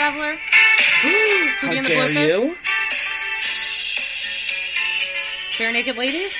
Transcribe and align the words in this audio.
Traveler. 0.00 0.34
How 1.60 1.68
Booty 1.68 1.80
the 1.82 1.88
dare 2.14 2.26
you? 2.26 2.56
Barenaked 5.60 5.98
Ladies? 5.98 6.32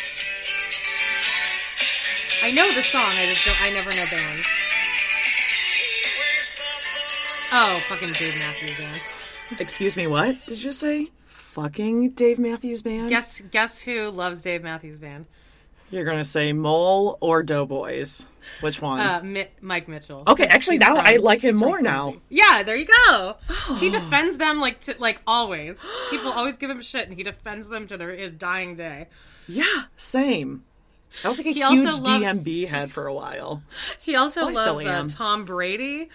I 2.43 2.53
know 2.53 2.67
the 2.73 2.81
song, 2.81 3.03
I 3.05 3.27
just 3.27 3.45
don't 3.45 3.61
I 3.61 3.71
never 3.75 3.91
know 3.91 4.07
bands. 4.11 4.49
Oh, 7.53 7.81
fucking 7.91 8.15
Dave 8.15 8.39
Matthews 8.39 8.79
Band. 8.79 9.61
Excuse 9.61 9.95
me, 9.95 10.07
what 10.07 10.43
did 10.47 10.63
you 10.63 10.73
say? 10.73 11.09
Fucking 11.29 12.13
Dave 12.13 12.39
Matthews 12.39 12.81
Band? 12.81 13.11
Guess 13.11 13.43
guess 13.51 13.83
who 13.83 14.11
loves 14.11 14.41
Dave 14.41 14.63
Matthews 14.63 14.97
Band? 14.97 15.27
You're 15.91 16.05
gonna 16.05 16.25
say 16.25 16.53
Mole 16.53 17.19
or 17.21 17.43
Doughboys? 17.43 18.27
Which 18.61 18.81
one? 18.83 19.01
Uh, 19.01 19.21
Mi- 19.23 19.49
Mike 19.61 19.87
Mitchell. 19.89 20.25
okay, 20.27 20.45
actually, 20.45 20.79
now 20.79 20.95
I 20.97 21.17
like 21.17 21.41
him 21.41 21.57
more 21.57 21.81
now. 21.83 22.15
Yeah, 22.29 22.63
there 22.63 22.77
you 22.77 22.87
go. 23.07 23.37
He 23.79 23.91
defends 23.91 24.37
them 24.39 24.61
like 24.61 24.81
to, 24.83 24.95
like 24.99 25.21
always. 25.27 25.85
People 26.11 26.33
always 26.33 26.57
give 26.57 26.71
him 26.71 26.81
shit, 26.81 27.07
and 27.09 27.17
he 27.17 27.23
defends 27.23 27.69
them 27.69 27.87
to 27.89 27.97
their 27.97 28.15
his 28.15 28.35
dying 28.35 28.75
day. 28.77 29.09
Yeah, 29.47 29.85
same. 29.97 30.65
That 31.23 31.29
was 31.31 31.39
like 31.39 31.49
a 31.49 31.53
He 31.53 31.63
also 31.63 31.75
huge 31.77 32.01
loves- 32.01 32.45
DMB 32.45 32.69
head 32.69 32.91
for 32.93 33.07
a 33.07 33.15
while. 33.15 33.63
He 34.01 34.15
also 34.17 34.43
Oh, 34.43 34.49
loves 34.49 34.87
uh. 34.87 35.09
Tom 35.11 35.45
Brady, 35.45 36.09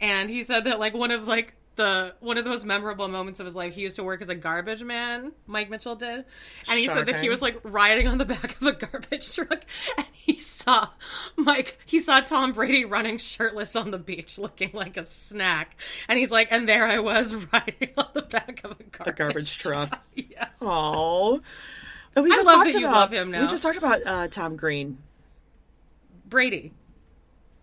and 0.00 0.28
he 0.28 0.42
said 0.42 0.64
that 0.64 0.78
like 0.80 0.94
one 0.94 1.10
of 1.12 1.26
like 1.28 1.54
the 1.80 2.14
one 2.20 2.38
of 2.38 2.44
the 2.44 2.50
most 2.50 2.64
memorable 2.64 3.08
moments 3.08 3.40
of 3.40 3.46
his 3.46 3.54
life. 3.54 3.74
He 3.74 3.80
used 3.80 3.96
to 3.96 4.04
work 4.04 4.20
as 4.22 4.28
a 4.28 4.34
garbage 4.34 4.82
man. 4.84 5.32
Mike 5.46 5.70
Mitchell 5.70 5.96
did, 5.96 6.24
and 6.68 6.78
he 6.78 6.86
said 6.86 7.06
that 7.06 7.20
he 7.20 7.28
was 7.28 7.40
like 7.42 7.58
riding 7.64 8.06
on 8.06 8.18
the 8.18 8.24
back 8.24 8.60
of 8.60 8.66
a 8.66 8.72
garbage 8.72 9.34
truck, 9.34 9.64
and 9.96 10.06
he 10.12 10.38
saw 10.38 10.88
Mike. 11.36 11.78
He 11.86 12.00
saw 12.00 12.20
Tom 12.20 12.52
Brady 12.52 12.84
running 12.84 13.18
shirtless 13.18 13.74
on 13.76 13.90
the 13.90 13.98
beach, 13.98 14.36
looking 14.38 14.70
like 14.74 14.96
a 14.96 15.04
snack, 15.04 15.76
and 16.08 16.18
he's 16.18 16.30
like, 16.30 16.48
and 16.50 16.68
there 16.68 16.86
I 16.86 16.98
was 16.98 17.34
riding 17.52 17.90
on 17.96 18.08
the 18.14 18.22
back 18.22 18.60
of 18.64 18.72
a 18.72 18.84
garbage, 18.84 19.06
A 19.06 19.12
garbage 19.16 19.58
truck. 19.58 20.00
yeah. 20.14 20.48
Oh. 20.60 21.40
We 22.16 22.22
I 22.30 22.34
just 22.34 22.46
love 22.46 22.54
talked 22.56 22.72
that 22.72 22.80
you 22.80 22.86
about, 22.86 22.96
love 23.00 23.12
him 23.12 23.30
now. 23.30 23.40
We 23.42 23.46
just 23.46 23.62
talked 23.62 23.78
about 23.78 24.06
uh, 24.06 24.28
Tom 24.28 24.56
Green. 24.56 24.98
Brady, 26.26 26.72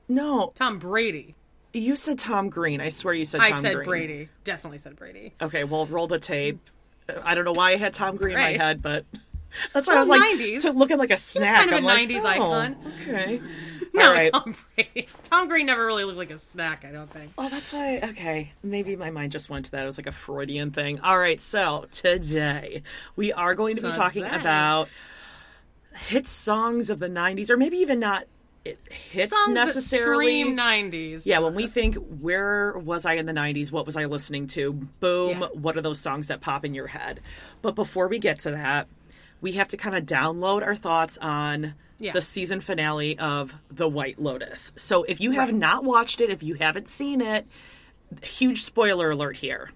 No, 0.09 0.51
Tom 0.55 0.79
Brady. 0.79 1.35
You 1.79 1.95
said 1.95 2.19
Tom 2.19 2.49
Green. 2.49 2.81
I 2.81 2.89
swear 2.89 3.13
you 3.13 3.25
said 3.25 3.41
Tom 3.41 3.53
I 3.53 3.61
said 3.61 3.75
Green. 3.75 3.85
Brady. 3.88 4.29
Definitely 4.43 4.77
said 4.79 4.95
Brady. 4.95 5.33
Okay, 5.41 5.63
well, 5.63 5.85
roll 5.88 6.07
the 6.07 6.19
tape. 6.19 6.59
I 7.23 7.35
don't 7.35 7.45
know 7.45 7.53
why 7.53 7.71
I 7.71 7.75
had 7.77 7.93
Tom 7.93 8.15
Green 8.17 8.35
Right. 8.35 8.51
in 8.53 8.57
my 8.57 8.63
head, 8.65 8.81
but 8.81 9.05
that's 9.73 9.87
why 9.87 9.93
Well, 9.95 9.97
I 9.97 10.07
was 10.07 10.09
like 10.09 10.39
90s. 10.39 10.61
to 10.63 10.71
looking 10.71 10.97
like 10.97 11.11
a 11.11 11.17
snack. 11.17 11.55
kind 11.55 11.69
of 11.71 11.77
I'm 11.77 11.83
a 11.83 11.87
like, 11.87 12.09
90s 12.09 12.21
oh, 12.23 12.27
icon. 12.27 12.75
Okay. 13.09 13.41
No, 13.93 14.11
right. 14.11 14.31
Tom 14.31 14.55
Brady. 14.75 15.07
Tom 15.23 15.47
Green 15.47 15.66
never 15.66 15.83
really 15.83 16.03
looked 16.03 16.19
like 16.19 16.29
a 16.29 16.37
snack. 16.37 16.85
I 16.85 16.91
don't 16.91 17.09
think. 17.11 17.31
Oh, 17.35 17.49
that's 17.49 17.73
why. 17.73 17.99
Okay, 18.03 18.51
maybe 18.61 18.95
my 18.95 19.09
mind 19.09 19.31
just 19.31 19.49
went 19.49 19.66
to 19.66 19.71
that. 19.71 19.81
It 19.81 19.85
was 19.85 19.97
like 19.97 20.05
a 20.05 20.11
Freudian 20.11 20.69
thing. 20.69 20.99
All 20.99 21.17
right, 21.17 21.41
so 21.41 21.87
today 21.89 22.83
we 23.16 23.33
are 23.33 23.55
going 23.55 23.75
to 23.77 23.81
be 23.81 23.89
talking 23.89 24.23
about 24.25 24.89
hit 26.09 26.27
songs 26.27 26.91
of 26.91 26.99
the 26.99 27.09
'90s, 27.09 27.49
or 27.49 27.57
maybe 27.57 27.77
even 27.77 27.99
not 27.99 28.25
it- 28.72 28.94
hits 28.94 29.31
Songs 29.31 29.53
necessarily. 29.53 30.44
'90s. 30.44 31.25
Yeah, 31.25 31.39
when 31.39 31.53
we 31.55 31.67
think 31.67 31.95
where 31.95 32.78
was 32.78 33.05
I 33.05 33.13
in 33.13 33.25
the 33.25 33.33
90s? 33.33 33.72
What 33.72 33.85
was 33.85 33.95
I 33.97 34.05
listening 34.05 34.47
to? 34.47 34.73
Boom, 34.73 35.39
Yeah. 35.41 35.47
what 35.53 35.78
are 35.78 35.81
those 35.81 36.00
songs 36.00 36.28
that 36.28 36.41
pop 36.41 36.66
in 36.66 36.73
your 36.73 36.88
head? 36.88 37.19
But 37.61 37.75
before 37.75 38.07
we 38.07 38.19
get 38.19 38.39
to 38.41 38.51
that, 38.51 38.88
we 39.41 39.53
have 39.53 39.67
to 39.69 39.78
kind 39.78 39.95
of 39.95 40.05
download 40.05 40.63
our 40.63 40.75
thoughts 40.75 41.17
on 41.19 41.75
Yeah. 42.00 42.11
the 42.11 42.22
season 42.22 42.59
finale 42.61 43.17
of 43.19 43.53
The 43.72 43.88
White 43.88 44.19
Lotus. 44.19 44.72
So 44.75 45.03
if 45.03 45.19
you 45.22 45.31
have 45.31 45.53
not 45.53 45.84
watched 45.84 46.22
it, 46.22 46.29
if 46.29 46.41
you 46.44 46.55
haven't 46.55 46.88
seen 46.88 47.22
it, 47.22 47.45
huge 48.23 48.63
spoiler 48.63 49.11
alert 49.11 49.38
here. 49.38 49.72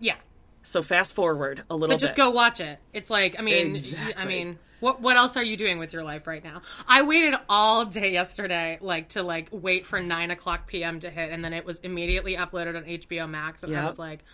yeah, 0.00 0.16
So 0.62 0.82
fast 0.82 1.14
forward 1.14 1.64
a 1.70 1.74
little 1.74 1.88
bit. 1.88 1.94
but 1.94 2.00
just 2.00 2.14
bit. 2.16 2.22
go 2.22 2.30
watch 2.30 2.60
it. 2.60 2.78
It's 2.92 3.10
like, 3.10 3.38
I 3.38 3.42
mean, 3.42 3.68
Exactly. 3.70 4.14
I 4.16 4.24
mean, 4.26 4.58
what 4.82 5.00
what 5.00 5.16
else 5.16 5.36
are 5.36 5.44
you 5.44 5.56
doing 5.56 5.78
with 5.78 5.92
your 5.92 6.02
life 6.02 6.26
right 6.26 6.42
now? 6.42 6.62
I 6.86 7.02
waited 7.02 7.34
all 7.48 7.84
day 7.84 8.12
yesterday, 8.12 8.78
like 8.80 9.10
to 9.10 9.22
like 9.22 9.48
wait 9.52 9.86
for 9.86 10.00
nine 10.00 10.30
o'clock 10.30 10.66
p.m. 10.66 10.98
to 11.00 11.10
hit, 11.10 11.30
and 11.30 11.44
then 11.44 11.52
it 11.52 11.64
was 11.64 11.78
immediately 11.78 12.36
uploaded 12.36 12.76
on 12.76 12.84
HBO 12.84 13.28
Max, 13.28 13.62
and 13.62 13.76
I 13.76 13.86
was 13.86 13.98
like. 13.98 14.24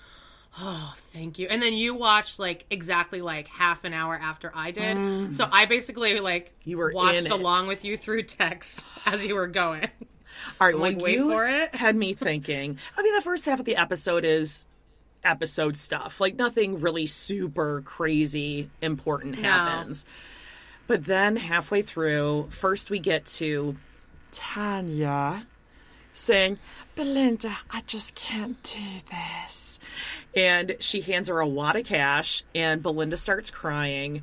Oh, 0.60 0.94
thank 1.12 1.38
you. 1.38 1.46
And 1.48 1.60
then 1.62 1.74
you 1.74 1.94
watched 1.94 2.38
like 2.38 2.64
exactly 2.70 3.20
like 3.20 3.48
half 3.48 3.84
an 3.84 3.92
hour 3.92 4.16
after 4.16 4.50
I 4.54 4.70
did. 4.70 5.34
So 5.34 5.46
I 5.52 5.66
basically 5.66 6.18
like 6.20 6.46
Mm. 6.46 6.52
You 6.64 6.78
were 6.78 6.90
watched 6.92 7.30
along 7.30 7.66
with 7.68 7.84
you 7.84 7.98
through 7.98 8.22
text 8.24 8.84
as 9.06 9.24
you 9.24 9.34
were 9.34 9.46
going. 9.46 9.88
All 10.60 10.66
right, 10.66 10.76
like, 10.76 10.96
well, 10.96 11.04
wait 11.04 11.14
you 11.14 11.30
for 11.30 11.46
it. 11.46 11.74
had 11.74 11.96
me 11.96 12.14
thinking. 12.14 12.78
I 12.96 13.02
mean, 13.02 13.14
the 13.14 13.20
first 13.20 13.44
half 13.44 13.60
of 13.60 13.66
the 13.66 13.76
episode 13.76 14.24
is 14.24 14.64
episode 15.24 15.76
stuff. 15.76 16.20
Like 16.20 16.36
nothing 16.36 16.80
really 16.80 17.06
super 17.06 17.82
crazy 17.82 18.70
important 18.80 19.36
happens. 19.36 20.06
But 20.88 21.04
then 21.04 21.36
halfway 21.36 21.82
through, 21.82 22.48
first 22.50 22.90
we 22.90 22.98
get 22.98 23.26
to 23.26 23.76
Tanya 24.32 25.46
saying, 26.12 26.58
Belinda, 26.96 27.56
I 27.70 27.82
just 27.82 28.16
can't 28.16 28.60
do 28.64 28.80
this. 29.10 29.78
And 30.34 30.76
she 30.80 31.00
hands 31.00 31.28
her 31.28 31.38
a 31.38 31.46
wad 31.46 31.76
of 31.76 31.86
cash, 31.86 32.42
and 32.54 32.82
Belinda 32.82 33.16
starts 33.16 33.50
crying. 33.50 34.22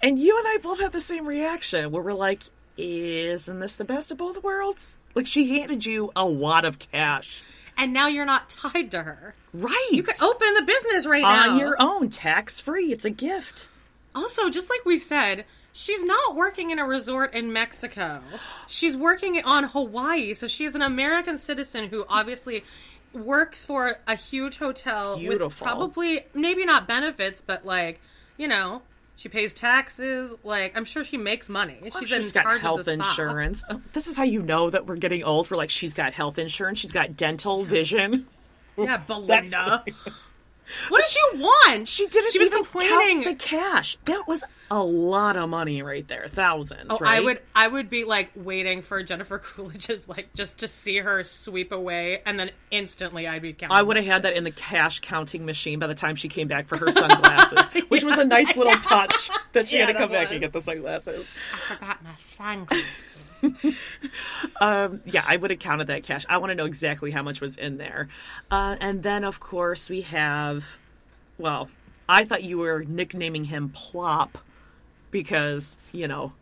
And 0.00 0.18
you 0.18 0.38
and 0.38 0.46
I 0.46 0.58
both 0.58 0.78
had 0.78 0.92
the 0.92 1.00
same 1.00 1.26
reaction 1.26 1.90
where 1.90 2.02
we're 2.02 2.12
like, 2.12 2.42
isn't 2.76 3.58
this 3.58 3.74
the 3.74 3.84
best 3.84 4.12
of 4.12 4.18
both 4.18 4.44
worlds? 4.44 4.96
Like, 5.14 5.26
she 5.26 5.58
handed 5.58 5.86
you 5.86 6.12
a 6.14 6.26
wad 6.26 6.64
of 6.64 6.78
cash. 6.78 7.42
And 7.76 7.92
now 7.92 8.06
you're 8.06 8.26
not 8.26 8.48
tied 8.48 8.92
to 8.92 9.02
her. 9.02 9.34
Right. 9.52 9.88
You 9.90 10.02
could 10.02 10.22
open 10.22 10.54
the 10.54 10.62
business 10.62 11.06
right 11.06 11.24
on 11.24 11.32
now. 11.32 11.52
On 11.52 11.58
your 11.58 11.76
own, 11.80 12.10
tax 12.10 12.60
free. 12.60 12.92
It's 12.92 13.04
a 13.04 13.10
gift. 13.10 13.68
Also, 14.14 14.50
just 14.50 14.70
like 14.70 14.84
we 14.84 14.98
said, 14.98 15.44
she's 15.74 16.02
not 16.04 16.34
working 16.36 16.70
in 16.70 16.78
a 16.78 16.84
resort 16.86 17.34
in 17.34 17.52
Mexico. 17.52 18.22
She's 18.66 18.96
working 18.96 19.42
on 19.44 19.64
Hawaii. 19.64 20.32
So 20.32 20.46
she's 20.46 20.74
an 20.74 20.80
American 20.80 21.36
citizen 21.36 21.88
who 21.88 22.06
obviously 22.08 22.64
works 23.12 23.64
for 23.64 23.98
a 24.06 24.14
huge 24.16 24.56
hotel 24.56 25.18
Beautiful. 25.18 25.46
with 25.48 25.58
probably 25.58 26.24
maybe 26.32 26.64
not 26.64 26.88
benefits, 26.88 27.42
but 27.42 27.66
like, 27.66 28.00
you 28.38 28.48
know, 28.48 28.80
she 29.16 29.28
pays 29.28 29.52
taxes. 29.52 30.34
Like, 30.42 30.76
I'm 30.76 30.84
sure 30.84 31.04
she 31.04 31.16
makes 31.16 31.48
money. 31.48 31.78
She's, 31.98 32.08
she's 32.08 32.34
in 32.34 32.42
got 32.42 32.60
health 32.60 32.80
of 32.80 32.86
the 32.86 32.92
spa. 32.94 33.08
insurance. 33.10 33.64
Oh, 33.68 33.80
This 33.92 34.06
is 34.06 34.16
how 34.16 34.24
you 34.24 34.42
know 34.42 34.70
that 34.70 34.86
we're 34.86 34.96
getting 34.96 35.22
old. 35.24 35.50
We're 35.50 35.56
like, 35.56 35.70
she's 35.70 35.94
got 35.94 36.12
health 36.14 36.38
insurance. 36.38 36.78
She's 36.78 36.92
got 36.92 37.16
dental, 37.16 37.64
vision. 37.64 38.26
Yeah, 38.76 38.96
Belinda. 39.06 39.84
What 40.88 41.02
did 41.02 41.10
she 41.10 41.20
want? 41.40 41.88
She 41.88 42.06
didn't 42.06 42.32
She 42.32 42.38
was 42.38 42.46
even 42.48 42.64
complaining. 42.64 43.24
the 43.24 43.34
cash. 43.34 43.96
That 44.06 44.26
was 44.26 44.42
a 44.70 44.82
lot 44.82 45.36
of 45.36 45.48
money 45.50 45.82
right 45.82 46.08
there, 46.08 46.26
thousands. 46.26 46.86
Oh, 46.90 46.96
right? 46.98 47.18
I 47.18 47.20
would 47.20 47.40
I 47.54 47.68
would 47.68 47.90
be 47.90 48.04
like 48.04 48.30
waiting 48.34 48.80
for 48.82 49.02
Jennifer 49.02 49.38
Coolidge's 49.44 50.08
like 50.08 50.32
just 50.34 50.60
to 50.60 50.68
see 50.68 50.96
her 50.98 51.22
sweep 51.22 51.70
away, 51.70 52.22
and 52.24 52.40
then 52.40 52.50
instantly 52.70 53.28
I'd 53.28 53.42
be 53.42 53.52
counting. 53.52 53.76
I 53.76 53.82
would 53.82 53.96
have 53.96 54.06
had 54.06 54.22
that 54.22 54.34
in 54.34 54.44
the 54.44 54.50
cash 54.50 55.00
counting 55.00 55.44
machine 55.44 55.78
by 55.78 55.86
the 55.86 55.94
time 55.94 56.16
she 56.16 56.28
came 56.28 56.48
back 56.48 56.66
for 56.66 56.78
her 56.78 56.90
sunglasses, 56.90 57.68
which 57.88 58.02
was 58.04 58.16
a 58.18 58.24
nice 58.24 58.56
little 58.56 58.76
touch 58.78 59.30
that 59.52 59.68
she 59.68 59.76
Yeah, 59.78 59.86
had 59.86 59.92
to 59.92 59.98
come 59.98 60.10
back 60.10 60.28
was. 60.28 60.32
and 60.32 60.40
get 60.40 60.52
the 60.54 60.60
sunglasses. 60.62 61.32
I 61.52 61.74
forgot 61.74 62.02
my 62.02 62.14
sunglasses. 62.16 63.18
Um, 64.60 65.00
yeah, 65.04 65.24
I 65.26 65.36
would 65.36 65.50
have 65.50 65.58
counted 65.58 65.88
that 65.88 66.04
cash. 66.04 66.24
I 66.28 66.38
want 66.38 66.50
to 66.50 66.54
know 66.54 66.64
exactly 66.64 67.10
how 67.10 67.22
much 67.22 67.40
was 67.40 67.56
in 67.56 67.76
there. 67.76 68.08
Uh, 68.50 68.76
and 68.80 69.02
then, 69.02 69.24
of 69.24 69.40
course, 69.40 69.90
we 69.90 70.02
have, 70.02 70.78
well, 71.38 71.68
I 72.08 72.24
thought 72.24 72.44
you 72.44 72.58
were 72.58 72.84
nicknaming 72.84 73.44
him 73.44 73.70
Plop 73.70 74.38
because, 75.10 75.78
you 75.92 76.06
know, 76.06 76.32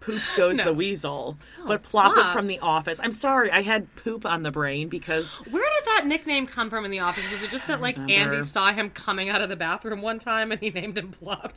Poop 0.00 0.20
goes 0.36 0.56
No. 0.56 0.64
the 0.64 0.72
weasel. 0.72 1.36
but 1.66 1.82
Plop 1.82 2.16
is 2.16 2.28
from 2.30 2.46
The 2.46 2.58
Office. 2.60 2.98
I'm 3.02 3.12
sorry, 3.12 3.50
I 3.50 3.62
had 3.62 3.94
Poop 3.96 4.24
on 4.24 4.42
the 4.42 4.50
brain 4.50 4.88
because 4.88 5.36
Where 5.50 5.62
did 5.62 5.84
that 5.86 6.06
nickname 6.06 6.46
come 6.46 6.70
from 6.70 6.84
in 6.84 6.90
the 6.90 7.00
office? 7.00 7.24
Was 7.30 7.42
it 7.42 7.50
just 7.50 7.66
that 7.66 7.80
like 7.80 7.96
remember. 7.96 8.34
Andy 8.36 8.42
saw 8.42 8.72
him 8.72 8.90
coming 8.90 9.28
out 9.28 9.40
of 9.42 9.48
the 9.50 9.56
bathroom 9.56 10.00
one 10.00 10.18
time 10.18 10.52
and 10.52 10.60
he 10.60 10.70
named 10.74 10.96
him 10.96 11.10
Plop? 11.10 11.52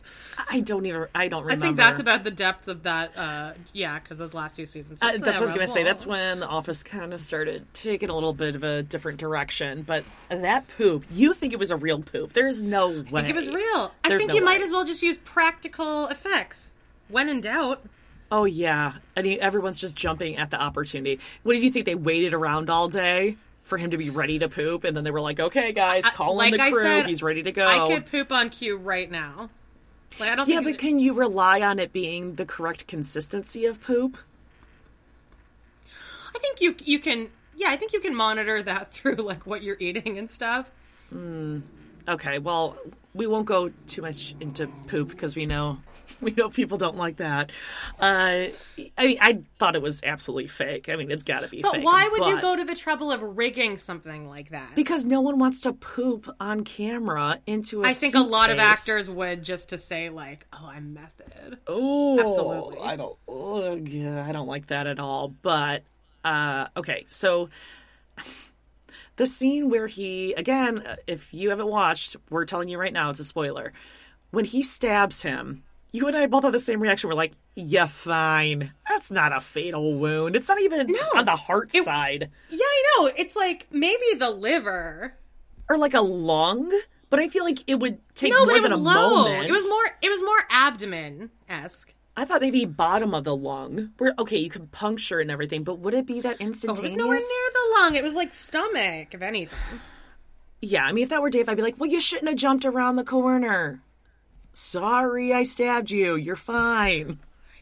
I 0.49 0.59
don't 0.59 0.85
even, 0.85 1.07
I 1.15 1.27
don't 1.29 1.43
remember. 1.43 1.65
I 1.65 1.67
think 1.69 1.77
that's 1.77 1.99
about 1.99 2.23
the 2.23 2.31
depth 2.31 2.67
of 2.67 2.83
that. 2.83 3.17
Uh, 3.17 3.53
yeah, 3.71 3.99
because 3.99 4.17
those 4.17 4.33
last 4.33 4.55
two 4.57 4.65
seasons. 4.65 4.99
Uh, 5.01 5.11
that's 5.13 5.21
what 5.21 5.35
I 5.37 5.39
was 5.39 5.53
going 5.53 5.65
to 5.65 5.71
say. 5.73 5.83
That's 5.83 6.05
when 6.05 6.41
The 6.41 6.47
Office 6.47 6.83
kind 6.83 7.13
of 7.13 7.19
started 7.21 7.65
taking 7.73 8.09
a 8.09 8.13
little 8.13 8.33
bit 8.33 8.55
of 8.55 8.63
a 8.63 8.83
different 8.83 9.19
direction. 9.19 9.83
But 9.83 10.03
that 10.29 10.67
poop, 10.77 11.05
you 11.11 11.33
think 11.33 11.53
it 11.53 11.59
was 11.59 11.71
a 11.71 11.77
real 11.77 12.01
poop? 12.01 12.33
There's 12.33 12.61
no 12.61 12.89
way. 12.89 13.21
I 13.21 13.23
think 13.23 13.29
it 13.29 13.35
was 13.35 13.49
real. 13.49 13.93
I 14.03 14.17
think 14.17 14.27
no 14.29 14.35
you 14.35 14.43
might 14.43 14.61
as 14.61 14.71
well 14.71 14.83
just 14.85 15.01
use 15.01 15.17
practical 15.19 16.07
effects. 16.07 16.73
When 17.07 17.29
in 17.29 17.41
doubt. 17.41 17.81
Oh 18.31 18.45
yeah, 18.45 18.93
and 19.15 19.25
he, 19.25 19.39
everyone's 19.39 19.79
just 19.79 19.95
jumping 19.95 20.37
at 20.37 20.49
the 20.49 20.59
opportunity. 20.59 21.19
What 21.43 21.53
did 21.53 21.63
you 21.63 21.71
think? 21.71 21.85
They 21.85 21.95
waited 21.95 22.33
around 22.33 22.69
all 22.69 22.87
day 22.87 23.37
for 23.63 23.77
him 23.77 23.91
to 23.91 23.97
be 23.97 24.09
ready 24.09 24.39
to 24.39 24.49
poop, 24.49 24.83
and 24.83 24.95
then 24.97 25.03
they 25.03 25.11
were 25.11 25.21
like, 25.21 25.39
"Okay, 25.39 25.71
guys, 25.71 26.03
I- 26.05 26.11
call 26.11 26.35
like 26.35 26.53
in 26.53 26.59
the 26.59 26.71
crew. 26.71 26.83
said, 26.83 27.05
He's 27.05 27.21
ready 27.21 27.43
to 27.43 27.51
go." 27.51 27.65
I 27.65 27.87
could 27.87 28.05
poop 28.07 28.31
on 28.31 28.49
cue 28.49 28.77
right 28.77 29.09
now. 29.09 29.49
Like 30.19 30.29
I 30.29 30.35
don't 30.35 30.47
yeah, 30.47 30.61
but 30.61 30.77
can 30.77 30.99
you 30.99 31.13
rely 31.13 31.61
on 31.61 31.79
it 31.79 31.91
being 31.91 32.35
the 32.35 32.45
correct 32.45 32.87
consistency 32.87 33.65
of 33.65 33.81
poop? 33.81 34.17
I 36.35 36.39
think 36.39 36.61
you 36.61 36.75
you 36.83 36.99
can 36.99 37.29
yeah, 37.55 37.69
I 37.69 37.77
think 37.77 37.93
you 37.93 37.99
can 37.99 38.15
monitor 38.15 38.61
that 38.63 38.91
through 38.93 39.15
like 39.15 39.45
what 39.45 39.63
you're 39.63 39.77
eating 39.79 40.17
and 40.17 40.29
stuff. 40.29 40.69
Hmm. 41.09 41.59
Okay, 42.07 42.37
well, 42.39 42.77
we 43.13 43.27
won't 43.27 43.45
go 43.45 43.71
too 43.87 44.01
much 44.01 44.35
into 44.41 44.67
poop 44.87 45.09
because 45.09 45.35
we 45.35 45.45
know 45.45 45.77
we 46.21 46.31
know 46.31 46.49
people 46.49 46.77
don't 46.77 46.97
like 46.97 47.17
that. 47.17 47.51
Uh, 47.99 48.47
I 48.97 49.07
mean, 49.07 49.17
I 49.21 49.39
thought 49.59 49.75
it 49.75 49.81
was 49.81 50.01
absolutely 50.03 50.47
fake. 50.47 50.89
I 50.89 50.95
mean, 50.95 51.11
it's 51.11 51.23
got 51.23 51.41
to 51.41 51.47
be 51.47 51.61
But 51.61 51.73
fake. 51.73 51.85
why 51.85 52.07
would 52.11 52.25
you 52.25 52.41
go 52.41 52.55
to 52.55 52.63
the 52.63 52.75
trouble 52.75 53.11
of 53.11 53.21
rigging 53.21 53.77
something 53.77 54.27
like 54.27 54.49
that? 54.49 54.75
Because 54.75 55.05
no 55.05 55.21
one 55.21 55.39
wants 55.39 55.61
to 55.61 55.73
poop 55.73 56.29
on 56.39 56.63
camera 56.63 57.39
into 57.45 57.83
a 57.83 57.87
I 57.87 57.93
think 57.93 58.15
a 58.15 58.19
lot 58.19 58.49
of 58.49 58.59
actors 58.59 59.09
would 59.09 59.43
just 59.43 59.69
to 59.69 59.77
say 59.77 60.09
like, 60.09 60.45
"Oh, 60.53 60.69
I'm 60.71 60.93
method." 60.93 61.59
Oh, 61.67 62.19
Absolutely. 62.19 62.79
I 62.79 62.95
don't. 62.95 63.17
ugh, 63.27 63.87
yeah, 63.87 64.25
I 64.27 64.31
don't 64.31 64.47
like 64.47 64.67
that 64.67 64.87
at 64.87 64.99
all. 64.99 65.29
But 65.41 65.83
uh, 66.23 66.67
okay, 66.77 67.03
so 67.07 67.49
the 69.15 69.25
scene 69.27 69.69
where 69.69 69.87
he 69.87 70.33
again, 70.33 70.79
uh, 70.79 70.95
if 71.07 71.33
you 71.33 71.49
haven't 71.49 71.67
watched, 71.67 72.15
we're 72.29 72.45
telling 72.45 72.69
you 72.69 72.77
right 72.77 72.93
now, 72.93 73.09
it's 73.09 73.19
a 73.19 73.25
spoiler. 73.25 73.73
When 74.31 74.45
he 74.45 74.63
stabs 74.63 75.21
him, 75.21 75.63
you 75.93 76.07
and 76.07 76.17
I 76.17 76.25
both 76.25 76.43
have 76.43 76.51
the 76.51 76.59
same 76.59 76.81
reaction. 76.81 77.07
We're 77.09 77.15
like, 77.15 77.31
"Yeah, 77.55 77.85
fine. 77.87 78.73
That's 78.89 79.09
not 79.11 79.31
a 79.35 79.39
fatal 79.39 79.93
wound. 79.95 80.35
It's 80.35 80.49
not 80.49 80.59
even 80.59 80.93
on 81.15 81.23
the 81.25 81.35
heart 81.37 81.71
side, 81.71 82.29
Yeah, 82.49 82.57
I 82.65 82.83
know. 82.99 83.05
It's 83.15 83.35
like 83.37 83.67
maybe 83.71 84.03
the 84.17 84.29
liver. 84.31 85.13
or 85.69 85.77
like 85.77 85.93
a 85.93 86.01
lung." 86.01 86.71
But 87.09 87.19
I 87.19 87.29
feel 87.29 87.43
like 87.45 87.59
it 87.67 87.75
would 87.79 87.99
take 88.15 88.31
No, 88.33 88.39
more 88.39 88.47
but 88.47 88.55
it 88.55 88.61
was 88.63 88.71
than 88.71 88.79
a 88.79 88.83
low. 88.83 89.23
moment. 89.25 89.45
It 89.47 89.51
was 89.51 89.69
more. 89.69 89.83
It 90.01 90.09
was 90.09 90.21
more 90.21 90.47
abdomen 90.49 91.29
esque. 91.47 91.93
I 92.17 92.25
thought 92.25 92.41
maybe 92.41 92.65
bottom 92.65 93.13
of 93.13 93.23
the 93.23 93.35
lung. 93.35 93.91
Where 93.99 94.13
okay, 94.17 94.37
you 94.39 94.49
could 94.49 94.71
puncture 94.71 95.19
and 95.19 95.29
everything, 95.29 95.63
but 95.63 95.77
would 95.79 95.93
it 95.93 96.05
be 96.07 96.21
that 96.21 96.37
Oh, 96.41 96.43
it 96.43 96.49
was 96.81 96.93
nowhere 96.95 97.17
near 97.17 97.49
the 97.53 97.79
lung. 97.79 97.95
It 97.95 98.03
was 98.03 98.15
like 98.15 98.33
stomach, 98.33 99.13
if 99.13 99.21
anything. 99.21 99.57
Yeah, 100.61 100.85
I 100.85 100.91
mean, 100.91 101.03
if 101.03 101.09
that 101.09 101.21
were 101.21 101.29
Dave, 101.29 101.49
I'd 101.49 101.57
be 101.57 101.61
like, 101.63 101.79
well, 101.79 101.89
you 101.89 101.99
shouldn't 101.99 102.29
have 102.29 102.37
jumped 102.37 102.65
around 102.65 102.95
the 102.95 103.03
corner. 103.03 103.81
Sorry, 104.53 105.33
I 105.33 105.43
stabbed 105.43 105.91
you. 105.91 106.15
You're 106.15 106.35
fine. 106.35 107.19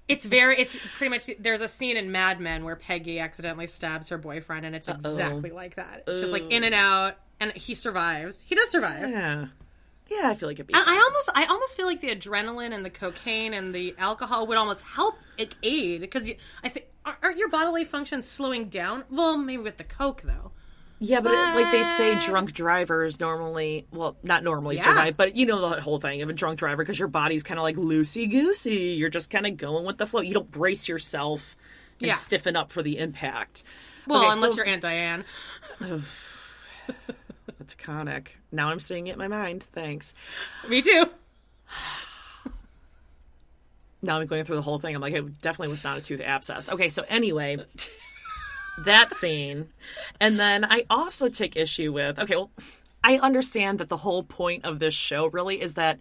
It's 0.07 0.25
very. 0.25 0.59
It's 0.59 0.75
pretty 0.97 1.09
much. 1.09 1.29
There's 1.39 1.61
a 1.61 1.67
scene 1.67 1.95
in 1.95 2.11
Mad 2.11 2.39
Men 2.39 2.65
where 2.65 2.75
Peggy 2.75 3.19
accidentally 3.19 3.67
stabs 3.67 4.09
her 4.09 4.17
boyfriend, 4.17 4.65
and 4.65 4.75
it's 4.75 4.89
exactly 4.89 5.51
like 5.51 5.75
that. 5.75 6.03
It's 6.07 6.21
just 6.21 6.33
like 6.33 6.51
in 6.51 6.63
and 6.63 6.75
out, 6.75 7.17
and 7.39 7.51
he 7.53 7.75
survives. 7.75 8.43
He 8.47 8.55
does 8.55 8.69
survive. 8.69 9.09
Yeah. 9.09 9.45
Yeah, 10.09 10.29
I 10.29 10.35
feel 10.35 10.49
like 10.49 10.55
it'd 10.55 10.67
be. 10.67 10.73
And. 10.73 10.83
I 10.85 10.97
almost, 10.97 11.29
I 11.33 11.45
almost 11.45 11.77
feel 11.77 11.85
like 11.85 12.01
the 12.01 12.13
adrenaline 12.13 12.73
and 12.73 12.83
the 12.83 12.89
cocaine 12.89 13.53
and 13.53 13.73
the 13.73 13.95
alcohol 13.97 14.45
would 14.47 14.57
almost 14.57 14.81
help 14.81 15.15
like, 15.39 15.55
aid 15.63 16.01
because 16.01 16.29
I 16.63 16.67
think 16.67 16.87
aren't 17.05 17.37
your 17.37 17.47
bodily 17.47 17.85
functions 17.85 18.27
slowing 18.27 18.67
down? 18.67 19.05
Well, 19.09 19.37
maybe 19.37 19.63
with 19.63 19.77
the 19.77 19.85
coke 19.85 20.23
though. 20.25 20.51
Yeah, 21.03 21.19
but 21.19 21.31
it, 21.33 21.55
like 21.55 21.71
they 21.71 21.81
say, 21.81 22.13
drunk 22.19 22.53
drivers 22.53 23.19
normally, 23.19 23.87
well, 23.91 24.17
not 24.21 24.43
normally 24.43 24.75
Yeah. 24.75 24.83
survive, 24.83 25.17
but 25.17 25.35
you 25.35 25.47
know 25.47 25.67
the 25.69 25.81
whole 25.81 25.99
thing 25.99 26.21
of 26.21 26.29
a 26.29 26.33
drunk 26.33 26.59
driver 26.59 26.83
because 26.83 26.99
your 26.99 27.07
body's 27.07 27.41
kind 27.41 27.59
of 27.59 27.63
like 27.63 27.75
loosey 27.75 28.29
goosey. 28.29 28.95
You're 28.99 29.09
just 29.09 29.31
kind 29.31 29.47
of 29.47 29.57
going 29.57 29.83
with 29.83 29.97
the 29.97 30.05
flow. 30.05 30.21
You 30.21 30.35
don't 30.35 30.51
brace 30.51 30.87
yourself 30.87 31.55
and 31.99 32.09
Yeah. 32.09 32.13
stiffen 32.15 32.55
up 32.55 32.71
for 32.71 32.83
the 32.83 32.99
impact. 32.99 33.63
Well, 34.05 34.25
Okay, 34.25 34.33
unless 34.35 34.51
so- 34.51 34.57
you're 34.57 34.67
Aunt 34.67 34.83
Diane. 34.83 35.25
That's 35.79 37.73
iconic. 37.75 38.27
Now 38.51 38.69
I'm 38.69 38.79
seeing 38.79 39.07
it 39.07 39.13
in 39.13 39.17
my 39.17 39.27
mind. 39.27 39.65
Thanks. 39.73 40.13
Me 40.69 40.83
too. 40.83 41.05
now 44.01 44.19
I'm 44.19 44.27
going 44.27 44.43
through 44.45 44.55
the 44.57 44.61
whole 44.61 44.79
thing. 44.79 44.95
I'm 44.95 45.01
like, 45.01 45.13
it 45.13 45.41
definitely 45.41 45.69
was 45.69 45.83
not 45.83 45.97
a 45.97 46.01
tooth 46.01 46.21
abscess. 46.21 46.69
Okay, 46.69 46.89
so 46.89 47.03
anyway, 47.07 47.57
that 48.85 49.11
scene. 49.11 49.69
And 50.19 50.39
then 50.39 50.65
I 50.65 50.85
also 50.89 51.29
take 51.29 51.55
issue 51.55 51.91
with, 51.91 52.19
okay, 52.19 52.35
well, 52.35 52.51
I 53.03 53.17
understand 53.17 53.79
that 53.79 53.89
the 53.89 53.97
whole 53.97 54.23
point 54.23 54.65
of 54.65 54.79
this 54.79 54.93
show 54.93 55.27
really 55.27 55.61
is 55.61 55.73
that 55.75 55.99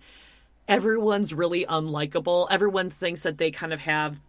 everyone's 0.69 1.32
really 1.32 1.65
unlikable. 1.65 2.47
Everyone 2.50 2.91
thinks 2.91 3.23
that 3.23 3.38
they 3.38 3.50
kind 3.50 3.73
of 3.73 3.81
have, 3.81 4.21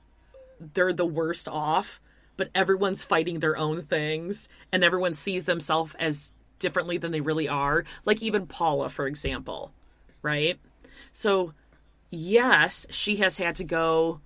they're 0.74 0.94
the 0.94 1.06
worst 1.06 1.48
off, 1.48 2.02
but 2.38 2.50
everyone's 2.56 3.04
fighting 3.04 3.40
their 3.40 3.58
own 3.58 3.84
things 3.84 4.48
and 4.72 4.84
everyone 4.84 5.14
sees 5.14 5.44
themselves 5.44 5.94
as 6.00 6.32
differently 6.60 6.98
than 6.98 7.12
they 7.12 7.22
really 7.22 7.48
are. 7.48 7.84
Like 8.06 8.22
even 8.22 8.48
Paula, 8.48 8.90
for 8.90 9.06
example, 9.06 9.74
right? 10.22 10.60
So 11.12 11.54
yes, 12.10 12.88
she 12.90 13.18
has 13.18 13.38
had 13.38 13.56
to 13.58 13.64
go 13.64 14.22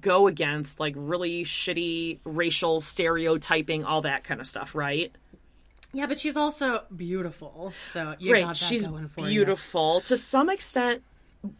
go 0.00 0.26
against 0.26 0.80
like 0.80 0.94
really 0.96 1.44
shitty 1.44 2.18
racial 2.24 2.80
stereotyping, 2.80 3.84
all 3.84 4.02
that 4.02 4.24
kind 4.24 4.40
of 4.40 4.46
stuff, 4.46 4.74
right? 4.74 5.12
Yeah, 5.92 6.06
but 6.06 6.18
she's 6.18 6.36
also 6.36 6.84
beautiful, 6.94 7.72
so 7.92 8.14
you 8.18 8.32
right. 8.32 8.54
She's 8.54 8.86
for 8.86 9.20
you. 9.22 9.26
beautiful 9.26 10.00
to 10.02 10.16
some 10.16 10.50
extent. 10.50 11.02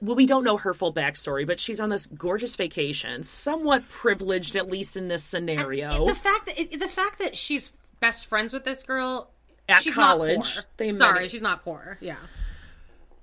Well, 0.00 0.16
we 0.16 0.26
don't 0.26 0.44
know 0.44 0.56
her 0.56 0.74
full 0.74 0.92
backstory, 0.92 1.46
but 1.46 1.58
she's 1.60 1.80
on 1.80 1.88
this 1.88 2.06
gorgeous 2.06 2.56
vacation, 2.56 3.22
somewhat 3.22 3.88
privileged, 3.88 4.56
at 4.56 4.68
least 4.68 4.96
in 4.96 5.08
this 5.08 5.22
scenario. 5.24 6.06
The 6.06 6.14
fact 6.14 6.46
that 6.46 6.78
the 6.78 6.88
fact 6.88 7.20
that 7.20 7.36
she's 7.36 7.70
best 8.00 8.26
friends 8.26 8.52
with 8.52 8.64
this 8.64 8.82
girl 8.82 9.30
At 9.68 9.84
college, 9.86 10.36
not 10.36 10.44
poor. 10.54 10.64
they 10.76 10.92
Sorry, 10.92 11.24
it- 11.24 11.30
she's 11.30 11.42
not 11.42 11.64
poor. 11.64 11.96
Yeah, 12.00 12.16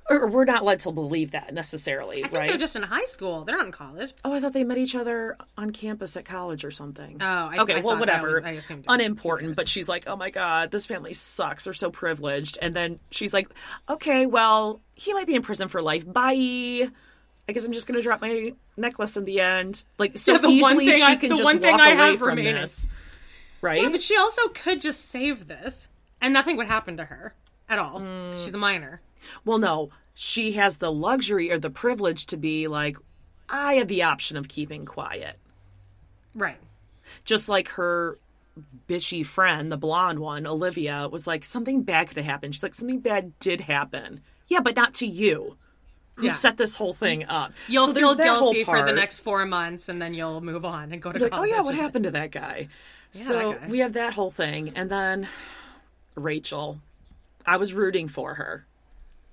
or 0.09 0.27
we're 0.27 0.45
not 0.45 0.63
led 0.63 0.79
to 0.81 0.91
believe 0.91 1.31
that 1.31 1.53
necessarily, 1.53 2.19
I 2.23 2.27
think 2.27 2.33
right? 2.39 2.47
they're 2.49 2.57
just 2.57 2.75
in 2.75 2.83
high 2.83 3.05
school. 3.05 3.43
They're 3.43 3.57
not 3.57 3.65
in 3.65 3.71
college. 3.71 4.13
Oh, 4.23 4.33
I 4.33 4.39
thought 4.39 4.53
they 4.53 4.63
met 4.63 4.77
each 4.77 4.93
other 4.95 5.35
on 5.57 5.71
campus 5.71 6.15
at 6.15 6.25
college 6.25 6.63
or 6.63 6.71
something. 6.71 7.17
Oh, 7.21 7.25
I- 7.25 7.57
okay. 7.59 7.75
I 7.77 7.79
well, 7.79 7.97
thought- 7.97 8.09
I 8.09 8.21
whatever. 8.21 8.45
I 8.45 8.51
assumed. 8.51 8.85
Unimportant. 8.87 9.55
But 9.55 9.67
she's 9.67 9.87
like, 9.87 10.03
oh 10.07 10.15
my 10.15 10.29
god, 10.29 10.69
this 10.71 10.85
family 10.85 11.13
sucks. 11.13 11.63
They're 11.63 11.73
so 11.73 11.89
privileged. 11.89 12.57
And 12.61 12.75
then 12.75 12.99
she's 13.09 13.33
like, 13.33 13.49
okay, 13.89 14.25
well, 14.25 14.79
he 14.93 15.13
might 15.13 15.27
be 15.27 15.35
in 15.35 15.41
prison 15.41 15.67
for 15.69 15.81
life. 15.81 16.05
Bye. 16.11 16.87
I 17.47 17.51
guess 17.51 17.63
I'm 17.65 17.73
just 17.73 17.87
gonna 17.87 18.01
drop 18.01 18.21
my 18.21 18.53
necklace 18.77 19.17
in 19.17 19.25
the 19.25 19.39
end. 19.41 19.83
Like 19.97 20.17
so 20.17 20.33
Yeah, 20.33 20.37
the 20.39 20.61
one 20.61 20.77
thing 20.77 20.91
she 20.91 21.03
I- 21.03 21.15
can 21.15 21.29
the 21.29 21.35
just 21.35 21.43
one 21.45 21.59
thing 21.59 21.71
walk 21.71 21.81
I 21.81 21.91
away 21.93 22.09
have 22.11 22.19
from 22.19 22.27
remaining. 22.29 22.55
this, 22.55 22.87
right? 23.61 23.81
Yeah, 23.81 23.89
but 23.89 24.01
she 24.01 24.17
also 24.17 24.47
could 24.49 24.81
just 24.81 25.05
save 25.09 25.47
this, 25.47 25.87
and 26.21 26.33
nothing 26.33 26.57
would 26.57 26.67
happen 26.67 26.97
to 26.97 27.05
her 27.05 27.33
at 27.69 27.77
all. 27.79 27.99
Mm. 27.99 28.43
She's 28.43 28.53
a 28.53 28.57
minor. 28.57 29.01
Well, 29.43 29.57
no, 29.57 29.89
she 30.13 30.53
has 30.53 30.77
the 30.77 30.91
luxury 30.91 31.51
or 31.51 31.59
the 31.59 31.69
privilege 31.69 32.25
to 32.27 32.37
be 32.37 32.67
like, 32.67 32.97
I 33.49 33.75
have 33.75 33.87
the 33.87 34.03
option 34.03 34.37
of 34.37 34.47
keeping 34.47 34.85
quiet. 34.85 35.37
Right. 36.33 36.57
just 37.23 37.47
like 37.47 37.69
her 37.69 38.17
bitchy 38.89 39.25
friend, 39.25 39.71
the 39.71 39.77
blonde 39.77 40.19
one, 40.19 40.45
Olivia, 40.47 41.07
was 41.09 41.27
like, 41.27 41.45
something 41.45 41.83
bad 41.83 42.07
could 42.07 42.17
have 42.17 42.25
happened. 42.25 42.53
She's 42.55 42.63
like, 42.63 42.73
something 42.73 42.99
bad 42.99 43.37
did 43.39 43.61
happen. 43.61 44.21
Yeah, 44.47 44.59
but 44.61 44.75
not 44.75 44.93
to 44.95 45.05
you. 45.07 45.57
who 46.15 46.25
Yeah. 46.25 46.31
set 46.31 46.55
this 46.57 46.75
whole 46.75 46.93
thing 46.93 47.25
up. 47.25 47.51
You'll 47.67 47.87
So 47.87 47.93
feel 47.93 48.15
guilty 48.15 48.63
for 48.63 48.81
the 48.83 48.93
next 48.93 49.19
four 49.19 49.45
months, 49.45 49.89
and 49.89 50.01
then 50.01 50.13
you'll 50.13 50.39
move 50.41 50.63
on 50.65 50.91
and 50.93 51.01
go 51.01 51.11
to 51.11 51.19
like, 51.19 51.33
oh 51.37 51.43
yeah, 51.43 51.59
what 51.61 51.75
happened 51.75 52.05
to 52.05 52.11
that 52.11 52.31
guy? 52.31 52.69
so 53.11 53.51
that 53.51 53.61
guy. 53.61 53.67
we 53.67 53.79
have 53.79 53.93
that 53.93 54.13
whole 54.13 54.31
thing, 54.31 54.71
and 54.75 54.89
then 54.89 55.27
Rachel. 56.15 56.79
I 57.45 57.57
was 57.57 57.73
rooting 57.73 58.07
for 58.07 58.33
her 58.35 58.65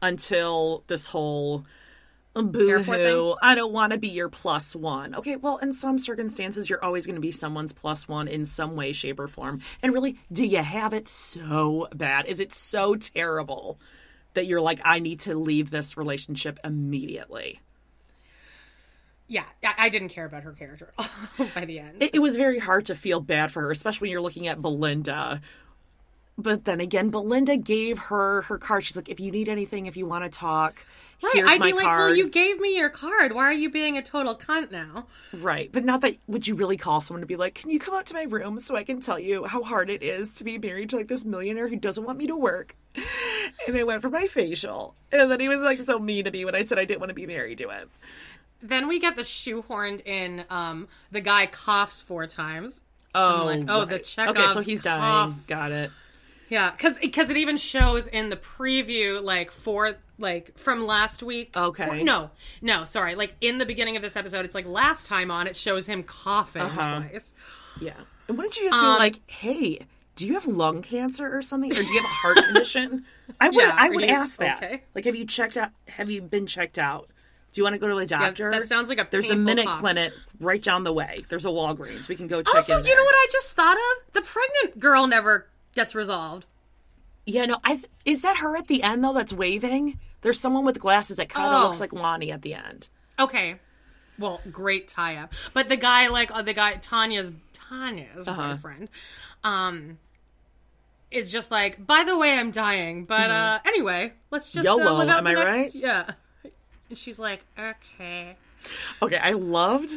until 0.02 0.84
this 0.88 1.06
whole 1.06 1.64
oh, 2.36 2.42
boo-hoo? 2.42 3.36
I 3.40 3.54
don't 3.54 3.72
want 3.72 3.92
to 3.92 3.98
be 3.98 4.08
your 4.08 4.28
plus 4.28 4.76
one. 4.76 5.14
Okay, 5.14 5.36
well, 5.36 5.58
in 5.58 5.72
some 5.72 5.98
circumstances, 5.98 6.68
you're 6.68 6.84
always 6.84 7.06
going 7.06 7.14
to 7.14 7.22
be 7.22 7.30
someone's 7.30 7.72
plus 7.72 8.06
one 8.06 8.28
in 8.28 8.44
some 8.44 8.76
way, 8.76 8.92
shape, 8.92 9.20
or 9.20 9.28
form. 9.28 9.62
And 9.82 9.94
really, 9.94 10.18
do 10.30 10.44
you 10.44 10.62
have 10.62 10.92
it 10.92 11.08
so 11.08 11.88
bad? 11.94 12.26
Is 12.26 12.40
it 12.40 12.52
so 12.52 12.96
terrible 12.96 13.78
that 14.34 14.46
you're 14.46 14.60
like, 14.60 14.80
I 14.84 14.98
need 14.98 15.20
to 15.20 15.34
leave 15.34 15.70
this 15.70 15.96
relationship 15.96 16.58
immediately? 16.64 17.60
Yeah, 19.28 19.44
I, 19.78 19.88
didn't 19.88 20.10
care 20.10 20.26
about 20.26 20.42
her 20.42 20.52
character 20.52 20.92
at 20.98 21.08
all 21.38 21.46
by 21.54 21.64
the 21.64 21.78
end. 21.78 22.02
it 22.02 22.20
was 22.20 22.36
very 22.36 22.58
hard 22.58 22.86
to 22.86 22.94
feel 22.94 23.18
bad 23.18 23.50
for 23.50 23.62
her, 23.62 23.70
especially 23.70 24.06
when 24.06 24.12
you're 24.12 24.20
looking 24.20 24.46
at 24.46 24.60
Belinda. 24.60 25.40
But 26.38 26.64
then 26.64 26.80
again, 26.80 27.10
Belinda 27.10 27.56
gave 27.56 27.98
her 27.98 28.42
her 28.42 28.58
card. 28.58 28.84
She's 28.84 28.96
like, 28.96 29.08
if 29.08 29.20
you 29.20 29.30
need 29.30 29.48
anything, 29.48 29.86
if 29.86 29.96
you 29.96 30.06
want 30.06 30.24
to 30.24 30.30
talk, 30.30 30.84
right, 31.22 31.32
here's 31.34 31.50
I'd 31.50 31.60
my 31.60 31.66
be 31.66 31.72
like, 31.74 31.84
card. 31.84 32.00
well, 32.00 32.16
you 32.16 32.28
gave 32.28 32.58
me 32.58 32.76
your 32.76 32.88
card. 32.88 33.34
Why 33.34 33.44
are 33.44 33.52
you 33.52 33.70
being 33.70 33.98
a 33.98 34.02
total 34.02 34.34
cunt 34.34 34.70
now? 34.70 35.06
Right, 35.32 35.70
but 35.70 35.84
not 35.84 36.00
that. 36.00 36.16
Would 36.28 36.46
you 36.46 36.54
really 36.54 36.76
call 36.78 37.00
someone 37.00 37.20
to 37.20 37.26
be 37.26 37.36
like, 37.36 37.54
can 37.54 37.70
you 37.70 37.78
come 37.78 37.94
up 37.94 38.06
to 38.06 38.14
my 38.14 38.22
room 38.22 38.58
so 38.58 38.74
I 38.76 38.82
can 38.82 39.00
tell 39.00 39.18
you 39.18 39.44
how 39.44 39.62
hard 39.62 39.90
it 39.90 40.02
is 40.02 40.34
to 40.36 40.44
be 40.44 40.58
married 40.58 40.90
to 40.90 40.96
like 40.96 41.08
this 41.08 41.24
millionaire 41.24 41.68
who 41.68 41.76
doesn't 41.76 42.04
want 42.04 42.18
me 42.18 42.26
to 42.28 42.36
work? 42.36 42.76
And 43.66 43.76
I 43.76 43.84
went 43.84 44.02
for 44.02 44.10
my 44.10 44.26
facial, 44.26 44.94
and 45.12 45.30
then 45.30 45.38
he 45.38 45.48
was 45.48 45.60
like 45.60 45.82
so 45.82 45.98
mean 45.98 46.24
to 46.24 46.30
me 46.30 46.44
when 46.44 46.54
I 46.54 46.62
said 46.62 46.78
I 46.78 46.84
didn't 46.84 47.00
want 47.00 47.10
to 47.10 47.14
be 47.14 47.26
married 47.26 47.58
to 47.58 47.68
him. 47.68 47.90
Then 48.62 48.88
we 48.88 48.98
get 48.98 49.16
the 49.16 49.22
shoehorned 49.22 50.04
in. 50.06 50.44
Um, 50.48 50.88
the 51.10 51.20
guy 51.20 51.46
coughs 51.46 52.02
four 52.02 52.26
times. 52.26 52.82
Oh, 53.14 53.42
like, 53.46 53.64
oh, 53.68 53.84
the 53.84 53.96
right. 53.96 54.04
Chekhov's 54.04 54.38
Okay, 54.38 54.46
so 54.52 54.60
he's 54.60 54.82
dying. 54.82 55.34
Got 55.46 55.72
it. 55.72 55.90
Yeah, 56.52 56.70
because 56.70 56.98
because 56.98 57.30
it 57.30 57.38
even 57.38 57.56
shows 57.56 58.06
in 58.06 58.28
the 58.28 58.36
preview, 58.36 59.22
like 59.22 59.50
for 59.50 59.94
like 60.18 60.58
from 60.58 60.86
last 60.86 61.22
week. 61.22 61.56
Okay. 61.56 61.88
Or- 62.00 62.04
no, 62.04 62.30
no, 62.60 62.84
sorry. 62.84 63.14
Like 63.14 63.34
in 63.40 63.56
the 63.56 63.64
beginning 63.64 63.96
of 63.96 64.02
this 64.02 64.16
episode, 64.16 64.44
it's 64.44 64.54
like 64.54 64.66
last 64.66 65.06
time 65.06 65.30
on, 65.30 65.46
it 65.46 65.56
shows 65.56 65.86
him 65.86 66.02
coughing 66.02 66.60
Uh-huh. 66.62 67.00
twice. 67.08 67.32
Yeah. 67.80 67.94
And 68.28 68.36
wouldn't 68.36 68.54
you 68.58 68.64
just 68.64 68.78
Um, 68.78 68.96
be 68.96 68.98
like, 68.98 69.20
hey, 69.30 69.80
do 70.14 70.26
you 70.26 70.34
have 70.34 70.46
lung 70.46 70.82
cancer 70.82 71.34
or 71.34 71.40
something? 71.40 71.70
Or 71.72 71.74
do 71.74 71.86
you 71.86 72.00
have 72.00 72.04
a 72.04 72.08
heart 72.08 72.36
condition? 72.44 73.06
I 73.40 73.48
would 73.48 73.56
Yeah, 73.56 73.74
I 73.74 73.88
would 73.88 74.02
you 74.02 74.08
ask 74.08 74.38
that. 74.38 74.62
okay? 74.62 74.82
Like 74.94 75.06
have 75.06 75.16
you 75.16 75.24
checked 75.26 75.56
out 75.56 75.70
have 75.88 76.10
you 76.10 76.20
been 76.20 76.46
checked 76.46 76.78
out? 76.78 77.08
Do 77.54 77.60
you 77.60 77.64
want 77.64 77.74
to 77.74 77.78
go 77.78 77.88
to 77.88 77.96
a 77.98 78.06
doctor? 78.06 78.50
that 78.50 78.66
sounds 78.66 78.88
like 78.90 78.98
a 78.98 79.06
There's 79.10 79.30
a 79.30 79.36
minute 79.36 79.66
cough. 79.66 79.80
clinic 79.80 80.12
right 80.40 80.62
down 80.62 80.84
the 80.84 80.92
way. 80.92 81.24
There's 81.28 81.44
a 81.46 81.48
Walgreens. 81.50 82.08
We 82.08 82.16
can 82.16 82.26
go 82.26 82.42
check 82.42 82.54
Also, 82.54 82.82
you 82.82 82.94
know 82.96 83.04
what 83.04 83.14
I 83.14 83.26
just 83.32 83.54
thought 83.54 83.76
of? 83.76 84.12
The 84.14 84.20
pregnant 84.22 84.78
girl 84.80 85.06
never 85.06 85.48
gets 85.74 85.94
resolved. 85.94 86.46
Yeah, 87.26 87.44
no, 87.44 87.58
I 87.64 87.76
th- 87.76 87.86
is 88.04 88.22
that 88.22 88.38
her 88.38 88.56
at 88.56 88.66
the 88.68 88.82
end 88.82 89.04
though 89.04 89.12
that's 89.12 89.32
waving? 89.32 89.98
There's 90.22 90.38
someone 90.40 90.64
with 90.64 90.80
glasses 90.80 91.16
that 91.18 91.28
kind 91.28 91.52
of 91.54 91.62
Oh. 91.62 91.66
looks 91.66 91.80
like 91.80 91.92
Lani 91.92 92.30
at 92.32 92.42
the 92.42 92.54
end. 92.54 92.88
Okay. 93.18 93.56
Well, 94.18 94.40
great 94.50 94.88
tie 94.88 95.16
up. 95.16 95.32
But 95.54 95.68
the 95.68 95.76
guy, 95.76 96.08
like 96.08 96.30
uh, 96.32 96.42
the 96.42 96.52
guy, 96.54 96.74
Tanya's 96.74 97.32
Tanya's 97.52 98.26
Uh-huh. 98.28 98.54
boyfriend, 98.54 98.90
um, 99.44 99.98
is 101.10 101.30
just 101.32 101.50
like, 101.50 101.84
by 101.84 102.04
the 102.04 102.16
way, 102.16 102.32
I'm 102.38 102.50
dying. 102.50 103.04
But 103.04 103.30
uh, 103.30 103.58
anyway, 103.66 104.12
let's 104.30 104.50
just 104.52 104.66
uh, 104.66 104.72
Mm-hmm. 104.74 104.84
YOLO, 104.84 104.98
live 104.98 105.08
out 105.08 105.18
am 105.18 105.24
the 105.24 105.30
I 105.30 105.34
next- 105.34 105.46
right? 105.46 105.74
Yeah. 105.74 106.10
And 106.88 106.98
she's 106.98 107.18
like, 107.18 107.44
okay. 107.58 108.36
Okay, 109.00 109.16
I 109.16 109.32
loved 109.32 109.92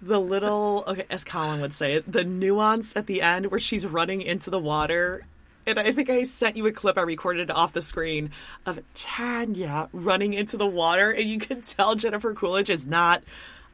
the 0.00 0.20
little 0.20 0.84
okay, 0.86 1.06
as 1.10 1.24
Colin 1.24 1.60
would 1.60 1.72
say 1.72 1.94
it, 1.94 2.10
the 2.10 2.24
nuance 2.24 2.94
at 2.96 3.06
the 3.06 3.22
end 3.22 3.50
where 3.50 3.60
she's 3.60 3.86
running 3.86 4.22
into 4.22 4.50
the 4.50 4.58
water. 4.58 5.24
And 5.66 5.80
I 5.80 5.90
think 5.90 6.08
I 6.08 6.22
sent 6.22 6.56
you 6.56 6.66
a 6.66 6.72
clip 6.72 6.96
I 6.96 7.02
recorded 7.02 7.50
off 7.50 7.72
the 7.72 7.82
screen 7.82 8.30
of 8.64 8.78
Tanya 8.94 9.88
running 9.92 10.32
into 10.32 10.56
the 10.56 10.66
water, 10.66 11.10
and 11.10 11.28
you 11.28 11.38
can 11.38 11.60
tell 11.60 11.96
Jennifer 11.96 12.34
Coolidge 12.34 12.70
is 12.70 12.86
not 12.86 13.22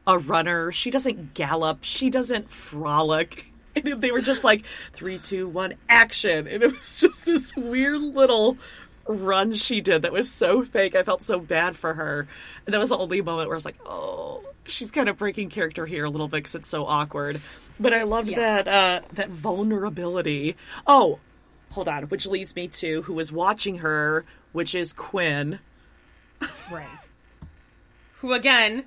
a 0.07 0.17
runner. 0.17 0.71
She 0.71 0.89
doesn't 0.89 1.33
gallop. 1.33 1.79
She 1.81 2.09
doesn't 2.09 2.49
frolic. 2.49 3.51
And 3.75 4.01
they 4.01 4.11
were 4.11 4.21
just 4.21 4.43
like 4.43 4.65
three, 4.93 5.17
two, 5.17 5.47
one, 5.47 5.73
action, 5.89 6.47
and 6.47 6.61
it 6.61 6.71
was 6.71 6.95
just 6.97 7.25
this 7.25 7.55
weird 7.55 8.01
little 8.01 8.57
run 9.07 9.53
she 9.53 9.81
did 9.81 10.03
that 10.03 10.11
was 10.11 10.31
so 10.31 10.63
fake. 10.63 10.95
I 10.95 11.03
felt 11.03 11.21
so 11.21 11.39
bad 11.39 11.75
for 11.75 11.93
her. 11.93 12.27
And 12.65 12.73
that 12.73 12.79
was 12.79 12.89
the 12.89 12.97
only 12.97 13.21
moment 13.21 13.49
where 13.49 13.55
I 13.55 13.57
was 13.57 13.65
like, 13.65 13.79
oh, 13.85 14.43
she's 14.65 14.91
kind 14.91 15.09
of 15.09 15.17
breaking 15.17 15.49
character 15.49 15.85
here 15.85 16.05
a 16.05 16.09
little 16.09 16.27
bit 16.27 16.37
because 16.37 16.55
it's 16.55 16.69
so 16.69 16.85
awkward. 16.85 17.41
But 17.79 17.93
I 17.93 18.03
loved 18.03 18.35
that 18.35 18.67
uh, 18.67 19.01
that 19.13 19.29
vulnerability. 19.29 20.55
Oh, 20.85 21.19
hold 21.71 21.87
on, 21.87 22.03
which 22.03 22.25
leads 22.25 22.55
me 22.55 22.67
to 22.67 23.01
who 23.03 23.13
was 23.13 23.31
watching 23.31 23.79
her, 23.79 24.25
which 24.51 24.75
is 24.75 24.93
Quinn. 24.93 25.59
Right. 26.71 26.87
Who 28.19 28.33
again 28.33 28.85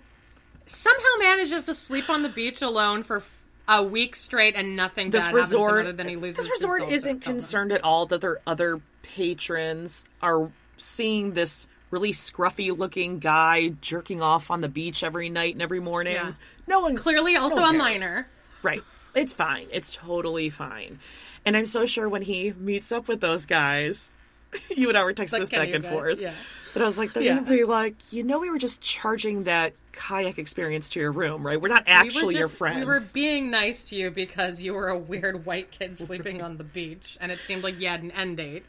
somehow 0.66 1.18
manages 1.18 1.64
to 1.64 1.74
sleep 1.74 2.10
on 2.10 2.22
the 2.22 2.28
beach 2.28 2.62
alone 2.62 3.02
for 3.02 3.22
a 3.68 3.82
week 3.82 4.14
straight 4.16 4.54
and 4.54 4.76
nothing 4.76 5.10
This 5.10 5.24
bad 5.24 5.30
happens 5.34 5.50
to 5.50 5.56
him 5.56 5.62
resort, 5.64 5.80
other 5.86 5.92
than 5.92 6.08
he 6.08 6.16
loses 6.16 6.36
this 6.36 6.50
resort 6.50 6.82
isn't 6.90 7.20
concerned 7.20 7.72
at 7.72 7.82
all 7.82 8.06
that 8.06 8.20
their 8.20 8.38
other 8.46 8.80
patrons 9.02 10.04
are 10.22 10.50
seeing 10.76 11.32
this 11.32 11.66
really 11.90 12.12
scruffy 12.12 12.76
looking 12.76 13.18
guy 13.18 13.68
jerking 13.80 14.20
off 14.22 14.50
on 14.50 14.60
the 14.60 14.68
beach 14.68 15.02
every 15.02 15.28
night 15.28 15.54
and 15.54 15.62
every 15.62 15.80
morning. 15.80 16.14
Yeah. 16.14 16.32
No 16.66 16.80
one 16.80 16.96
Clearly, 16.96 17.36
also 17.36 17.56
no 17.56 17.62
a 17.62 17.64
one 17.66 17.78
cares. 17.80 18.00
minor. 18.00 18.28
Right. 18.62 18.82
It's 19.14 19.32
fine. 19.32 19.68
It's 19.72 19.94
totally 19.94 20.50
fine. 20.50 20.98
And 21.44 21.56
I'm 21.56 21.66
so 21.66 21.86
sure 21.86 22.08
when 22.08 22.22
he 22.22 22.52
meets 22.58 22.90
up 22.92 23.08
with 23.08 23.20
those 23.20 23.46
guys, 23.46 24.10
you 24.76 24.88
and 24.88 24.98
I 24.98 25.04
were 25.04 25.14
texting 25.14 25.32
Like, 25.34 25.42
this 25.42 25.50
back 25.50 25.68
and 25.70 25.84
forth. 25.84 26.20
Yeah. 26.20 26.34
But 26.72 26.82
I 26.82 26.86
was 26.86 26.98
like, 26.98 27.12
they're 27.12 27.22
Yeah. 27.22 27.36
gonna 27.36 27.48
be 27.48 27.64
like, 27.64 27.94
you 28.10 28.22
know, 28.24 28.38
we 28.40 28.50
were 28.50 28.58
just 28.58 28.80
charging 28.80 29.44
that 29.44 29.72
kayak 29.96 30.38
experience 30.38 30.88
to 30.90 31.00
your 31.00 31.10
room, 31.10 31.44
right? 31.44 31.60
We're 31.60 31.68
not 31.68 31.84
We 31.86 31.92
were 31.92 31.98
actually 31.98 32.34
your 32.36 32.44
just- 32.48 32.58
friends. 32.58 32.78
We 32.80 32.84
were 32.86 33.00
being 33.12 33.50
nice 33.50 33.84
to 33.86 33.96
you 33.96 34.10
because 34.10 34.62
you 34.62 34.74
were 34.74 34.88
a 34.88 34.98
weird 34.98 35.44
white 35.46 35.70
kid 35.72 35.98
sleeping 35.98 36.42
on 36.42 36.58
the 36.58 36.64
beach, 36.64 37.16
and 37.20 37.32
it 37.32 37.38
seemed 37.40 37.62
like 37.64 37.80
you 37.80 37.88
had 37.88 38.02
an 38.02 38.10
end 38.12 38.36
date. 38.36 38.64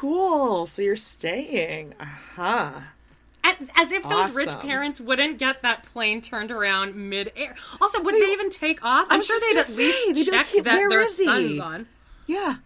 cool. 0.00 0.66
So 0.66 0.80
you're 0.82 0.96
staying. 0.96 1.94
Uh 2.00 2.04
huh. 2.34 2.70
As 3.76 3.90
if 3.92 4.02
those 4.08 4.34
rich 4.34 4.50
parents 4.60 5.00
wouldn't 5.00 5.38
get 5.38 5.62
that 5.62 5.84
plane 5.92 6.20
turned 6.20 6.50
around 6.50 6.94
mid-air. 6.94 7.54
Also, 7.80 8.00
would 8.02 8.14
they 8.14 8.32
even 8.32 8.48
take 8.50 8.84
off? 8.84 9.06
I 9.10 9.14
I'm 9.14 9.22
sure 9.22 9.38
they'd 9.40 9.58
at 9.58 9.68
least 9.76 9.76
say, 10.04 10.12
like, 10.12 10.24
check 10.26 10.64
that 10.64 10.76
"Where 10.76 10.88
their 10.88 11.08
son's 11.08 11.58
on. 11.58 11.86
Yeah. 12.26 12.56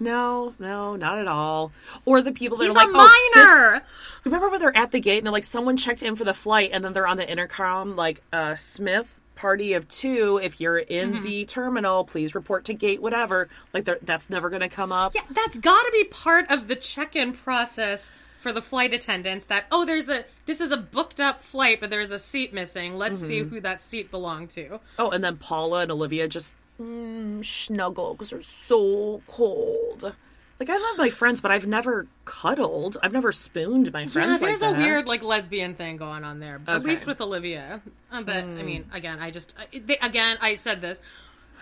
No, 0.00 0.54
no, 0.58 0.96
not 0.96 1.18
at 1.18 1.28
all. 1.28 1.72
Or 2.06 2.22
the 2.22 2.32
people 2.32 2.56
that 2.58 2.64
He's 2.64 2.74
are 2.74 2.86
like, 2.86 2.88
a 2.88 2.92
oh, 2.94 3.30
this- 3.34 3.44
minor. 3.46 3.82
Remember 4.24 4.48
when 4.48 4.60
they're 4.60 4.76
at 4.76 4.90
the 4.92 5.00
gate 5.00 5.18
and 5.18 5.26
they're 5.26 5.32
like, 5.32 5.44
someone 5.44 5.76
checked 5.76 6.02
in 6.02 6.16
for 6.16 6.24
the 6.24 6.34
flight, 6.34 6.70
and 6.72 6.84
then 6.84 6.92
they're 6.94 7.06
on 7.06 7.16
the 7.18 7.30
intercom 7.30 7.96
like, 7.96 8.22
uh, 8.32 8.54
Smith, 8.56 9.14
party 9.36 9.74
of 9.74 9.88
two. 9.88 10.40
If 10.42 10.60
you're 10.60 10.78
in 10.78 11.12
Mm-hmm. 11.14 11.22
the 11.22 11.44
terminal, 11.44 12.04
please 12.04 12.34
report 12.34 12.64
to 12.66 12.74
gate 12.74 13.00
whatever. 13.02 13.48
Like, 13.74 13.86
that's 14.02 14.28
never 14.30 14.48
going 14.50 14.60
to 14.62 14.68
come 14.68 14.90
up. 14.92 15.14
Yeah, 15.14 15.22
that's 15.30 15.58
got 15.58 15.82
to 15.82 15.90
be 15.92 16.04
part 16.04 16.50
of 16.50 16.66
the 16.68 16.76
check-in 16.76 17.32
process 17.34 18.10
for 18.38 18.52
the 18.52 18.62
flight 18.62 18.94
attendants. 18.94 19.44
That 19.46 19.64
oh, 19.70 19.84
there's 19.84 20.08
a 20.08 20.24
this 20.46 20.60
is 20.62 20.72
a 20.72 20.76
booked 20.78 21.20
up 21.20 21.42
flight, 21.42 21.78
but 21.80 21.90
there's 21.90 22.10
a 22.10 22.18
seat 22.18 22.54
missing. 22.54 22.94
Let's 22.96 23.20
see 23.20 23.40
Mm-hmm. 23.40 23.54
who 23.54 23.60
that 23.60 23.82
seat 23.82 24.10
belonged 24.10 24.48
to. 24.50 24.80
Oh, 24.98 25.10
and 25.10 25.22
then 25.22 25.36
Paula 25.36 25.80
and 25.80 25.90
Olivia 25.92 26.26
just 26.26 26.56
mm, 26.80 27.44
snuggle 27.44 28.14
because 28.14 28.30
they're 28.30 28.42
so 28.42 29.22
cold. 29.26 30.14
Like, 30.58 30.68
I 30.68 30.76
love 30.76 30.98
my 30.98 31.08
friends, 31.08 31.40
but 31.40 31.50
I've 31.50 31.66
never 31.66 32.06
cuddled. 32.26 32.98
I've 33.02 33.12
never 33.14 33.32
spooned 33.32 33.90
my 33.92 34.06
friends. 34.06 34.14
Yeah, 34.14 34.22
friends 34.36 34.40
there's 34.40 34.60
like 34.60 34.74
a 34.74 34.78
that. 34.78 34.82
weird 34.86 35.08
like 35.08 35.22
lesbian 35.22 35.74
thing 35.74 35.96
going 35.96 36.22
on 36.22 36.38
there. 36.38 36.60
At 36.66 36.82
least 36.82 37.06
with 37.06 37.20
Olivia. 37.20 37.80
Uh, 38.12 38.22
but 38.22 38.36
I 38.36 38.62
mean, 38.62 38.84
again, 38.92 39.20
I 39.20 39.30
just 39.30 39.54
I- 39.58 39.78
they, 39.78 39.96
again 39.98 40.36
I 40.40 40.56
said 40.56 40.80
this. 40.82 41.00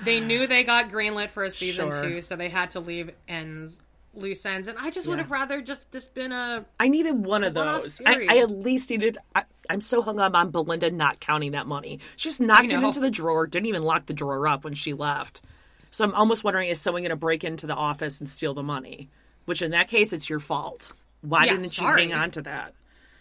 They 0.02 0.20
knew 0.20 0.46
they 0.46 0.62
got 0.64 0.90
greenlit 0.90 1.30
for 1.30 1.44
a 1.44 1.50
season 1.50 1.90
Sure. 1.90 2.02
two, 2.02 2.20
so 2.22 2.34
they 2.36 2.48
had 2.48 2.70
to 2.70 2.80
leave 2.80 3.10
ends 3.28 3.80
loose 4.14 4.44
ends, 4.46 4.68
and 4.68 4.76
I 4.78 4.90
just 4.90 5.06
would 5.06 5.18
have 5.18 5.30
rather 5.30 5.60
just 5.60 5.90
this 5.92 6.08
been 6.08 6.32
a 6.32 6.64
I 6.80 6.88
needed 6.88 7.24
one 7.24 7.44
of 7.44 7.54
those. 7.54 8.00
I. 8.04 8.26
I 8.28 8.38
at 8.38 8.50
least 8.50 8.90
needed. 8.90 9.18
I, 9.34 9.44
I'm 9.70 9.80
so 9.80 10.02
hung 10.02 10.18
up 10.20 10.34
on 10.34 10.50
Belinda 10.50 10.90
not 10.90 11.20
counting 11.20 11.52
that 11.52 11.66
money. 11.66 12.00
She 12.16 12.28
just 12.28 12.40
knocked 12.40 12.72
it 12.72 12.82
into 12.82 13.00
the 13.00 13.10
drawer. 13.10 13.46
Didn't 13.46 13.66
even 13.66 13.82
lock 13.82 14.06
the 14.06 14.14
drawer 14.14 14.46
up 14.48 14.64
when 14.64 14.74
she 14.74 14.92
left. 14.94 15.42
So 15.90 16.04
I'm 16.04 16.14
almost 16.14 16.44
wondering: 16.44 16.68
is 16.68 16.80
someone 16.80 17.02
going 17.02 17.10
to 17.10 17.16
break 17.16 17.44
into 17.44 17.66
the 17.66 17.74
office 17.74 18.18
and 18.20 18.28
steal 18.28 18.54
the 18.54 18.62
money? 18.62 19.08
Which, 19.44 19.62
in 19.62 19.70
that 19.70 19.88
case, 19.88 20.12
it's 20.12 20.28
your 20.28 20.40
fault. 20.40 20.92
Why 21.22 21.44
Yeah, 21.46 21.52
didn't 21.52 21.70
sorry. 21.70 22.02
you 22.02 22.10
hang 22.10 22.18
on 22.20 22.30
to 22.32 22.42
that? 22.42 22.74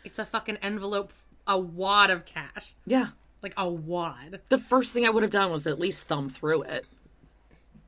it's 0.03 0.19
a 0.19 0.25
fucking 0.25 0.57
envelope, 0.61 1.11
a 1.47 1.57
wad 1.59 2.09
of 2.09 2.23
cash, 2.25 2.73
Yeah. 2.85 3.07
like 3.43 3.53
a 3.57 3.67
wad. 3.67 4.39
The 4.49 4.57
first 4.57 4.93
thing 4.93 5.05
I 5.05 5.09
would 5.09 5.23
have 5.23 5.31
done 5.31 5.51
was 5.51 5.67
at 5.67 5.79
least 5.79 6.05
thumb 6.07 6.29
through 6.29 6.63
it. 6.63 6.85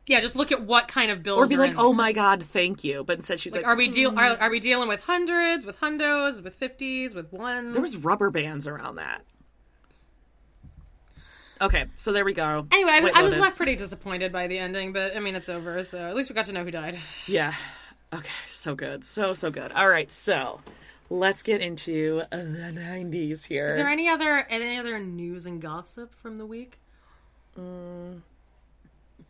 Yeah, 0.10 0.22
just 0.22 0.36
look 0.36 0.52
at 0.52 0.64
what 0.64 0.88
kind 0.88 1.12
of 1.12 1.22
bills 1.22 1.38
or 1.38 1.46
be 1.48 1.54
are 1.54 1.60
like, 1.60 1.76
"Oh 1.78 1.90
there. 1.90 1.94
my 1.94 2.12
god, 2.14 2.44
thank 2.44 2.84
you," 2.84 3.04
but 3.04 3.18
instead 3.18 3.40
she's 3.40 3.54
Like, 3.54 3.62
like, 3.62 3.70
are 3.70 3.76
we 3.76 3.90
deal? 3.90 4.12
"Mm." 4.12 4.18
Are, 4.18 4.38
are 4.42 4.50
we 4.50 4.60
dealing 4.60 4.90
with 4.90 5.02
hundreds, 5.02 5.66
with 5.66 5.80
hundos, 5.80 6.42
with 6.44 6.56
fifties, 6.56 7.14
with 7.14 7.32
ones? 7.32 7.74
There 7.74 7.82
was 7.82 7.96
rubber 7.96 8.32
bands 8.32 8.68
around 8.68 8.96
that. 8.96 9.22
Okay, 11.62 11.86
so 11.96 12.12
there 12.12 12.26
we 12.26 12.34
go. 12.34 12.66
Anyway, 12.72 12.92
I, 12.92 13.12
I 13.20 13.22
was 13.22 13.38
left 13.38 13.58
pretty 13.58 13.76
disappointed 13.76 14.32
by 14.32 14.48
the 14.48 14.58
ending, 14.58 14.94
but 14.94 15.16
I 15.16 15.20
mean, 15.20 15.36
it's 15.36 15.48
over, 15.48 15.84
so 15.84 16.00
at 16.00 16.16
least 16.16 16.32
we 16.32 16.34
got 16.34 16.46
to 16.46 16.54
know 16.54 16.64
who 16.64 16.72
died. 16.72 16.98
Yeah. 17.28 17.54
Okay, 18.12 18.30
so 18.48 18.74
good. 18.74 19.06
So, 19.06 19.36
so 19.36 19.52
good. 19.52 19.72
All 19.74 19.88
right, 19.88 20.12
so 20.12 20.62
let's 21.12 21.44
get 21.44 21.62
into 21.62 22.24
the 22.32 22.38
90s 22.38 23.46
here. 23.46 23.68
Is 23.68 23.76
there 23.76 23.88
any 23.88 24.10
other 24.10 24.40
any 24.50 24.80
other 24.80 24.98
news 24.98 25.46
and 25.46 25.62
gossip 25.62 26.16
from 26.16 26.40
the 26.40 26.48
week? 26.48 26.80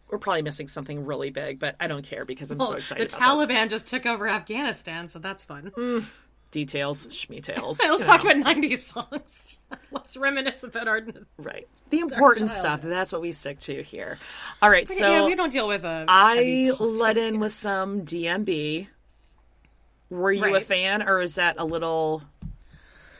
We're 0.09 0.17
probably 0.17 0.41
missing 0.41 0.67
something 0.67 1.05
really 1.05 1.29
big, 1.29 1.59
but 1.59 1.75
I 1.79 1.87
don't 1.87 2.03
care 2.03 2.25
because 2.25 2.49
I'm 2.49 2.59
so 2.59 2.73
excited 2.73 3.09
the 3.09 3.17
about 3.17 3.37
this. 3.37 3.47
Taliban 3.47 3.69
just 3.69 3.87
took 3.87 4.05
over 4.07 4.27
Afghanistan, 4.27 5.07
so 5.07 5.19
that's 5.19 5.43
fun. 5.43 5.71
Mm. 5.77 6.05
Details, 6.51 7.05
schmetails. 7.07 7.77
Let's 7.83 8.05
talk 8.05 8.23
know. 8.23 8.31
about 8.31 8.43
'90s 8.57 8.77
songs. 8.77 9.57
Let's 9.91 10.17
reminisce 10.17 10.63
about 10.63 10.87
our. 10.87 11.01
Right. 11.37 11.67
The 11.89 12.01
important 12.01 12.51
stuff, 12.51 12.83
that's 12.83 13.11
what 13.11 13.19
we 13.19 13.31
stick 13.31 13.57
to 13.61 13.81
here. 13.81 14.19
All 14.61 14.69
right, 14.69 14.87
so 14.87 15.09
yeah, 15.09 15.25
we 15.25 15.33
don't 15.33 15.51
deal 15.51 15.67
with 15.67 15.83
uh, 15.83 15.87
a. 15.87 16.05
I 16.07 16.71
let 16.79 17.17
in 17.17 17.33
here. 17.33 17.39
with 17.41 17.51
some 17.51 18.03
DMB. 18.03 18.85
Were 20.11 20.31
you 20.31 20.55
a 20.55 20.61
fan, 20.61 21.01
or 21.01 21.19
is 21.19 21.33
that 21.35 21.55
a 21.57 21.65
little 21.65 22.21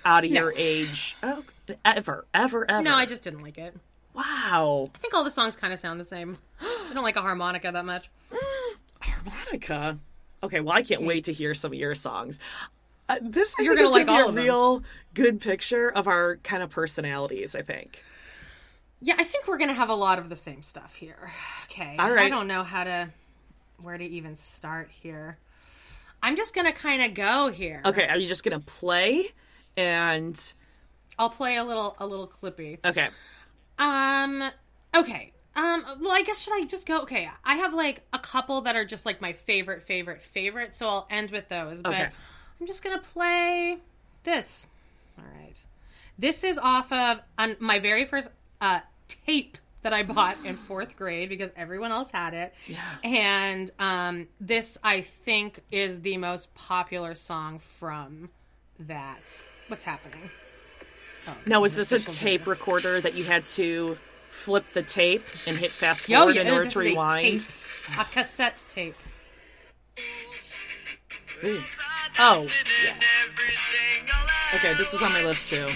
out 0.06 0.24
of 0.24 0.30
No. 0.30 0.42
your 0.42 0.54
age? 0.56 1.18
Oh, 1.24 1.44
ever, 1.84 2.28
ever, 2.32 2.70
ever. 2.70 2.84
No, 2.84 2.94
I 2.94 3.08
just 3.08 3.24
didn't 3.24 3.42
like 3.42 3.58
it. 3.58 3.76
wow. 4.14 4.92
I 4.94 4.98
think 5.00 5.16
all 5.16 5.24
the 5.24 5.32
songs 5.32 5.56
kind 5.56 5.74
of 5.74 5.80
sound 5.80 6.00
the 6.00 6.06
same. 6.06 6.38
I 6.90 6.94
don't 6.94 7.04
like 7.04 7.16
a 7.16 7.22
harmonica 7.22 7.72
that 7.72 7.86
much. 7.86 8.10
Harmonica. 9.02 9.98
Okay, 10.44 10.60
well, 10.62 10.76
I 10.76 10.82
can't 10.84 11.04
wait 11.04 11.26
to 11.26 11.34
hear 11.34 11.54
some 11.54 11.72
of 11.74 11.78
your 11.78 11.96
songs. 11.96 12.40
Uh, 13.08 13.18
this 13.22 13.56
I 13.60 13.64
You're 13.64 13.76
think, 13.76 13.88
gonna 13.90 14.02
is 14.02 14.08
like 14.08 14.08
be 14.08 14.12
all 14.14 14.26
a 14.26 14.30
of 14.30 14.36
them. 14.36 14.44
real 14.44 14.84
good 15.14 15.42
picture 15.42 15.90
of 15.92 16.08
our 16.08 16.38
kind 16.38 16.62
of 16.64 16.70
personalities. 16.70 17.56
I 17.56 17.62
think. 17.62 18.02
Yeah, 19.02 19.16
I 19.18 19.24
think 19.24 19.48
we're 19.48 19.58
gonna 19.58 19.74
have 19.74 19.90
a 19.90 19.96
lot 19.96 20.20
of 20.20 20.30
the 20.30 20.36
same 20.36 20.62
stuff 20.64 20.96
here. 20.96 21.30
Okay. 21.66 21.96
All 21.98 22.12
right. 22.14 22.26
I 22.26 22.30
don't 22.30 22.48
know 22.48 22.64
how 22.64 22.84
to 22.84 23.10
where 23.82 23.98
to 23.98 24.04
even 24.06 24.36
start 24.36 24.90
here. 24.92 25.38
I'm 26.22 26.36
just 26.36 26.54
gonna 26.54 26.74
kind 26.74 27.02
of 27.02 27.14
go 27.14 27.50
here. 27.50 27.82
Okay, 27.86 28.08
are 28.08 28.18
you 28.18 28.28
just 28.28 28.44
gonna 28.44 28.60
play? 28.60 29.30
And 29.78 30.54
I'll 31.18 31.30
play 31.30 31.56
a 31.58 31.64
little 31.64 31.96
a 32.00 32.06
little 32.06 32.28
clippy. 32.28 32.78
okay, 32.86 33.10
Um. 33.80 34.52
Okay. 34.96 35.32
Um. 35.60 35.84
Well, 36.02 36.12
I 36.12 36.22
guess 36.22 36.42
should 36.42 36.54
I 36.54 36.66
just 36.66 36.88
go? 36.88 37.02
Okay. 37.02 37.30
I 37.44 37.56
have 37.56 37.74
like 37.74 38.02
a 38.14 38.20
couple 38.20 38.62
that 38.62 38.76
are 38.76 38.86
just 38.86 39.06
like 39.06 39.20
my 39.22 39.34
favorite, 39.34 39.84
favorite, 39.84 40.22
favorite. 40.22 40.74
So 40.74 40.88
I'll 40.88 41.08
end 41.10 41.32
with 41.32 41.50
those. 41.50 41.82
But 41.82 41.94
Okay. 41.94 42.10
I'm 42.62 42.68
just 42.68 42.82
gonna 42.84 43.00
play 43.00 43.78
this. 44.24 44.68
All 45.18 45.26
right. 45.38 45.58
This 46.18 46.44
is 46.44 46.58
off 46.58 46.92
of 46.92 47.20
my 47.60 47.80
very 47.80 48.06
first 48.06 48.30
uh, 48.62 48.80
tape 49.08 49.58
that 49.82 49.94
I 49.94 50.04
bought 50.04 50.38
in 50.46 50.56
fourth 50.68 50.98
grade 50.98 51.30
because 51.30 51.52
everyone 51.56 51.92
else 51.92 52.12
had 52.12 52.34
it. 52.34 52.54
Yeah. 52.68 52.78
And 53.04 53.72
um, 53.80 54.28
this 54.40 54.78
I 54.84 55.02
think 55.02 55.60
is 55.72 56.02
the 56.02 56.18
most 56.18 56.54
popular 56.56 57.16
song 57.16 57.60
from 57.60 58.30
that. 58.80 59.42
What's 59.68 59.84
happening? 59.84 60.30
now 61.46 61.62
was 61.62 61.76
this 61.76 61.92
a 61.92 62.00
tape 62.00 62.48
recorder 62.48 63.00
that 63.00 63.14
you 63.14 63.24
had 63.24 63.46
to 63.46 63.98
flip 64.40 64.66
the 64.74 64.82
tape 64.82 65.22
and 65.48 65.58
hit 65.58 65.70
fast 65.70 66.08
forward 66.08 66.36
yeah, 66.36 66.44
in 66.44 66.48
order 66.50 66.64
to 66.64 66.68
is 66.70 66.76
a 66.76 66.80
rewind? 66.80 67.48
A 68.00 68.06
cassette 68.06 68.64
tape. 68.70 68.96
Oh, 72.20 72.48
yeah. 72.86 72.94
Okay, 74.56 74.74
this 74.78 74.92
was 74.94 75.02
on 75.02 75.12
my 75.14 75.24
list 75.26 75.54
too. 75.54 75.68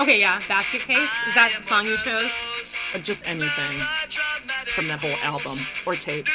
Okay, 0.00 0.20
yeah, 0.20 0.40
Basket 0.46 0.82
Case. 0.82 1.26
Is 1.26 1.34
that 1.34 1.52
the 1.56 1.62
song 1.62 1.86
you 1.86 1.96
chose? 1.98 2.86
Uh, 2.94 2.98
Just 2.98 3.26
anything 3.26 3.80
from 4.66 4.86
that 4.88 5.00
whole 5.02 5.18
album 5.24 5.52
or 5.86 5.96
tape. 5.96 6.28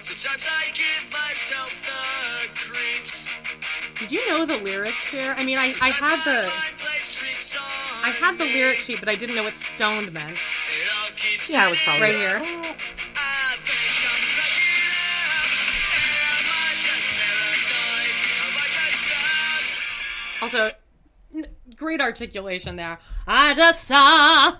Sometimes 0.00 0.46
I 0.46 0.70
give 0.74 1.12
myself 1.12 1.72
the 1.86 2.48
creeps. 2.54 3.32
Did 3.98 4.10
you 4.10 4.28
know 4.28 4.44
the 4.44 4.58
lyrics 4.58 5.06
here? 5.06 5.34
I 5.36 5.44
mean, 5.44 5.56
I, 5.58 5.70
I 5.80 5.88
had 5.88 6.24
the 6.24 6.50
I 8.04 8.10
had 8.20 8.38
the 8.38 8.44
lyric 8.44 8.76
sheet, 8.78 8.98
but 9.00 9.08
I 9.08 9.14
didn't 9.14 9.36
know 9.36 9.44
what 9.44 9.56
stoned 9.56 10.12
meant. 10.12 10.36
Yeah, 11.50 11.66
it 11.66 11.70
was 11.70 11.80
probably 11.80 12.02
Right 12.02 12.14
here. 12.14 12.74
Also, 20.42 20.70
n- 21.34 21.46
great 21.76 22.00
articulation 22.00 22.76
there. 22.76 22.98
I 23.26 23.54
just 23.54 23.84
saw. 23.84 24.56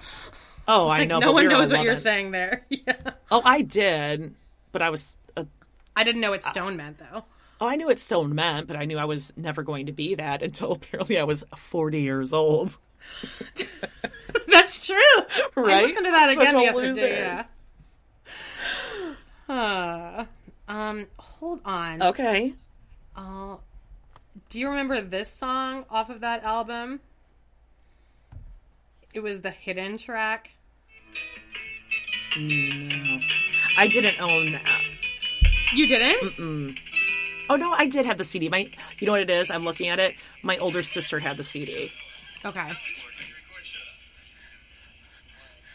Oh, 0.67 0.87
I 0.89 1.01
Like, 1.01 1.09
know. 1.09 1.19
no 1.19 1.27
but 1.29 1.35
one 1.35 1.49
knows 1.49 1.71
what 1.71 1.79
you're 1.83 1.93
11. 1.93 2.01
saying 2.03 2.31
there. 2.31 2.65
Yeah. 2.71 2.95
Oh, 3.31 3.43
I 3.45 3.63
did, 3.63 4.35
but 4.73 4.81
I 4.83 4.91
was. 4.91 5.19
Uh, 5.37 5.45
I 5.97 6.05
didn't 6.05 6.21
know 6.23 6.31
what 6.31 6.43
stone 6.45 6.77
meant 6.77 6.99
though. 6.99 7.25
Oh, 7.61 7.67
I 7.67 7.77
knew 7.77 7.87
what 7.87 7.99
stone 7.99 8.35
meant, 8.35 8.67
but 8.67 8.77
I 8.77 8.85
knew 8.85 8.99
I 8.99 9.05
was 9.05 9.33
never 9.37 9.63
going 9.63 9.87
to 9.87 9.93
be 9.93 10.15
that 10.17 10.43
until 10.43 10.73
apparently 10.83 11.19
I 11.19 11.25
was 11.25 11.45
40 11.57 12.01
years 12.01 12.33
old. 12.33 12.79
That's 14.49 14.87
true. 14.87 14.97
I 15.57 15.83
listened 15.83 16.07
to 16.07 16.13
that 16.13 16.31
again 16.31 16.55
the 16.57 16.69
other 16.69 16.89
loser. 16.89 17.01
day. 17.01 17.45
Yeah. 19.49 20.27
Um, 20.69 21.07
hold 21.19 21.61
on. 21.65 22.03
Okay. 22.03 22.55
Uh, 23.15 23.57
do 24.49 24.59
you 24.59 24.69
remember 24.69 25.01
this 25.01 25.31
song 25.31 25.85
off 25.91 26.11
of 26.11 26.21
that 26.21 26.43
album? 26.43 27.01
It 29.13 29.23
was 29.23 29.43
the 29.43 29.51
hidden 29.51 29.99
track. 29.99 30.51
I 32.37 33.89
didn't 33.89 34.21
own 34.21 34.53
that. 34.53 34.81
You 35.73 35.87
didn't? 35.87 36.79
Oh 37.51 37.57
no, 37.57 37.73
I 37.73 37.87
did 37.87 38.07
have 38.07 38.19
the 38.19 38.25
CD. 38.25 38.49
My, 38.49 38.69
you 38.99 39.07
know 39.07 39.13
what 39.13 39.21
it 39.21 39.31
is? 39.31 39.51
I'm 39.51 39.65
looking 39.65 39.89
at 39.89 39.99
it. 39.99 40.17
My 40.43 40.57
older 40.59 40.83
sister 40.83 41.19
had 41.19 41.37
the 41.37 41.45
CD. 41.45 41.93
Okay. 42.45 42.73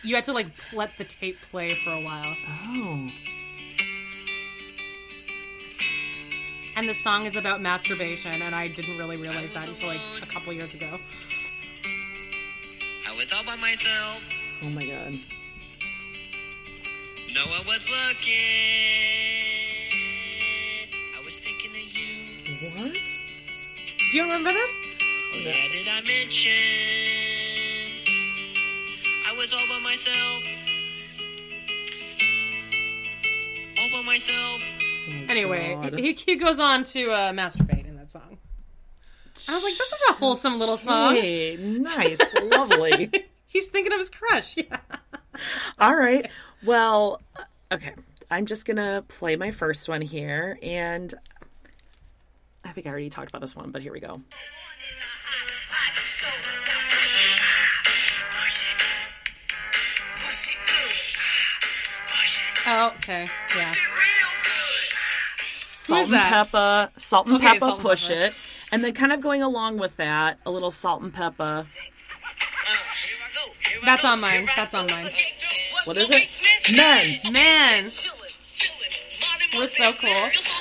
You 0.04 0.16
had 0.16 0.24
to 0.26 0.34
like 0.34 0.48
let 0.74 0.98
the 0.98 1.04
tape 1.04 1.38
play 1.52 1.70
for 1.70 1.92
a 1.92 2.02
while. 2.02 2.36
Oh. 2.68 3.12
And 6.76 6.88
the 6.88 6.94
song 6.94 7.26
is 7.26 7.36
about 7.36 7.60
masturbation, 7.62 8.42
and 8.42 8.56
I 8.56 8.70
didn't 8.70 8.98
really 8.98 9.18
realize 9.18 9.52
that 9.54 9.68
until 9.68 9.90
like 9.90 10.00
a 10.22 10.26
couple 10.26 10.54
years 10.54 10.74
ago. 10.74 10.98
I 13.08 13.16
was 13.18 13.34
all 13.34 13.44
by 13.44 13.58
myself. 13.58 14.24
Oh 14.64 14.70
my 14.70 14.86
god. 14.86 15.20
No 17.34 17.46
one 17.52 17.68
was 17.68 17.86
looking. 17.90 19.69
What? 22.62 22.94
Do 22.94 24.18
you 24.18 24.24
remember 24.24 24.52
this? 24.52 24.72
Yeah, 25.34 25.54
did 25.72 25.88
I 25.88 26.02
mention? 26.02 26.52
I 29.28 29.38
was 29.38 29.54
all 29.54 29.66
by 29.70 29.80
myself. 29.82 30.44
All 33.80 33.90
by 34.02 34.06
myself. 34.06 34.62
Anyway, 35.30 35.78
he, 35.96 36.14
he 36.14 36.36
goes 36.36 36.60
on 36.60 36.84
to 36.86 37.12
uh, 37.12 37.32
masturbate 37.32 37.88
in 37.88 37.96
that 37.96 38.12
song. 38.12 38.38
I 39.48 39.54
was 39.54 39.64
like, 39.64 39.78
this 39.78 39.94
is 39.94 40.00
a 40.10 40.14
wholesome 40.14 40.60
little 40.60 40.76
song. 40.76 41.16
Hey, 41.16 41.56
nice, 41.56 42.20
lovely. 42.44 43.10
He's 43.48 43.68
thinking 43.68 43.94
of 43.94 44.00
his 44.00 44.10
crush. 44.10 44.58
Yeah. 44.58 44.80
All 45.80 45.96
right. 45.96 46.30
Well, 46.66 47.22
uh, 47.38 47.76
okay. 47.76 47.94
I'm 48.30 48.46
just 48.46 48.66
gonna 48.66 49.04
play 49.08 49.38
my 49.38 49.52
first 49.52 49.88
one 49.88 50.02
here, 50.02 50.60
and 50.62 51.14
I 52.70 52.72
think 52.72 52.86
I 52.86 52.92
already 52.92 53.10
talked 53.10 53.30
about 53.30 53.42
this 53.42 53.56
one, 53.56 53.72
but 53.72 53.82
here 53.82 53.92
we 53.92 54.00
go. 54.00 54.22
Oh, 62.68 62.94
okay. 62.98 63.26
Yeah. 63.58 63.74
Salt 65.82 66.04
and 66.04 66.14
that? 66.14 66.30
pepper, 66.30 66.92
salt 66.98 67.26
and 67.26 67.38
Okay, 67.38 67.48
pepper, 67.48 67.60
Salt 67.60 67.74
and 67.74 67.82
push 67.82 68.08
Pepper. 68.10 68.26
it, 68.26 68.34
and 68.72 68.84
then 68.84 68.94
kind 68.94 69.12
of 69.12 69.20
going 69.20 69.42
along 69.42 69.80
with 69.80 69.98
that, 69.98 70.38
a 70.46 70.52
little 70.52 70.70
salt 70.70 71.02
and 71.02 71.12
pepper. 71.12 71.66
That's 73.84 74.06
on 74.06 74.22
mine. 74.22 74.46
That's 74.56 74.76
on 74.76 74.86
mine. 74.86 75.06
What 75.86 75.98
is 75.98 76.10
it? 76.12 76.78
Men. 76.78 77.34
Man, 77.34 77.84
we're 79.58 79.68
so 79.70 79.92
cool. 80.00 80.59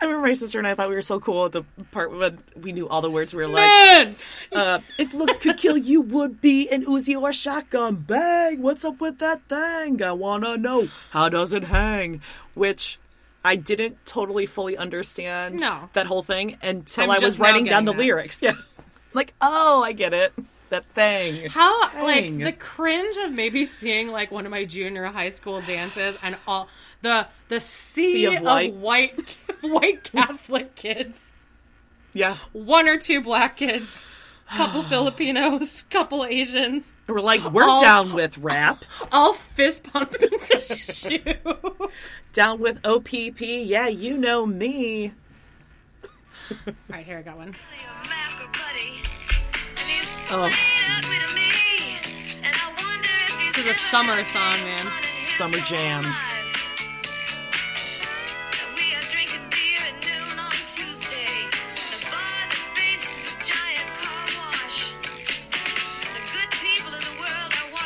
I 0.00 0.04
remember 0.06 0.26
my 0.26 0.32
sister 0.32 0.58
and 0.58 0.66
I 0.66 0.74
thought 0.74 0.88
we 0.88 0.94
were 0.94 1.02
so 1.02 1.20
cool 1.20 1.46
at 1.46 1.52
the 1.52 1.62
part 1.92 2.10
when 2.12 2.38
we 2.60 2.72
knew 2.72 2.88
all 2.88 3.00
the 3.00 3.10
words. 3.10 3.32
We 3.32 3.42
were 3.42 3.48
like, 3.48 4.16
uh, 4.52 4.80
if 4.98 5.14
looks 5.14 5.38
could 5.38 5.56
kill 5.56 5.76
you, 5.76 6.00
would 6.00 6.40
be 6.40 6.68
an 6.68 6.84
Uzi 6.84 7.18
or 7.20 7.30
a 7.30 7.32
shotgun. 7.32 7.96
Bang! 7.96 8.60
What's 8.60 8.84
up 8.84 9.00
with 9.00 9.18
that 9.18 9.42
thing? 9.48 10.02
I 10.02 10.12
wanna 10.12 10.56
know. 10.56 10.88
How 11.10 11.28
does 11.28 11.52
it 11.52 11.64
hang? 11.64 12.20
Which 12.54 12.98
I 13.44 13.56
didn't 13.56 14.04
totally 14.06 14.46
fully 14.46 14.76
understand 14.76 15.60
No. 15.60 15.88
that 15.92 16.06
whole 16.06 16.22
thing 16.22 16.56
until 16.62 17.04
I'm 17.04 17.10
I 17.10 17.18
was 17.24 17.38
writing 17.38 17.64
down 17.64 17.84
the 17.84 17.92
that. 17.92 17.98
lyrics. 17.98 18.40
Yeah. 18.42 18.54
Like, 19.12 19.32
oh, 19.40 19.82
I 19.82 19.92
get 19.92 20.12
it. 20.12 20.32
That 20.70 20.84
thing. 20.86 21.50
How 21.50 21.82
like 22.02 22.36
the 22.36 22.50
cringe 22.52 23.16
of 23.18 23.30
maybe 23.32 23.64
seeing 23.64 24.08
like 24.08 24.32
one 24.32 24.44
of 24.44 24.50
my 24.50 24.64
junior 24.64 25.04
high 25.04 25.30
school 25.30 25.60
dances 25.60 26.16
and 26.22 26.36
all 26.48 26.68
the 27.04 27.26
the 27.48 27.60
sea, 27.60 28.12
Sea 28.12 28.24
of 28.26 28.34
of, 28.36 28.42
white. 28.42 28.74
white 28.74 29.38
white 29.62 30.04
Catholic 30.04 30.74
kids, 30.74 31.38
Yeah. 32.12 32.36
one 32.52 32.88
or 32.88 32.96
two 32.98 33.20
black 33.22 33.56
kids, 33.56 34.04
couple 34.48 34.82
Filipinos, 34.94 35.82
couple 35.90 36.24
Asians, 36.24 36.92
We're 37.06 37.20
like, 37.20 37.44
we're 37.52 37.62
All- 37.64 37.80
down 37.80 38.12
with 38.14 38.36
rap. 38.38 38.84
all 39.12 39.34
fist 39.34 39.84
pumping 39.92 40.28
to 40.42 40.60
shoe. 40.74 41.20
Down 42.32 42.58
with 42.60 42.80
OPP. 42.84 43.40
Yeah, 43.40 43.86
you 43.88 44.16
know 44.16 44.44
me. 44.46 45.12
All 46.50 46.72
right, 46.90 47.04
here 47.06 47.18
I 47.18 47.22
got 47.22 47.36
one. 47.36 47.54
Oh, 50.30 50.48
oh. 50.48 50.48
This 53.46 53.58
is 53.58 53.70
a 53.70 53.74
summer 53.74 54.22
song, 54.24 54.54
man. 54.66 54.86
summer 55.02 55.58
jams. 55.68 56.33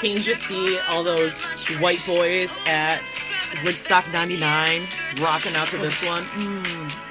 Can 0.01 0.11
you 0.11 0.21
just 0.21 0.45
see 0.45 0.79
all 0.91 1.03
those 1.03 1.77
white 1.81 2.01
boys 2.07 2.57
at 2.69 3.03
Woodstock 3.65 4.05
99 4.13 4.39
rocking 5.21 5.57
out 5.57 5.67
to 5.69 5.77
this 5.79 6.07
one? 6.07 6.23
Mm. 6.39 7.09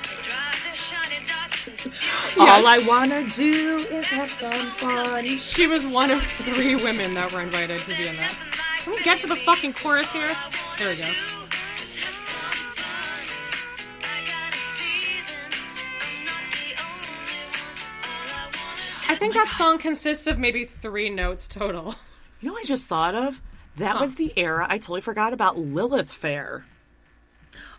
All 2.40 2.66
I 2.66 2.80
wanna 2.88 3.28
do 3.28 3.76
is 3.92 4.10
have 4.12 4.30
some 4.30 4.52
fun. 4.52 5.26
She 5.26 5.68
was 5.68 5.94
one 5.94 6.12
of 6.12 6.24
three 6.24 6.76
women 6.76 7.14
that 7.16 7.34
were 7.34 7.42
invited 7.42 7.80
to 7.80 7.90
be 7.90 8.08
in 8.08 8.16
that. 8.16 8.38
Can 8.80 8.94
we 8.94 9.04
get 9.04 9.20
to 9.20 9.28
the 9.28 9.36
fucking 9.36 9.74
chorus 9.74 10.14
here? 10.14 10.28
There 10.78 10.88
we 10.88 10.96
go. 10.96 11.10
I 19.10 19.16
think 19.16 19.34
that 19.34 19.50
song 19.58 19.78
consists 19.78 20.26
of 20.28 20.40
maybe 20.40 20.64
three 20.64 21.10
notes 21.10 21.50
total. 21.50 21.96
You 22.40 22.50
know 22.50 22.54
what 22.54 22.57
I 22.57 22.57
just 22.68 22.88
thought 22.88 23.16
of? 23.16 23.42
That 23.78 24.00
was 24.00 24.16
the 24.16 24.34
era 24.36 24.66
I 24.70 24.78
totally 24.78 25.02
forgot 25.02 25.34
about 25.34 25.58
Lilith 25.58 26.12
Fair. 26.12 26.66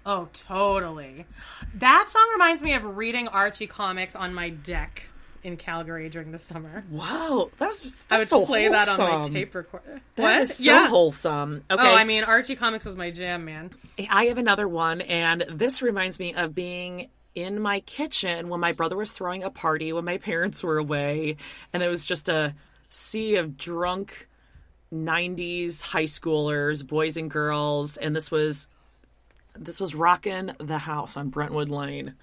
Oh, 0.07 0.29
totally. 0.33 1.27
That 1.75 2.09
song 2.09 2.29
reminds 2.33 2.63
me 2.63 2.73
of 2.75 2.97
reading 2.97 3.29
Archie 3.29 3.67
comics 3.67 4.17
on 4.17 4.33
my 4.33 4.49
deck 4.49 5.05
in 5.43 5.57
Calgary 5.57 6.09
during 6.09 6.31
the 6.33 6.39
summer. 6.39 6.85
Wow, 6.91 7.51
that 7.59 7.67
was 7.67 7.83
just, 7.83 8.13
I 8.13 8.19
would 8.19 8.29
so 8.29 8.47
play 8.47 8.69
that 8.69 8.89
on 8.89 8.99
my 8.99 9.29
tape 9.29 9.55
recorder. 9.55 10.01
That 10.17 10.23
what? 10.23 10.41
is 10.43 10.57
so 10.57 10.65
yeah. 10.65 10.89
wholesome. 10.89 11.65
Oh, 11.69 11.75
okay, 11.75 11.91
Oh, 11.91 11.95
I 11.95 12.05
mean, 12.05 12.25
Archie 12.25 12.57
comics 12.57 12.85
was 12.85 12.97
my 12.97 13.11
jam, 13.11 13.45
man. 13.45 13.71
I 14.09 14.27
have 14.27 14.39
another 14.39 14.69
one, 14.69 15.01
and 15.01 15.45
this 15.51 15.83
reminds 15.83 16.19
me 16.19 16.35
of 16.35 16.55
being 16.55 17.09
in 17.35 17.61
my 17.61 17.81
kitchen 17.81 18.49
when 18.49 18.61
my 18.61 18.73
brother 18.73 18.97
was 18.97 19.13
throwing 19.13 19.43
a 19.43 19.51
party 19.51 19.93
when 19.93 20.05
my 20.05 20.19
parents 20.19 20.63
were 20.63 20.79
away, 20.79 21.37
and 21.73 21.83
it 21.83 21.89
was 21.89 22.07
just 22.07 22.29
a 22.29 22.55
sea 22.89 23.37
of 23.37 23.57
drunk 23.57 24.28
90s 24.93 25.83
high 25.83 26.05
schoolers, 26.05 26.87
boys 26.87 27.17
and 27.17 27.31
girls, 27.31 27.97
and 27.97 28.15
this 28.17 28.31
was 28.31 28.69
this 29.57 29.81
was 29.81 29.95
rocking 29.95 30.53
the 30.59 30.79
house 30.79 31.17
on 31.17 31.31
Brentwood 31.31 31.69
Lane. 31.69 32.15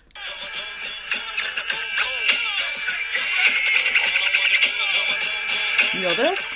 You 5.93 6.01
know 6.01 6.10
this? 6.10 6.56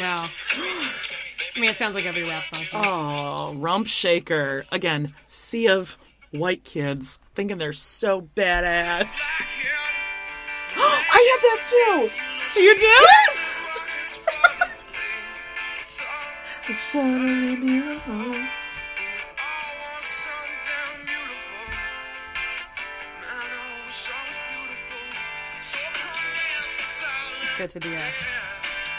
No. 0.00 0.14
I 1.56 1.60
mean, 1.60 1.70
it 1.70 1.74
sounds 1.74 1.94
like 1.94 2.06
every 2.06 2.22
rap 2.22 2.42
song. 2.54 2.82
Oh, 2.84 3.54
Rump 3.56 3.86
Shaker. 3.88 4.64
Again, 4.70 5.08
sea 5.48 5.68
of 5.68 5.96
white 6.30 6.62
kids 6.62 7.18
thinking 7.34 7.56
they're 7.56 7.72
so 7.72 8.20
badass. 8.36 9.16
I 10.76 11.20
had 11.30 11.40
this 11.42 11.70
too. 11.70 12.60
You 12.60 12.74
do? 12.74 12.82
Yes. 12.82 13.44
Good 27.56 27.70
to 27.70 27.80
be 27.80 27.94
a. 27.94 28.00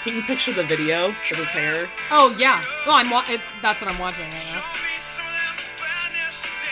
Can 0.04 0.16
you 0.16 0.22
picture 0.24 0.52
the 0.52 0.64
video 0.64 1.10
of 1.10 1.16
his 1.16 1.50
hair? 1.52 1.88
Oh 2.10 2.36
yeah. 2.40 2.60
Well, 2.88 2.96
I'm. 2.96 3.10
Wa- 3.12 3.24
it, 3.30 3.42
that's 3.62 3.80
what 3.80 3.92
I'm 3.92 4.00
watching 4.00 4.24
right 4.24 4.52
now. 4.56 4.79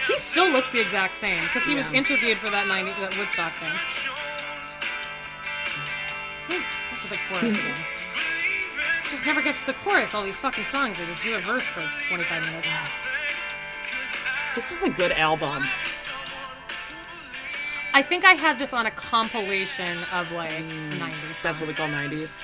He 0.08 0.14
still 0.18 0.50
looks 0.52 0.72
the 0.72 0.80
exact 0.80 1.16
same 1.16 1.40
because 1.42 1.66
he 1.66 1.76
was 1.76 1.92
interviewed 1.94 2.38
for 2.38 2.50
that 2.50 2.68
90 2.68 2.92
that 3.04 3.12
Woodstock 3.20 3.52
thing. 3.52 3.76
Oops, 6.56 6.76
get 6.88 7.00
to 7.04 7.10
the 7.12 7.20
chorus 7.28 7.52
again. 7.60 7.98
Just 9.12 9.26
never 9.26 9.42
gets 9.42 9.60
to 9.62 9.68
the 9.68 9.78
chorus. 9.84 10.14
All 10.16 10.24
these 10.24 10.40
fucking 10.40 10.64
songs, 10.66 10.98
they 10.98 11.06
just 11.06 11.24
do 11.24 11.36
a 11.36 11.40
verse 11.40 11.68
for 11.68 11.82
25 12.08 12.24
minutes. 12.40 12.68
This 14.56 14.72
was 14.72 14.84
a 14.84 14.90
good 14.90 15.12
album. 15.12 15.62
I 17.94 18.02
think 18.02 18.26
I 18.26 18.34
had 18.34 18.58
this 18.60 18.74
on 18.74 18.86
a 18.86 18.92
compilation 18.92 19.98
of 20.14 20.32
like 20.32 20.52
mm, 20.52 20.92
90s. 20.92 21.42
That's 21.42 21.60
what 21.60 21.68
we 21.68 21.74
call 21.74 21.90
90s. 21.90 22.44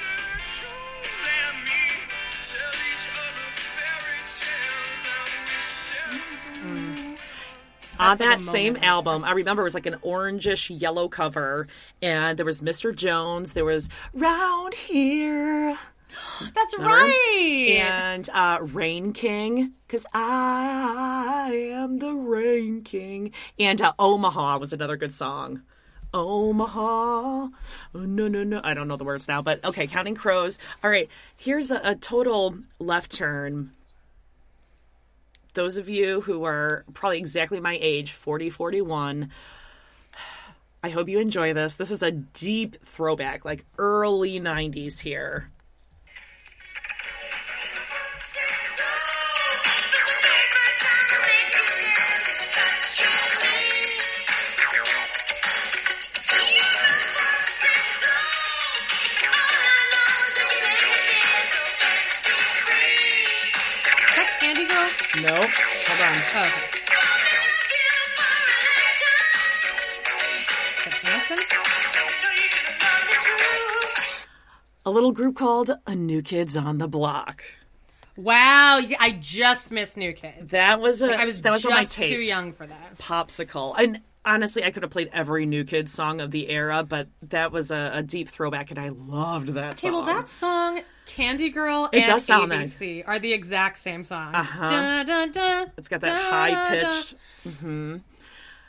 On 8.04 8.10
like 8.10 8.20
that 8.20 8.38
a 8.40 8.42
same 8.42 8.76
album, 8.78 9.24
I 9.24 9.32
remember 9.32 9.62
it 9.62 9.66
was 9.66 9.74
like 9.74 9.86
an 9.86 9.96
orangish 10.04 10.80
yellow 10.80 11.08
cover, 11.08 11.68
and 12.02 12.38
there 12.38 12.46
was 12.46 12.62
Mr. 12.62 12.96
Jones, 12.96 13.54
there 13.54 13.66
was 13.66 13.90
Round 14.14 14.74
Here, 14.74 15.78
That's 16.54 16.78
Remember? 16.78 16.96
right. 16.96 17.78
and 17.80 18.30
uh, 18.34 18.60
Rain 18.62 19.14
King, 19.14 19.74
because 19.88 20.06
I 20.14 21.72
am 21.74 21.98
the 21.98 22.14
Rain 22.14 22.82
King, 22.84 23.32
and 23.60 23.82
uh, 23.82 23.94
Omaha 23.98 24.58
was 24.60 24.74
another 24.74 24.98
good 24.98 25.12
song. 25.12 25.62
Omaha, 26.14 26.80
oh, 26.80 27.50
no, 27.96 28.28
no, 28.28 28.44
no. 28.44 28.62
I 28.64 28.76
don't 28.76 28.88
know 28.88 28.98
the 28.98 29.04
words 29.04 29.28
now, 29.28 29.42
but 29.42 29.64
okay, 29.66 29.88
Counting 29.88 30.14
Crows. 30.14 30.60
All 30.84 30.90
right, 30.90 31.10
here's 31.36 31.72
a, 31.72 31.82
a 31.84 31.96
total 31.96 32.56
left 32.78 33.12
turn. 33.12 33.72
Those 35.54 35.78
of 35.78 35.88
you 35.88 36.22
who 36.22 36.46
are 36.46 36.84
probably 36.94 37.20
exactly 37.20 37.60
my 37.60 37.78
age, 37.80 38.12
40, 38.12 38.50
41, 38.50 39.30
I 40.84 40.90
hope 40.90 41.08
you 41.08 41.20
enjoy 41.20 41.54
this. 41.54 41.76
This 41.76 41.92
is 41.92 42.02
a 42.02 42.12
deep 42.12 42.84
throwback, 42.84 43.46
like 43.46 43.66
early 43.78 44.40
90s 44.40 45.00
here. 45.00 45.50
A 74.86 74.92
little 74.92 75.12
group 75.12 75.38
called 75.38 75.72
A 75.88 75.96
New 75.96 76.22
Kids 76.22 76.58
on 76.58 76.78
the 76.78 76.88
Block. 76.88 77.44
Wow, 78.16 78.80
I 79.00 79.18
just 79.20 79.72
missed 79.72 79.98
New 79.98 80.14
Kids. 80.14 80.52
That 80.52 80.80
was 80.82 81.02
a 81.02 81.16
I 81.20 81.26
was 81.26 81.42
that 81.42 81.52
was 81.52 81.64
just 81.64 81.72
on 81.72 81.78
my 81.80 81.84
tape. 81.86 82.12
too 82.14 82.22
young 82.22 82.52
for 82.54 82.68
that. 82.68 82.98
Popsicle. 83.00 83.74
And 83.78 84.02
honestly, 84.24 84.64
I 84.64 84.70
could 84.72 84.84
have 84.84 84.92
played 84.92 85.10
every 85.14 85.46
New 85.48 85.64
Kids 85.64 85.92
song 85.92 86.22
of 86.22 86.30
the 86.32 86.50
era, 86.50 86.84
but 86.84 87.08
that 87.24 87.52
was 87.52 87.72
a, 87.72 87.92
a 87.96 88.04
deep 88.04 88.30
throwback, 88.30 88.70
and 88.70 88.80
I 88.80 88.90
loved 88.90 89.50
that 89.50 89.72
Okay, 89.74 89.88
song. 89.88 89.94
well, 89.94 90.04
that 90.04 90.30
song, 90.30 90.82
Candy 91.08 91.50
Girl, 91.50 91.90
It 91.92 92.00
and 92.00 92.06
does 92.06 92.26
sound 92.26 92.50
like- 92.52 92.60
ABC 92.68 93.04
are 93.08 93.18
the 93.20 93.34
exact 93.34 93.80
same 93.80 94.04
song. 94.04 94.36
Uh-huh. 94.36 95.04
Da, 95.04 95.26
da, 95.26 95.66
It's 95.78 95.88
got 95.88 96.02
that 96.02 96.22
high 96.22 96.70
pitched. 96.70 97.16
Mm-hmm. 97.48 97.98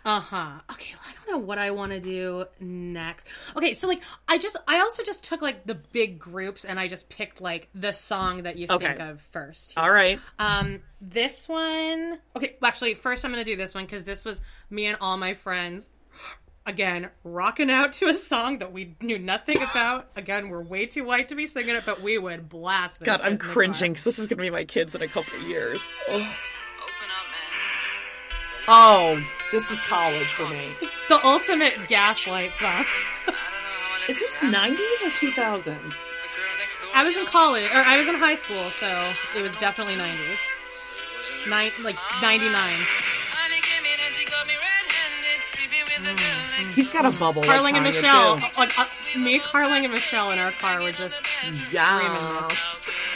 Uh 0.05 0.21
huh. 0.21 0.51
Okay, 0.71 0.95
well, 0.95 1.09
I 1.09 1.15
don't 1.15 1.41
know 1.41 1.47
what 1.47 1.57
I 1.59 1.71
want 1.71 1.93
to 1.93 2.01
do 2.01 2.45
next. 2.61 3.27
Okay, 3.57 3.73
so 3.73 3.89
like, 3.89 4.03
I 4.29 4.37
just, 4.37 4.57
I 4.69 4.81
also 4.81 5.03
just 5.03 5.25
took 5.25 5.41
like 5.41 5.67
the 5.67 5.77
big 5.77 6.19
groups 6.19 6.67
and 6.67 6.79
I 6.79 6.89
just 6.89 7.09
picked 7.09 7.41
like 7.41 7.69
the 7.75 7.93
song 7.93 8.43
that 8.43 8.57
you 8.57 8.67
think 8.67 9.01
of 9.01 9.23
first. 9.23 9.73
All 9.79 9.91
right. 9.91 10.21
Um, 10.39 10.81
this 11.01 11.49
one. 11.49 12.19
Okay, 12.37 12.57
well, 12.61 12.69
actually, 12.69 12.95
first 12.95 13.25
I'm 13.25 13.31
gonna 13.31 13.45
do 13.45 13.57
this 13.57 13.75
one 13.75 13.85
because 13.85 14.05
this 14.05 14.27
was 14.27 14.43
me 14.69 14.87
and 14.87 14.99
all 15.01 15.17
my 15.17 15.33
friends. 15.33 15.89
Again, 16.67 17.11
rocking 17.25 17.71
out 17.71 17.93
to 17.95 18.07
a 18.07 18.15
song 18.15 18.59
that 18.59 18.73
we 18.73 18.97
knew 19.01 19.19
nothing 19.19 19.61
about. 19.71 20.11
Again, 20.17 20.49
we're 20.51 20.63
way 20.63 20.85
too 20.87 21.05
white 21.05 21.29
to 21.29 21.35
be 21.35 21.47
singing 21.47 21.77
it, 21.77 21.85
but 21.87 22.03
we 22.03 22.19
would 22.19 22.49
blast. 22.51 23.01
This 23.01 23.07
God, 23.07 23.21
I'm 23.23 23.33
in 23.33 23.39
the 23.39 23.45
car. 23.45 23.53
cringing 23.53 23.93
because 23.93 24.05
this 24.05 24.19
is 24.19 24.27
going 24.27 24.39
to 24.39 24.43
be 24.43 24.51
my 24.51 24.65
kids 24.65 24.95
in 24.95 25.01
a 25.03 25.09
couple 25.09 25.39
of 25.39 25.43
years. 25.45 25.91
Oh. 26.11 26.37
Open 28.67 28.75
up, 28.75 29.17
man. 29.17 29.21
Oh, 29.21 29.21
this 29.53 29.71
is 29.71 29.81
college 29.87 30.31
for 30.33 30.49
me. 30.53 30.73
The 31.09 31.21
ultimate 31.27 31.77
gaslight 31.89 32.51
song. 32.51 32.71
I 32.71 32.81
don't 33.27 33.35
know 33.35 33.35
how 33.37 34.09
Is 34.09 34.19
this 34.19 34.41
90s 34.41 35.01
or 35.05 35.11
2000s? 35.11 35.65
The 35.65 35.73
girl 35.73 36.55
next 36.59 36.81
door. 36.81 36.91
I 36.95 37.05
was 37.05 37.17
in 37.17 37.27
college, 37.27 37.65
or 37.71 37.83
I 37.85 37.99
was 37.99 38.09
in 38.09 38.15
high 38.17 38.37
school, 38.37 38.65
so 38.81 38.89
it 39.37 39.43
was 39.43 39.53
definitely 39.61 39.95
90s. 39.95 41.49
Nine, 41.51 41.71
like 41.85 41.97
99. 42.23 42.49
Honey 42.57 43.61
came 43.61 43.85
in 43.85 43.99
and 44.01 44.13
she 44.17 44.25
got 44.25 44.47
me 44.49 44.57
red-handed, 44.57 45.41
creepy 45.53 45.85
with 45.85 46.01
the 46.09 46.17
girl 46.17 46.41
next 46.57 46.73
He's 46.75 46.89
got 46.91 47.05
a 47.05 47.13
bubble. 47.21 47.43
like 47.45 47.51
Carling 47.53 47.77
and 47.77 47.85
Michelle, 47.85 48.41
like 48.57 48.73
uh, 48.81 48.85
me, 49.21 49.39
Carling 49.45 49.85
and 49.85 49.93
Michelle 49.93 50.31
in 50.33 50.39
our 50.41 50.53
car 50.57 50.81
were 50.81 50.89
just. 50.93 51.21
Yeah. 51.73 51.85
How 51.85 52.01
could 52.01 52.17
I 52.17 52.17
forget 52.17 52.97
that 52.97 53.14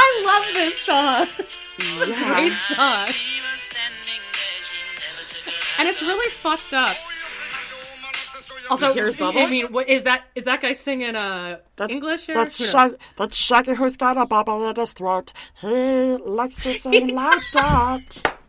I 0.00 0.08
I 0.08 0.24
love 0.26 0.54
this 0.54 0.78
song. 0.80 1.26
Great 1.98 2.50
yeah. 2.50 2.76
song, 2.76 3.06
she 3.06 3.40
was 3.40 3.60
standing 3.68 4.22
there, 4.34 4.62
she 4.62 4.78
never 4.98 5.24
took 5.28 5.54
her 5.54 5.82
and 5.82 5.88
it's 5.88 6.02
really 6.02 6.30
fucked 6.30 6.72
up. 6.74 6.96
Also, 8.70 8.92
Here's 8.92 9.16
Bubbles? 9.16 9.44
I 9.44 9.50
mean, 9.50 9.66
what 9.68 9.88
is 9.88 10.02
that? 10.02 10.24
Is 10.34 10.44
that 10.44 10.60
guy 10.60 10.72
singing 10.72 11.16
uh 11.16 11.58
English 11.88 12.26
here? 12.26 12.34
That's 12.34 12.58
Who 12.58 12.64
knows? 12.64 12.72
Shag- 12.72 12.98
that's 13.16 13.36
Shaggy 13.36 13.74
who's 13.74 13.96
got 13.96 14.18
a 14.18 14.26
bubble 14.26 14.68
in 14.68 14.76
his 14.76 14.92
throat. 14.92 15.32
He 15.60 15.66
likes 15.66 16.62
to 16.64 16.74
sing 16.82 17.14
like 17.14 17.50
that. 17.52 18.40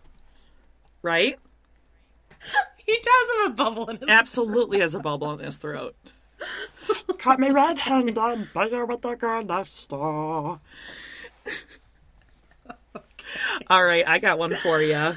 Right? 1.02 1.40
He 2.86 2.98
does 3.04 3.30
have 3.44 3.52
a 3.52 3.54
bubble 3.54 3.88
in 3.92 3.98
his. 3.98 4.10
Absolutely 4.10 4.80
has 4.80 4.96
a 4.96 5.00
bubble 5.00 5.32
in 5.34 5.46
his 5.46 5.58
throat. 5.58 5.96
Caught 7.20 7.40
me 7.40 7.52
red-handed, 7.52 8.16
bugger 8.16 8.88
with 8.88 9.04
the 9.04 9.14
girl 9.14 9.44
next 9.44 9.86
door. 9.92 10.60
All 13.70 13.84
right, 13.84 14.08
I 14.08 14.20
got 14.20 14.40
one 14.40 14.56
for 14.56 14.82
you. 14.82 14.96
All 14.96 15.16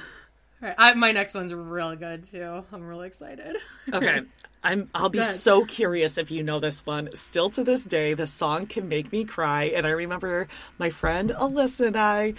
right, 0.60 0.74
I, 0.78 0.94
my 0.94 1.12
next 1.12 1.34
one's 1.34 1.52
real 1.52 1.94
good 1.96 2.28
too. 2.28 2.64
I'm 2.72 2.82
really 2.82 3.06
excited. 3.06 3.56
Okay. 3.92 4.20
I'm 4.64 4.88
I'll 4.94 5.08
be 5.08 5.24
so 5.24 5.64
curious 5.64 6.18
if 6.18 6.30
you 6.30 6.44
know 6.44 6.60
this 6.60 6.86
one. 6.86 7.10
Still 7.14 7.50
to 7.50 7.64
this 7.64 7.84
day, 7.84 8.14
the 8.14 8.28
song 8.28 8.66
can 8.66 8.88
make 8.88 9.10
me 9.10 9.24
cry. 9.24 9.64
And 9.64 9.86
I 9.86 9.90
remember 9.90 10.46
my 10.78 10.88
friend 10.88 11.30
Alyssa 11.30 11.88
and 11.88 11.96
I, 11.96 12.34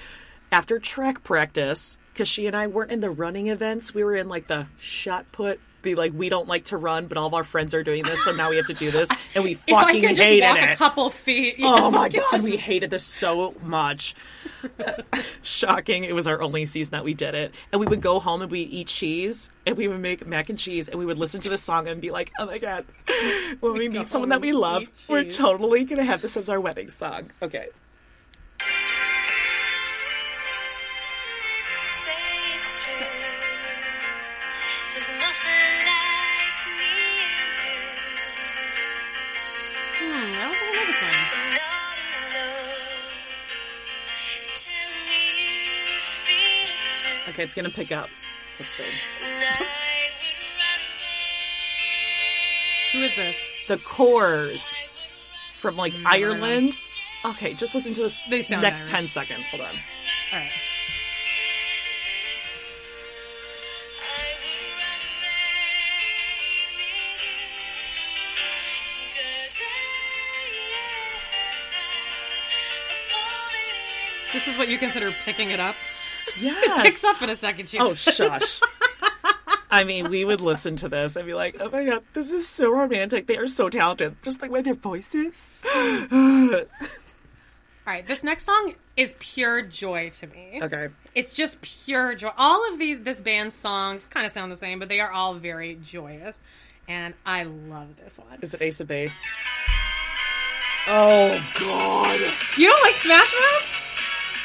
after 0.50 0.80
track 0.80 1.24
practice, 1.24 1.98
because 2.14 2.30
she 2.30 2.48
and 2.48 2.56
I 2.56 2.68
weren't 2.68 2.92
in 2.92 3.02
the 3.02 3.12
running 3.12 3.48
events, 3.48 3.94
we 3.94 4.06
were 4.06 4.16
in 4.16 4.30
like 4.30 4.48
the 4.48 4.68
shot 4.78 5.26
put, 5.34 5.60
the 5.84 5.96
like 5.96 6.14
we 6.14 6.30
don't 6.30 6.48
like 6.48 6.66
to 6.66 6.78
run, 6.78 7.08
but 7.08 7.18
all 7.18 7.28
of 7.28 7.34
our 7.34 7.44
friends 7.44 7.74
are 7.74 7.84
doing 7.84 8.04
this, 8.04 8.24
so 8.24 8.32
now 8.32 8.50
we 8.50 8.56
have 8.58 8.66
to 8.68 8.74
do 8.74 8.90
this, 8.90 9.08
and 9.36 9.44
we 9.44 9.52
If 9.68 9.70
fucking 9.70 10.02
just 10.02 10.22
hated 10.22 10.48
walk 10.48 10.58
it. 10.58 10.70
a 10.72 10.76
couple 10.76 11.10
feet. 11.10 11.56
Oh 11.60 11.92
my 11.92 12.10
could 12.10 12.20
god, 12.22 12.32
just- 12.32 12.44
we 12.46 12.58
hated 12.58 12.90
this 12.90 13.04
so 13.04 13.54
much. 13.62 14.16
Shocking. 15.42 16.04
It 16.06 16.16
was 16.16 16.26
our 16.28 16.42
only 16.42 16.66
season 16.66 16.92
that 16.92 17.04
we 17.04 17.14
did 17.14 17.36
it. 17.36 17.54
And 17.72 17.80
we 17.82 17.86
would 17.86 18.02
go 18.02 18.20
home 18.20 18.42
and 18.42 18.50
we'd 18.50 18.70
eat 18.70 18.88
cheese 18.88 19.50
and 19.66 19.76
we 19.76 19.88
would 19.90 20.00
make 20.00 20.26
mac 20.26 20.50
and 20.50 20.58
cheese 20.58 20.88
and 20.88 20.98
we 20.98 21.06
would 21.06 21.18
listen 21.20 21.42
to 21.42 21.50
the 21.50 21.58
song 21.58 21.88
and 21.90 22.00
be 22.02 22.12
like, 22.12 22.32
oh 22.40 22.46
my 22.46 22.58
god, 22.60 22.86
when 23.60 23.74
we 23.74 23.90
go 23.90 24.00
meet 24.00 24.08
someone 24.10 24.30
that 24.30 24.42
we 24.42 24.54
love, 24.54 24.84
we're 25.10 25.26
totally 25.26 25.84
to 25.98 26.04
have 26.06 26.22
this 26.22 26.38
as 26.38 26.48
our 26.50 26.60
wedding 26.62 26.90
song. 26.90 27.32
Okay. 27.42 27.68
Okay, 47.34 47.44
it's 47.44 47.56
to 47.70 47.76
pick 47.76 47.92
up. 47.92 48.08
Let's 48.60 48.72
see. 48.72 49.26
And 49.26 49.44
I 49.44 49.46
would 50.22 50.38
run 50.60 50.80
away. 52.94 52.94
Who 52.94 53.00
is 53.06 53.16
this? 53.16 53.36
The 53.68 53.78
Corrs 53.78 54.72
from 55.58 55.76
like 55.78 55.94
mm, 55.94 56.06
Ireland. 56.06 56.74
Okay, 57.26 57.54
just 57.56 57.74
listen 57.74 57.94
to 57.94 58.02
this 58.04 58.22
They 58.30 58.42
sound 58.44 58.62
next 58.62 58.82
Irish. 58.82 58.92
10 58.92 59.08
seconds. 59.08 59.50
Hold 59.50 59.62
on. 59.64 59.70
All 59.70 59.74
right. 60.40 60.52
I 63.98 64.00
would 64.44 64.70
run 64.78 65.02
away. 65.18 65.34
'Cause 69.16 69.58
I 69.64 69.66
This 74.34 74.48
is 74.48 74.58
what 74.58 74.68
you 74.68 74.78
consider 74.78 75.12
picking 75.26 75.52
it 75.52 75.60
up. 75.60 75.76
Yes. 76.40 76.82
Picks 76.82 77.04
up 77.04 77.22
in 77.22 77.30
a 77.30 77.36
second. 77.36 77.68
She 77.70 77.78
Oh, 77.80 77.94
shush. 77.94 78.60
I 79.70 79.84
mean, 79.86 80.10
we 80.10 80.24
would 80.24 80.42
listen 80.42 80.76
to 80.78 80.90
this 80.90 81.16
and 81.16 81.26
be 81.26 81.34
like, 81.34 81.58
oh 81.60 81.70
my 81.70 81.84
god, 81.84 82.04
this 82.14 82.32
is 82.32 82.48
so 82.48 82.72
romantic. 82.72 83.26
They 83.26 83.38
are 83.38 83.48
so 83.48 83.70
talented. 83.70 84.16
Just 84.22 84.42
like 84.42 84.52
with 84.52 84.66
their 84.66 84.76
voices. 84.76 85.48
All 85.76 86.66
right, 87.92 88.06
this 88.08 88.24
next 88.24 88.46
song 88.46 88.76
is 88.96 89.16
pure 89.20 89.62
joy 89.62 90.10
to 90.12 90.28
me. 90.28 90.60
Okay. 90.62 90.88
It's 91.16 91.34
just 91.34 91.60
pure 91.62 92.14
joy. 92.16 92.30
All 92.38 92.72
of 92.72 92.80
these 92.80 93.02
this 93.02 93.20
band's 93.20 93.56
songs 93.56 94.06
kind 94.06 94.26
of 94.26 94.32
sound 94.32 94.52
the 94.52 94.56
same, 94.58 94.80
but 94.80 94.90
they 94.90 95.00
are 95.00 95.12
all 95.12 95.34
very 95.34 95.76
joyous, 95.84 96.40
and 96.88 97.14
I 97.26 97.44
love 97.44 97.96
this 97.98 98.18
one. 98.20 98.38
Is 98.42 98.54
it 98.54 98.62
Ace 98.62 98.80
of 98.80 98.88
Base? 98.88 99.24
Oh, 100.88 101.30
God. 101.60 102.20
You 102.58 102.68
don't 102.68 102.84
like 102.84 102.94
Smash 102.94 103.34
Mouth? 103.34 103.90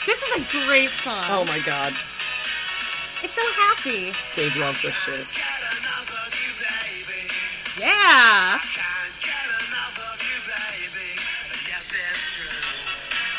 This 0.08 0.22
is 0.24 0.32
a 0.40 0.42
great 0.66 0.88
song. 0.88 1.20
Oh, 1.28 1.44
my 1.44 1.60
God. 1.68 1.92
It's 1.92 3.36
so 3.36 3.44
happy. 3.60 4.08
Dave 4.40 4.56
loves 4.56 4.80
this 4.80 4.96
shit. 4.96 5.28
Yeah. 7.84 8.58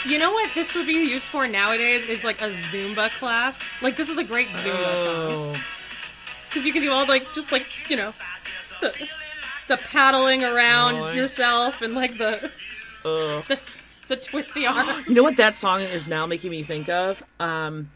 You 0.07 0.17
know 0.17 0.31
what 0.31 0.49
this 0.55 0.75
would 0.75 0.87
be 0.87 0.93
used 0.93 1.23
for 1.25 1.47
nowadays 1.47 2.07
is 2.07 2.23
like 2.23 2.37
a 2.41 2.49
Zumba 2.49 3.09
class. 3.19 3.59
Like 3.81 3.95
this 3.95 4.09
is 4.09 4.17
a 4.17 4.23
great 4.23 4.47
Zumba 4.47 4.81
song 4.81 5.31
Oh. 5.31 5.53
because 6.47 6.65
you 6.65 6.71
can 6.73 6.81
do 6.81 6.91
all 6.91 7.05
like 7.05 7.23
just 7.33 7.51
like 7.51 7.89
you 7.89 7.97
know 7.97 8.09
the, 8.79 8.91
the 9.67 9.77
paddling 9.91 10.43
around 10.43 10.95
Oh. 10.95 11.13
yourself 11.13 11.81
and 11.81 11.93
like 11.95 12.13
the 12.17 12.31
Ugh. 13.05 13.43
the, 13.45 13.59
the 14.09 14.17
twisty 14.17 14.65
arm. 14.65 15.03
You 15.07 15.15
know 15.15 15.23
what 15.23 15.37
that 15.37 15.53
song 15.53 15.81
is 15.81 16.07
now 16.07 16.25
making 16.25 16.51
me 16.51 16.63
think 16.63 16.89
of? 16.89 17.23
Um, 17.39 17.89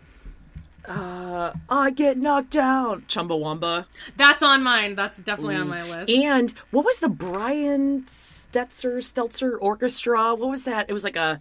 uh, 0.86 1.54
I 1.70 1.92
get 1.92 2.18
knocked 2.18 2.52
down. 2.52 3.02
Chumbawamba. 3.04 3.86
That's 4.16 4.44
on 4.44 4.64
mine. 4.64 4.96
That's 4.96 5.18
definitely 5.18 5.56
on 5.56 5.68
my 5.68 5.84
list. 5.84 6.12
And 6.12 6.54
what 6.72 6.86
was 6.86 7.00
the 7.00 7.10
Brian 7.10 8.04
Stetzer 8.04 8.98
Stelzer 8.98 9.58
Orchestra? 9.60 10.36
What 10.36 10.50
was 10.50 10.64
that? 10.66 10.90
It 10.90 10.94
was 10.94 11.04
like 11.04 11.16
a, 11.16 11.40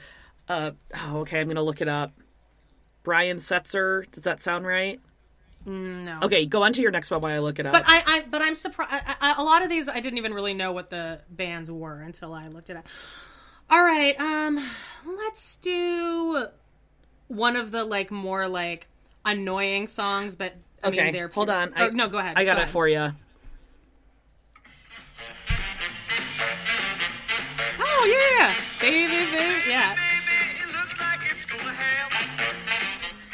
a 0.48 0.74
oh, 0.96 1.18
okay, 1.18 1.40
I'm 1.40 1.48
gonna 1.48 1.62
look 1.62 1.80
it 1.80 1.88
up. 1.88 2.12
Brian 3.02 3.38
Setzer. 3.38 4.11
Does 4.11 4.24
that 4.24 4.40
sound 4.40 4.66
right? 4.66 5.00
no. 5.64 6.18
Okay, 6.22 6.44
go 6.44 6.64
on 6.64 6.72
to 6.72 6.82
your 6.82 6.90
next 6.90 7.11
one 7.11 7.20
while 7.20 7.32
I 7.32 7.38
look 7.38 7.61
it 7.61 7.66
up. 7.66 7.72
But 7.72 7.85
I, 7.87 8.02
I, 8.04 8.24
but 8.28 8.42
I'm 8.42 8.56
surprised. 8.56 9.04
A 9.20 9.42
lot 9.44 9.62
of 9.62 9.70
these, 9.70 9.88
I 9.88 10.00
didn't 10.00 10.18
even 10.18 10.35
really 10.35 10.54
know 10.54 10.72
what 10.72 10.88
the 10.90 11.20
bands 11.30 11.70
were 11.70 12.00
until 12.00 12.35
I 12.35 12.48
looked 12.48 12.68
it 12.68 12.76
up. 12.76 12.88
All 13.72 13.82
right, 13.82 14.14
um, 14.20 14.62
let's 15.06 15.56
do 15.56 16.44
one 17.28 17.56
of 17.56 17.70
the 17.70 17.85
like 17.85 18.11
more 18.11 18.46
like 18.46 18.87
annoying 19.24 19.87
songs, 19.87 20.37
but 20.37 20.52
I 20.85 20.88
okay, 20.88 21.04
mean, 21.04 21.12
they're 21.14 21.28
hold 21.28 21.48
on. 21.48 21.72
or, 21.78 21.90
no, 21.90 22.06
go 22.11 22.18
ahead. 22.18 22.35
I 22.37 22.44
got 22.44 22.56
Go 22.56 22.61
it 22.61 22.62
ahead. 22.64 22.68
for 22.68 22.87
you. 22.87 23.12
Oh 27.80 28.37
yeah, 28.38 28.52
baby, 28.78 29.06
baby, 29.32 29.54
yeah. 29.70 29.96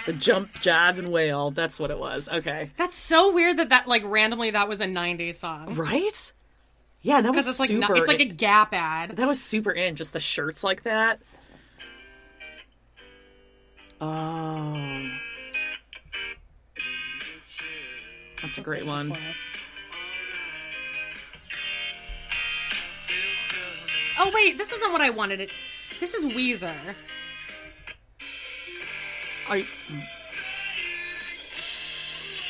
The 0.06 0.12
jump, 0.12 0.52
jive, 0.54 0.98
and 1.00 1.10
wail. 1.10 1.50
That's 1.50 1.80
what 1.80 1.90
it 1.90 1.98
was. 1.98 2.28
Okay. 2.28 2.70
That's 2.76 2.94
so 2.94 3.34
weird 3.34 3.56
that 3.58 3.70
that 3.70 3.88
like 3.88 4.04
randomly 4.06 4.52
that 4.52 4.68
was 4.68 4.80
a 4.80 4.86
'90s 4.86 5.34
song 5.34 5.74
Right? 5.74 6.32
Yeah, 7.08 7.22
that 7.22 7.34
was 7.34 7.48
it's 7.48 7.58
like 7.58 7.68
super. 7.68 7.96
it's 7.96 8.06
like 8.06 8.20
a 8.20 8.26
Gap 8.26 8.74
ad. 8.74 9.16
that 9.16 9.26
was 9.26 9.42
super 9.42 9.70
in. 9.70 9.96
Just 9.96 10.12
the 10.12 10.20
shirts 10.20 10.62
like 10.62 10.82
that. 10.82 11.22
Oh. 13.98 15.10
That's 18.42 18.58
a 18.58 18.60
great 18.60 18.84
one. 18.84 19.16
Oh 24.18 24.30
wait, 24.34 24.58
this 24.58 24.70
isn't 24.70 24.92
what 24.92 25.00
I 25.00 25.08
wanted. 25.08 25.40
It. 25.40 25.50
This 26.00 26.12
is 26.12 26.26
Weezer. 26.26 26.74
I, 29.48 29.62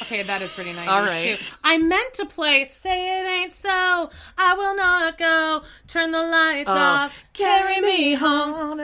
Okay, 0.09 0.23
that 0.23 0.41
is 0.41 0.51
pretty 0.53 0.73
nice. 0.73 0.89
All 0.89 1.03
right. 1.03 1.37
Too. 1.39 1.45
I 1.63 1.77
meant 1.77 2.15
to 2.15 2.25
play 2.25 2.65
"Say 2.65 3.21
It 3.21 3.27
Ain't 3.29 3.53
So." 3.53 4.09
I 4.39 4.55
will 4.55 4.75
not 4.75 5.19
go. 5.19 5.63
Turn 5.87 6.13
the 6.13 6.23
lights 6.23 6.71
off. 6.71 7.23
Carry 7.35 7.79
me 7.83 8.15
home. 8.15 8.79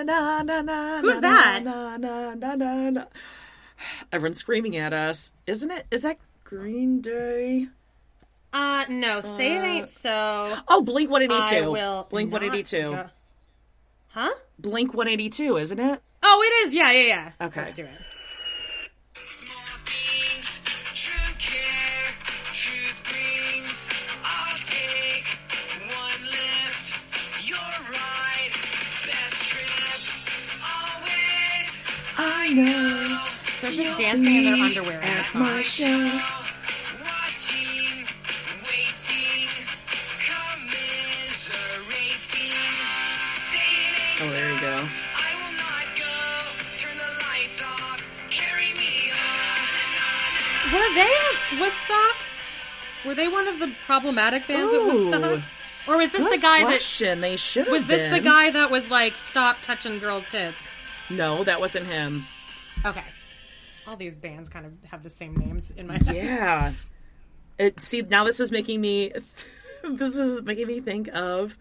Who's 1.01 1.21
that? 1.23 1.63
Everyone's 4.13 4.37
screaming 4.39 4.77
at 4.77 4.93
us. 4.93 5.33
Isn't 5.47 5.71
it? 5.71 5.87
Is 5.91 6.03
that 6.03 6.19
Green 6.45 7.01
Day? 7.01 7.69
Uh, 8.53 8.85
no. 8.91 9.23
Say 9.23 9.57
it 9.57 9.63
ain't 9.65 9.89
so. 9.89 10.55
Oh, 10.69 10.83
Blink 10.83 11.11
182. 11.11 11.69
I 11.69 11.73
will. 11.73 12.07
Blink 12.11 12.31
182. 12.33 12.91
go- 12.91 13.07
Huh? 14.09 14.31
Blink 14.59 14.93
182, 14.93 15.57
isn't 15.57 15.81
it? 15.81 16.03
Oh, 16.23 16.43
it 16.43 16.67
is. 16.67 16.75
Yeah, 16.75 16.93
yeah, 16.93 17.07
yeah. 17.41 17.47
Okay. 17.47 17.63
Let's 17.63 17.75
do 17.75 17.83
it. 17.85 19.54
Know. 32.55 33.19
They're 33.61 33.73
just 33.73 33.99
dancing 33.99 34.35
in 34.35 34.45
their 34.45 34.65
underwear. 34.65 35.01
in 35.01 35.07
that 35.07 35.27
song. 35.33 35.47
show. 35.63 36.05
watching, 37.01 38.05
waiting, 38.67 39.49
commiserating. 41.45 42.75
Say 43.33 43.69
it 43.89 43.97
ain't 43.97 44.21
Oh, 44.21 44.31
there 44.37 44.51
you 44.53 44.61
go. 44.61 44.77
I 44.79 45.31
will 45.41 45.57
not 45.57 45.87
go. 45.97 46.13
Turn 46.77 46.97
the 46.97 47.11
lights 47.25 47.61
off. 47.63 47.99
Carry 48.31 48.71
me 48.77 49.11
on. 49.11 49.75
Were 50.75 50.91
they 50.95 51.09
at 51.09 51.61
Woodstock? 51.61 52.17
Were 53.07 53.15
they 53.15 53.29
one 53.29 53.49
of 53.49 53.59
the 53.59 53.69
problematic 53.87 54.47
bands 54.47 54.73
Ooh. 54.73 54.81
at 54.81 54.95
Woodstock? 54.95 55.41
Or 55.87 55.99
was 55.99 56.13
this 56.13 56.23
Good 56.23 56.39
the 56.39 56.43
guy 56.43 56.63
question. 56.63 57.21
They 57.21 57.37
should 57.37 57.69
was 57.69 57.87
this 57.87 58.11
the 58.11 58.21
guy 58.21 58.51
that 58.51 58.71
was 58.71 58.91
like 58.91 59.13
stop 59.13 59.61
touching 59.63 59.99
girls' 59.99 60.31
tits? 60.31 60.63
No, 61.11 61.45
that 61.45 61.61
wasn't 61.61 61.87
him. 61.87 62.25
Okay. 62.85 63.05
All 63.87 63.97
these 63.97 64.17
bands 64.17 64.49
kind 64.49 64.67
of 64.67 64.73
have 64.91 65.03
the 65.03 65.11
same 65.11 65.37
names 65.37 65.71
in 65.71 65.87
my 65.87 65.99
head. 65.99 66.15
Yeah. 66.15 66.73
It 67.59 67.81
see 67.81 68.03
now 68.03 68.25
this 68.25 68.41
is 68.41 68.51
making 68.51 68.81
me 68.81 69.13
this 69.85 70.17
is 70.17 70.43
making 70.43 70.67
me 70.67 70.81
think 70.81 71.09
of 71.09 71.57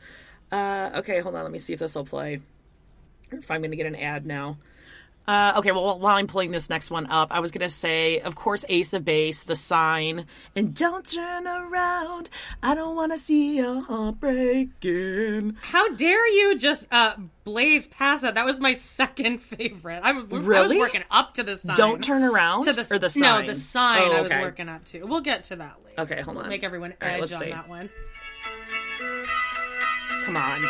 uh 0.51 0.91
okay, 0.95 1.19
hold 1.19 1.35
on, 1.35 1.43
let 1.43 1.51
me 1.51 1.59
see 1.59 1.73
if 1.73 1.79
this 1.79 1.95
will 1.95 2.05
play. 2.05 2.41
If 3.31 3.49
I'm 3.51 3.61
gonna 3.61 3.75
get 3.75 3.85
an 3.85 3.95
ad 3.95 4.25
now. 4.25 4.57
Uh, 5.25 5.53
okay, 5.57 5.71
well, 5.71 5.99
while 5.99 6.17
I'm 6.17 6.27
pulling 6.27 6.51
this 6.51 6.69
next 6.69 6.91
one 6.91 7.07
up, 7.07 7.29
I 7.31 7.39
was 7.39 7.51
going 7.51 7.61
to 7.61 7.69
say, 7.69 8.19
of 8.19 8.35
course, 8.35 8.65
Ace 8.67 8.93
of 8.93 9.05
Base, 9.05 9.43
The 9.43 9.55
Sign, 9.55 10.25
and 10.55 10.75
Don't 10.75 11.09
Turn 11.09 11.47
Around. 11.47 12.29
I 12.61 12.75
don't 12.75 12.95
want 12.95 13.13
to 13.13 13.17
see 13.17 13.55
your 13.57 13.81
heart 13.81 14.19
breaking. 14.19 15.55
How 15.61 15.95
dare 15.95 16.27
you 16.27 16.57
just 16.57 16.87
uh, 16.91 17.13
blaze 17.45 17.87
past 17.87 18.23
that? 18.23 18.35
That 18.35 18.45
was 18.45 18.59
my 18.59 18.73
second 18.83 19.37
favorite. 19.39 20.01
I'm, 20.03 20.17
I 20.17 20.61
was 20.61 20.73
working 20.73 21.03
up 21.09 21.35
to 21.35 21.43
the 21.43 21.55
sign. 21.55 21.75
Don't 21.77 22.03
Turn 22.03 22.23
Around? 22.23 22.63
to 22.63 22.73
the 22.73 22.87
or 22.91 22.99
The 22.99 23.09
Sign? 23.09 23.21
No, 23.21 23.41
the 23.47 23.55
sign 23.55 24.01
Oh, 24.01 24.11
I 24.17 24.21
was 24.21 24.31
working 24.31 24.67
up 24.67 24.83
to. 24.85 25.03
We'll 25.03 25.21
get 25.21 25.45
to 25.45 25.55
that 25.57 25.77
later. 25.85 26.01
Okay, 26.01 26.21
hold 26.21 26.37
on. 26.37 26.49
Make 26.49 26.63
everyone 26.63 26.95
edge 26.99 27.21
let's 27.21 27.31
on 27.33 27.39
see. 27.39 27.49
that 27.51 27.69
one. 27.69 27.89
Come 30.25 30.35
on. 30.35 30.65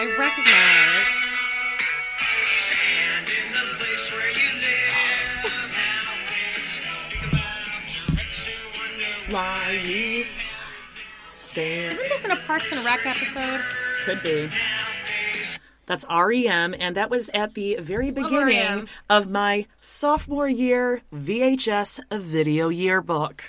I 0.00 0.16
recognize. 0.16 1.27
Why 9.30 9.82
you 9.84 10.24
stand. 11.34 11.92
Isn't 11.92 12.08
this 12.08 12.24
in 12.24 12.30
a 12.30 12.36
Parks 12.36 12.72
and 12.72 12.82
Rec 12.84 13.04
episode? 13.04 13.60
Could 14.04 14.22
be. 14.22 14.48
That's 15.84 16.04
REM, 16.10 16.74
and 16.78 16.96
that 16.96 17.10
was 17.10 17.30
at 17.34 17.54
the 17.54 17.76
very 17.80 18.10
beginning 18.10 18.88
of 19.08 19.30
my 19.30 19.66
sophomore 19.80 20.48
year 20.48 21.02
VHS 21.14 22.00
video 22.12 22.68
yearbook 22.68 23.42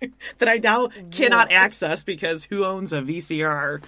that 0.38 0.48
I 0.48 0.56
now 0.58 0.88
cannot 1.10 1.52
access 1.52 2.02
because 2.04 2.44
who 2.44 2.64
owns 2.64 2.92
a 2.92 3.00
VCR? 3.00 3.82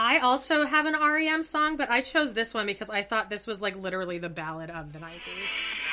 I 0.00 0.18
also 0.20 0.64
have 0.64 0.86
an 0.86 0.94
REM 0.94 1.42
song, 1.42 1.76
but 1.76 1.90
I 1.90 2.02
chose 2.02 2.32
this 2.32 2.54
one 2.54 2.66
because 2.66 2.88
I 2.88 3.02
thought 3.02 3.30
this 3.30 3.48
was 3.48 3.60
like 3.60 3.74
literally 3.74 4.18
the 4.18 4.28
ballad 4.28 4.70
of 4.70 4.92
the 4.92 5.00
90s. 5.00 5.88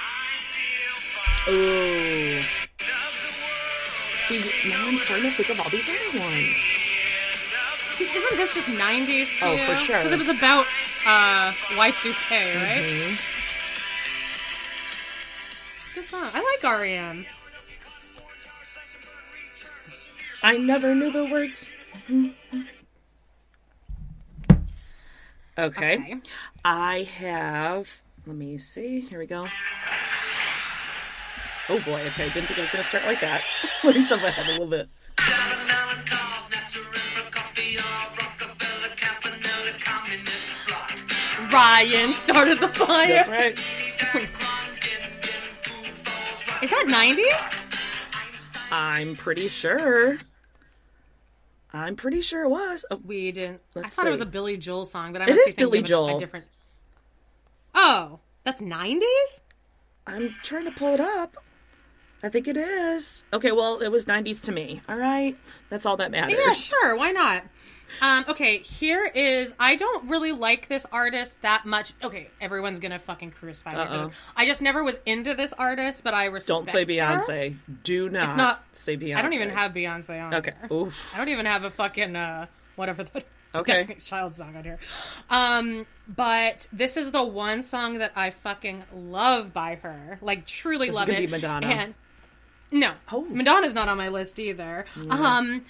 Ooh. 1.50 2.42
See, 4.30 4.70
now 4.70 4.86
I'm 4.88 4.98
starting 5.00 5.26
to 5.26 5.32
think 5.32 5.50
of 5.50 5.60
all 5.60 5.70
these 5.72 5.90
other 5.90 6.22
ones. 6.22 6.54
See, 7.96 8.06
isn't 8.16 8.38
this 8.38 8.54
just 8.54 8.70
90s 8.78 9.40
too? 9.40 9.46
Oh, 9.48 9.58
for 9.66 9.74
sure. 9.74 9.98
Because 9.98 10.12
it 10.12 10.20
was 10.20 10.38
about 10.38 10.66
uh, 11.08 11.50
Y2K, 11.82 12.30
right? 12.30 12.86
Mm-hmm. 12.86 13.16
Good 15.96 16.08
song. 16.08 16.30
I 16.32 16.58
like 16.62 16.62
REM. 16.80 17.26
I 20.44 20.58
never 20.58 20.94
knew 20.94 21.12
the 21.12 21.26
words. 21.32 21.66
Okay. 25.58 25.96
Okay. 25.96 26.22
I 26.64 27.04
have. 27.18 28.02
Let 28.28 28.36
me 28.36 28.58
see. 28.58 29.02
Here 29.02 29.20
we 29.20 29.26
go. 29.26 29.48
Oh 31.70 31.80
boy. 31.86 32.02
Okay. 32.02 32.30
Didn't 32.30 32.48
think 32.48 32.60
it 32.60 32.62
was 32.62 32.72
going 32.72 32.84
to 32.84 32.90
start 32.90 33.06
like 33.06 33.22
that. 33.22 33.42
Let 33.84 33.96
me 33.96 34.06
jump 34.06 34.24
ahead 34.24 34.48
a 34.48 34.52
little 34.52 34.68
bit. 34.68 34.90
Ryan 41.54 42.12
started 42.12 42.60
the 42.60 42.68
fire. 42.68 43.08
That's 43.08 43.30
right. 43.30 43.58
Is 46.64 46.70
that 46.70 46.86
90s? 46.88 48.72
I'm 48.72 49.16
pretty 49.16 49.48
sure. 49.48 50.18
I'm 51.76 51.96
pretty 51.96 52.22
sure 52.22 52.44
it 52.44 52.50
was. 52.50 52.86
Oh, 52.90 53.00
We 53.06 53.32
didn't. 53.32 53.62
I 53.76 53.88
thought 53.90 54.08
it 54.08 54.12
was 54.12 54.22
a 54.22 54.26
Billy 54.26 54.58
Joel 54.58 54.86
song, 54.86 55.14
but 55.14 55.22
I 55.22 55.26
It 55.26 55.28
be 55.28 55.34
Billy 55.34 55.52
thinking 55.52 55.80
of 55.80 55.84
a- 55.84 55.88
Joel. 55.88 56.16
A 56.16 56.20
different. 56.20 56.46
Oh, 57.74 58.20
that's 58.44 58.62
90s? 58.62 59.42
I'm 60.08 60.36
trying 60.44 60.66
to 60.66 60.72
pull 60.72 60.94
it 60.94 61.00
up. 61.00 61.36
I 62.24 62.30
think 62.30 62.48
it 62.48 62.58
is. 62.58 63.24
Okay, 63.34 63.52
well, 63.52 63.80
it 63.82 63.90
was 63.92 64.06
90s 64.06 64.42
to 64.44 64.52
me. 64.52 64.82
All 64.90 64.96
right. 64.98 65.38
That's 65.70 65.86
all 65.86 65.98
that 65.98 66.10
matters. 66.12 66.38
Yeah, 66.44 66.54
sure. 66.54 66.96
Why 66.96 67.12
not? 67.12 67.44
Um, 68.02 68.26
okay, 68.30 68.58
here 68.60 69.06
is. 69.14 69.54
I 69.60 69.76
don't 69.76 70.10
really 70.10 70.32
like 70.32 70.68
this 70.68 70.86
artist 70.92 71.42
that 71.44 71.66
much. 71.66 71.94
Okay, 72.04 72.30
everyone's 72.42 72.80
gonna 72.80 73.00
fucking 73.00 73.32
crucify 73.32 73.74
me 73.74 73.80
Uh-oh. 73.82 74.06
this. 74.08 74.16
I 74.36 74.46
just 74.46 74.62
never 74.62 74.84
was 74.84 74.98
into 75.06 75.34
this 75.34 75.54
artist, 75.54 76.04
but 76.04 76.14
I 76.14 76.26
respect. 76.26 76.48
Don't 76.48 76.70
say 76.70 76.82
her. 76.82 76.86
Beyonce. 76.86 77.56
Do 77.84 78.10
not, 78.10 78.28
It's 78.30 78.36
not. 78.38 78.64
say 78.74 78.98
Beyonce. 78.98 79.16
I 79.18 79.22
don't 79.22 79.34
even 79.34 79.50
have 79.50 79.72
Beyonce 79.74 80.24
on. 80.26 80.34
Okay. 80.36 80.54
here. 80.68 80.78
Oof. 80.78 81.12
I 81.14 81.18
don't 81.18 81.30
even 81.30 81.46
have 81.46 81.64
a 81.64 81.70
fucking 81.72 82.16
uh, 82.16 82.48
whatever 82.76 83.04
the 83.04 83.24
Okay. 83.56 83.86
Child 84.00 84.36
song 84.36 84.54
on 84.58 84.64
here. 84.66 84.80
Um, 85.30 85.86
but 86.10 86.68
this 86.74 86.98
is 86.98 87.12
the 87.12 87.24
one 87.24 87.62
song 87.62 88.00
that 88.00 88.12
I 88.14 88.32
fucking 88.32 88.84
love 88.94 89.54
by 89.54 89.76
her. 89.76 90.20
Like 90.22 90.46
truly 90.46 90.88
This 90.88 90.96
is 90.96 91.00
love 91.00 91.08
gonna 91.08 91.20
it. 91.20 91.26
be 91.28 91.32
Madonna. 91.32 91.68
And 91.68 91.94
no, 92.72 92.92
Oh. 93.14 93.22
Madonna's 93.30 93.74
not 93.74 93.88
on 93.88 93.96
my 93.96 94.10
list 94.10 94.40
either. 94.40 94.84
Um, 95.10 95.64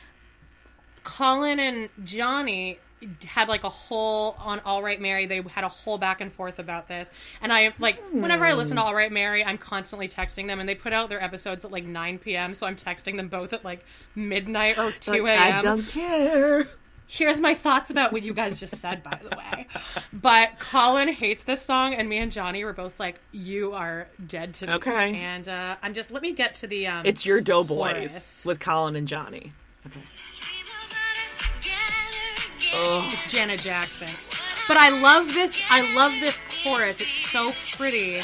Colin 1.06 1.60
and 1.60 1.88
Johnny 2.04 2.80
had 3.26 3.48
like 3.48 3.64
a 3.64 3.70
whole 3.70 4.36
on 4.40 4.60
All 4.62 4.82
Right 4.82 5.00
Mary. 5.00 5.28
They 5.28 5.42
had 5.44 5.64
a 5.64 5.70
whole 5.70 5.98
back 6.00 6.22
and 6.22 6.32
forth 6.34 6.58
about 6.60 6.88
this, 6.88 7.08
and 7.42 7.54
I 7.54 7.74
like 7.80 8.02
whenever 8.12 8.44
I 8.44 8.54
listen 8.54 8.76
to 8.78 8.82
Hmm. 8.82 8.88
All 8.88 8.96
Right 8.96 9.12
Mary, 9.12 9.46
I'm 9.46 9.58
constantly 9.60 10.08
texting 10.08 10.48
them, 10.48 10.60
and 10.60 10.68
they 10.68 10.76
put 10.76 10.92
out 10.92 11.08
their 11.10 11.24
episodes 11.24 11.64
at 11.64 11.72
like 11.72 11.86
9 11.86 12.18
p.m. 12.20 12.54
So 12.54 12.66
I'm 12.68 12.76
texting 12.76 13.16
them 13.18 13.28
both 13.28 13.54
at 13.54 13.64
like 13.64 13.86
midnight 14.16 14.78
or 14.78 14.92
2 14.92 15.26
a.m. 15.28 15.54
I 15.58 15.62
don't 15.62 15.84
care. 15.88 16.68
Here's 17.08 17.40
my 17.40 17.54
thoughts 17.54 17.92
about 17.92 18.12
what 18.12 18.24
you 18.24 18.34
guys 18.34 18.60
just 18.60 18.78
said, 18.78 19.04
by 19.04 19.20
the 19.30 19.38
way. 19.38 19.68
But 20.12 20.58
Colin 20.58 21.10
hates 21.10 21.44
this 21.44 21.62
song, 21.62 21.94
and 21.94 22.10
me 22.10 22.18
and 22.18 22.32
Johnny 22.32 22.66
were 22.66 22.74
both 22.74 23.00
like, 23.00 23.20
"You 23.32 23.74
are 23.74 24.08
dead 24.26 24.56
to 24.56 24.68
me." 24.68 24.74
Okay. 24.74 25.16
And 25.16 25.48
uh, 25.48 25.76
I'm 25.84 25.94
just 25.94 26.10
let 26.10 26.24
me 26.24 26.32
get 26.32 26.56
to 26.56 26.68
the. 26.68 26.88
Um, 26.88 27.06
It's 27.06 27.24
your 27.24 27.42
Doughboys 27.42 27.94
Chorus. 27.94 28.46
with 28.46 28.60
Colin 28.60 28.96
and 28.96 29.08
Johnny. 29.08 29.54
It's 32.78 33.32
Janet 33.32 33.62
Jackson. 33.62 34.12
But 34.68 34.76
I 34.78 34.90
love 34.90 35.34
this. 35.34 35.66
I 35.72 35.80
love 35.96 36.12
this 36.20 36.36
chorus. 36.64 37.00
It's 37.00 37.08
so 37.08 37.48
pretty. 37.78 38.20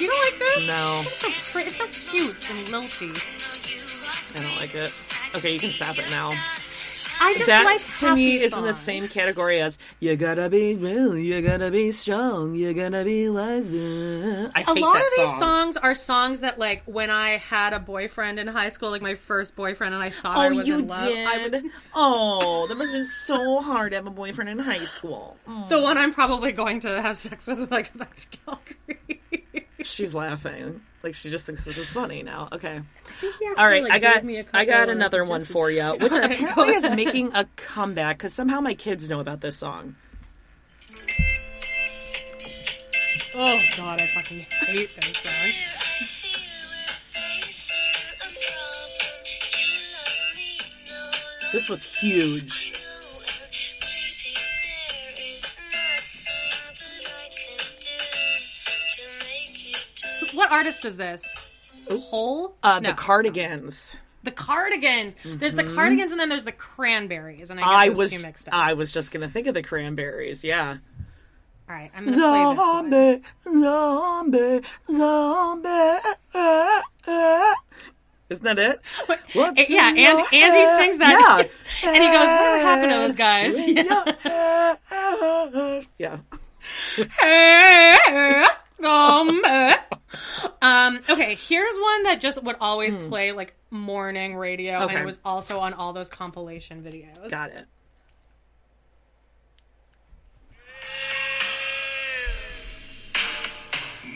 You 0.00 0.10
don't 0.10 0.20
like 0.20 0.38
this? 0.38 0.68
No, 0.68 1.00
It's 1.00 1.16
so 1.16 1.52
pretty. 1.52 1.70
It's 1.70 1.78
so 1.78 2.10
cute 2.10 2.50
and 2.50 2.68
lilty. 2.72 3.08
I 4.36 4.42
don't 4.42 4.60
like 4.60 4.74
it. 4.74 4.92
Okay, 5.36 5.54
you 5.54 5.60
can 5.60 5.70
stop 5.70 5.96
it 5.98 6.10
now. 6.10 6.63
I 7.20 7.34
just 7.34 7.46
that 7.46 7.64
like 7.64 7.80
to 8.00 8.14
me 8.14 8.32
happy 8.32 8.44
is 8.44 8.56
in 8.56 8.62
the 8.64 8.72
same 8.72 9.08
category 9.08 9.60
as 9.60 9.78
you 10.00 10.16
gotta 10.16 10.48
be 10.48 10.76
real, 10.76 11.16
you 11.16 11.40
gotta 11.42 11.70
be 11.70 11.92
strong, 11.92 12.54
you 12.54 12.72
gotta 12.74 13.04
be 13.04 13.28
wiser. 13.28 14.50
I 14.54 14.64
a 14.66 14.74
lot 14.74 14.96
of 14.96 15.02
these 15.16 15.28
song. 15.30 15.38
songs 15.38 15.76
are 15.76 15.94
songs 15.94 16.40
that 16.40 16.58
like 16.58 16.82
when 16.86 17.10
I 17.10 17.38
had 17.38 17.72
a 17.72 17.78
boyfriend 17.80 18.38
in 18.38 18.46
high 18.46 18.68
school, 18.70 18.90
like 18.90 19.02
my 19.02 19.14
first 19.14 19.56
boyfriend, 19.56 19.94
and 19.94 20.02
I 20.02 20.10
thought 20.10 20.36
I 20.36 20.46
Oh, 20.48 20.54
was 20.54 20.66
you 20.66 20.78
in 20.80 20.88
love. 20.88 21.02
I 21.08 21.38
did? 21.48 21.52
would, 21.64 21.72
Oh, 21.94 22.66
that 22.68 22.74
must 22.76 22.92
have 22.92 23.00
been 23.00 23.06
so 23.08 23.60
hard 23.60 23.92
to 23.92 23.96
have 23.96 24.06
a 24.06 24.10
boyfriend 24.10 24.50
in 24.50 24.58
high 24.58 24.84
school. 24.84 25.36
Mm. 25.48 25.68
the 25.68 25.80
one 25.80 25.96
I'm 25.98 26.12
probably 26.12 26.52
going 26.52 26.80
to 26.80 27.00
have 27.00 27.16
sex 27.16 27.46
with 27.46 27.58
when 27.58 27.72
I 27.72 27.82
go 27.82 27.88
back 27.96 28.14
to 28.16 28.26
Calgary. 28.44 29.20
She's 29.84 30.14
laughing. 30.14 30.80
Like 31.02 31.14
she 31.14 31.30
just 31.30 31.44
thinks 31.44 31.64
this 31.64 31.76
is 31.76 31.92
funny 31.92 32.22
now. 32.22 32.48
Okay. 32.50 32.80
All 33.58 33.68
right, 33.68 33.82
like, 33.82 33.92
I 33.92 33.98
got 33.98 34.14
gave 34.14 34.24
me 34.24 34.38
a 34.38 34.46
I 34.54 34.64
got 34.64 34.88
another 34.88 35.22
one 35.22 35.42
for 35.42 35.70
you, 35.70 35.84
which 36.00 36.12
right, 36.18 36.32
apparently 36.32 36.74
is 36.74 36.88
making 36.88 37.34
a 37.34 37.44
comeback 37.56 38.16
because 38.18 38.32
somehow 38.32 38.60
my 38.60 38.72
kids 38.74 39.10
know 39.10 39.20
about 39.20 39.42
this 39.42 39.58
song. 39.58 39.96
Oh 43.36 43.60
god, 43.76 44.00
I 44.00 44.06
fucking 44.06 44.38
hate 44.38 44.88
this 44.88 45.16
song. 45.18 45.74
This 51.52 51.68
was 51.68 51.84
huge. 51.84 52.63
What 60.34 60.50
artist 60.52 60.84
is 60.84 60.96
this? 60.96 61.86
Hole? 62.10 62.54
Uh, 62.62 62.80
No, 62.80 62.90
the 62.90 62.94
Cardigans. 62.96 63.96
The 64.22 64.30
Cardigans. 64.30 65.14
There's 65.24 65.54
the 65.54 65.64
Cardigans, 65.64 66.10
and 66.12 66.18
then 66.20 66.28
there's 66.30 66.44
the 66.46 66.52
Cranberries, 66.52 67.50
and 67.50 67.60
I, 67.60 67.86
I 67.86 67.88
was 67.90 68.10
two 68.12 68.22
mixed 68.22 68.48
up. 68.48 68.54
I 68.54 68.72
was 68.72 68.90
just 68.92 69.10
gonna 69.12 69.28
think 69.28 69.46
of 69.46 69.54
the 69.54 69.62
Cranberries. 69.62 70.42
Yeah. 70.44 70.78
All 71.68 71.74
right, 71.76 71.90
I'm 71.94 72.04
gonna 72.06 72.16
play 72.16 72.54
this 72.54 72.58
one. 73.52 73.62
Zombie, 73.62 74.60
zombie, 74.90 76.00
zombie. 76.34 77.54
Isn't 78.30 78.44
that 78.44 78.58
it? 78.58 78.80
What's 79.34 79.70
yeah, 79.70 79.88
and 79.88 79.98
Andy 79.98 80.24
head? 80.38 80.78
sings 80.78 80.96
that, 80.98 81.46
Yeah. 81.82 81.90
and 81.90 82.02
he 82.02 82.10
goes, 82.10 82.26
"Whatever 82.26 82.58
happened 82.62 82.92
to 82.92 82.98
those 82.98 83.16
guys?" 83.16 83.54
Yeah. 85.98 86.18
Yeah. 87.20 88.46
Um, 88.84 89.42
eh. 89.44 89.76
um, 90.62 91.00
okay, 91.08 91.34
here's 91.34 91.76
one 91.76 92.02
that 92.04 92.20
just 92.20 92.42
would 92.42 92.56
always 92.60 92.94
play 93.08 93.32
like 93.32 93.54
morning 93.70 94.36
radio. 94.36 94.82
Okay. 94.82 94.94
and 94.94 95.02
it 95.02 95.06
was 95.06 95.18
also 95.24 95.58
on 95.58 95.74
all 95.74 95.92
those 95.92 96.08
compilation 96.08 96.82
videos. 96.82 97.30
Got 97.30 97.50
it. 97.50 97.66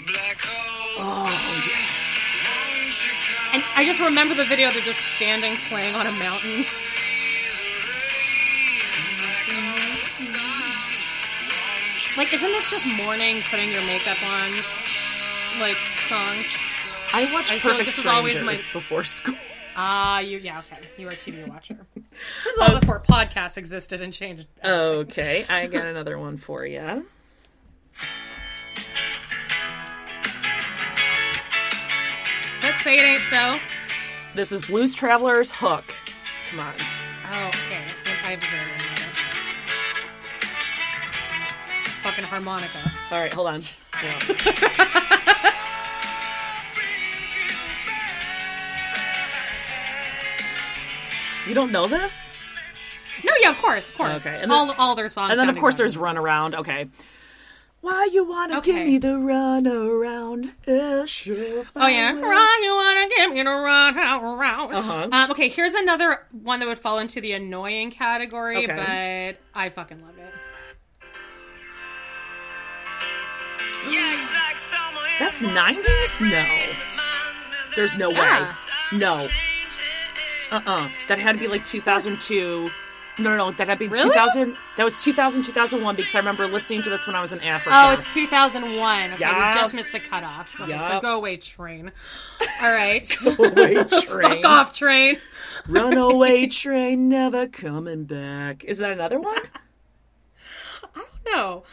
Black 0.07 0.39
holes. 0.41 1.89
And 3.55 3.63
I 3.77 3.85
just 3.85 4.01
remember 4.01 4.35
the 4.35 4.45
video. 4.45 4.71
They're 4.71 4.83
just 4.83 5.01
standing 5.01 5.55
playing 5.69 5.95
on 5.95 6.07
a 6.07 6.13
mountain. 6.19 6.65
Like, 12.17 12.33
isn't 12.35 12.41
this 12.49 12.71
just 12.71 13.05
morning 13.05 13.37
putting 13.51 13.71
your 13.71 13.83
makeup 13.87 14.19
on, 14.27 14.49
like 15.61 15.77
song? 15.77 16.37
I 17.15 17.29
watched 17.33 17.51
I 17.51 17.55
like 17.55 17.63
Perfect 17.63 17.85
this 17.87 17.99
is 17.99 18.07
always 18.07 18.35
Strangers 18.37 18.67
my- 18.67 18.73
before 18.73 19.05
school. 19.05 19.35
Ah, 19.77 20.19
you 20.19 20.39
yeah 20.39 20.59
okay. 20.59 20.81
You 20.99 21.07
are 21.09 21.13
a 21.13 21.15
TV 21.15 21.49
watcher. 21.49 21.77
This 22.45 22.55
is 22.55 22.61
all 22.61 22.81
before 22.81 22.99
podcasts 23.09 23.57
existed 23.57 24.01
and 24.01 24.13
changed. 24.13 24.47
Okay, 24.65 25.45
I 25.49 25.69
got 25.69 25.87
another 25.87 26.19
one 26.19 26.37
for 26.37 26.67
you. 26.67 27.07
Let's 32.63 32.83
say 32.83 32.99
it 32.99 33.03
ain't 33.03 33.19
so. 33.21 33.59
This 34.35 34.53
is 34.53 34.63
Blues 34.63 34.95
Traveler's 34.95 35.53
Hook. 35.53 35.85
Come 36.51 36.61
on. 36.61 36.75
Oh, 37.33 37.47
okay. 37.49 37.85
Fucking 42.19 42.31
harmonica. 42.31 42.93
All 43.13 43.21
right, 43.21 43.33
hold 43.33 43.47
on. 43.47 43.61
Yeah. 44.03 44.19
you 51.47 51.55
don't 51.55 51.71
know 51.71 51.87
this? 51.87 52.27
No, 53.25 53.33
yeah, 53.41 53.51
of 53.51 53.59
course, 53.59 53.89
of 53.89 53.97
course. 53.97 54.15
Okay, 54.17 54.35
and 54.35 54.51
then- 54.51 54.51
all 54.51 54.73
all 54.73 54.95
their 54.97 55.09
songs. 55.09 55.31
And 55.31 55.39
then, 55.39 55.49
of 55.49 55.57
course, 55.59 55.75
exactly 55.75 55.85
there's 55.85 55.97
Run 55.97 56.19
Around. 56.19 56.55
Okay. 56.57 56.89
Why 57.81 58.09
you 58.13 58.29
wanna 58.29 58.61
give 58.61 58.85
me 58.85 58.99
the 58.99 59.17
run 59.17 59.65
around? 59.69 60.51
Yeah, 60.67 61.05
sure. 61.05 61.65
Oh 61.77 61.87
yeah, 61.87 62.11
run, 62.13 62.63
you 62.65 62.75
wanna 62.75 63.09
give 63.17 63.33
me 63.33 63.45
to 63.45 63.49
run 63.51 63.97
around. 63.97 64.75
Uh-huh. 64.75 65.09
Um, 65.13 65.31
okay, 65.31 65.49
here's 65.49 65.75
another 65.75 66.27
one 66.33 66.59
that 66.59 66.67
would 66.67 66.79
fall 66.79 66.99
into 66.99 67.21
the 67.21 67.31
annoying 67.33 67.93
category, 67.93 68.65
Okay. 68.69 69.37
but 69.55 69.59
I 69.61 69.69
fucking 69.69 70.03
love 70.03 70.19
it. 70.19 70.35
That's 75.21 75.41
the 75.41 75.49
90s? 75.49 76.21
No. 76.21 76.45
There's 77.77 77.97
no 77.99 78.11
Yeah. 78.11 78.21
way. 78.21 78.47
Ah. 78.51 78.59
No. 78.93 79.15
Uh-uh. 80.51 80.89
That 81.09 81.19
had 81.19 81.37
to 81.37 81.41
be 81.41 81.49
like 81.49 81.65
2002. 81.65 82.69
No, 83.19 83.31
no, 83.31 83.37
no. 83.37 83.51
That 83.53 83.69
had 83.69 83.79
to 83.79 83.89
be 83.89 83.89
Really? 83.89 84.09
2000. 84.11 84.57
That 84.77 84.85
was 84.85 85.03
2000, 85.03 85.43
2001 85.45 85.97
because 85.97 86.15
I 86.15 86.19
remember 86.21 86.47
listening 86.47 86.83
to 86.83 86.91
this 86.91 87.07
when 87.07 87.15
I 87.17 87.21
was 87.21 87.43
in 87.43 87.49
Africa. 87.49 87.71
Oh, 87.77 87.93
it's 87.93 88.13
2001. 88.15 89.13
Okay, 89.13 89.27
we 89.27 89.55
just 89.55 89.75
missed 89.75 89.93
the 89.93 90.01
cutoff. 90.01 90.61
Okay, 90.61 90.79
so 90.79 91.01
go 91.01 91.17
away, 91.17 91.37
train. 91.37 91.93
All 92.63 92.73
right, 92.73 93.21
Runaway 93.25 93.75
train. 94.03 94.23
fuck 94.23 94.45
off, 94.45 94.73
train. 94.77 95.19
Runaway 95.69 96.47
train 96.63 97.09
never 97.09 97.47
coming 97.49 98.05
back. 98.05 98.65
Is 98.65 98.79
that 98.79 98.91
another 98.93 99.19
one? 99.21 99.43
No, 101.27 101.65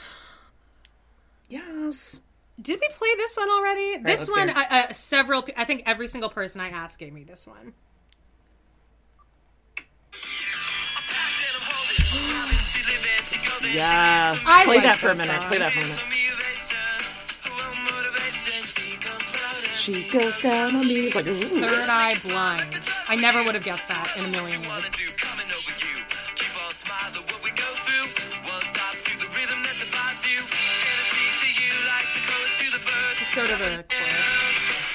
Yes. 1.50 2.22
did 2.62 2.80
we 2.80 2.88
play 2.98 3.10
this 3.18 3.38
one 3.38 3.50
already? 3.50 3.98
this 3.98 4.28
one, 4.28 4.50
I, 4.50 4.64
uh, 4.90 4.94
several. 4.94 5.46
I 5.56 5.66
think 5.66 5.84
every 5.86 6.08
single 6.08 6.30
person 6.30 6.62
I 6.62 6.70
asked 6.70 7.00
gave 7.00 7.14
me 7.14 7.24
this 7.24 7.46
one. 7.46 7.74
Yes. 13.74 14.46
I 14.48 14.64
Play 14.66 14.76
like 14.76 14.84
that 14.84 14.96
for 14.98 15.10
a 15.10 15.16
minute. 15.18 15.42
song. 15.42 15.50
Play 15.50 15.58
that 15.60 15.72
for 15.72 15.80
a 15.80 15.84
minute. 15.84 16.00
She 19.76 20.10
goes 20.18 20.42
down 20.42 20.76
on 20.76 20.88
me. 20.88 21.12
Like, 21.14 21.28
ooh. 21.28 21.66
Third 21.66 21.90
Eye 21.90 22.16
Blind. 22.24 22.80
I 23.08 23.16
never 23.18 23.44
would 23.44 23.54
have 23.56 23.64
guessed 23.64 23.88
that 23.90 24.16
in 24.18 24.26
a 24.26 24.30
million 24.32 24.62
years. 24.64 26.26
Go 33.36 33.42
to 33.42 33.48
the 33.48 33.84
chorus. 33.90 34.86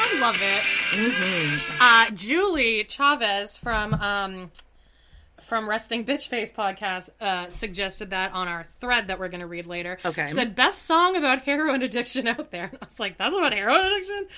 I 0.00 0.20
love 0.20 0.38
it. 0.42 0.64
Uh, 1.80 2.10
Julie 2.14 2.84
Chavez 2.84 3.56
from 3.56 3.94
um, 3.94 4.50
from 5.48 5.66
Resting 5.68 6.04
Bitch 6.04 6.28
Face 6.28 6.52
podcast 6.52 7.08
uh, 7.22 7.48
suggested 7.48 8.10
that 8.10 8.32
on 8.32 8.48
our 8.48 8.66
thread 8.80 9.08
that 9.08 9.18
we're 9.18 9.28
going 9.28 9.40
to 9.40 9.46
read 9.46 9.66
later. 9.66 9.98
Okay. 10.04 10.26
She 10.26 10.34
said, 10.34 10.54
best 10.54 10.82
song 10.82 11.16
about 11.16 11.42
heroin 11.42 11.82
addiction 11.82 12.28
out 12.28 12.50
there. 12.50 12.64
And 12.68 12.78
I 12.82 12.84
was 12.84 13.00
like, 13.00 13.16
that's 13.16 13.34
about 13.34 13.54
heroin 13.54 13.86
addiction? 13.86 14.28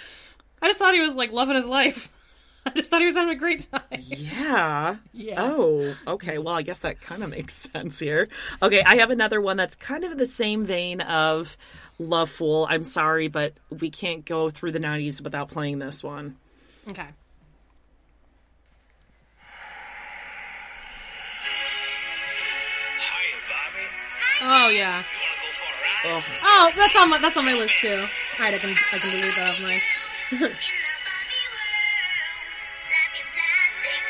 I 0.63 0.69
just 0.69 0.79
thought 0.79 0.95
he 0.95 1.01
was 1.01 1.17
like 1.17 1.33
loving 1.33 1.57
his 1.57 1.67
life. 1.67 2.13
I 2.67 2.71
just 2.71 2.91
thought 2.91 3.01
he 3.01 3.07
was 3.07 3.17
having 3.17 3.35
a 3.35 3.39
great 3.39 3.67
time. 3.71 3.83
Yeah. 3.91 4.97
Yeah. 5.13 5.35
Oh, 5.39 5.97
okay. 6.07 6.39
Well, 6.39 6.55
I 6.55 6.63
guess 6.63 6.81
that 6.81 7.01
kind 7.01 7.25
of 7.25 7.31
makes 7.31 7.55
sense 7.73 7.99
here. 7.99 8.29
Okay, 8.63 8.83
I 8.87 8.97
have 8.97 9.11
another 9.11 9.41
one 9.41 9.57
that's 9.57 9.75
kind 9.75 10.05
of 10.05 10.13
in 10.13 10.19
the 10.19 10.27
same 10.27 10.65
vein 10.65 11.01
of 11.01 11.57
Lovefool. 11.99 12.67
I'm 12.69 12.85
sorry, 12.85 13.29
but 13.29 13.55
we 13.81 13.91
can't 13.91 14.25
go 14.25 14.49
through 14.49 14.73
the 14.73 14.81
90s 14.81 15.23
without 15.23 15.49
playing 15.49 15.81
this 15.81 16.05
one. 16.05 16.37
Okay. 16.89 17.09
Oh 24.43 24.69
yeah. 24.71 25.01
You 25.01 25.05
wanna 25.05 25.05
go 25.05 25.11
for 25.53 25.69
a 25.69 25.73
ride? 25.85 26.07
Oh, 26.07 26.23
Oh, 26.45 26.71
that's 26.77 26.97
on 26.97 27.11
my 27.11 27.19
that's 27.19 27.37
on 27.37 27.45
my 27.45 27.53
list 27.55 27.75
too. 27.81 27.89
All 27.89 27.95
right, 28.45 28.55
I 28.55 28.59
can 28.59 28.71
I 28.71 28.99
can 28.99 29.11
delete 29.11 29.35
that 29.37 29.49
off 29.49 29.61
mine. 29.63 29.81
In 30.31 30.39
the 30.41 30.49
Barbie 30.49 31.49
world, 31.53 32.47
life 32.89 33.15
in 33.21 33.27
plastic. 33.37 34.03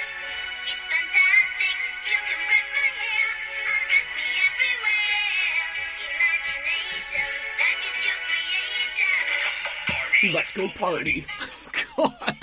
It's 0.70 0.86
fantastic. 0.94 1.74
You 2.06 2.18
can 2.20 2.38
brush 2.46 2.68
my 2.70 2.88
hair, 3.00 3.26
undress 3.74 4.08
me 4.14 4.26
everywhere. 4.46 5.66
Imagination, 6.14 7.26
life 7.58 7.82
is 7.90 7.98
your 8.06 8.18
creation. 8.30 10.30
let's 10.34 10.52
go 10.54 10.62
party. 10.78 11.26
God. 12.06 12.38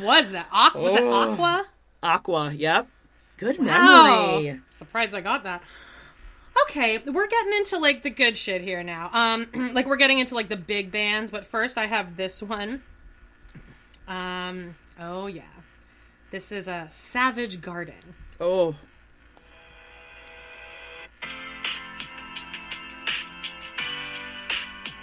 What 0.00 0.22
was 0.24 0.30
that? 0.32 0.46
Aqua? 0.52 0.80
Was 0.80 0.92
that 0.94 1.02
Oh. 1.02 1.32
Aqua? 1.32 1.66
Aqua, 2.02 2.52
yep. 2.54 2.88
Good 3.40 3.58
Wow. 3.58 3.64
memory. 4.38 4.60
Surprised 4.70 5.14
I 5.14 5.22
got 5.22 5.44
that. 5.44 5.62
Okay, 6.64 6.98
we're 6.98 7.26
getting 7.26 7.52
into 7.54 7.78
like 7.78 8.02
the 8.02 8.10
good 8.10 8.36
shit 8.36 8.60
here 8.60 8.82
now. 8.82 9.10
Um, 9.12 9.70
like 9.74 9.86
we're 9.86 9.96
getting 9.96 10.18
into 10.18 10.34
like 10.34 10.48
the 10.50 10.56
big 10.58 10.92
bands, 10.92 11.30
but 11.30 11.44
first 11.46 11.78
I 11.78 11.86
have 11.86 12.16
this 12.16 12.42
one. 12.42 12.82
Um, 14.06 14.74
oh 15.00 15.26
yeah, 15.26 15.42
this 16.30 16.52
is 16.52 16.68
a 16.68 16.86
Savage 16.90 17.60
Garden. 17.62 17.94
Oh. 18.38 18.74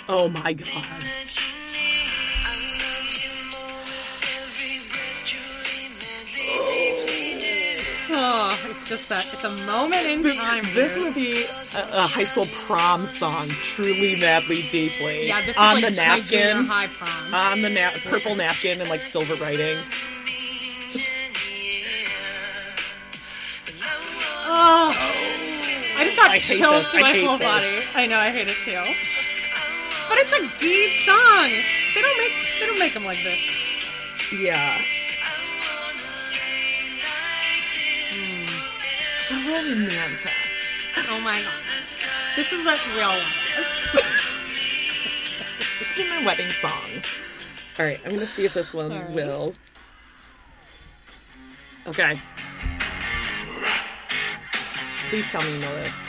Oh 0.10 0.30
my 0.30 0.54
god. 0.54 1.57
Just 8.88 9.10
that 9.12 9.28
it's 9.28 9.44
a 9.44 9.52
moment 9.68 10.06
in 10.08 10.24
time. 10.24 10.64
This 10.74 10.96
dude. 10.96 11.04
would 11.04 11.16
be 11.16 11.36
a, 11.36 12.00
a 12.00 12.08
high 12.08 12.24
school 12.24 12.48
prom 12.66 13.02
song, 13.02 13.48
truly, 13.50 14.16
madly, 14.20 14.64
deeply. 14.72 15.28
yeah, 15.28 15.42
this 15.42 15.50
is 15.50 15.58
on 15.58 15.76
like 15.76 15.86
the 15.86 15.92
napkin, 15.92 16.58
high 16.64 16.88
prom. 16.88 17.12
on 17.36 17.62
the 17.62 17.70
na- 17.70 17.92
purple 18.08 18.36
napkin, 18.36 18.80
and 18.80 18.90
like 18.90 19.02
silver 19.02 19.36
writing. 19.44 19.76
Oh, 24.50 24.96
I 26.00 26.04
just 26.08 26.16
got 26.16 26.32
I 26.32 26.40
chills 26.40 26.88
this. 26.88 26.92
to 26.96 27.02
my 27.04 27.14
whole 27.28 27.38
this. 27.38 27.48
body. 27.48 27.76
I 28.00 28.08
know, 28.08 28.18
I 28.18 28.32
hate 28.32 28.48
it 28.48 28.56
too. 28.64 28.80
But 30.08 30.18
it's 30.24 30.32
a 30.32 30.40
good 30.40 30.92
song. 31.04 31.52
They 31.94 32.02
don't 32.02 32.18
make 32.24 32.36
they 32.60 32.66
don't 32.72 32.80
make 32.80 32.94
them 32.96 33.04
like 33.04 33.20
this. 33.28 34.32
Yeah. 34.40 34.80
So 39.48 39.54
romantic. 39.54 40.34
Oh 41.10 41.22
my 41.22 41.30
god, 41.32 41.62
this 42.36 42.52
is 42.52 42.66
what 42.66 42.78
real 42.98 43.08
love 43.08 43.16
is. 43.16 43.98
This 45.80 46.00
is 46.00 46.10
my 46.10 46.26
wedding 46.26 46.50
song. 46.50 46.90
All 47.80 47.86
right, 47.86 48.00
I'm 48.04 48.12
gonna 48.12 48.26
see 48.26 48.44
if 48.46 48.54
this 48.56 48.74
one 48.74 48.92
All 48.92 48.98
right. 49.00 49.14
will. 49.16 49.54
Okay. 51.88 52.20
Please 55.10 55.28
tell 55.30 55.42
me 55.44 55.54
you 55.54 55.60
know 55.62 55.76
this. 55.76 56.04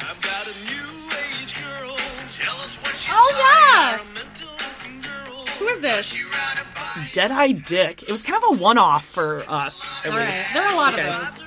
I've 0.00 0.20
got 0.22 0.46
a 0.46 0.54
new 0.70 1.10
age 1.42 1.54
girl. 1.62 1.96
Tell 1.96 2.56
us 2.56 2.78
what 2.80 2.94
she's 2.94 3.12
Oh 3.12 3.30
yeah, 3.36 3.98
like. 3.98 5.02
Girl. 5.02 5.44
who 5.58 5.66
is 5.68 5.80
this? 5.80 6.16
You 6.16 6.26
ride 6.30 6.62
a. 6.62 7.12
Deadeye 7.12 7.52
Dick. 7.52 8.02
It 8.04 8.10
was 8.10 8.22
kind 8.22 8.42
of 8.42 8.54
a 8.58 8.62
one-off 8.62 9.04
for 9.04 9.44
us. 9.48 10.06
At 10.06 10.12
least. 10.14 10.26
right, 10.26 10.46
there 10.54 10.62
are 10.62 10.72
a 10.72 10.76
lot 10.76 10.94
Okay. 10.94 11.08
of 11.08 11.36
those. 11.36 11.45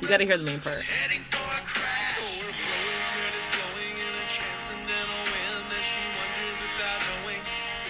You 0.00 0.08
gotta 0.08 0.24
hear 0.24 0.38
the 0.38 0.44
main 0.44 0.58
part. 0.58 0.80
Heading 0.80 1.20
for 1.20 1.36
a 1.36 1.60
crash. 1.68 2.24
Overflowing 2.24 3.04
skirt 3.04 3.34
is 3.36 3.44
blowing 3.52 3.96
in 4.00 4.12
a 4.16 4.26
transcendental 4.32 5.22
wind 5.28 5.68
as 5.76 5.84
she 5.84 6.00
wonders 6.16 6.56
without 6.56 7.00
knowing 7.04 7.42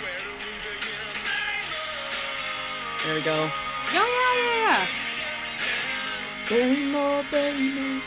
where 0.03 0.19
do 0.27 0.33
we 0.43 0.51
begin. 0.59 1.07
There 3.07 3.15
we 3.15 3.23
go. 3.23 3.39
Oh 3.47 3.95
yeah, 3.95 4.35
yeah, 4.43 4.59
yeah. 4.59 4.91
Baby, 6.51 6.91
more, 6.91 7.23
baby, 7.31 7.79
more. 7.79 8.03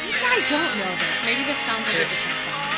Maybe 0.00 0.16
I 0.16 0.40
don't 0.48 0.72
know 0.80 0.96
this. 0.96 1.12
Maybe 1.28 1.44
this 1.44 1.60
sounds 1.68 1.84
like 1.84 1.92
a 1.92 2.08
different 2.08 2.40
song. 2.40 2.72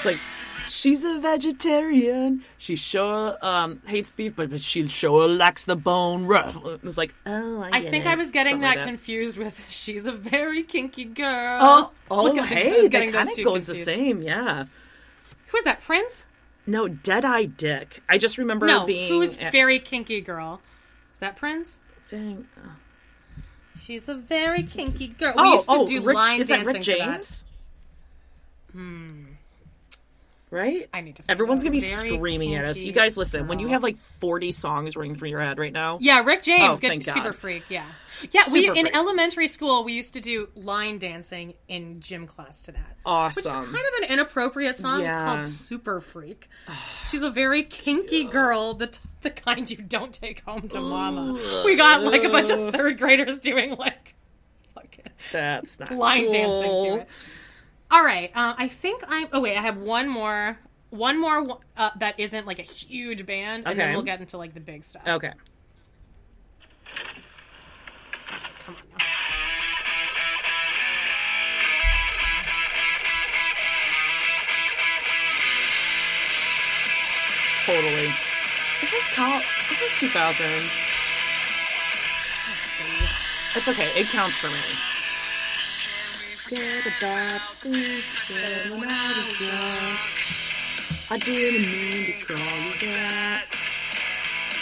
It's 0.00 0.08
like 0.08 0.22
she's 0.68 1.04
a 1.04 1.18
vegetarian. 1.18 2.44
She 2.58 2.76
sure 2.76 3.36
um, 3.42 3.80
hates 3.86 4.10
beef, 4.10 4.34
but, 4.36 4.50
but 4.50 4.60
she 4.60 4.86
sure 4.88 5.28
likes 5.28 5.64
the 5.64 5.76
bone. 5.76 6.26
rough. 6.26 6.56
It 6.64 6.84
was 6.84 6.96
like, 6.98 7.14
oh, 7.26 7.62
I, 7.62 7.78
I 7.78 7.80
think 7.82 8.06
it. 8.06 8.08
I 8.08 8.14
was 8.14 8.30
getting 8.30 8.60
that, 8.60 8.76
like 8.76 8.86
confused 8.86 9.36
with 9.36 9.64
"She's 9.68 10.06
a 10.06 10.12
very 10.12 10.62
kinky 10.62 11.04
girl." 11.04 11.58
Oh, 11.60 11.92
oh, 12.10 12.24
Look, 12.24 12.38
I 12.38 12.46
think 12.46 12.50
I 12.50 12.54
hey, 12.54 12.80
was 12.82 12.90
that 12.90 13.12
kind 13.12 13.30
of 13.30 13.44
goes 13.44 13.66
the 13.66 13.74
same, 13.74 14.22
yeah. 14.22 14.64
Who 15.48 15.56
is 15.56 15.64
that? 15.64 15.80
Prince? 15.82 16.26
No, 16.66 16.86
Deadeye 16.86 17.46
Dick. 17.46 18.02
I 18.08 18.18
just 18.18 18.36
remember 18.36 18.66
No, 18.66 18.84
being 18.84 19.10
who's 19.10 19.36
at- 19.38 19.52
very 19.52 19.78
kinky 19.78 20.20
girl? 20.20 20.60
Is 21.14 21.20
that 21.20 21.36
Prince? 21.36 21.80
thing- 22.08 22.46
She's 23.80 24.08
a 24.08 24.14
very 24.14 24.62
kinky 24.64 25.08
girl. 25.08 25.32
Oh, 25.36 25.42
we 25.42 25.54
used 25.54 25.68
to 25.68 25.74
oh, 25.74 25.86
do 25.86 26.02
Rick, 26.02 26.16
line 26.16 26.40
is 26.40 26.48
that 26.48 26.66
Rick 26.66 26.76
that. 26.76 26.82
James? 26.82 27.44
Hmm. 28.72 29.24
Right? 30.50 30.88
I 30.94 31.02
need 31.02 31.16
to 31.16 31.22
find 31.22 31.30
Everyone's 31.30 31.62
gonna 31.62 31.72
be 31.72 31.80
screaming 31.80 32.54
at 32.54 32.64
us. 32.64 32.78
You 32.82 32.92
guys, 32.92 33.16
listen. 33.18 33.48
When 33.48 33.58
you 33.58 33.68
have 33.68 33.82
like 33.82 33.96
forty 34.18 34.50
songs 34.52 34.96
running 34.96 35.14
through 35.14 35.28
your 35.28 35.40
head 35.40 35.58
right 35.58 35.72
now, 35.72 35.98
Yeah, 36.00 36.22
Rick 36.24 36.42
James, 36.42 36.78
Oh, 36.78 36.80
good 36.80 36.88
thank 36.88 37.04
God. 37.04 37.14
super 37.14 37.32
freak. 37.34 37.64
Yeah, 37.68 37.84
yeah. 38.30 38.44
we 38.52 38.64
Super 38.66 38.78
in 38.78 38.94
elementary 38.96 39.46
school 39.46 39.84
we 39.84 39.92
used 39.92 40.14
to 40.14 40.20
do 40.20 40.48
line 40.54 40.98
dancing 40.98 41.52
in 41.68 42.00
gym 42.00 42.26
class 42.26 42.62
to 42.62 42.72
that. 42.72 42.96
Awesome. 43.04 43.36
Which 43.42 43.44
is 43.66 43.72
kind 43.72 43.86
of 43.86 44.02
an 44.04 44.08
inappropriate 44.10 44.78
song. 44.78 45.02
Yeah. 45.02 45.16
It's 45.16 45.24
called 45.24 45.46
Super 45.54 46.00
Freak. 46.00 46.48
She's 47.10 47.22
a 47.22 47.30
very 47.30 47.62
kinky 47.62 48.24
girl, 48.24 48.72
the 48.74 48.86
t- 48.86 49.00
the 49.20 49.30
kind 49.30 49.70
you 49.70 49.76
don't 49.78 50.14
take 50.14 50.40
home 50.44 50.66
to 50.68 50.80
mama. 50.80 51.62
We 51.66 51.76
got 51.76 52.02
like 52.04 52.24
a 52.24 52.28
bunch 52.30 52.48
of 52.50 52.72
third 52.72 52.96
graders 52.98 53.38
doing 53.38 53.76
like 53.76 54.14
fucking 54.74 55.04
That's 55.30 55.78
not 55.78 55.92
line 55.92 56.22
cool. 56.22 56.30
dancing 56.32 56.70
to 56.96 57.00
it. 57.02 57.08
All 57.90 58.04
right, 58.04 58.30
uh, 58.34 58.54
I 58.58 58.68
think 58.68 59.02
I'm. 59.08 59.28
Oh 59.32 59.40
wait, 59.40 59.56
I 59.56 59.62
have 59.62 59.78
one 59.78 60.08
more. 60.08 60.58
One 60.90 61.20
more 61.20 61.58
uh, 61.76 61.90
that 61.98 62.18
isn't 62.18 62.46
like 62.46 62.58
a 62.58 62.62
huge 62.62 63.26
band, 63.26 63.64
and 63.66 63.78
then 63.78 63.92
we'll 63.92 64.02
get 64.02 64.20
into 64.20 64.38
like 64.38 64.54
the 64.54 64.60
big 64.60 64.84
stuff. 64.84 65.02
Okay. 65.06 65.32
Come 68.64 68.74
on 68.74 68.82
now. 68.90 69.04
Totally. 77.66 78.08
Is 78.80 78.90
this 78.90 79.14
count? 79.14 79.42
This 79.68 79.82
is 79.82 80.00
2000. 80.12 80.46
It's 83.56 83.68
okay. 83.68 84.00
It 84.00 84.08
counts 84.08 84.38
for 84.38 84.48
me. 84.48 84.87
Forget 86.48 86.64
about 86.96 87.60
things 87.60 88.08
said 88.08 88.72
when 88.72 88.88
I 88.88 89.08
was 89.20 89.36
drunk. 89.36 90.00
I 91.12 91.20
didn't 91.20 91.68
mean 91.68 91.92
to 91.92 92.24
call 92.24 92.40
you 92.72 92.88
that. 92.88 93.44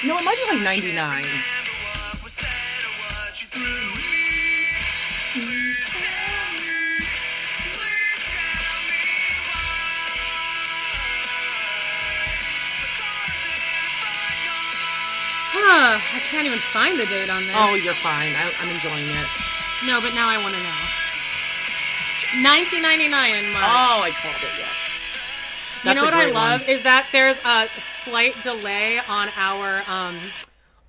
No, 0.02 0.18
it 0.18 0.24
might 0.26 0.34
be 0.34 0.50
like 0.50 0.66
99. 0.82 1.22
Huh, 15.54 15.94
I 16.02 16.18
can't 16.34 16.46
even 16.50 16.58
find 16.58 16.98
the 16.98 17.06
date 17.06 17.30
on 17.30 17.46
this. 17.46 17.54
Oh, 17.54 17.78
you're 17.78 17.94
fine. 17.94 18.34
I, 18.34 18.50
I'm 18.58 18.74
enjoying 18.74 19.06
it. 19.06 19.30
no, 19.86 20.02
but 20.02 20.18
now 20.18 20.26
I 20.26 20.42
want 20.42 20.50
to 20.50 20.62
know. 20.66 20.85
1999 22.42 23.30
in 23.38 23.52
March. 23.52 23.64
Oh, 23.64 24.02
I 24.02 24.10
called 24.10 24.42
it, 24.42 24.58
yes. 24.58 25.84
You 25.84 25.94
know 25.94 26.02
what 26.04 26.14
I 26.14 26.26
love 26.30 26.60
one. 26.62 26.70
is 26.70 26.82
that 26.82 27.08
there's 27.12 27.38
a 27.44 27.66
slight 27.68 28.34
delay 28.42 28.98
on 29.08 29.28
our 29.36 29.78
um 29.88 30.16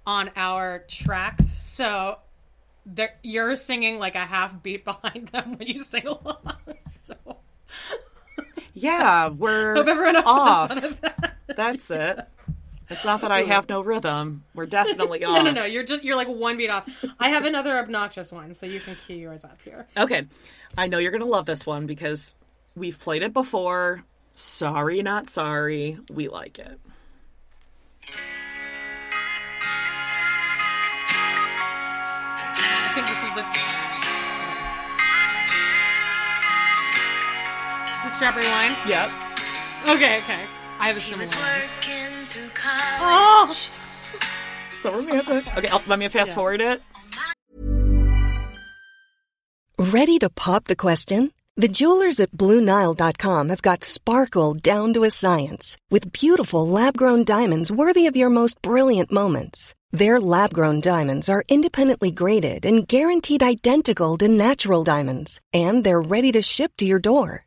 on 0.06 0.32
our 0.36 0.80
tracks. 0.88 1.46
So 1.48 2.18
you're 3.22 3.56
singing 3.58 4.00
like 4.00 4.16
a 4.16 4.26
half 4.26 4.64
beat 4.64 4.84
behind 4.92 5.28
them 5.30 5.58
when 5.58 5.68
you 5.68 5.78
sing 5.80 6.08
along. 6.08 6.56
So 7.04 7.16
Yeah, 8.74 9.28
we're 9.36 9.76
hope 9.76 9.88
everyone 9.88 10.16
off. 10.16 10.70
has 10.72 10.80
fun 10.80 10.92
of 10.92 11.02
that. 11.02 11.36
That's 11.56 11.92
it. 11.92 12.20
It's 12.90 13.04
not 13.04 13.22
that 13.22 13.32
I 13.32 13.44
have 13.44 13.68
no 13.68 13.82
rhythm. 13.82 14.44
We're 14.54 14.66
definitely 14.66 15.24
off. 15.26 15.36
No, 15.38 15.42
no, 15.44 15.52
no. 15.52 15.66
You're 15.66 15.84
just 15.84 16.04
you're 16.04 16.16
like 16.16 16.28
one 16.30 16.56
beat 16.58 16.70
off. 16.70 16.88
I 17.20 17.30
have 17.30 17.46
another 17.46 17.78
obnoxious 17.78 18.32
one, 18.32 18.54
so 18.54 18.66
you 18.66 18.80
can 18.80 18.96
cue 18.96 19.18
yours 19.18 19.44
up 19.44 19.60
here. 19.64 19.86
Okay. 19.98 20.26
I 20.78 20.88
know 20.88 20.98
you're 20.98 21.12
going 21.12 21.24
to 21.24 21.28
love 21.28 21.46
this 21.46 21.66
one 21.66 21.86
because 21.86 22.34
we've 22.76 22.98
played 22.98 23.24
it 23.24 23.34
before. 23.34 24.04
Sorry, 24.34 25.02
not 25.02 25.28
sorry. 25.28 25.98
We 26.10 26.28
like 26.30 26.60
it. 26.60 26.80
I 32.60 32.92
think 32.96 33.08
this 33.08 33.24
is 33.24 33.36
the 33.36 33.44
the 38.04 38.16
strawberry 38.16 38.48
wine. 38.48 38.76
Yep. 38.88 39.10
Okay, 39.96 40.18
okay. 40.20 40.46
I 40.80 40.88
have 40.88 40.98
a 40.98 41.02
similar 41.02 41.26
Oh, 43.10 43.55
So 44.72 44.91
romantic. 44.91 45.58
Okay, 45.58 45.68
I'll, 45.70 45.82
let 45.88 45.99
me 45.99 46.08
fast 46.08 46.36
forward 46.36 46.62
it. 46.62 46.82
Ready 49.80 50.20
to 50.20 50.30
pop 50.30 50.66
the 50.66 50.76
question? 50.76 51.32
The 51.55 51.68
jewelers 51.68 52.20
at 52.20 52.32
BlueNile.com 52.32 53.49
have 53.49 53.62
got 53.64 53.84
sparkle 53.84 54.53
down 54.53 54.93
to 54.93 55.03
a 55.03 55.10
science 55.10 55.76
with 55.89 56.12
beautiful 56.12 56.68
lab 56.68 56.95
grown 56.95 57.24
diamonds 57.24 57.72
worthy 57.72 58.05
of 58.05 58.16
your 58.16 58.30
most 58.30 58.62
brilliant 58.62 59.12
moments. 59.12 59.74
Their 59.91 60.20
lab 60.20 60.53
grown 60.53 60.82
diamonds 60.82 61.30
are 61.30 61.43
independently 61.49 62.12
graded 62.12 62.66
and 62.66 62.88
guaranteed 62.88 63.41
identical 63.41 64.18
to 64.18 64.28
natural 64.28 64.84
diamonds, 64.84 65.39
and 65.51 65.84
they're 65.84 66.01
ready 66.01 66.32
to 66.34 66.41
ship 66.43 66.74
to 66.78 66.86
your 66.86 66.99
door. 66.99 67.47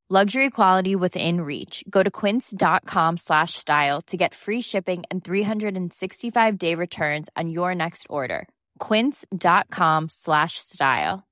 Luxury 0.13 0.49
quality 0.49 0.93
within 0.93 1.39
reach. 1.39 1.85
Go 1.89 2.03
to 2.03 2.11
quince.com 2.11 3.15
slash 3.15 3.53
style 3.53 4.01
to 4.07 4.17
get 4.17 4.33
free 4.33 4.59
shipping 4.59 5.03
and 5.09 5.23
365 5.23 6.57
day 6.57 6.75
returns 6.75 7.29
on 7.37 7.49
your 7.49 7.73
next 7.73 8.07
order. 8.09 8.49
Quince.com 8.79 10.09
slash 10.09 10.57
style. 10.57 11.25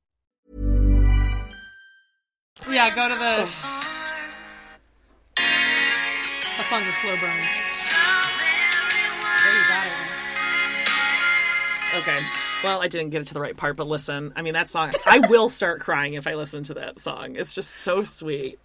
yeah. 2.71 2.95
Go 2.95 3.09
to 3.09 3.15
the. 3.15 3.49
That 5.35 6.65
song's 6.69 6.85
the 6.85 6.93
slow 6.93 7.17
burn. 7.17 7.35
There 9.43 9.55
you 9.55 9.63
got 9.67 9.87
it. 11.97 12.17
Okay. 12.17 12.25
Well, 12.63 12.81
I 12.81 12.87
didn't 12.87 13.09
get 13.09 13.23
it 13.23 13.27
to 13.27 13.33
the 13.33 13.41
right 13.41 13.57
part, 13.57 13.75
but 13.75 13.87
listen, 13.87 14.31
I 14.37 14.41
mean, 14.41 14.53
that 14.53 14.69
song, 14.69 14.91
I 15.05 15.19
will 15.27 15.49
start 15.49 15.81
crying 15.81 16.13
if 16.13 16.27
I 16.27 16.35
listen 16.35 16.63
to 16.63 16.75
that 16.75 16.99
song. 16.99 17.35
It's 17.35 17.53
just 17.53 17.71
so 17.71 18.05
sweet. 18.05 18.57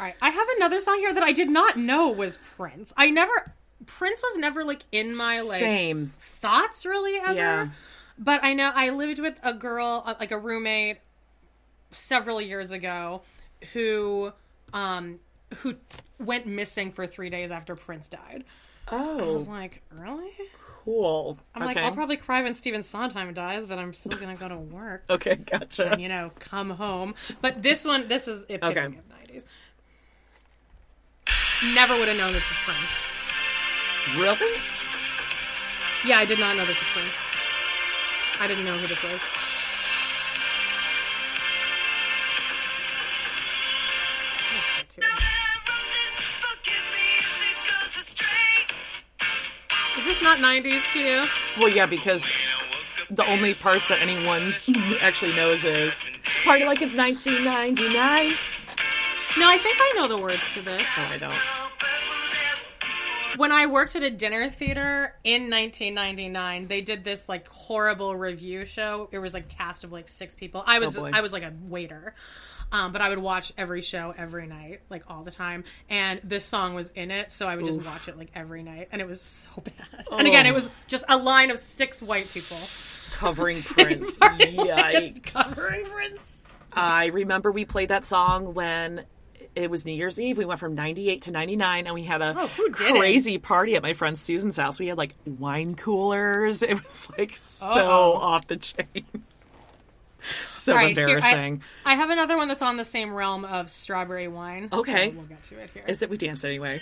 All 0.00 0.06
right, 0.06 0.14
I 0.22 0.30
have 0.30 0.46
another 0.56 0.80
song 0.80 0.98
here 0.98 1.12
that 1.12 1.22
I 1.22 1.32
did 1.32 1.50
not 1.50 1.76
know 1.76 2.10
was 2.10 2.38
Prince. 2.56 2.92
I 2.96 3.10
never 3.10 3.52
Prince 3.86 4.22
was 4.22 4.38
never 4.38 4.64
like 4.64 4.84
in 4.92 5.14
my 5.14 5.40
like 5.40 5.60
Same. 5.60 6.12
thoughts 6.20 6.84
really 6.86 7.18
ever. 7.18 7.34
Yeah. 7.34 7.68
But 8.18 8.42
I 8.44 8.54
know 8.54 8.70
I 8.74 8.90
lived 8.90 9.18
with 9.20 9.38
a 9.42 9.52
girl, 9.52 10.02
uh, 10.04 10.14
like 10.18 10.32
a 10.32 10.38
roommate, 10.38 10.98
several 11.92 12.40
years 12.40 12.70
ago, 12.70 13.22
who 13.72 14.32
um 14.72 15.18
who 15.58 15.74
went 16.18 16.46
missing 16.46 16.92
for 16.92 17.06
three 17.06 17.30
days 17.30 17.50
after 17.50 17.74
Prince 17.76 18.08
died. 18.08 18.44
Oh. 18.90 19.18
I 19.18 19.32
was 19.32 19.46
Oh, 19.46 19.50
like, 19.50 19.82
really? 19.92 20.30
cool. 20.84 21.38
I'm 21.54 21.62
okay. 21.62 21.74
like, 21.74 21.76
I'll 21.84 21.92
probably 21.94 22.16
cry 22.16 22.42
when 22.42 22.54
Stephen 22.54 22.82
Sondheim 22.82 23.32
dies, 23.34 23.66
but 23.66 23.78
I'm 23.78 23.94
still 23.94 24.18
gonna 24.18 24.34
go 24.36 24.48
to 24.48 24.56
work. 24.56 25.04
Okay, 25.10 25.36
gotcha. 25.36 25.92
and, 25.92 26.00
you 26.02 26.08
know, 26.08 26.30
come 26.38 26.70
home. 26.70 27.14
But 27.40 27.62
this 27.62 27.84
one, 27.84 28.08
this 28.08 28.28
is 28.28 28.44
it. 28.48 28.62
Okay. 28.62 28.84
Of 28.86 28.92
'90s. 28.92 29.44
Never 31.74 31.98
would 31.98 32.06
have 32.06 32.16
known 32.16 32.32
this 32.32 32.46
was 32.46 32.58
Prince. 32.62 34.14
Really? 34.14 34.46
Yeah, 36.06 36.18
I 36.18 36.24
did 36.24 36.38
not 36.38 36.56
know 36.56 36.64
this 36.64 36.78
was 36.78 36.86
Prince. 36.94 37.10
I 38.40 38.46
didn't 38.46 38.64
know 38.64 38.78
who 38.78 38.86
this 38.86 39.02
was. 39.02 39.18
Let's 44.54 44.70
get 44.78 44.88
to 44.90 45.00
it. 45.02 45.18
Is 49.98 50.04
this 50.04 50.22
not 50.22 50.38
'90s 50.38 50.92
to 50.92 50.98
you? 51.00 51.22
Well, 51.58 51.74
yeah, 51.74 51.86
because 51.86 52.22
the 53.10 53.24
only 53.32 53.52
parts 53.52 53.88
that 53.88 54.00
anyone 54.00 54.42
actually 55.02 55.34
knows 55.34 55.64
is 55.64 56.08
party 56.44 56.64
like 56.64 56.82
it's 56.82 56.94
1999. 56.94 58.47
No, 59.38 59.48
I 59.48 59.58
think 59.58 59.76
I 59.78 59.92
know 59.96 60.08
the 60.08 60.20
words 60.20 60.54
to 60.54 60.64
this. 60.64 60.98
Oh, 60.98 61.12
I 61.14 61.18
don't. 63.30 63.38
when 63.38 63.52
I 63.52 63.66
worked 63.66 63.94
at 63.94 64.02
a 64.02 64.10
dinner 64.10 64.48
theater 64.50 65.14
in 65.22 65.42
1999, 65.50 66.66
they 66.66 66.80
did 66.80 67.04
this 67.04 67.28
like 67.28 67.46
horrible 67.48 68.16
review 68.16 68.64
show. 68.64 69.08
It 69.12 69.18
was 69.18 69.34
like 69.34 69.48
cast 69.48 69.84
of 69.84 69.92
like 69.92 70.08
six 70.08 70.34
people. 70.34 70.64
I 70.66 70.78
was 70.80 70.96
Oh. 70.96 71.04
I 71.04 71.20
was 71.20 71.32
like 71.32 71.42
a 71.44 71.52
waiter. 71.62 72.14
Um, 72.70 72.92
but 72.92 73.00
I 73.00 73.08
would 73.08 73.18
watch 73.18 73.50
every 73.56 73.80
show 73.80 74.12
every 74.18 74.46
night, 74.46 74.82
like 74.90 75.04
all 75.08 75.22
the 75.24 75.30
time, 75.30 75.64
and 75.88 76.20
this 76.22 76.44
song 76.44 76.74
was 76.74 76.90
in 76.94 77.10
it, 77.10 77.32
so 77.32 77.48
I 77.48 77.56
would 77.56 77.64
just 77.64 77.78
watch 77.80 78.08
it 78.08 78.18
like 78.18 78.30
every 78.34 78.62
night, 78.62 78.88
and 78.92 79.00
it 79.00 79.08
was 79.08 79.22
so 79.22 79.48
bad. 79.62 80.06
And 80.12 80.28
again, 80.28 80.44
it 80.44 80.52
was 80.52 80.68
just 80.86 81.02
a 81.08 81.16
line 81.16 81.50
of 81.50 81.58
six 81.58 82.02
white 82.02 82.28
people 82.28 82.58
Covering 83.14 83.56
Prince. 83.72 84.18
Party 84.18 84.50
Like 84.52 84.94
It's 84.96 85.18
Yikes. 85.18 85.34
covering 85.34 85.84
Prince. 85.86 86.56
I 86.70 87.06
remember 87.06 87.50
we 87.50 87.64
played 87.64 87.88
that 87.88 88.04
song 88.04 88.52
when 88.52 89.06
it 89.54 89.70
was 89.70 89.84
New 89.84 89.92
Year's 89.92 90.18
Eve. 90.20 90.38
We 90.38 90.44
went 90.44 90.60
from 90.60 90.74
98 90.74 91.22
to 91.22 91.30
99 91.32 91.86
and 91.86 91.94
we 91.94 92.04
had 92.04 92.22
a 92.22 92.34
Oh, 92.38 92.48
crazy 92.72 93.38
party 93.38 93.74
at 93.76 93.82
my 93.82 93.92
friend 93.92 94.16
Susan's 94.18 94.56
house. 94.56 94.78
We 94.80 94.86
had 94.88 94.98
like 94.98 95.14
wine 95.26 95.74
coolers. 95.74 96.62
It 96.68 96.74
was 96.82 97.06
like 97.18 97.32
so 97.36 97.66
Uh-oh. 97.66 98.12
off 98.14 98.46
the 98.46 98.56
chain. 98.56 99.04
so 100.48 100.74
right, 100.74 100.96
here- 100.96 101.08
I- 101.08 101.12
embarrassing. 101.14 101.62
I, 101.84 101.94
have 101.94 102.10
another 102.10 102.36
one 102.36 102.48
that's 102.48 102.62
on 102.62 102.76
the 102.76 102.84
same 102.84 103.12
realm 103.14 103.44
of 103.44 103.70
strawberry 103.70 104.28
wine. 104.28 104.68
so 104.70 104.80
Okay. 104.80 105.08
we'll 105.10 105.24
get 105.26 105.42
to 105.44 105.58
it 105.58 105.70
here. 105.70 105.84
Is 105.86 106.02
it 106.02 106.10
we 106.10 106.16
danced 106.16 106.44
anyway? 106.44 106.80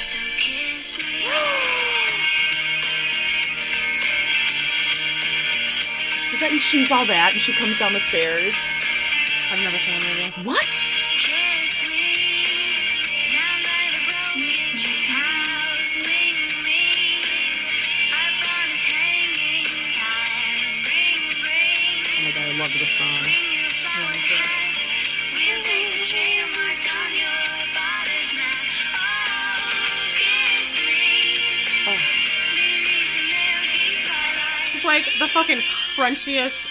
So 0.00 0.18
kiss 0.38 0.98
me. 1.06 1.28
Is 6.32 6.40
that 6.40 6.50
mean 6.50 6.60
she's 6.60 6.92
all 6.92 7.04
that 7.06 7.30
and 7.32 7.40
she 7.40 7.52
comes 7.52 7.78
down 7.78 7.92
the 7.92 8.00
stairs? 8.00 8.54
I've 9.50 9.64
never 9.64 9.80
seen 9.80 9.96
the 9.96 10.04
movie. 10.12 10.44
What? 10.44 10.60
Kiss 10.60 11.88
me. 11.88 12.04
Down 13.32 13.58
by 13.64 13.84
the 13.96 14.02
broken 14.04 14.76
tree 14.76 15.08
house. 15.08 16.04
Swing 16.04 16.36
me. 16.68 16.84
Our 18.12 18.28
bond 18.44 18.76
is 18.76 18.84
hanging 18.84 19.64
time. 19.96 20.84
Ring, 20.84 21.32
ring. 21.40 21.96
Oh 22.04 22.28
my 22.28 22.32
god, 22.36 22.44
I 22.44 22.60
love 22.60 22.72
this 22.76 22.92
song. 22.92 23.24
Bring 23.24 23.48
your 23.56 23.72
flower 23.72 24.20
hat. 24.20 24.76
We'll 25.32 25.64
take 25.64 25.96
the 25.96 26.04
trail 26.04 26.44
marked 26.52 26.84
on 26.92 27.10
your 27.16 27.40
father's 27.72 28.30
map. 28.36 28.68
Oh, 29.00 29.64
kiss 30.12 30.76
me. 30.84 31.88
Beneath 32.52 33.16
the 33.16 33.24
milky 33.32 33.96
twilight. 34.04 34.76
It's 34.76 34.84
like 34.84 35.08
the 35.16 35.24
fucking 35.32 35.64
crunchiest, 35.96 36.67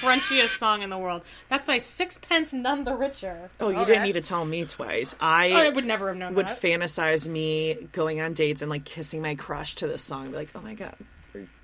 crunchiest 0.00 0.58
song 0.58 0.82
in 0.82 0.90
the 0.90 0.98
world. 0.98 1.22
That's 1.48 1.64
by 1.64 1.78
Sixpence 1.78 2.52
None 2.52 2.84
the 2.84 2.94
Richer. 2.94 3.50
Oh, 3.60 3.70
you 3.70 3.84
didn't 3.84 4.02
need 4.02 4.12
to 4.12 4.20
tell 4.20 4.44
me 4.44 4.64
twice. 4.64 5.14
I, 5.20 5.52
I 5.52 5.68
would 5.70 5.84
never 5.86 6.08
have 6.08 6.16
known 6.16 6.34
would 6.34 6.46
that. 6.46 6.60
fantasize 6.60 7.28
me 7.28 7.88
going 7.92 8.20
on 8.20 8.32
dates 8.34 8.62
and 8.62 8.70
like 8.70 8.84
kissing 8.84 9.22
my 9.22 9.34
crush 9.34 9.76
to 9.76 9.86
this 9.86 10.02
song. 10.02 10.30
Be 10.30 10.36
like, 10.36 10.50
oh 10.54 10.60
my 10.60 10.74
god, 10.74 10.94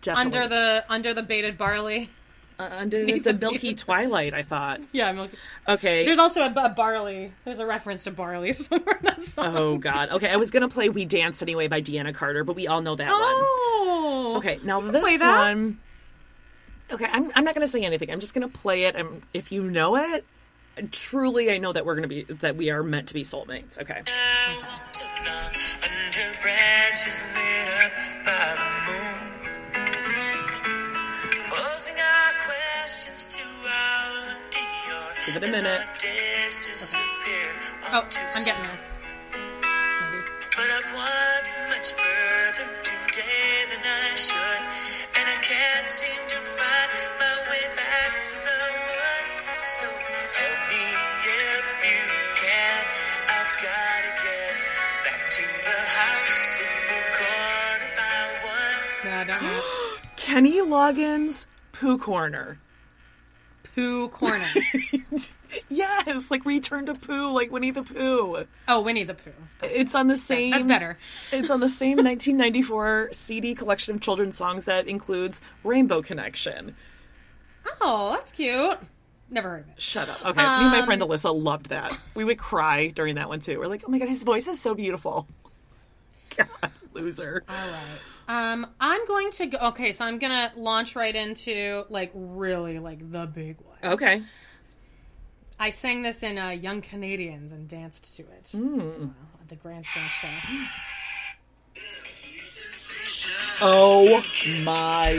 definitely 0.03 0.41
under 0.41 0.49
the 0.49 0.85
under 0.89 1.15
the 1.15 1.23
baited 1.23 1.57
barley. 1.59 2.11
uh, 2.59 2.69
under 2.79 3.05
the 3.19 3.33
milky 3.35 3.75
twilight. 3.75 4.35
I 4.35 4.43
thought. 4.43 4.81
Yeah, 4.93 5.11
like, 5.13 5.31
Okay. 5.67 6.05
there's 6.05 6.19
also 6.19 6.43
a, 6.43 6.53
a 6.57 6.69
barley. 6.69 7.33
There's 7.45 7.59
a 7.59 7.67
reference 7.67 8.05
to 8.05 8.11
barley 8.11 8.53
somewhere 8.55 8.97
in 8.97 9.05
that 9.05 9.25
song. 9.25 9.57
oh 9.57 9.79
god. 9.79 10.11
Okay, 10.11 10.29
I 10.29 10.37
was 10.37 10.51
gonna 10.51 10.69
play 10.69 10.89
"We 10.89 11.05
Dance 11.05 11.41
Anyway" 11.43 11.69
by 11.69 11.81
Deana 11.81 12.13
Carter, 12.13 12.45
but 12.45 12.57
we 12.57 12.67
all 12.67 12.83
know 12.83 12.97
that 12.97 13.11
one. 13.11 13.19
Oh. 13.19 14.35
Okay, 14.39 14.61
now 14.63 14.81
this 14.81 15.21
one. 15.21 15.79
Okay, 16.93 17.07
I'm, 17.11 17.31
I'm 17.35 17.45
not 17.45 17.55
going 17.55 17.67
to 17.67 17.71
say 17.71 17.83
anything. 17.83 18.11
I'm 18.11 18.21
just 18.21 18.35
going 18.35 18.49
to 18.49 18.59
play 18.59 18.85
it, 18.85 18.97
and 18.97 19.23
if 19.33 19.53
you 19.53 19.63
know 19.63 19.97
it, 19.97 20.25
truly, 20.91 21.51
I 21.53 21.59
know 21.59 21.73
that 21.73 21.85
we're 21.87 21.95
going 21.95 22.09
to 22.09 22.15
be 22.15 22.23
that 22.35 22.57
we 22.57 22.71
are 22.71 22.83
meant 22.83 23.09
to 23.09 23.15
be 23.15 23.23
soulmates. 23.23 23.79
Okay. 23.79 24.03
I 24.07 24.59
walked 24.59 24.99
along 24.99 25.55
under 25.87 26.27
branches 26.43 27.23
lit 27.35 27.69
up 27.79 27.93
by 28.27 28.55
the 28.59 28.67
moon. 28.87 29.19
Posing 31.51 31.99
our 31.99 32.33
questions 32.43 33.23
to 33.37 33.45
our 33.71 34.35
Dior. 34.51 35.27
Give 35.27 35.37
it 35.43 35.49
a 35.49 35.53
minute. 35.53 35.71
our 35.71 35.99
days 35.99 36.57
disappear 36.59 37.51
Oh, 37.93 38.03
I'm 38.03 38.09
getting 38.45 38.63
there. 38.63 38.79
But 40.55 40.69
I've 40.71 40.91
wandered 40.95 41.69
much 41.71 41.89
further 41.95 42.67
today 42.83 43.65
than 43.71 43.83
I 43.83 44.15
should. 44.17 44.70
And 45.61 45.69
I 45.69 45.77
can't 45.77 45.89
seem 45.89 46.29
to 46.29 46.41
find 46.41 46.91
my 47.21 47.37
way 47.51 47.65
back 47.77 48.13
to 48.25 48.37
the 48.49 48.61
one. 48.97 49.29
So 49.63 49.85
help 49.85 50.61
me 50.73 50.85
if 51.29 51.65
you 51.85 52.01
can. 52.41 52.81
I've 53.29 53.53
gotta 53.61 54.13
get 54.25 54.55
back 55.05 55.21
to 55.37 55.45
the 55.69 55.81
house 56.01 56.59
in 56.65 56.77
the 56.89 57.03
corner 57.21 57.89
by 57.97 58.21
one. 58.49 58.79
No, 59.05 59.11
I 59.13 59.25
don't 59.25 59.43
know. 59.43 59.63
Kenny 60.17 60.61
Loggins, 60.61 61.47
Pooh 61.73 61.99
Corner. 61.99 62.59
Pooh 63.75 64.09
Corner. 64.09 64.49
Yes, 65.69 66.31
like 66.31 66.45
Return 66.45 66.87
to 66.87 66.95
Pooh, 66.95 67.33
like 67.33 67.51
Winnie 67.51 67.71
the 67.71 67.83
Pooh. 67.83 68.45
Oh, 68.69 68.81
Winnie 68.81 69.05
the 69.05 69.15
Pooh. 69.15 69.33
It's 69.63 69.95
on 69.95 70.07
the 70.07 70.17
same. 70.17 70.51
That's 70.53 70.67
better. 70.67 70.99
It's 71.33 71.51
on 71.51 71.61
the 71.61 71.69
same 71.69 71.97
1994 72.05 73.11
CD 73.13 73.55
collection 73.55 73.95
of 73.97 74.01
children's 74.01 74.37
songs 74.37 74.67
that 74.67 74.87
includes 74.89 75.41
Rainbow 75.65 76.03
Connection. 76.03 76.77
Oh, 77.81 78.13
that's 78.15 78.33
cute. 78.33 78.79
Never 79.33 79.49
heard 79.51 79.61
of 79.65 79.69
it. 79.71 79.81
Shut 79.83 80.09
up. 80.09 80.21
Okay, 80.27 80.41
me 80.41 80.45
and 80.47 80.71
my 80.73 80.81
Um, 80.81 80.87
friend 80.87 81.03
Alyssa 81.03 81.35
loved 81.35 81.69
that. 81.69 81.97
We 82.15 82.25
would 82.25 82.39
cry 82.39 82.89
during 82.89 83.15
that 83.17 83.29
one 83.29 83.41
too. 83.41 83.59
We're 83.59 83.67
like, 83.69 83.85
oh 83.87 83.91
my 83.91 83.99
god, 83.99 84.09
his 84.09 84.25
voice 84.25 84.49
is 84.49 84.61
so 84.61 84.75
beautiful. 84.75 85.29
God, 86.37 86.71
loser. 86.93 87.45
All 87.49 87.55
right. 87.57 88.53
Um, 88.53 88.67
I'm 88.81 89.05
going 89.07 89.31
to 89.33 89.47
go. 89.47 89.59
Okay, 89.69 89.93
so 89.93 90.05
I'm 90.05 90.19
gonna 90.19 90.53
launch 90.57 90.97
right 90.97 91.15
into 91.15 91.85
like 91.91 92.11
really 92.15 92.79
like 92.79 92.99
the 93.13 93.27
big 93.27 93.57
one. 93.61 93.93
Okay. 93.95 94.23
I 95.63 95.69
sang 95.71 96.01
this 96.01 96.23
in 96.23 96.39
uh, 96.39 96.49
Young 96.51 96.81
Canadians 96.81 97.53
and 97.53 97.69
danced 97.69 98.17
to 98.17 98.23
it 98.23 98.45
Mm. 98.55 99.13
at 99.41 99.49
the 99.49 99.57
Grandstand 99.57 100.09
show. 100.09 100.29
Oh 103.63 104.23
my. 104.65 105.11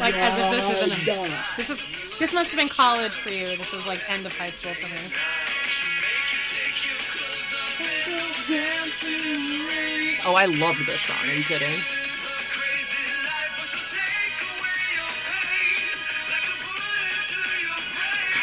Like 0.00 0.14
as 0.16 0.38
if 0.38 0.50
this 0.50 0.70
isn't. 0.72 1.28
A, 1.28 1.56
this 1.56 1.68
is 1.70 2.18
this 2.18 2.32
must 2.32 2.50
have 2.52 2.58
been 2.58 2.68
college 2.68 3.12
for 3.12 3.28
you. 3.28 3.44
This 3.60 3.74
is 3.74 3.86
like 3.86 4.00
end 4.10 4.24
of 4.24 4.32
high 4.38 4.48
school 4.48 4.72
for 4.72 4.88
me. 4.88 5.02
Oh, 10.28 10.34
I 10.34 10.46
loved 10.46 10.86
this 10.86 11.00
song. 11.02 11.28
Are 11.28 11.34
you 11.36 11.42
kidding? 11.44 11.76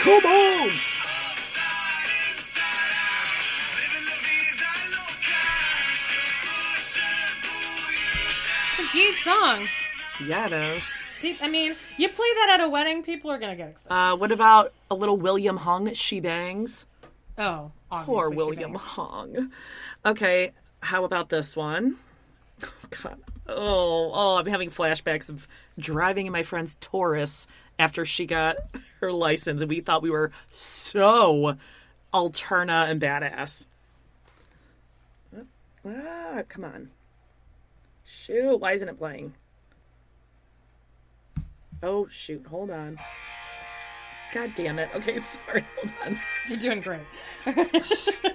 Come 0.03 0.25
on! 0.25 0.92
Song. 9.23 10.27
Yeah, 10.27 10.45
it 10.47 10.53
is. 10.53 11.39
I 11.41 11.47
mean, 11.49 11.73
you 11.97 12.09
play 12.09 12.27
that 12.35 12.57
at 12.59 12.65
a 12.65 12.69
wedding, 12.69 13.01
people 13.03 13.31
are 13.31 13.37
gonna 13.39 13.55
get 13.55 13.69
excited. 13.69 13.93
Uh, 13.93 14.15
what 14.17 14.31
about 14.31 14.73
a 14.91 14.95
little 14.95 15.17
William 15.17 15.55
Hung? 15.57 15.93
She 15.93 16.19
bangs. 16.19 16.85
oh, 17.37 17.71
Poor 17.89 18.29
William. 18.29 18.73
Hung. 18.75 19.51
Okay, 20.05 20.51
how 20.81 21.05
about 21.05 21.29
this 21.29 21.55
one? 21.55 21.95
Oh, 22.63 22.67
God. 22.89 23.19
Oh, 23.47 24.11
oh, 24.13 24.35
I'm 24.35 24.45
having 24.45 24.69
flashbacks 24.69 25.29
of 25.29 25.47
driving 25.79 26.25
in 26.25 26.33
my 26.33 26.43
friend's 26.43 26.75
Taurus 26.77 27.47
after 27.79 28.05
she 28.05 28.25
got 28.25 28.57
her 28.99 29.11
license, 29.11 29.61
and 29.61 29.69
we 29.69 29.79
thought 29.81 30.01
we 30.01 30.09
were 30.09 30.31
so 30.51 31.57
alterna 32.13 32.89
and 32.89 33.01
badass. 33.01 33.65
Ah, 35.85 36.43
come 36.47 36.63
on. 36.65 36.89
Shoot, 38.25 38.61
why 38.61 38.71
isn't 38.71 38.87
it 38.87 38.97
playing? 38.97 39.33
Oh, 41.81 42.07
shoot, 42.07 42.45
hold 42.47 42.71
on. 42.71 42.97
God 44.33 44.53
damn 44.55 44.79
it. 44.79 44.87
Okay, 44.95 45.17
sorry, 45.19 45.65
hold 45.75 45.91
on. 46.05 46.17
You're 46.47 46.57
doing 46.57 46.79
great. 46.79 47.01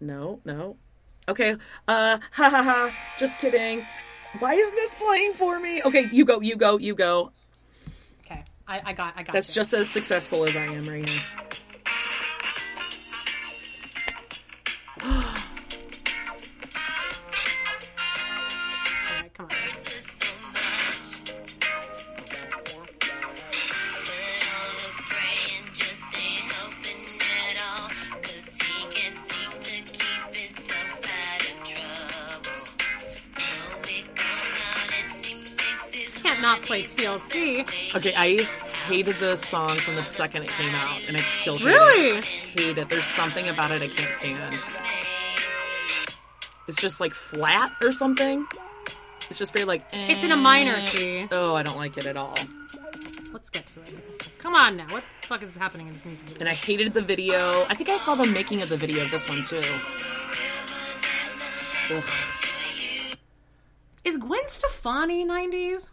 No, 0.00 0.40
no. 0.44 0.76
Okay. 1.28 1.52
Uh, 1.86 2.18
ha 2.32 2.50
ha 2.50 2.60
ha. 2.60 2.92
Just 3.20 3.38
kidding. 3.38 3.86
Why 4.40 4.54
isn't 4.54 4.74
this 4.74 4.94
playing 4.94 5.34
for 5.34 5.60
me? 5.60 5.80
Okay, 5.84 6.06
you 6.10 6.24
go, 6.24 6.40
you 6.40 6.56
go, 6.56 6.76
you 6.76 6.96
go. 6.96 7.30
Okay, 8.26 8.42
I, 8.66 8.80
I 8.86 8.92
got, 8.94 9.16
I 9.16 9.22
got. 9.22 9.32
That's 9.32 9.48
you. 9.50 9.54
just 9.54 9.72
as 9.74 9.88
successful 9.88 10.42
as 10.42 10.56
I 10.56 10.64
am 10.64 10.82
right 10.88 11.08
now. 15.06 15.32
Okay, 37.62 38.12
I 38.16 38.36
hated 38.86 39.14
the 39.16 39.36
song 39.36 39.68
from 39.68 39.94
the 39.94 40.02
second 40.02 40.42
it 40.42 40.50
came 40.50 40.74
out, 40.74 41.08
and 41.08 41.16
I 41.16 41.20
still 41.20 41.56
hate 41.56 41.66
Really? 41.66 42.18
it. 42.18 42.24
Hate 42.24 42.78
it. 42.78 42.88
There's 42.88 43.04
something 43.04 43.48
about 43.48 43.70
it 43.70 43.82
I 43.82 43.86
can't 43.86 43.98
stand. 43.98 44.54
It's 46.66 46.80
just 46.80 47.00
like 47.00 47.12
flat 47.12 47.70
or 47.82 47.92
something. 47.92 48.46
It's 49.30 49.38
just 49.38 49.52
very 49.52 49.64
like. 49.64 49.84
It's 49.92 50.24
in 50.24 50.32
a 50.32 50.36
minor 50.36 50.74
eh. 50.74 50.86
key. 50.86 51.26
Oh, 51.32 51.54
I 51.54 51.62
don't 51.62 51.76
like 51.76 51.96
it 51.96 52.06
at 52.06 52.16
all. 52.16 52.34
Let's 53.32 53.48
get 53.50 53.64
to 53.66 53.80
it. 53.80 54.32
Come 54.40 54.54
on 54.54 54.76
now. 54.76 54.86
What 54.90 55.04
the 55.20 55.26
fuck 55.28 55.42
is 55.42 55.56
happening 55.56 55.86
in 55.86 55.92
this 55.92 56.04
music 56.04 56.26
video? 56.28 56.40
And 56.40 56.48
I 56.48 56.54
hated 56.54 56.92
the 56.94 57.00
video. 57.00 57.36
I 57.70 57.74
think 57.74 57.88
I 57.90 57.96
saw 57.96 58.14
the 58.16 58.30
making 58.32 58.60
of 58.62 58.68
the 58.68 58.76
video 58.76 59.02
of 59.02 59.10
this 59.10 59.28
one 59.28 59.42
too. 59.46 59.56
Ugh. 61.94 63.18
Is 64.04 64.18
Gwen 64.18 64.46
Stefani 64.48 65.24
90s? 65.24 65.88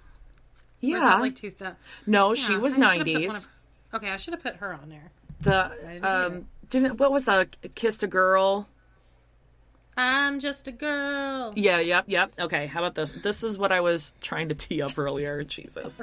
Yeah. 0.81 1.19
like 1.19 1.35
2000? 1.35 1.75
no, 2.05 2.33
she 2.33 2.55
was 2.57 2.77
I 2.77 2.97
should've 2.97 3.05
put 3.05 3.27
one 3.27 3.35
90s. 3.35 3.47
okay, 3.93 4.09
I 4.09 4.17
should 4.17 4.33
have 4.33 4.43
put 4.43 4.55
her 4.57 4.73
on 4.73 4.89
there. 4.89 5.11
The 5.41 5.71
didn't 5.81 6.05
um 6.05 6.45
didn't 6.69 6.99
what 6.99 7.11
was 7.11 7.25
that? 7.25 7.55
Kissed 7.75 8.03
a 8.03 8.07
girl. 8.07 8.67
I'm 9.97 10.39
just 10.39 10.67
a 10.67 10.71
girl. 10.71 11.51
Yeah, 11.55 11.79
yep, 11.79 12.05
yep. 12.07 12.31
Okay, 12.39 12.67
how 12.67 12.79
about 12.79 12.95
this? 12.95 13.11
This 13.11 13.43
is 13.43 13.57
what 13.57 13.71
I 13.71 13.81
was 13.81 14.13
trying 14.21 14.47
to 14.49 14.55
tee 14.55 14.81
up 14.81 14.97
earlier. 14.97 15.43
Jesus. 15.55 16.01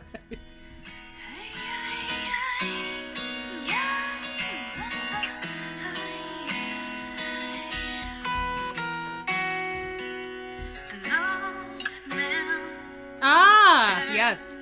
Ah, 13.22 14.04
yes. 14.14 14.55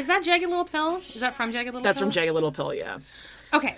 Is 0.00 0.06
that 0.06 0.24
Jagged 0.24 0.48
Little 0.48 0.64
Pill? 0.64 0.96
Is 0.96 1.20
that 1.20 1.34
from 1.34 1.52
Jagged 1.52 1.66
Little 1.66 1.80
Pill? 1.80 1.84
That's 1.84 1.98
Pill? 1.98 2.06
from 2.06 2.10
Jagged 2.10 2.32
Little 2.32 2.52
Pill, 2.52 2.72
yeah. 2.72 3.00
Okay. 3.52 3.76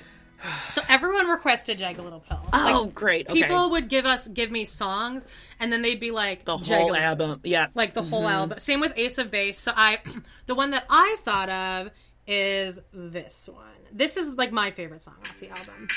So 0.71 0.81
everyone 0.89 1.27
requested 1.27 1.79
Jagged 1.79 1.99
Little 1.99 2.21
Pill. 2.21 2.41
Oh, 2.53 2.87
great. 2.95 3.29
Okay. 3.29 3.43
People 3.43 3.71
would 3.71 3.89
give 3.89 4.07
us 4.07 4.29
give 4.29 4.53
me 4.53 4.65
songs, 4.65 5.27
and 5.59 5.73
then 5.73 5.83
they'd 5.83 5.99
be 5.99 6.13
like 6.13 6.45
the 6.45 6.57
Jagged 6.59 6.69
whole 6.69 6.93
Little- 6.93 7.05
album. 7.05 7.41
Yeah. 7.43 7.67
like 7.75 7.93
the 7.95 8.05
whole 8.05 8.23
mm-hmm. 8.23 8.33
album. 8.33 8.59
Same 8.61 8.79
with 8.79 8.93
Ace 8.97 9.19
of 9.19 9.33
Base. 9.33 9.59
So 9.59 9.73
I, 9.75 9.99
the 10.47 10.55
one 10.55 10.71
that 10.71 10.87
I 10.89 11.17
thought 11.25 11.49
of 11.49 11.91
is 12.29 12.81
this 12.93 13.49
one. 13.53 13.67
This 13.91 14.17
is 14.17 14.29
like 14.31 14.53
my 14.53 14.71
favorite 14.71 15.03
song 15.03 15.17
off 15.29 15.41
the 15.41 15.49
album. 15.49 15.89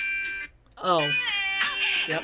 Oh. 0.80 1.08
Yep. 2.08 2.24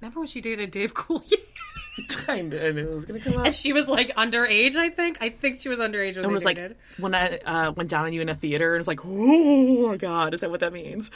Remember 0.00 0.20
when 0.20 0.26
she 0.28 0.40
dated 0.40 0.70
Dave 0.70 0.94
Coulier? 0.94 1.34
I 2.28 2.40
knew 2.42 2.56
it 2.56 2.94
was 2.94 3.04
gonna 3.04 3.20
come 3.20 3.36
up. 3.38 3.46
and 3.46 3.54
she 3.54 3.72
was 3.72 3.88
like 3.88 4.14
underage. 4.16 4.76
I 4.76 4.88
think. 4.90 5.18
I 5.20 5.28
think 5.28 5.60
she 5.60 5.68
was 5.68 5.78
underage 5.80 6.16
when 6.16 6.24
It 6.24 6.28
they 6.28 6.32
was 6.34 6.44
like 6.44 6.76
when 6.98 7.14
I 7.14 7.38
uh, 7.38 7.72
went 7.72 7.90
down 7.90 8.04
on 8.06 8.12
you 8.12 8.20
in 8.22 8.28
a 8.28 8.34
theater, 8.34 8.74
and 8.74 8.80
it's 8.80 8.88
like, 8.88 9.00
oh 9.04 9.88
my 9.88 9.96
god, 9.96 10.32
is 10.34 10.40
that 10.40 10.50
what 10.50 10.60
that 10.60 10.72
means? 10.72 11.10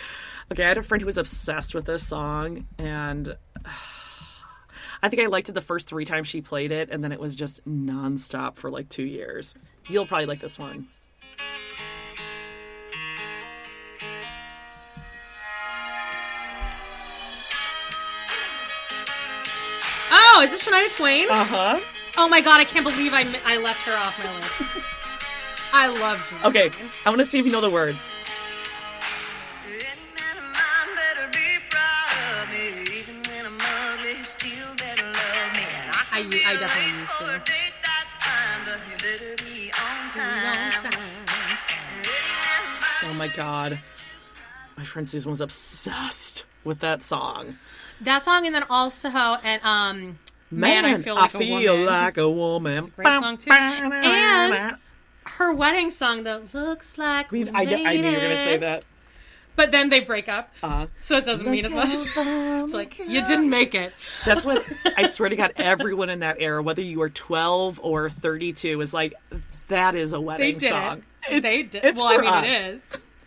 Okay, 0.53 0.65
I 0.65 0.69
had 0.69 0.79
a 0.79 0.83
friend 0.83 1.01
who 1.01 1.07
was 1.07 1.17
obsessed 1.17 1.75
with 1.75 1.87
this 1.87 2.07
song, 2.07 2.67
and 2.79 3.37
I 5.03 5.09
think 5.09 5.23
I 5.23 5.27
liked 5.27 5.49
it 5.49 5.53
the 5.53 5.61
first 5.61 5.89
three 5.89 6.05
times 6.05 6.29
she 6.29 6.41
played 6.43 6.73
it, 6.73 6.91
and 6.91 7.03
then 7.03 7.13
it 7.13 7.21
was 7.21 7.35
just 7.37 7.65
nonstop 7.67 8.57
for 8.57 8.71
like 8.71 8.89
two 8.89 9.05
years. 9.05 9.55
You'll 9.89 10.07
probably 10.07 10.27
like 10.27 10.41
this 10.41 10.59
one. 10.59 10.89
Oh, 20.37 20.43
is 20.43 20.51
this 20.51 20.67
Shania 20.67 20.95
Twain? 20.97 21.29
Uh 21.31 21.45
huh. 21.45 21.81
oh 22.19 22.29
my 22.29 22.41
god, 22.41 22.59
I 22.61 22.65
can't 22.65 22.85
believe 22.85 23.13
I 23.15 23.23
mi- 23.25 23.39
I 23.47 23.57
left 23.59 23.81
her 23.87 23.95
off 23.97 24.19
my 24.19 24.35
list. 24.35 24.63
I 25.73 25.87
love 26.01 26.19
Shania. 26.19 26.49
Okay, 26.51 26.69
Twain. 26.71 26.89
I 27.07 27.11
want 27.11 27.21
to 27.21 27.27
see 27.27 27.39
if 27.39 27.47
you 27.47 27.53
know 27.53 27.61
the 27.61 27.71
words. 27.71 28.09
Any 29.71 29.85
man 30.19 30.37
of 30.37 30.47
mine 30.51 30.91
better 30.99 31.27
be 31.31 31.63
proud 31.71 32.43
of 32.43 32.51
me. 32.51 32.83
Even 32.99 33.17
when 33.31 33.47
I'm 33.47 33.59
ugly, 33.95 34.15
he 34.15 34.25
still 34.25 34.75
better 34.77 35.07
love 35.07 35.51
me. 35.55 35.63
And 35.71 35.91
I, 35.95 36.03
I, 36.13 36.23
can 36.23 36.33
u- 36.33 36.43
I 36.47 36.53
be 36.55 36.59
definitely 36.59 36.99
used 36.99 37.19
to. 37.19 37.53
date, 37.53 37.75
that's 37.87 38.15
fine, 38.19 38.61
but 38.67 38.81
you 38.91 38.97
better 38.99 39.33
be 39.39 39.71
on 39.71 40.09
time. 40.11 40.91
Oh 43.07 43.15
my 43.19 43.29
god, 43.29 43.79
my 44.77 44.83
friend 44.85 45.07
Susan 45.07 45.31
was 45.31 45.41
obsessed 45.41 46.45
with 46.65 46.81
that 46.81 47.03
song. 47.05 47.57
That 48.01 48.25
song, 48.25 48.47
and 48.47 48.55
then 48.55 48.65
also, 48.69 49.09
and 49.09 49.63
um, 49.65 50.19
man, 50.51 50.85
I 50.85 50.99
feel 50.99 51.15
like 51.15 51.35
a 51.35 51.39
woman. 51.39 51.87
like 51.87 52.17
a 52.19 52.29
woman. 52.31 52.93
great 52.97 53.07
song, 53.07 53.39
too. 53.39 53.51
And- 53.53 54.77
her 55.27 55.55
wedding 55.55 55.91
song 55.91 56.25
that 56.25 56.53
looks 56.53 56.99
like 56.99 57.29
I 57.33 57.35
mean, 57.35 57.49
I, 57.57 57.61
I 57.63 57.65
knew 57.97 58.09
you 58.11 58.15
were 58.15 58.21
gonna 58.21 58.37
say 58.37 58.59
that. 58.59 58.85
But 59.57 59.71
then 59.71 59.89
they 59.89 60.01
break 60.01 60.29
up, 60.29 60.53
Uh, 60.63 60.89
so 61.01 61.17
it 61.17 61.25
doesn't 61.25 61.49
mean 61.51 61.65
as 61.65 61.73
much. 61.73 61.91
it's 61.95 62.75
like 62.75 62.99
you 62.99 63.25
didn't 63.25 63.49
make 63.49 63.75
it. 63.75 63.95
That's 64.27 64.45
what 64.45 64.67
I 64.99 65.07
swear 65.09 65.31
to 65.31 65.37
God. 65.37 65.53
Everyone 65.57 66.11
in 66.11 66.19
that 66.21 66.37
era, 66.41 66.63
whether 66.63 66.83
you 66.83 66.99
were 66.99 67.09
twelve 67.09 67.81
or 67.83 68.11
thirty-two, 68.11 68.81
is 68.83 68.93
like 68.93 69.15
that 69.69 69.95
is 69.95 70.13
a 70.13 70.21
wedding 70.21 70.59
did 70.59 70.69
song. 70.69 71.05
it. 71.31 71.43
They 71.43 71.63
did. 71.63 71.85
It's 71.85 71.99
well, 71.99 72.09
I 72.09 72.17
mean, 72.19 72.27
us. 72.31 72.45
it 72.45 72.51
is. 72.75 72.83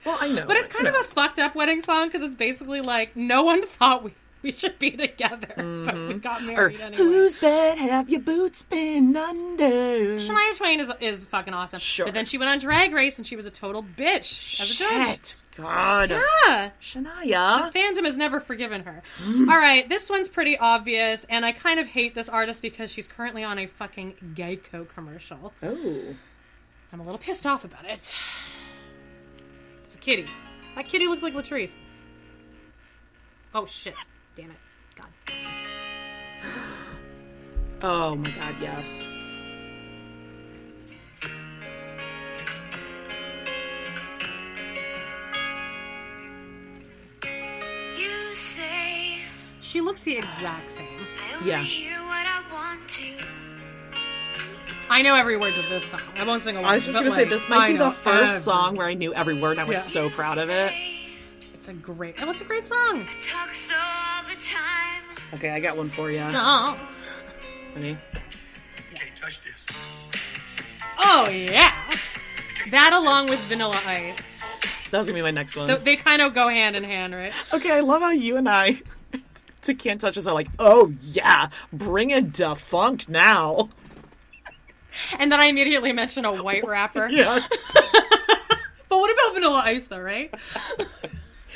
Well, 0.05 0.17
I 0.21 0.27
know, 0.27 0.45
But 0.45 0.57
it's 0.57 0.67
kind 0.67 0.85
I 0.87 0.91
of 0.91 0.97
a 0.97 1.03
fucked 1.03 1.39
up 1.39 1.55
wedding 1.55 1.81
song 1.81 2.09
because 2.09 2.21
it's 2.21 2.35
basically 2.35 2.81
like 2.81 3.15
no 3.15 3.41
one 3.43 3.65
thought 3.65 4.03
we, 4.03 4.13
we 4.41 4.51
should 4.51 4.77
be 4.79 4.91
together, 4.91 5.47
but 5.55 5.57
we 5.57 5.63
mm-hmm. 5.63 6.17
got 6.19 6.43
know. 6.43 6.53
or 6.53 6.55
married 6.55 6.79
anyway. 6.79 6.97
whose 6.97 7.37
bed 7.37 7.77
have 7.77 8.09
your 8.09 8.21
boots 8.21 8.63
been 8.63 9.15
under? 9.15 10.17
Shania 10.17 10.57
Twain 10.57 10.79
is 10.79 10.91
is 11.01 11.23
fucking 11.23 11.53
awesome. 11.53 11.79
Sure. 11.79 12.05
But 12.05 12.13
then 12.13 12.25
she 12.25 12.37
went 12.37 12.49
on 12.49 12.59
Drag 12.59 12.93
Race 12.93 13.17
and 13.17 13.25
she 13.25 13.35
was 13.35 13.45
a 13.45 13.51
total 13.51 13.83
bitch 13.83 14.59
as 14.61 14.71
a 14.71 14.73
judge. 14.73 15.07
Shit. 15.07 15.35
God, 15.57 16.11
Yeah. 16.11 16.69
Shania. 16.79 17.71
The 17.71 17.79
Fandom 17.79 18.05
has 18.05 18.15
never 18.15 18.39
forgiven 18.39 18.83
her. 18.83 19.01
Mm. 19.23 19.49
All 19.49 19.57
right, 19.57 19.89
this 19.89 20.07
one's 20.07 20.29
pretty 20.29 20.55
obvious, 20.55 21.25
and 21.29 21.43
I 21.43 21.51
kind 21.51 21.79
of 21.79 21.87
hate 21.87 22.13
this 22.13 22.29
artist 22.29 22.61
because 22.61 22.91
she's 22.91 23.07
currently 23.07 23.43
on 23.43 23.57
a 23.57 23.65
fucking 23.65 24.35
Geico 24.35 24.87
commercial. 24.87 25.53
Oh, 25.63 26.15
I'm 26.93 26.99
a 26.99 27.03
little 27.03 27.17
pissed 27.17 27.47
off 27.47 27.65
about 27.65 27.85
it. 27.85 28.13
It's 29.81 29.95
a 29.95 29.97
kitty. 29.97 30.27
That 30.75 30.87
kitty 30.87 31.07
looks 31.07 31.23
like 31.23 31.33
Latrice. 31.33 31.75
Oh 33.55 33.65
shit. 33.65 33.95
Damn 35.27 35.37
it. 36.45 36.51
God. 37.81 37.83
oh 37.83 38.15
my 38.15 38.31
God, 38.31 38.55
yes. 38.61 39.05
You 47.97 48.33
say 48.33 49.17
She 49.61 49.81
looks 49.81 50.03
the 50.03 50.17
exact 50.17 50.71
same. 50.71 50.87
I 51.31 51.35
only 51.35 51.49
Yeah. 51.49 51.61
hear 51.61 51.97
what 52.03 52.25
I 52.25 52.41
want 52.53 52.87
to. 52.87 53.11
I 54.89 55.01
know 55.01 55.15
every 55.15 55.35
word 55.35 55.53
to 55.55 55.61
this 55.63 55.85
song. 55.85 55.99
I 56.17 56.23
won't 56.23 56.41
sing 56.41 56.55
along. 56.55 56.69
I 56.71 56.75
was 56.75 56.85
just 56.85 56.97
gonna 56.97 57.09
say 57.11 57.21
like, 57.23 57.29
this 57.29 57.45
I 57.47 57.49
might 57.49 57.71
be 57.73 57.77
the 57.77 57.91
first 57.91 58.31
every- 58.31 58.41
song 58.43 58.75
where 58.77 58.87
I 58.87 58.93
knew 58.93 59.13
every 59.13 59.33
word. 59.39 59.51
and 59.51 59.59
I 59.61 59.63
was 59.65 59.77
Yeah. 59.77 59.83
so 59.83 60.09
proud 60.09 60.37
of 60.37 60.49
it. 60.49 60.71
It's 61.37 61.67
a 61.67 61.73
great. 61.73 62.21
Oh, 62.23 62.29
it's 62.29 62.41
a 62.41 62.45
great 62.45 62.65
song. 62.65 63.05
Okay, 65.33 65.49
I 65.49 65.59
got 65.59 65.77
one 65.77 65.89
for 65.89 66.09
you. 66.09 66.17
Song. 66.17 66.77
Honey. 67.73 67.97
Oh 70.99 71.29
yeah. 71.29 71.71
That 72.71 72.93
along 72.93 73.27
with 73.27 73.39
Vanilla 73.41 73.79
Ice. 73.85 74.17
That 74.91 74.99
was 74.99 75.07
gonna 75.07 75.17
be 75.17 75.21
my 75.21 75.31
next 75.31 75.55
one. 75.55 75.67
So 75.67 75.77
they 75.77 75.95
kind 75.95 76.21
of 76.21 76.33
go 76.33 76.47
hand 76.47 76.75
in 76.75 76.83
hand, 76.83 77.13
right? 77.13 77.33
Okay, 77.53 77.71
I 77.71 77.81
love 77.81 78.01
how 78.01 78.11
you 78.11 78.37
and 78.37 78.47
I 78.47 78.81
to 79.63 79.73
Can't 79.73 79.99
Touch 79.99 80.17
Us 80.17 80.27
are 80.27 80.33
like, 80.33 80.47
oh 80.59 80.93
yeah, 81.01 81.49
bring 81.71 82.09
it 82.11 82.33
defunct 82.33 83.09
now. 83.09 83.69
And 85.19 85.31
then 85.31 85.39
I 85.39 85.45
immediately 85.45 85.93
mention 85.93 86.25
a 86.25 86.41
white 86.41 86.65
rapper. 86.65 87.07
Yeah. 87.11 87.39
But 88.89 88.99
what 88.99 89.11
about 89.11 89.33
Vanilla 89.33 89.61
Ice 89.65 89.87
though, 89.87 89.99
right? 89.99 90.33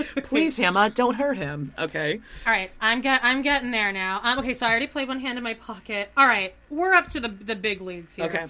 Please, 0.24 0.58
Hammer, 0.58 0.89
don't 0.89 1.16
hurt 1.16 1.38
him. 1.38 1.74
Okay. 1.78 2.20
All 2.45 2.54
right, 2.54 2.72
I'm 2.80 3.02
get 3.02 3.22
I'm 3.24 3.41
getting 3.41 3.72
there 3.72 3.91
now. 3.91 4.22
Um, 4.24 4.39
okay, 4.39 4.54
so 4.54 4.66
I 4.66 4.70
already 4.70 4.88
played 4.88 5.08
one 5.08 5.20
hand 5.20 5.38
in 5.38 5.43
my 5.43 5.54
pocket. 5.54 6.12
All 6.16 6.28
right, 6.28 6.54
we're 6.70 6.93
up 6.93 7.10
to 7.10 7.20
the 7.20 7.30
the 7.30 7.56
big 7.56 7.82
leagues 7.82 8.16
here. 8.16 8.26
Okay. 8.26 8.45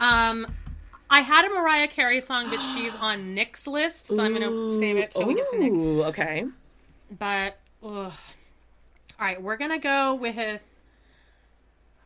Um, 0.00 0.46
I 1.08 1.20
had 1.20 1.44
a 1.44 1.50
Mariah 1.50 1.88
Carey 1.88 2.20
song, 2.20 2.50
but 2.50 2.58
she's 2.58 2.94
on 2.96 3.34
Nick's 3.34 3.66
list, 3.66 4.06
so 4.06 4.22
I'm 4.22 4.32
gonna 4.32 4.78
save 4.78 4.96
it 4.96 5.12
till 5.12 5.26
we 5.26 5.34
get 5.34 5.50
to 5.50 5.58
Nick. 5.58 5.72
Ooh, 5.72 6.02
okay. 6.04 6.44
But 7.18 7.58
ugh. 7.82 7.88
all 7.90 8.12
right, 9.20 9.40
we're 9.40 9.56
gonna 9.56 9.78
go 9.78 10.14
with. 10.14 10.60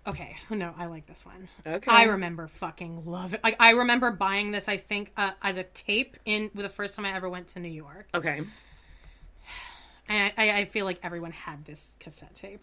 Okay, 0.06 0.36
no, 0.50 0.72
I 0.78 0.86
like 0.86 1.06
this 1.06 1.24
one. 1.26 1.48
Okay. 1.66 1.90
I 1.90 2.04
remember 2.04 2.46
fucking 2.48 3.04
love 3.06 3.34
it. 3.34 3.42
Like 3.44 3.56
I 3.60 3.70
remember 3.70 4.10
buying 4.10 4.50
this. 4.50 4.68
I 4.68 4.76
think 4.78 5.12
uh, 5.16 5.32
as 5.42 5.56
a 5.56 5.64
tape 5.64 6.16
in 6.24 6.50
the 6.54 6.68
first 6.68 6.96
time 6.96 7.04
I 7.04 7.14
ever 7.14 7.28
went 7.28 7.48
to 7.48 7.60
New 7.60 7.68
York, 7.68 8.08
Okay. 8.14 8.40
and 10.08 10.32
I, 10.38 10.48
I, 10.50 10.58
I 10.60 10.64
feel 10.64 10.84
like 10.86 10.98
everyone 11.02 11.32
had 11.32 11.64
this 11.64 11.94
cassette 12.00 12.34
tape. 12.34 12.60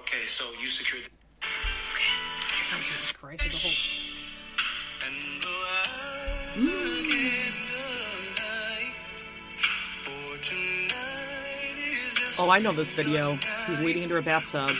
Okay, 0.00 0.24
so 0.24 0.50
you 0.60 0.68
secured. 0.68 1.08
Jesus 1.42 3.12
Christ, 3.12 3.44
it's 3.46 3.62
whole. 3.62 5.06
And 5.06 5.22
though 5.42 5.64
I'm 6.56 6.62
again 6.66 7.52
tonight, 8.36 8.94
for 9.56 10.38
tonight 10.42 11.76
is 11.76 12.14
just 12.14 12.40
Oh, 12.40 12.50
I 12.50 12.58
know 12.60 12.72
this 12.72 12.92
video. 12.92 13.32
He's 13.32 13.84
leading 13.84 14.02
into 14.04 14.16
a 14.16 14.22
bathtub. 14.22 14.70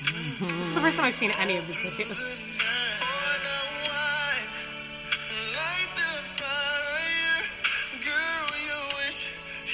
We 0.00 0.06
gotta 0.12 0.28
celebrate. 0.28 0.56
This 0.56 0.66
is 0.68 0.74
the 0.74 0.80
first 0.80 0.96
time 0.96 1.06
I've 1.06 1.14
seen 1.14 1.30
any 1.40 1.56
of 1.56 1.66
these 1.66 1.76
videos. 1.76 2.36
Pour 3.00 3.34
the 3.46 3.58
wine, 3.88 4.48
light 5.56 5.90
the 5.96 6.12
fire. 6.36 7.40
Girl, 8.04 8.46
your 8.66 8.84
wish 9.00 9.20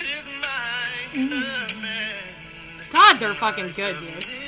is 0.00 0.28
my 0.40 0.86
command. 1.12 2.36
God, 2.92 3.16
they're 3.18 3.34
fucking 3.34 3.70
good, 3.76 3.96
dude. 3.98 4.41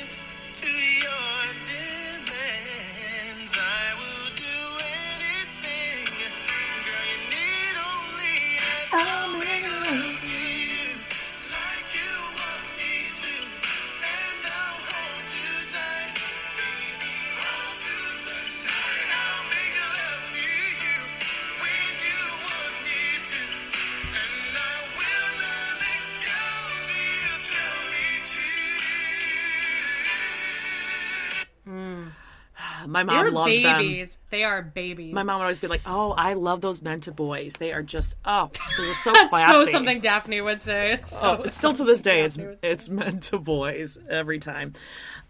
My 32.95 33.03
mom 33.03 33.23
They're 33.25 33.31
loved 33.31 33.51
them. 33.51 33.77
babies. 33.81 34.17
They 34.29 34.45
are 34.45 34.61
babies. 34.61 35.13
My 35.13 35.23
mom 35.23 35.39
would 35.39 35.43
always 35.43 35.59
be 35.59 35.67
like, 35.67 35.81
"Oh, 35.85 36.11
I 36.13 36.31
love 36.33 36.61
those 36.61 36.79
Menta 36.79 37.13
boys. 37.13 37.53
They 37.59 37.73
are 37.73 37.83
just 37.83 38.15
oh, 38.23 38.49
they're 38.77 38.85
just 38.87 39.03
so 39.03 39.11
That's 39.13 39.29
classy." 39.29 39.65
so 39.65 39.71
something 39.71 39.99
Daphne 39.99 40.39
would 40.39 40.61
say. 40.61 40.91
It's 40.93 41.09
so 41.19 41.41
Oh, 41.43 41.49
still 41.49 41.73
to 41.73 41.83
this 41.83 42.01
day. 42.01 42.21
It's 42.21 42.37
Daphne 42.37 42.49
would 42.51 42.59
say. 42.61 42.69
it's 42.71 42.87
Menta 42.87 43.43
boys 43.43 43.97
every 44.09 44.39
time. 44.39 44.73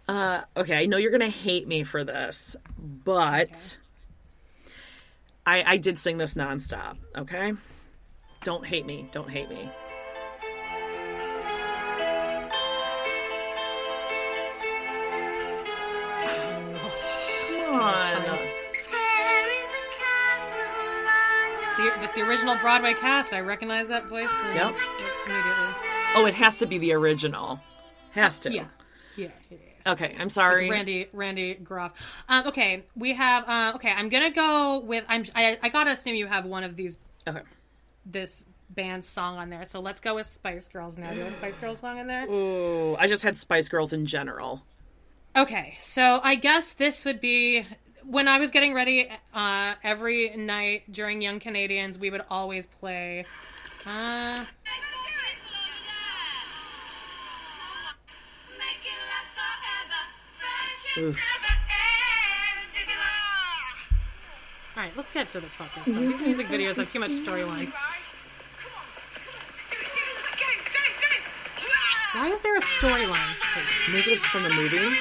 Uh, 0.08 0.42
okay, 0.56 0.76
I 0.76 0.86
know 0.86 0.96
you're 0.96 1.10
gonna 1.10 1.28
hate 1.28 1.66
me 1.66 1.82
for 1.82 2.04
this, 2.04 2.54
but 2.78 3.76
I 5.44 5.62
I 5.72 5.76
did 5.78 5.98
sing 5.98 6.18
this 6.18 6.34
nonstop. 6.34 6.96
Okay, 7.16 7.52
don't 8.44 8.64
hate 8.64 8.86
me. 8.86 9.08
Don't 9.10 9.28
hate 9.28 9.50
me. 9.50 9.68
The, 21.76 21.92
this 22.00 22.14
the 22.14 22.22
original 22.22 22.56
Broadway 22.62 22.94
cast. 22.94 23.32
I 23.32 23.40
recognize 23.40 23.88
that 23.88 24.06
voice 24.06 24.30
Yep. 24.54 24.74
immediately. 25.26 25.74
Oh, 26.14 26.24
it 26.26 26.34
has 26.34 26.58
to 26.58 26.66
be 26.66 26.78
the 26.78 26.92
original. 26.92 27.60
Has 28.12 28.40
to. 28.40 28.52
Yeah, 28.52 28.66
yeah. 29.16 29.28
Okay, 29.86 30.16
I'm 30.18 30.30
sorry. 30.30 30.70
Randy 30.70 31.08
Randy 31.12 31.54
Graff. 31.54 31.92
Um, 32.28 32.46
okay, 32.48 32.84
we 32.96 33.12
have. 33.14 33.48
Uh, 33.48 33.72
okay, 33.76 33.90
I'm 33.90 34.08
gonna 34.08 34.30
go 34.30 34.78
with. 34.78 35.04
I'm. 35.08 35.26
I, 35.34 35.58
I 35.62 35.68
gotta 35.68 35.90
assume 35.92 36.14
you 36.14 36.26
have 36.26 36.44
one 36.46 36.64
of 36.64 36.76
these. 36.76 36.98
Okay. 37.28 37.40
This 38.06 38.44
band 38.70 39.04
song 39.04 39.36
on 39.36 39.50
there. 39.50 39.64
So 39.68 39.80
let's 39.80 40.00
go 40.00 40.14
with 40.14 40.26
Spice 40.26 40.68
Girls 40.68 40.96
now. 40.98 41.10
Do 41.10 41.16
you 41.16 41.24
have 41.24 41.32
a 41.32 41.36
Spice 41.36 41.58
Girls 41.58 41.80
song 41.80 41.98
in 41.98 42.06
there? 42.06 42.26
Ooh, 42.28 42.96
I 42.96 43.06
just 43.06 43.22
had 43.22 43.36
Spice 43.36 43.68
Girls 43.68 43.92
in 43.92 44.06
general. 44.06 44.62
Okay, 45.36 45.74
so 45.78 46.20
I 46.24 46.36
guess 46.36 46.72
this 46.72 47.04
would 47.04 47.20
be 47.20 47.66
when 48.08 48.28
I 48.28 48.38
was 48.38 48.50
getting 48.50 48.72
ready. 48.74 49.08
Uh, 49.34 49.74
every 49.82 50.34
night 50.36 50.90
during 50.92 51.20
Young 51.22 51.40
Canadians, 51.40 51.98
we 51.98 52.10
would 52.10 52.22
always 52.30 52.66
play. 52.66 53.24
Uh, 53.86 54.44
Make 58.58 58.84
it 58.84 58.98
last 59.10 59.34
forever. 59.36 60.02
Friendship 60.38 61.02
Oof. 61.02 61.16
never 61.16 61.54
ends. 61.68 62.74
If 62.74 62.86
you 62.88 62.98
are- 62.98 64.76
all 64.76 64.82
right, 64.82 64.96
let's 64.96 65.12
get 65.12 65.28
to 65.30 65.40
the 65.40 65.46
fucking 65.46 65.82
stuff. 65.82 66.00
These 66.00 66.20
music 66.26 66.46
videos 66.48 66.76
have 66.76 66.90
too 66.92 67.00
much 67.00 67.10
storyline. 67.10 67.72
Why 72.14 72.28
is 72.28 72.40
there 72.40 72.56
a 72.56 72.60
storyline? 72.60 73.92
Maybe 73.92 74.10
it's 74.16 74.24
from 74.26 74.42
the 74.44 74.54
movie. 74.54 74.96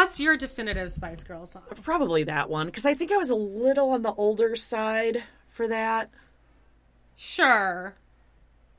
What's 0.00 0.18
your 0.18 0.34
definitive 0.34 0.90
Spice 0.90 1.22
Girls 1.24 1.50
song? 1.50 1.62
Probably 1.82 2.24
that 2.24 2.48
one 2.48 2.64
because 2.66 2.86
I 2.86 2.94
think 2.94 3.12
I 3.12 3.18
was 3.18 3.28
a 3.28 3.34
little 3.34 3.90
on 3.90 4.00
the 4.00 4.14
older 4.14 4.56
side 4.56 5.22
for 5.50 5.68
that. 5.68 6.08
Sure. 7.16 7.94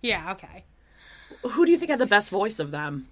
Yeah, 0.02 0.32
okay. 0.32 0.66
Who 1.44 1.64
do 1.64 1.72
you 1.72 1.78
think 1.78 1.92
had 1.92 2.00
the 2.00 2.08
best 2.08 2.32
voice 2.32 2.58
of 2.58 2.72
them? 2.72 3.08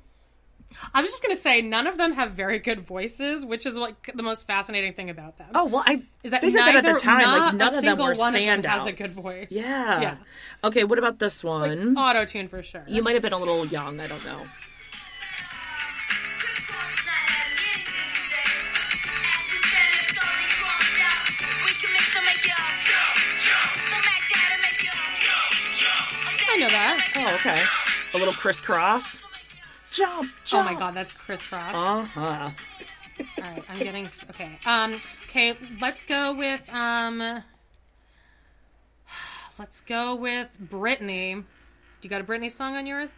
I 0.92 1.04
was 1.04 1.12
just 1.12 1.22
gonna 1.22 1.36
say 1.36 1.62
none 1.62 1.86
of 1.86 2.00
them 2.00 2.14
have 2.14 2.32
very 2.32 2.58
good 2.58 2.82
voices, 2.82 3.46
which 3.46 3.68
is 3.68 3.78
like 3.78 4.12
the 4.16 4.24
most 4.24 4.48
fascinating 4.48 4.94
thing 4.94 5.12
about 5.12 5.38
them. 5.38 5.50
Oh 5.54 5.66
well, 5.66 5.84
I 5.86 6.02
is 6.24 6.32
that 6.32 6.42
figured 6.42 6.66
neither, 6.66 6.82
that 6.82 6.90
at 6.90 6.96
the 6.96 7.02
time, 7.02 7.22
not 7.22 7.40
like 7.40 7.56
none 7.56 7.74
a 7.76 7.78
of 7.78 7.84
them 7.84 7.98
were 8.00 8.14
one 8.16 8.36
of 8.36 8.42
them 8.42 8.64
standout. 8.64 8.66
has 8.66 8.88
a 8.88 8.92
good 8.92 9.12
voice. 9.12 9.50
yeah. 9.52 10.02
yeah. 10.02 10.18
Okay, 10.64 10.84
what 10.84 10.98
about 10.98 11.20
this 11.20 11.44
one? 11.44 11.96
Auto 11.96 12.26
tune 12.26 12.48
for 12.48 12.64
sure. 12.64 12.86
you 12.88 13.04
might 13.04 13.14
have 13.14 13.22
been 13.22 13.34
a 13.34 13.38
little 13.38 13.68
young. 13.68 14.00
I 14.00 14.08
don't 14.08 14.26
know. 14.26 14.42
That. 26.70 27.14
Oh, 27.18 27.36
okay. 27.36 27.64
A 28.14 28.18
little 28.18 28.34
crisscross. 28.34 29.22
Jump, 29.92 30.30
jump. 30.46 30.70
Oh 30.70 30.74
my 30.74 30.80
god, 30.80 30.94
that's 30.94 31.14
crisscross. 31.14 31.74
Uh 31.74 32.04
huh. 32.04 32.50
All 33.20 33.44
right, 33.44 33.64
I'm 33.70 33.80
getting 33.80 34.08
okay. 34.30 34.58
Um, 34.66 35.00
okay, 35.24 35.56
let's 35.82 36.04
go 36.04 36.34
with 36.34 36.72
um, 36.74 37.44
let's 39.58 39.82
go 39.82 40.16
with 40.16 40.48
Britney. 40.64 41.36
Do 41.36 41.44
you 42.04 42.10
got 42.10 42.22
a 42.22 42.24
Britney 42.24 42.52
song 42.52 42.76
on 42.76 42.86
yours? 42.86 43.12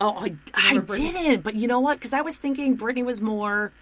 Oh, 0.00 0.14
I, 0.18 0.34
I 0.54 0.76
Britney? 0.78 1.12
didn't. 1.12 1.42
But 1.42 1.54
you 1.54 1.68
know 1.68 1.80
what? 1.80 1.98
Because 1.98 2.12
I 2.12 2.20
was 2.20 2.36
thinking 2.36 2.76
Britney 2.76 3.04
was 3.04 3.20
more. 3.20 3.72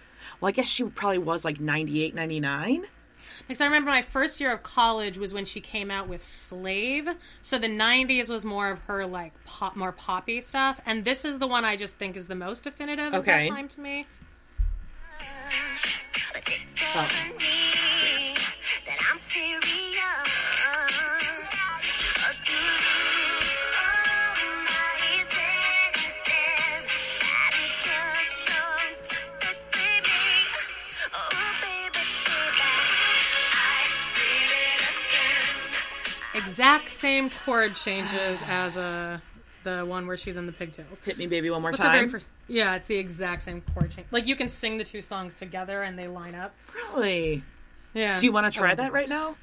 Well, 0.41 0.49
I 0.49 0.51
guess 0.51 0.67
she 0.67 0.83
probably 0.83 1.19
was 1.19 1.45
like 1.45 1.59
98, 1.59 2.15
99. 2.15 2.85
Because 3.47 3.61
I 3.61 3.65
remember 3.65 3.91
my 3.91 4.01
first 4.01 4.39
year 4.39 4.51
of 4.53 4.63
college 4.63 5.17
was 5.17 5.33
when 5.33 5.45
she 5.45 5.61
came 5.61 5.91
out 5.91 6.07
with 6.07 6.23
Slave. 6.23 7.09
So 7.41 7.57
the 7.57 7.67
'90s 7.67 8.29
was 8.29 8.43
more 8.45 8.69
of 8.69 8.79
her 8.83 9.05
like 9.05 9.33
pop, 9.45 9.75
more 9.75 9.91
poppy 9.91 10.41
stuff, 10.41 10.79
and 10.85 11.05
this 11.05 11.25
is 11.25 11.39
the 11.39 11.47
one 11.47 11.65
I 11.65 11.75
just 11.75 11.97
think 11.97 12.15
is 12.15 12.27
the 12.27 12.35
most 12.35 12.63
definitive 12.63 13.13
of 13.13 13.21
Okay. 13.21 13.49
that 13.49 13.55
time 13.55 13.67
to 13.69 13.81
me. 13.81 14.05
That 18.85 18.99
exact 36.55 36.89
same 36.89 37.29
chord 37.29 37.75
changes 37.75 38.39
as 38.47 38.77
a 38.77 39.21
the 39.65 39.83
one 39.83 40.07
where 40.07 40.15
she's 40.15 40.37
in 40.37 40.45
the 40.45 40.53
pigtails. 40.53 40.97
Hit 41.03 41.17
me, 41.17 41.27
baby, 41.27 41.49
one 41.49 41.61
more 41.61 41.71
What's 41.71 41.83
time. 41.83 42.07
First, 42.07 42.29
yeah, 42.47 42.75
it's 42.75 42.87
the 42.87 42.95
exact 42.95 43.41
same 43.41 43.59
chord 43.73 43.91
change. 43.91 44.07
Like 44.09 44.25
you 44.25 44.37
can 44.37 44.47
sing 44.47 44.77
the 44.77 44.85
two 44.85 45.01
songs 45.01 45.35
together 45.35 45.83
and 45.83 45.99
they 45.99 46.07
line 46.07 46.33
up. 46.33 46.55
Really? 46.73 47.43
Yeah. 47.93 48.17
Do 48.17 48.25
you 48.25 48.31
want 48.31 48.45
to 48.51 48.57
try 48.57 48.71
um, 48.71 48.77
that 48.77 48.93
right 48.93 49.09
now? 49.09 49.35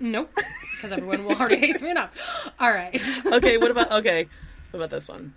Nope, 0.00 0.36
because 0.74 0.90
everyone 0.90 1.24
will 1.24 1.36
already 1.36 1.58
hates 1.58 1.82
me 1.82 1.90
enough. 1.90 2.18
All 2.58 2.72
right. 2.72 3.00
okay. 3.26 3.58
What 3.58 3.70
about 3.70 3.92
okay? 3.92 4.26
What 4.72 4.80
about 4.80 4.90
this 4.90 5.08
one? 5.08 5.34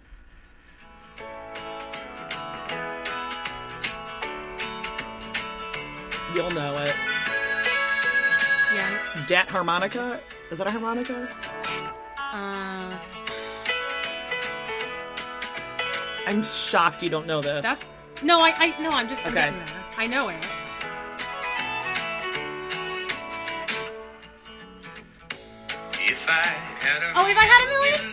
You'll 6.33 6.49
know 6.51 6.81
it. 6.81 6.95
Yeah. 8.73 9.25
Dat 9.27 9.47
harmonica 9.47 10.19
is 10.51 10.57
that 10.57 10.67
a 10.67 10.71
harmonica? 10.71 11.27
Uh, 12.33 12.99
I'm 16.27 16.43
shocked 16.43 17.01
you 17.03 17.09
don't 17.09 17.27
know 17.27 17.41
this. 17.41 17.63
that's 17.63 17.85
no, 18.23 18.39
I, 18.39 18.53
I 18.57 18.81
no, 18.81 18.89
I'm 18.89 19.07
just 19.07 19.21
I'm 19.25 19.31
Okay. 19.31 19.45
getting 19.45 19.57
there. 19.59 19.83
I 19.97 20.05
know 20.07 20.29
it. 20.29 20.45
If 26.01 26.27
I 26.27 26.87
had 26.87 27.01
a 27.03 27.11
Oh, 27.15 27.27
if 27.29 27.37
I 27.37 27.45
had 27.45 27.63
a 27.65 27.77
million 27.77 28.11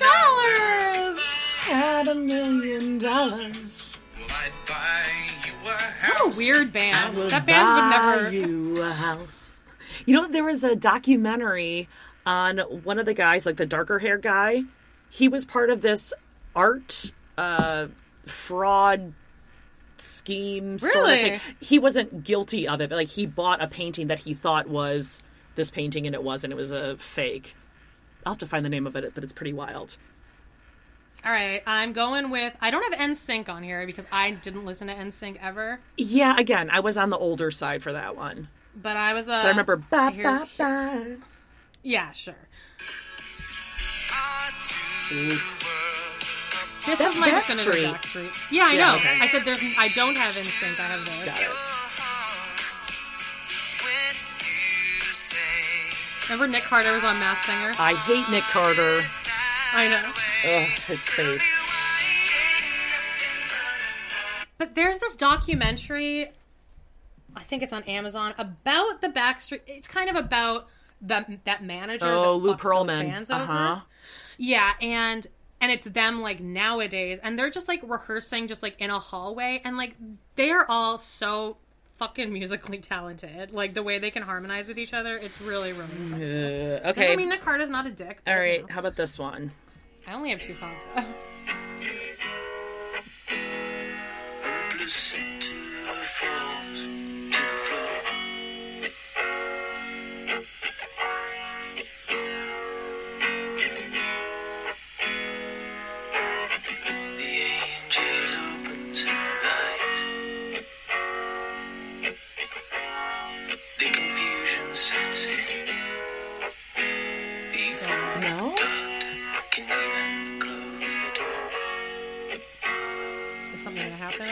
dollars. 1.09 1.21
Had 1.61 2.09
a 2.09 2.15
million 2.15 2.99
dollars. 2.99 3.99
well, 4.19 4.29
I'd 4.31 4.53
buy 4.69 5.03
you 5.47 5.53
a 5.63 5.65
What 5.65 5.81
house. 5.81 6.37
a 6.37 6.39
weird 6.39 6.73
band. 6.73 7.17
That 7.17 7.47
band 7.47 7.75
would 7.75 7.91
never. 7.91 8.33
you 8.33 8.83
a 8.83 8.93
house. 8.93 9.61
You 10.05 10.15
know, 10.15 10.29
there 10.29 10.45
was 10.45 10.63
a 10.63 10.77
documentary 10.77 11.89
on 12.27 12.59
one 12.59 12.99
of 12.99 13.07
the 13.07 13.15
guys, 13.15 13.47
like 13.47 13.57
the 13.57 13.65
darker 13.67 13.99
hair 13.99 14.19
guy. 14.19 14.65
He 15.09 15.29
was 15.29 15.45
part 15.45 15.71
of 15.71 15.81
this 15.81 16.13
art 16.55 17.13
uh, 17.39 17.87
fraud 18.27 19.15
scheme. 19.99 20.79
Sort 20.79 20.95
of 20.95 21.01
Really? 21.03 21.23
thing. 21.39 21.41
He 21.61 21.79
wasn't 21.79 22.25
guilty 22.25 22.67
of 22.69 22.81
it, 22.81 22.91
but 22.91 22.97
like 22.97 23.09
he 23.09 23.25
bought 23.27 23.63
a 23.63 23.69
painting 23.69 24.09
that 24.09 24.19
he 24.19 24.35
thought 24.35 24.69
was 24.69 25.23
this 25.55 25.71
painting, 25.71 26.07
and 26.07 26.15
it 26.15 26.23
wasn't. 26.23 26.53
It 26.53 26.57
was 26.57 26.73
a 26.73 26.97
fake. 26.97 27.55
I'll 28.25 28.33
have 28.33 28.39
to 28.41 28.47
find 28.47 28.65
the 28.65 28.69
name 28.71 28.87
of 28.87 28.97
it, 28.97 29.13
but 29.15 29.23
it's 29.23 29.33
pretty 29.33 29.53
wild. 29.53 29.97
All 31.25 31.33
right, 31.33 31.63
I'm 31.67 31.93
going 31.93 32.31
with. 32.31 32.55
I 32.61 32.71
don't 32.71 32.93
have 32.93 33.11
NSYNC 33.11 33.49
on 33.49 33.63
here 33.63 33.87
because 33.87 34.05
I 34.13 34.33
didn't 34.33 34.65
listen 34.67 34.89
to 34.89 34.95
NSYNC 34.95 35.39
ever. 35.41 35.81
Yeah, 35.97 36.37
again, 36.37 36.69
I 36.71 36.81
was 36.81 36.99
on 36.99 37.11
the 37.11 37.17
older 37.17 37.51
side 37.51 37.83
for 37.83 37.93
that 37.93 38.17
one. 38.17 38.49
But 38.75 38.97
I 38.97 39.15
was. 39.15 39.29
Uh, 39.29 39.33
But 39.33 39.47
I 39.47 39.49
remember 39.51 39.77
ba 39.77 40.11
here- 40.11 40.25
ba 40.25 40.47
ba. 40.59 41.17
Yeah, 41.87 42.11
sure. 42.11 42.35
This 46.83 46.99
That's 46.99 47.15
is 47.15 47.21
my 47.21 47.31
definitive 47.31 47.75
Backstreet. 47.75 48.27
Backstreet. 48.27 48.51
Yeah, 48.51 48.65
I 48.67 48.73
Yeah, 48.73 48.91
know. 48.91 48.95
okay. 48.97 49.19
I 49.23 49.27
said 49.29 49.43
there's. 49.45 49.63
I 49.79 49.87
don't 49.95 50.17
have 50.17 50.33
NSYNC. 50.33 50.81
I 50.83 50.91
have 50.91 50.99
this. 51.07 51.25
Got 51.31 51.39
it. 56.27 56.31
Remember 56.33 56.53
Nick 56.53 56.65
Carter 56.65 56.93
was 56.93 57.05
on 57.05 57.15
Masked 57.21 57.45
Singer? 57.45 57.71
I 57.79 57.95
hate 57.95 58.29
Nick 58.35 58.43
Carter. 58.51 59.01
I 59.75 59.87
know. 59.87 60.03
Ugh, 60.11 60.67
his 60.91 61.09
face. 61.09 61.63
But 64.59 64.75
there's 64.75 64.99
this 64.99 65.15
documentary, 65.15 66.33
I 67.37 67.43
think 67.45 67.63
it's 67.63 67.73
on 67.73 67.85
Amazon, 67.85 68.35
about 68.39 69.01
the 69.03 69.09
Backstreet. 69.09 69.61
It's 69.69 69.87
kind 69.87 70.11
of 70.11 70.17
about 70.17 70.67
the 71.01 71.39
that 71.45 71.65
manager. 71.65 72.07
Oh, 72.07 72.39
that 72.39 72.47
Lou 72.47 72.57
Pearlman. 72.57 73.09
Bands 73.09 73.31
over. 73.31 73.43
Uh-huh. 73.43 73.81
Yeah, 74.39 74.73
and 74.81 75.27
and 75.61 75.73
it's 75.73 75.87
them 75.87 76.21
like 76.21 76.41
nowadays, 76.41 77.19
and 77.23 77.39
they're 77.39 77.51
just 77.51 77.69
like 77.69 77.81
rehearsing, 77.85 78.49
just 78.49 78.63
like 78.63 78.81
in 78.81 78.91
a 78.91 78.99
hallway, 78.99 79.61
and 79.65 79.77
like 79.77 79.95
they're 80.37 80.71
all 80.71 80.99
so 80.99 81.57
fucking 81.99 82.33
musically 82.33 82.79
talented. 82.79 83.53
Like 83.53 83.75
the 83.75 83.83
way 83.83 83.99
they 83.99 84.11
can 84.11 84.23
harmonize 84.23 84.69
with 84.69 84.79
each 84.79 84.93
other, 84.93 85.17
it's 85.17 85.41
really 85.41 85.73
really. 85.73 85.89
Fun. 85.89 86.23
Uh, 86.23 86.81
I 86.85 86.91
okay. 86.91 87.17
mean, 87.17 87.29
Nick 87.29 87.43
Carter's 87.43 87.71
not 87.71 87.87
a 87.87 87.91
dick. 87.91 88.21
All 88.27 88.35
right. 88.35 88.61
You 88.61 88.67
know. 88.67 88.73
How 88.73 88.81
about 88.81 88.97
this 88.97 89.19
one? 89.19 89.53
I 90.07 90.15
only 90.15 90.31
have 90.31 90.41
two 90.41 90.55
songs. 90.55 90.83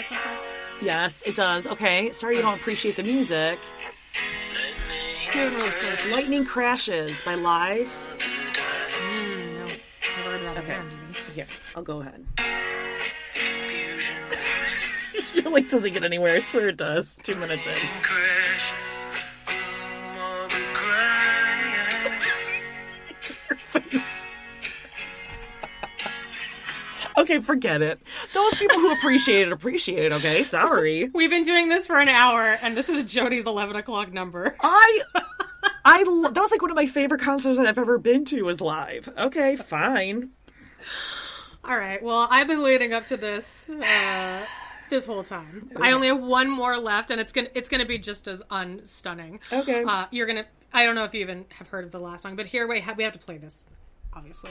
gonna 0.08 0.20
happen 0.20 0.32
at 0.32 0.42
some 0.42 0.70
point? 0.78 0.84
Yes, 0.86 1.22
it 1.26 1.36
does. 1.36 1.66
Okay. 1.66 2.12
Sorry 2.12 2.36
you 2.36 2.42
don't 2.42 2.58
appreciate 2.58 2.96
the 2.96 3.02
music. 3.02 3.58
Lightning 6.12 6.44
Crashes 6.44 7.20
by 7.22 7.34
Live. 7.34 7.88
Mm, 9.10 9.54
no, 9.58 9.66
never 9.66 10.30
heard 10.38 10.42
that 10.42 10.58
Okay. 10.58 10.66
band. 10.68 10.90
even. 11.10 11.34
Here, 11.34 11.46
I'll 11.74 11.82
go 11.82 12.00
ahead. 12.02 12.24
Confusion 13.32 14.16
grows 14.28 15.34
You're 15.34 15.50
like, 15.52 15.68
does 15.68 15.84
it 15.84 15.90
get 15.90 16.04
anywhere? 16.04 16.36
I 16.36 16.38
swear 16.40 16.68
it 16.68 16.76
does. 16.76 17.16
Two 17.22 17.36
minutes 17.38 17.66
in. 17.66 17.74
Okay, 27.34 27.44
forget 27.44 27.82
it. 27.82 28.00
Those 28.32 28.54
people 28.54 28.78
who 28.78 28.92
appreciate 28.92 29.48
it 29.48 29.52
appreciate 29.52 30.04
it. 30.04 30.12
Okay, 30.12 30.42
sorry. 30.44 31.10
We've 31.12 31.30
been 31.30 31.44
doing 31.44 31.68
this 31.68 31.86
for 31.86 31.98
an 31.98 32.08
hour, 32.08 32.56
and 32.62 32.76
this 32.76 32.88
is 32.88 33.04
Jody's 33.04 33.46
eleven 33.46 33.76
o'clock 33.76 34.12
number. 34.12 34.56
I, 34.60 35.00
I 35.84 36.04
that 36.04 36.40
was 36.40 36.50
like 36.50 36.62
one 36.62 36.70
of 36.70 36.76
my 36.76 36.86
favorite 36.86 37.20
concerts 37.20 37.58
I've 37.58 37.78
ever 37.78 37.98
been 37.98 38.24
to. 38.26 38.42
Was 38.42 38.60
live. 38.60 39.12
Okay, 39.18 39.56
fine. 39.56 40.30
All 41.64 41.76
right. 41.78 42.02
Well, 42.02 42.28
I've 42.30 42.46
been 42.46 42.62
leading 42.62 42.92
up 42.92 43.06
to 43.06 43.16
this 43.16 43.68
uh, 43.68 44.40
this 44.90 45.06
whole 45.06 45.24
time. 45.24 45.70
I 45.80 45.92
only 45.92 46.08
have 46.08 46.20
one 46.20 46.50
more 46.50 46.78
left, 46.78 47.10
and 47.10 47.20
it's 47.20 47.32
gonna 47.32 47.48
it's 47.54 47.68
gonna 47.68 47.86
be 47.86 47.98
just 47.98 48.28
as 48.28 48.42
unstunning. 48.50 49.40
Okay. 49.52 49.84
Uh, 49.84 50.06
you're 50.10 50.26
gonna. 50.26 50.46
I 50.72 50.84
don't 50.84 50.94
know 50.94 51.04
if 51.04 51.14
you 51.14 51.20
even 51.20 51.44
have 51.50 51.68
heard 51.68 51.84
of 51.84 51.92
the 51.92 52.00
last 52.00 52.22
song, 52.22 52.36
but 52.36 52.46
here 52.46 52.66
we 52.66 52.80
have 52.80 52.96
we 52.96 53.04
have 53.04 53.12
to 53.12 53.18
play 53.18 53.38
this, 53.38 53.64
obviously. 54.12 54.50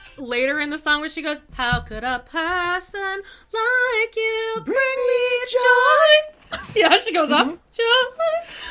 later 0.21 0.59
in 0.59 0.69
the 0.69 0.77
song 0.79 1.01
where 1.01 1.09
she 1.09 1.21
goes, 1.21 1.41
"How 1.53 1.81
could 1.81 2.03
a 2.03 2.19
person 2.19 3.21
like 3.53 4.15
you 4.15 4.61
bring 4.63 4.75
me 4.75 5.39
joy?" 5.51 6.57
yeah, 6.75 6.95
she 6.97 7.13
goes 7.13 7.31
up, 7.31 7.47
joy. 7.47 7.83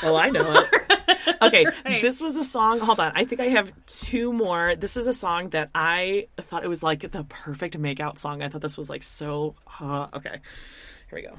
Oh, 0.05 0.15
I 0.17 0.31
know 0.31 0.61
it. 0.63 0.97
Okay, 1.43 1.65
Right. 1.65 2.03
this 2.03 2.21
was 2.21 2.37
a 2.37 2.45
song. 2.45 2.81
Hold 2.81 3.01
on, 3.01 3.13
I 3.15 3.25
think 3.25 3.41
I 3.41 3.49
have 3.49 3.73
two 3.87 4.33
more. 4.33 4.75
This 4.77 4.97
is 4.99 5.07
a 5.07 5.13
song 5.13 5.51
that 5.51 5.71
I 5.75 6.29
thought 6.39 6.65
it 6.65 6.69
was 6.69 6.83
like 6.83 7.01
the 7.11 7.25
perfect 7.25 7.79
makeout 7.79 8.19
song. 8.19 8.43
I 8.43 8.49
thought 8.49 8.61
this 8.61 8.77
was 8.77 8.91
like 8.91 9.03
so. 9.03 9.55
Uh, 9.81 10.09
okay, 10.15 10.31
here 11.11 11.15
we 11.15 11.23
go. 11.23 11.35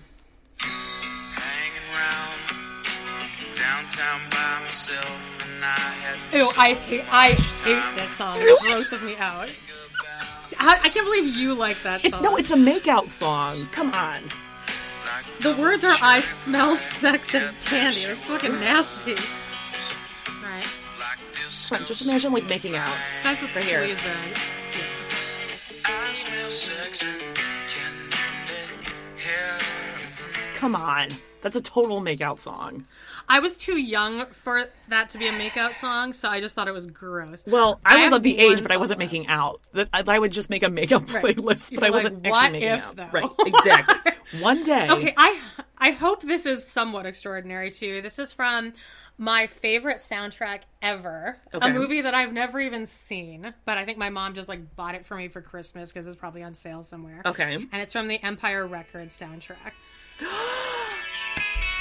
Hanging 0.59 1.87
round 1.93 3.55
downtown 3.55 4.19
by 4.31 4.59
myself, 4.65 5.55
and 5.55 5.65
I 5.65 5.69
had 5.79 6.39
Ew, 6.39 6.49
I 6.57 6.73
hate, 6.73 7.03
I 7.11 7.29
hate 7.29 7.95
this 7.95 8.09
song. 8.11 8.35
It 8.39 8.59
grosses 8.63 9.01
me 9.03 9.15
out. 9.17 9.49
I, 10.63 10.79
I 10.83 10.89
can't 10.89 11.05
believe 11.05 11.35
you 11.35 11.53
like 11.55 11.77
that 11.83 12.03
It, 12.05 12.11
song. 12.11 12.21
no, 12.23 12.35
it's 12.37 12.51
a 12.51 12.55
makeout 12.55 13.09
song. 13.09 13.55
Come 13.71 13.91
on. 13.93 14.21
the 15.41 15.55
words 15.61 15.83
are 15.83 15.95
"I 16.01 16.19
smell 16.19 16.75
sex 16.75 17.33
and 17.35 17.55
candy." 17.65 17.97
It's 17.97 18.25
fucking 18.25 18.59
nasty. 18.59 19.13
Right. 20.43 20.67
Come 21.69 21.81
on, 21.81 21.85
just 21.87 22.07
imagine 22.07 22.31
like 22.33 22.47
making 22.47 22.75
out. 22.75 22.87
That's 23.23 23.41
a 23.41 23.45
Right 23.59 23.63
here. 23.65 23.95
bag. 23.95 24.37
I 25.85 26.13
smell 26.13 26.51
sex 26.51 27.03
and 27.03 27.21
candy. 27.21 28.17
Come 30.55 30.75
on. 30.75 31.09
That's 31.41 31.55
a 31.55 31.61
total 31.61 32.01
makeout 32.01 32.37
song. 32.37 32.85
I 33.27 33.39
was 33.39 33.57
too 33.57 33.77
young 33.77 34.25
for 34.27 34.65
that 34.89 35.09
to 35.11 35.17
be 35.17 35.27
a 35.27 35.31
makeout 35.31 35.75
song, 35.75 36.13
so 36.13 36.29
I 36.29 36.39
just 36.41 36.55
thought 36.55 36.67
it 36.67 36.73
was 36.73 36.85
gross. 36.85 37.43
Well, 37.45 37.79
I, 37.85 37.95
was 37.95 38.03
have 38.05 38.13
of 38.13 38.23
the 38.23 38.37
age, 38.37 38.61
but 38.61 38.71
I 38.71 38.77
wasn't 38.77 38.99
making 38.99 39.27
out. 39.27 39.61
That 39.73 39.89
I, 39.93 40.03
I 40.05 40.19
would 40.19 40.31
just 40.31 40.49
make 40.49 40.63
a 40.63 40.69
makeup 40.69 41.13
Right. 41.13 41.35
playlist, 41.35 41.71
You're 41.71 41.79
but 41.79 41.87
I 41.87 41.89
wasn't 41.89 42.23
what 42.25 42.43
actually 42.43 42.59
making 42.59 42.75
if, 42.75 42.85
out. 42.85 42.95
though? 42.95 43.09
Right, 43.11 43.29
exactly. 43.39 44.11
One 44.41 44.63
day. 44.63 44.89
Okay, 44.89 45.13
I 45.17 45.39
I 45.77 45.91
hope 45.91 46.21
this 46.21 46.45
is 46.45 46.65
somewhat 46.65 47.05
extraordinary 47.05 47.71
too. 47.71 48.01
This 48.01 48.19
is 48.19 48.31
from 48.31 48.73
my 49.17 49.47
favorite 49.47 49.97
soundtrack 49.97 50.61
ever. 50.81 51.37
Okay. 51.53 51.69
A 51.69 51.73
movie 51.73 52.01
that 52.01 52.13
I've 52.13 52.33
never 52.33 52.59
even 52.59 52.85
seen, 52.85 53.53
but 53.65 53.77
I 53.77 53.85
think 53.85 53.97
my 53.97 54.09
mom 54.09 54.33
just 54.33 54.47
like 54.47 54.75
bought 54.75 54.95
it 54.95 55.05
for 55.05 55.15
me 55.15 55.27
for 55.27 55.41
Christmas 55.41 55.91
because 55.91 56.07
it's 56.07 56.15
probably 56.15 56.43
on 56.43 56.53
sale 56.53 56.83
somewhere. 56.83 57.21
Okay. 57.25 57.55
And 57.55 57.81
it's 57.81 57.93
from 57.93 58.07
the 58.07 58.21
Empire 58.23 58.65
Records 58.65 59.19
soundtrack. 59.19 59.73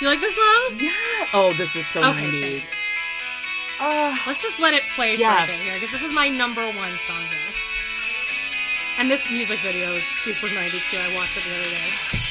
You 0.00 0.06
like 0.06 0.20
this 0.20 0.34
song? 0.34 0.78
Yeah. 0.78 0.92
Oh, 1.34 1.52
this 1.58 1.76
is 1.76 1.86
so 1.86 2.00
Okay, 2.00 2.22
90s. 2.22 2.74
Ah. 3.80 4.16
Let's 4.26 4.40
just 4.40 4.58
let 4.58 4.72
it 4.72 4.82
play 4.96 5.16
for 5.16 5.24
a 5.24 5.46
bit 5.46 5.50
here 5.50 5.74
because 5.74 5.92
this 5.92 6.02
is 6.02 6.14
my 6.14 6.28
number 6.28 6.62
one 6.62 6.94
song 7.06 7.20
here. 7.28 7.52
And 8.98 9.10
this 9.10 9.30
music 9.30 9.58
video 9.60 9.92
is 9.92 10.02
super 10.02 10.46
90s 10.46 10.90
too. 10.90 10.96
I 10.96 11.14
watched 11.14 11.36
it 11.36 11.44
the 11.44 11.54
other 11.54 11.68
day. 11.68 12.29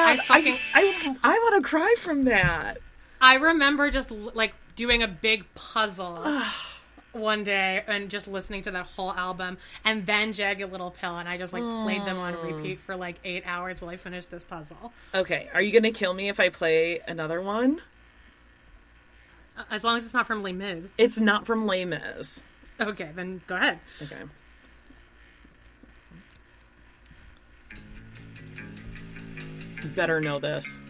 God, 0.00 0.18
I 0.28 0.38
I 0.38 0.42
fucking- 0.42 1.16
I, 1.22 1.34
I, 1.34 1.38
want 1.38 1.62
to 1.62 1.68
cry 1.68 1.94
from 1.98 2.24
that. 2.24 2.78
I 3.20 3.34
remember 3.36 3.90
just 3.90 4.10
like 4.10 4.54
doing 4.76 5.02
a 5.02 5.08
big 5.08 5.44
puzzle 5.54 6.42
one 7.12 7.44
day 7.44 7.82
and 7.86 8.08
just 8.08 8.28
listening 8.28 8.62
to 8.62 8.70
that 8.70 8.86
whole 8.86 9.12
album 9.12 9.58
and 9.84 10.06
then 10.06 10.32
Jagged 10.32 10.70
Little 10.70 10.90
Pill 10.90 11.18
and 11.18 11.28
I 11.28 11.36
just 11.38 11.52
like 11.52 11.62
played 11.62 12.04
them 12.04 12.18
on 12.18 12.34
mm. 12.34 12.56
repeat 12.56 12.80
for 12.80 12.96
like 12.96 13.16
eight 13.24 13.42
hours 13.46 13.80
while 13.80 13.90
I 13.90 13.96
finished 13.96 14.30
this 14.30 14.44
puzzle. 14.44 14.92
Okay, 15.14 15.48
are 15.52 15.60
you 15.60 15.72
gonna 15.72 15.92
kill 15.92 16.14
me 16.14 16.28
if 16.28 16.40
I 16.40 16.48
play 16.48 17.00
another 17.06 17.40
one? 17.40 17.80
As 19.70 19.84
long 19.84 19.98
as 19.98 20.04
it's 20.04 20.14
not 20.14 20.26
from 20.26 20.42
Les 20.42 20.52
Mis. 20.52 20.90
It's 20.96 21.18
not 21.18 21.46
from 21.46 21.66
Les 21.66 21.84
Mis. 21.84 22.42
Okay, 22.80 23.10
then 23.14 23.42
go 23.46 23.56
ahead. 23.56 23.78
Okay. 24.00 24.22
You 29.82 29.88
better 29.90 30.20
know 30.20 30.38
this. 30.38 30.80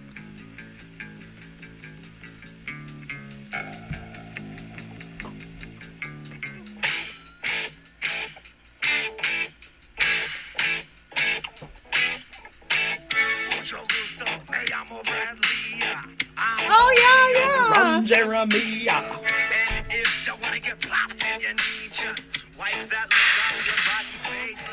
Oh 16.73 16.91
yeah, 16.99 17.41
yeah. 17.41 17.73
From 17.73 18.07
Jeremy. 18.07 18.89
And 18.89 19.87
if 19.91 20.27
you 20.27 20.35
wanna 20.43 20.61
get 20.61 20.81
plopped 20.81 21.25
in 21.25 21.41
your 21.41 21.53
knee, 21.55 21.89
just 21.93 22.39
wipe 22.59 22.73
that 22.91 23.07
look 23.09 23.39
off 23.47 23.67
your 23.67 23.81
body 23.87 24.15
face. 24.27 24.67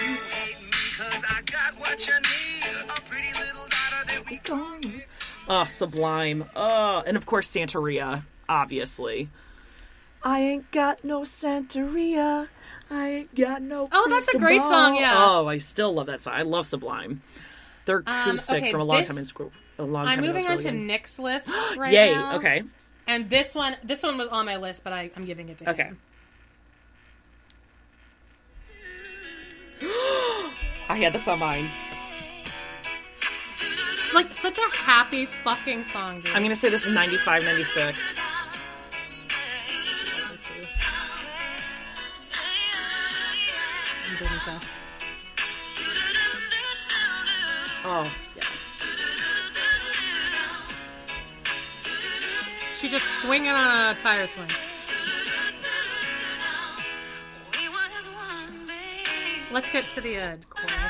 You 0.00 0.14
hate 0.32 0.62
me 0.62 0.82
'cause 0.96 1.22
I 1.28 1.42
got 1.42 1.74
what 1.80 2.06
you 2.06 2.14
need. 2.14 2.49
Oh, 5.52 5.64
Sublime. 5.64 6.44
Oh, 6.54 7.02
and 7.04 7.16
of 7.16 7.26
course 7.26 7.50
Santeria, 7.50 8.22
obviously. 8.48 9.28
I 10.22 10.38
ain't 10.40 10.70
got 10.70 11.02
no 11.02 11.22
Santeria. 11.22 12.46
I 12.88 13.08
ain't 13.08 13.34
got 13.34 13.60
no. 13.60 13.88
Oh, 13.90 14.06
that's 14.08 14.28
a 14.28 14.38
crystal 14.38 14.40
great 14.40 14.62
song, 14.62 14.94
yeah. 14.94 15.14
Oh, 15.16 15.48
I 15.48 15.58
still 15.58 15.92
love 15.92 16.06
that 16.06 16.22
song. 16.22 16.34
I 16.34 16.42
love 16.42 16.66
Sublime. 16.66 17.22
They're 17.84 18.04
um, 18.06 18.28
acoustic 18.28 18.62
okay, 18.62 18.70
from 18.70 18.82
a 18.82 18.84
long 18.84 18.98
this- 18.98 19.08
time 19.08 19.18
in 19.18 19.24
school. 19.24 19.50
A 19.78 19.82
long 19.82 20.04
time 20.04 20.18
I'm 20.18 20.24
ago. 20.24 20.32
moving 20.34 20.44
on 20.44 20.50
really 20.52 20.62
to 20.64 20.70
good. 20.70 20.78
Nick's 20.78 21.18
list 21.18 21.48
right 21.76 21.92
Yay. 21.92 22.12
now. 22.14 22.36
Okay. 22.36 22.62
And 23.08 23.28
this 23.28 23.54
one 23.54 23.74
this 23.82 24.04
one 24.04 24.18
was 24.18 24.28
on 24.28 24.46
my 24.46 24.56
list, 24.56 24.84
but 24.84 24.92
I, 24.92 25.10
I'm 25.16 25.24
giving 25.24 25.48
it 25.48 25.58
to 25.58 25.64
him. 25.64 25.70
Okay. 25.70 25.90
I 30.88 30.96
had 30.96 31.12
this 31.12 31.26
on 31.26 31.38
mine. 31.40 31.64
Like 34.12 34.34
such 34.34 34.58
a 34.58 34.76
happy 34.76 35.24
fucking 35.24 35.84
song, 35.84 36.20
dude. 36.20 36.34
I'm 36.34 36.42
gonna 36.42 36.56
say 36.56 36.68
this 36.68 36.84
is 36.84 36.92
95, 36.92 37.44
96. 37.44 38.18
I'm 44.08 44.16
doing 44.18 44.40
so. 44.40 44.58
Oh, 47.82 48.02
yeah. 48.34 48.42
She's 52.78 52.90
just 52.90 53.22
swinging 53.22 53.52
on 53.52 53.92
a 53.92 53.94
tire 54.02 54.26
swing. 54.26 54.48
Let's 59.52 59.70
get 59.70 59.82
to 59.82 60.00
the 60.00 60.16
uh, 60.16 60.36
chorus. 60.48 60.89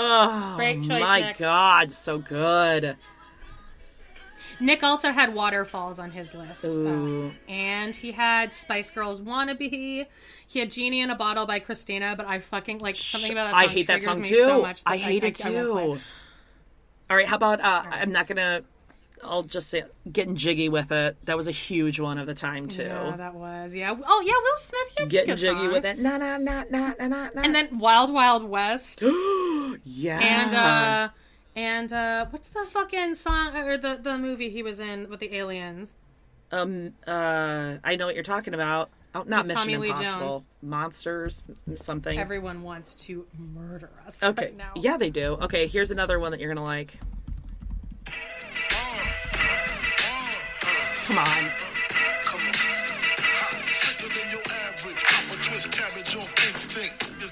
Oh, 0.00 0.54
Great 0.54 0.76
choice, 0.76 1.00
my 1.00 1.20
Nick. 1.20 1.38
God, 1.38 1.90
so 1.90 2.18
good. 2.18 2.96
Nick 4.60 4.84
also 4.84 5.10
had 5.10 5.34
Waterfalls 5.34 5.98
on 5.98 6.10
his 6.10 6.34
list. 6.34 6.64
Ooh. 6.64 7.32
And 7.48 7.94
he 7.94 8.12
had 8.12 8.52
Spice 8.52 8.92
Girls 8.92 9.20
Wannabe. 9.20 10.06
He 10.46 10.58
had 10.58 10.70
Genie 10.70 11.00
in 11.00 11.10
a 11.10 11.16
Bottle 11.16 11.46
by 11.46 11.58
Christina, 11.58 12.14
but 12.16 12.26
I 12.26 12.38
fucking 12.38 12.78
like 12.78 12.94
something 12.94 13.32
about 13.32 13.52
that 13.52 13.60
song. 13.60 13.64
I 13.64 13.72
hate 13.72 13.86
that 13.88 14.02
song 14.02 14.22
too. 14.22 14.34
so 14.36 14.62
much 14.62 14.84
that 14.84 14.90
I 14.90 14.96
hate 14.96 15.24
it 15.24 15.44
I 15.44 15.50
too. 15.50 15.98
All 17.10 17.16
right, 17.16 17.26
how 17.26 17.36
about 17.36 17.60
uh, 17.60 17.82
I'm 17.90 18.12
not 18.12 18.26
gonna. 18.28 18.62
I'll 19.22 19.42
just 19.42 19.68
say 19.68 19.82
getting 20.10 20.36
jiggy 20.36 20.68
with 20.68 20.92
it. 20.92 21.16
That 21.24 21.36
was 21.36 21.48
a 21.48 21.52
huge 21.52 21.98
one 21.98 22.18
of 22.18 22.26
the 22.26 22.34
time 22.34 22.68
too. 22.68 22.84
Yeah, 22.84 23.16
that 23.16 23.34
was. 23.34 23.74
Yeah. 23.74 23.96
Oh, 24.06 24.22
yeah, 24.24 24.32
Will 24.32 24.56
Smith. 24.58 24.92
He 24.96 25.02
had 25.02 25.10
getting 25.10 25.36
jiggy 25.36 25.66
with 25.66 25.84
it. 25.84 25.98
Na 25.98 26.18
na 26.18 26.36
na 26.36 26.64
na 26.70 26.92
na. 27.00 27.06
na. 27.06 27.30
And 27.34 27.52
then 27.52 27.78
Wild 27.78 28.12
Wild 28.12 28.44
West. 28.44 29.02
yeah. 29.84 30.18
and 30.20 30.54
uh 30.54 31.08
and 31.56 31.92
uh 31.92 32.26
what's 32.30 32.48
the 32.50 32.64
fucking 32.64 33.14
song 33.14 33.56
or 33.56 33.76
the 33.76 33.98
the 34.00 34.18
movie 34.18 34.50
he 34.50 34.62
was 34.62 34.80
in 34.80 35.08
with 35.08 35.20
the 35.20 35.34
aliens? 35.34 35.94
um 36.52 36.92
uh, 37.06 37.76
I 37.84 37.96
know 37.96 38.06
what 38.06 38.14
you're 38.14 38.24
talking 38.24 38.54
about. 38.54 38.90
Oh, 39.14 39.24
not 39.26 39.44
With 39.44 39.54
Mission 39.54 39.62
Tommy 39.62 39.76
Lee 39.78 39.88
Impossible. 39.88 40.28
Jones. 40.28 40.44
Monsters, 40.62 41.42
something. 41.76 42.18
Everyone 42.18 42.62
wants 42.62 42.94
to 42.96 43.26
murder 43.38 43.90
us 44.06 44.22
okay. 44.22 44.46
right 44.46 44.56
now. 44.56 44.72
Yeah, 44.76 44.98
they 44.98 45.10
do. 45.10 45.38
Okay, 45.42 45.66
here's 45.66 45.90
another 45.90 46.20
one 46.20 46.32
that 46.32 46.40
you're 46.40 46.52
gonna 46.54 46.66
like. 46.66 46.98
Come 51.06 51.18
on. 51.18 51.50
Sicker 53.72 54.08
than 54.12 54.28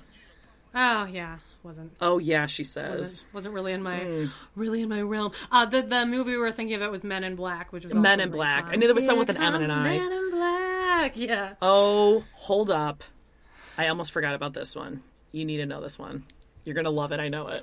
oh 0.75 1.05
yeah, 1.11 1.39
wasn't 1.67 1.93
Oh 2.01 2.19
yeah, 2.19 2.47
she 2.47 2.65
says. 2.65 2.99
wasn't, 2.99 3.35
wasn't 3.35 3.55
really 3.55 3.73
in 3.73 3.83
my 3.83 3.99
Hmm. 3.99 4.27
really 4.55 4.81
in 4.83 4.89
my 4.89 5.03
realm. 5.03 5.33
Uh, 5.53 5.67
the 5.67 5.83
the 5.83 6.07
movie 6.07 6.31
we 6.31 6.37
were 6.39 6.53
thinking 6.53 6.75
of 6.77 6.83
it 6.83 6.91
was 6.91 7.05
Men 7.05 7.25
in 7.25 7.37
Black, 7.37 7.73
which 7.73 7.85
was 7.85 7.93
also 7.95 8.01
Men 8.01 8.21
in 8.21 8.31
great 8.31 8.39
Black. 8.39 8.65
song. 8.65 8.73
I 8.73 8.77
knew 8.77 8.87
there 8.87 8.95
was 8.95 9.05
Here 9.05 9.09
someone 9.11 9.27
with 9.27 9.37
an 9.37 9.43
M 9.43 9.55
and 9.55 9.65
an 9.65 9.71
I. 9.71 9.99
Men 9.99 10.13
in 10.13 10.31
Black, 10.31 11.17
yeah. 11.17 11.55
Oh, 11.61 12.25
hold 12.33 12.71
up. 12.71 13.05
I 13.77 13.89
almost 13.89 14.13
forgot 14.13 14.35
about 14.35 14.55
this 14.55 14.75
one. 14.75 15.03
You 15.33 15.45
need 15.45 15.59
to 15.59 15.67
know 15.67 15.83
this 15.83 15.99
one. 15.99 16.25
You're 16.65 16.75
gonna 16.75 16.89
love 16.91 17.13
it. 17.13 17.21
I 17.21 17.29
know 17.29 17.49
it. 17.49 17.63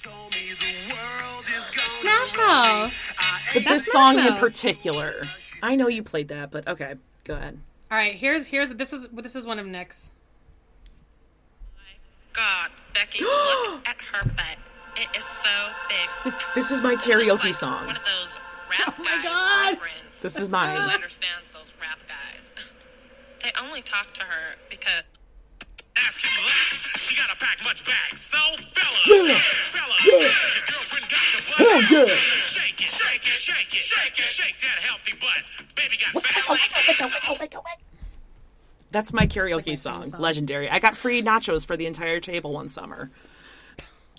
Told 0.00 0.32
me 0.32 0.50
the 0.50 0.92
world 0.92 1.44
is 1.46 1.70
gonna 1.70 1.88
Smash 1.90 2.36
Mouth. 2.36 3.12
But 3.54 3.64
That's 3.64 3.84
this 3.84 3.92
song 3.92 4.14
Smash 4.14 4.26
in 4.32 4.36
particular, 4.36 5.28
I 5.62 5.76
know 5.76 5.88
you 5.88 6.02
played 6.02 6.28
that, 6.28 6.50
but 6.50 6.66
okay, 6.68 6.94
go 7.24 7.34
ahead. 7.34 7.58
All 7.90 7.96
right, 7.98 8.14
here's 8.14 8.46
here's 8.48 8.70
this 8.74 8.92
is 8.92 9.08
this 9.12 9.36
is 9.36 9.46
one 9.46 9.58
of 9.58 9.66
Nick's. 9.66 10.10
God, 12.32 12.70
Becky, 12.94 13.24
look 13.24 13.82
at 13.88 13.96
her 14.12 14.24
butt. 14.24 14.56
It 14.96 15.08
is 15.16 15.24
so 15.24 15.50
big. 15.88 16.34
This 16.54 16.70
is 16.70 16.80
my 16.80 16.90
She 17.00 17.14
looks 17.14 17.34
karaoke 17.34 17.44
like 17.44 17.54
song. 17.54 17.86
One 17.86 17.96
of 17.96 18.04
those 18.04 18.38
rap 18.70 18.94
oh 18.98 19.02
my 19.02 19.18
guys' 19.22 19.78
God. 19.78 19.88
This 20.22 20.38
is 20.38 20.48
mine. 20.48 20.76
Who 20.76 20.82
understands 20.82 21.48
those 21.48 21.74
rap 21.80 21.98
guys? 22.06 22.52
They 23.44 23.52
only 23.60 23.82
talk 23.82 24.10
to 24.14 24.24
her 24.24 24.56
because 24.70 25.04
Ask 26.00 26.26
him 26.26 26.34
that. 26.34 26.98
She 26.98 27.14
gotta 27.14 27.38
pack 27.38 27.62
much 27.62 27.86
bags. 27.86 28.20
So, 28.20 28.38
fellas, 28.74 29.06
yeah. 29.06 29.38
fellas, 29.70 30.02
your 30.02 30.66
girlfriend 30.66 31.06
got 31.06 31.22
the 31.30 31.40
butt. 31.46 31.58
Hell 31.62 31.82
yeah. 31.86 32.18
Shake 32.42 32.82
it, 32.82 32.90
shake 32.90 33.22
it, 33.22 33.30
shake 33.30 33.70
it, 33.70 33.84
shake 33.84 34.18
it, 34.18 34.26
shake 34.26 34.58
that 34.58 34.78
healthy 34.82 35.14
butt. 35.22 35.44
Baby 35.78 35.94
got 36.02 36.18
fat 36.18 36.50
leg. 36.50 37.84
That's 38.94 39.12
my 39.12 39.26
karaoke 39.26 39.66
my 39.66 39.74
song. 39.74 40.04
song. 40.04 40.20
Legendary. 40.20 40.70
I 40.70 40.78
got 40.78 40.96
free 40.96 41.20
nachos 41.20 41.66
for 41.66 41.76
the 41.76 41.86
entire 41.86 42.20
table 42.20 42.52
one 42.52 42.68
summer. 42.68 43.10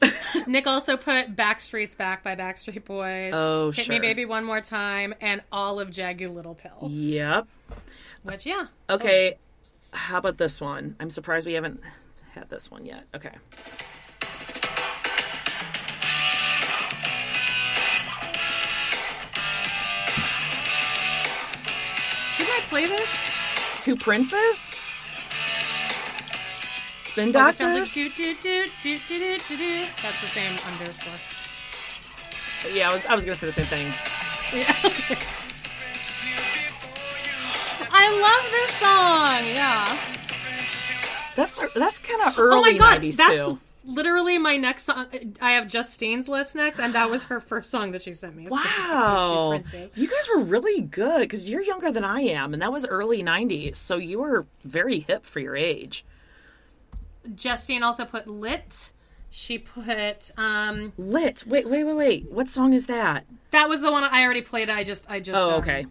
Nick 0.48 0.68
also 0.68 0.98
put 0.98 1.34
Backstreet's 1.34 1.96
Back 1.96 2.24
by 2.24 2.36
Backstreet 2.36 2.84
Boys. 2.84 3.34
Oh, 3.34 3.72
Hit 3.72 3.86
sure. 3.86 3.96
Me 3.96 4.02
Baby 4.02 4.26
One 4.26 4.44
More 4.44 4.60
Time, 4.60 5.16
and 5.22 5.42
all 5.50 5.80
of 5.80 5.92
Jagged 5.92 6.30
Little 6.30 6.56
Pill. 6.56 6.90
Yep. 6.92 7.48
Which, 8.24 8.46
yeah. 8.46 8.66
Okay. 8.90 9.38
How 9.94 10.18
about 10.18 10.38
this 10.38 10.60
one? 10.60 10.98
I'm 11.00 11.10
surprised 11.10 11.48
we 11.48 11.54
haven't 11.54 11.80
had 12.32 12.50
this 12.50 12.70
one 12.70 12.86
yet. 12.86 13.06
Okay. 13.16 13.32
Didn't 22.38 22.52
I 22.52 22.62
play 22.68 22.86
this? 22.88 23.35
Two 23.86 23.96
Princes? 23.96 24.58
Spin 26.98 27.30
Oh, 27.36 27.46
this 27.46 27.58
sounds 27.58 27.60
like 27.60 27.84
Doctors? 27.84 27.94
do, 27.94 28.10
do, 28.10 28.34
do, 28.42 28.66
do, 28.82 28.98
do, 28.98 28.98
do, 28.98 29.38
do, 29.38 29.58
do. 29.58 29.86
That's 30.02 30.22
the 30.22 30.26
same 30.26 30.58
underscore. 30.74 31.14
yeah, 32.74 32.90
I 32.90 32.94
was, 32.94 33.06
I 33.06 33.14
was 33.14 33.26
going 33.26 33.38
to 33.38 33.40
say 33.40 33.46
the 33.46 33.54
same 33.54 33.66
thing. 33.66 33.86
I 37.94 38.10
love 38.26 38.44
this 38.52 38.72
song. 38.82 39.46
Yeah. 39.54 39.86
That's 41.36 41.62
that's 41.76 42.00
kind 42.00 42.22
of 42.24 42.40
early 42.40 42.58
oh 42.58 42.62
my 42.62 42.74
god, 42.74 43.02
90s 43.02 43.18
that's 43.18 43.36
too. 43.36 43.60
Literally 43.86 44.38
my 44.38 44.58
next 44.58 44.84
song. 44.84 45.08
I 45.42 45.54
have 45.54 45.68
Justine's 45.68 46.28
list 46.28 46.56
next, 46.56 46.80
and 46.80 46.96
that 46.96 47.10
was 47.10 47.26
her 47.26 47.40
first 47.40 47.70
song 47.72 47.92
that 47.92 48.02
she 48.02 48.14
sent 48.14 48.36
me. 48.36 48.44
It's 48.46 48.52
Wow. 48.52 49.60
You 49.96 50.08
guys 50.08 50.28
were 50.36 50.42
really 50.44 50.82
good 50.82 51.22
because 51.22 51.50
you're 51.50 51.62
younger 51.62 51.92
than 51.92 52.04
I 52.04 52.22
am, 52.22 52.54
and 52.54 52.62
that 52.62 52.72
was 52.72 52.86
early 52.86 53.24
90s. 53.24 53.76
So 53.78 53.98
you 53.98 54.20
were 54.20 54.46
very 54.64 55.00
hip 55.00 55.26
for 55.26 55.40
your 55.40 55.56
age. 55.56 56.06
Justine 57.36 57.84
also 57.84 58.06
put 58.06 58.28
lit. 58.28 58.92
She 59.30 59.58
put 59.58 60.32
um 60.38 60.94
Lit. 60.98 61.44
Wait, 61.46 61.70
wait, 61.70 61.84
wait, 61.84 61.94
wait. 61.94 62.32
What 62.32 62.48
song 62.48 62.74
is 62.74 62.88
that? 62.88 63.26
that 63.52 63.70
was 63.70 63.82
the 63.82 63.92
one 63.92 64.04
I 64.04 64.24
already 64.24 64.42
played. 64.42 64.70
I 64.70 64.84
just 64.84 65.10
I 65.10 65.20
just 65.20 65.38
Oh, 65.38 65.56
um, 65.56 65.60
okay. 65.62 65.86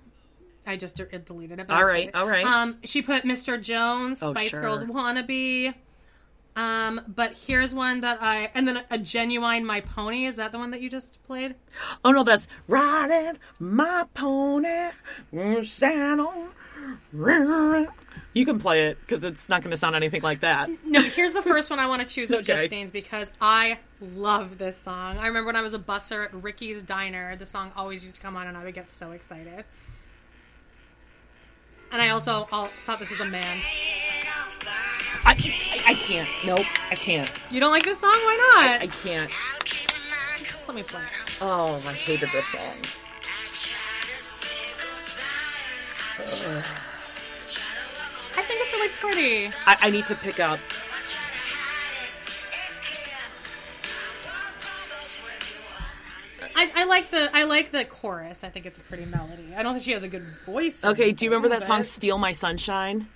I 0.67 0.77
just 0.77 0.97
deleted 1.25 1.61
it. 1.61 1.71
All 1.71 1.85
right, 1.85 2.11
all 2.15 2.27
right. 2.27 2.47
Um, 2.47 2.79
she 2.85 3.03
put 3.03 3.25
Mr. 3.25 3.61
Jones, 3.61 4.23
Oh, 4.23 4.31
Spice 4.31 4.51
sure. 4.51 4.61
Girls 4.61 4.83
wannabe. 4.85 5.75
Um, 6.57 7.01
but 7.09 7.37
here's 7.47 7.75
one 7.75 8.01
that 8.03 8.23
I 8.23 8.51
and 8.55 8.67
then 8.69 8.77
a 8.91 8.99
Ginuwine 8.99 9.65
My 9.65 9.81
Pony. 9.81 10.27
Is 10.27 10.37
that 10.37 10.53
the 10.53 10.59
one 10.59 10.71
that 10.71 10.81
you 10.81 10.89
just 10.89 11.23
played? 11.27 11.57
Oh 12.05 12.13
no, 12.13 12.23
that's 12.23 12.47
riding 12.69 13.39
my 13.59 14.07
pony. 14.15 14.91
On. 15.33 16.55
You 18.35 18.45
can 18.45 18.59
play 18.59 18.89
it 18.89 18.99
because 19.01 19.25
it's 19.25 19.49
not 19.49 19.63
going 19.63 19.71
to 19.71 19.77
sound 19.77 19.97
anything 19.97 20.23
like 20.23 20.41
that. 20.41 20.69
No, 20.85 21.01
here's 21.01 21.35
the 21.35 21.43
first 21.43 21.71
one 21.71 21.81
I 21.81 21.87
want 21.87 22.07
to 22.07 22.15
choose 22.15 22.31
of 22.31 22.41
Okay. 22.41 22.55
Justine's 22.55 22.93
because 22.93 23.33
I 23.41 23.79
love 24.01 24.59
this 24.59 24.77
song. 24.77 25.19
I 25.19 25.27
remember 25.27 25.47
when 25.47 25.57
I 25.57 25.63
was 25.63 25.75
a 25.75 25.79
busser 25.79 26.27
at 26.27 26.35
Ricky's 26.35 26.85
Diner, 26.85 27.35
the 27.35 27.47
song 27.47 27.73
always 27.77 28.05
used 28.05 28.17
to 28.17 28.23
come 28.23 28.37
on, 28.37 28.47
and 28.47 28.57
I 28.57 28.63
would 28.63 28.75
get 28.75 28.91
so 28.91 29.11
excited. 29.11 29.65
And 31.91 32.01
I 32.03 32.11
also 32.11 32.47
all, 32.53 32.67
thought 32.67 32.99
this 33.01 33.11
was 33.11 33.21
a 33.21 33.27
man. 33.27 33.57
I, 35.27 35.31
I, 35.31 35.93
I 35.93 35.95
can't. 35.95 36.29
Nope, 36.45 36.61
I 36.91 36.95
can't. 36.95 37.47
You 37.51 37.61
don't 37.61 37.73
like 37.73 37.85
this 37.85 38.01
song? 38.01 38.11
Why 38.13 38.53
not? 38.55 38.83
I 38.83 38.85
not? 38.85 38.95
can't. 39.03 39.31
Let 40.69 40.77
me 40.77 40.83
play 40.83 41.03
it. 41.03 41.39
Oh, 41.41 41.83
I 41.89 41.93
hated 41.93 42.29
this 42.31 42.47
song. 42.49 43.05
I 48.37 48.43
think 48.43 48.61
it's 48.63 48.73
really 48.73 48.89
pretty. 48.99 49.55
I, 49.67 49.77
I 49.83 49.91
need 49.91 50.07
to 50.07 50.15
pick 50.15 50.41
up. 50.41 50.59
I, 56.57 56.71
I 56.77 56.85
like 56.85 57.11
the 57.11 57.31
I 57.33 57.45
like 57.45 57.73
the 57.73 57.85
chorus. 57.85 58.45
I 58.45 58.49
think 58.49 58.67
it's 58.67 58.79
a 58.79 58.81
pretty 58.83 59.07
melody. 59.07 59.55
I 59.57 59.63
don't 59.63 59.75
think 59.75 59.85
she 59.85 59.93
has 59.93 60.03
a 60.03 60.09
good 60.09 60.25
voice. 60.47 60.85
Okay, 60.85 61.13
do 61.13 61.25
you 61.25 61.31
remember 61.31 61.49
that 61.49 61.65
song 61.65 61.83
"Steal 61.83 62.19
My 62.19 62.33
Sunshine"? 62.33 63.09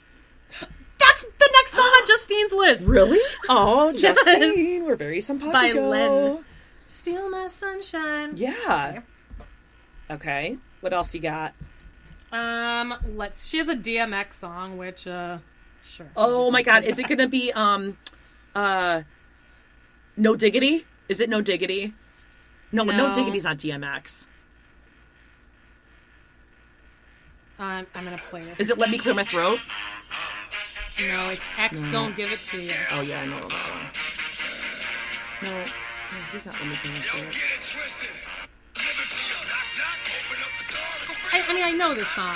That's 0.98 1.22
the 1.22 1.50
next 1.58 1.72
song 1.72 1.84
on 1.84 2.06
Justine's 2.06 2.52
list. 2.52 2.88
Really? 2.88 3.20
Oh, 3.48 3.90
Yes. 3.94 4.16
Justine, 4.24 4.84
we're 4.84 4.96
very 4.96 5.20
simpatico. 5.20 5.52
By 5.52 5.72
Len. 5.80 6.44
Steal 6.86 7.30
my 7.30 7.46
sunshine. 7.48 8.32
Yeah. 8.36 9.00
Okay. 10.10 10.58
What 10.80 10.92
else 10.92 11.14
you 11.14 11.20
got? 11.20 11.54
Um, 12.32 12.94
let's. 13.14 13.46
She 13.46 13.58
has 13.58 13.68
a 13.68 13.74
DMX 13.76 14.34
song, 14.34 14.76
which 14.76 15.06
uh, 15.06 15.38
sure. 15.82 16.10
Oh 16.16 16.50
my 16.50 16.62
God! 16.62 16.84
Is 16.84 16.98
it 16.98 17.08
gonna 17.08 17.28
be 17.28 17.52
um, 17.52 17.96
uh, 18.54 19.02
No 20.16 20.36
Diggity? 20.36 20.86
Is 21.08 21.20
it 21.20 21.30
No 21.30 21.40
Diggity? 21.40 21.94
No, 22.70 22.84
no, 22.84 22.94
No. 22.94 23.12
Diggity's 23.14 23.44
not 23.44 23.56
DMX. 23.58 24.26
Um, 27.58 27.86
I'm 27.94 28.04
gonna 28.04 28.16
play 28.18 28.42
it. 28.42 28.60
Is 28.60 28.70
it 28.70 28.78
Let 28.78 28.90
Me 28.90 28.98
Clear 28.98 29.14
My 29.14 29.24
Throat? 29.24 29.58
No, 30.98 31.30
it's 31.30 31.46
X. 31.58 31.86
Don't 31.92 32.16
give 32.16 32.32
it 32.32 32.38
to 32.50 32.60
you. 32.60 32.70
Oh 32.92 33.02
yeah, 33.02 33.20
I 33.22 33.26
know 33.26 33.38
that 33.46 33.64
one. 33.70 33.86
No, 35.44 35.50
no, 35.54 35.64
he's 36.32 36.46
not 36.46 36.54
Let 36.58 36.66
Me 36.66 36.74
I, 41.30 41.44
I 41.48 41.54
mean, 41.54 41.64
I 41.64 41.72
know 41.72 41.94
this 41.94 42.08
song. 42.08 42.34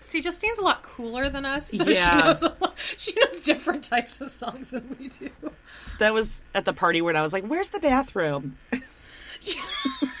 See, 0.00 0.20
Justine's 0.22 0.58
a 0.58 0.62
lot 0.62 0.82
cooler 0.82 1.28
than 1.28 1.44
us, 1.44 1.68
so 1.70 1.84
Yeah. 1.84 2.10
she 2.10 2.16
knows 2.24 2.42
a 2.42 2.56
lot, 2.60 2.74
she 2.96 3.12
knows 3.20 3.40
different 3.40 3.82
types 3.84 4.20
of 4.20 4.30
songs 4.30 4.68
than 4.70 4.96
we 4.98 5.08
do. 5.08 5.30
That 5.98 6.14
was 6.14 6.42
at 6.54 6.64
the 6.64 6.72
party 6.72 7.02
where 7.02 7.16
I 7.16 7.22
was 7.22 7.32
like, 7.32 7.44
"Where's 7.44 7.70
the 7.70 7.80
bathroom?" 7.80 8.56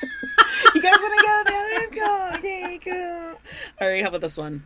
guys 0.90 1.02
want 1.02 1.14
to 1.18 1.26
go 1.26 1.32
to 1.38 1.44
the 1.44 1.50
bathroom? 1.50 1.90
Go, 1.92 2.30
okay, 2.38 2.78
go. 2.84 3.34
All 3.80 3.88
right, 3.88 4.02
how 4.02 4.08
about 4.08 4.20
this 4.20 4.36
one? 4.38 4.62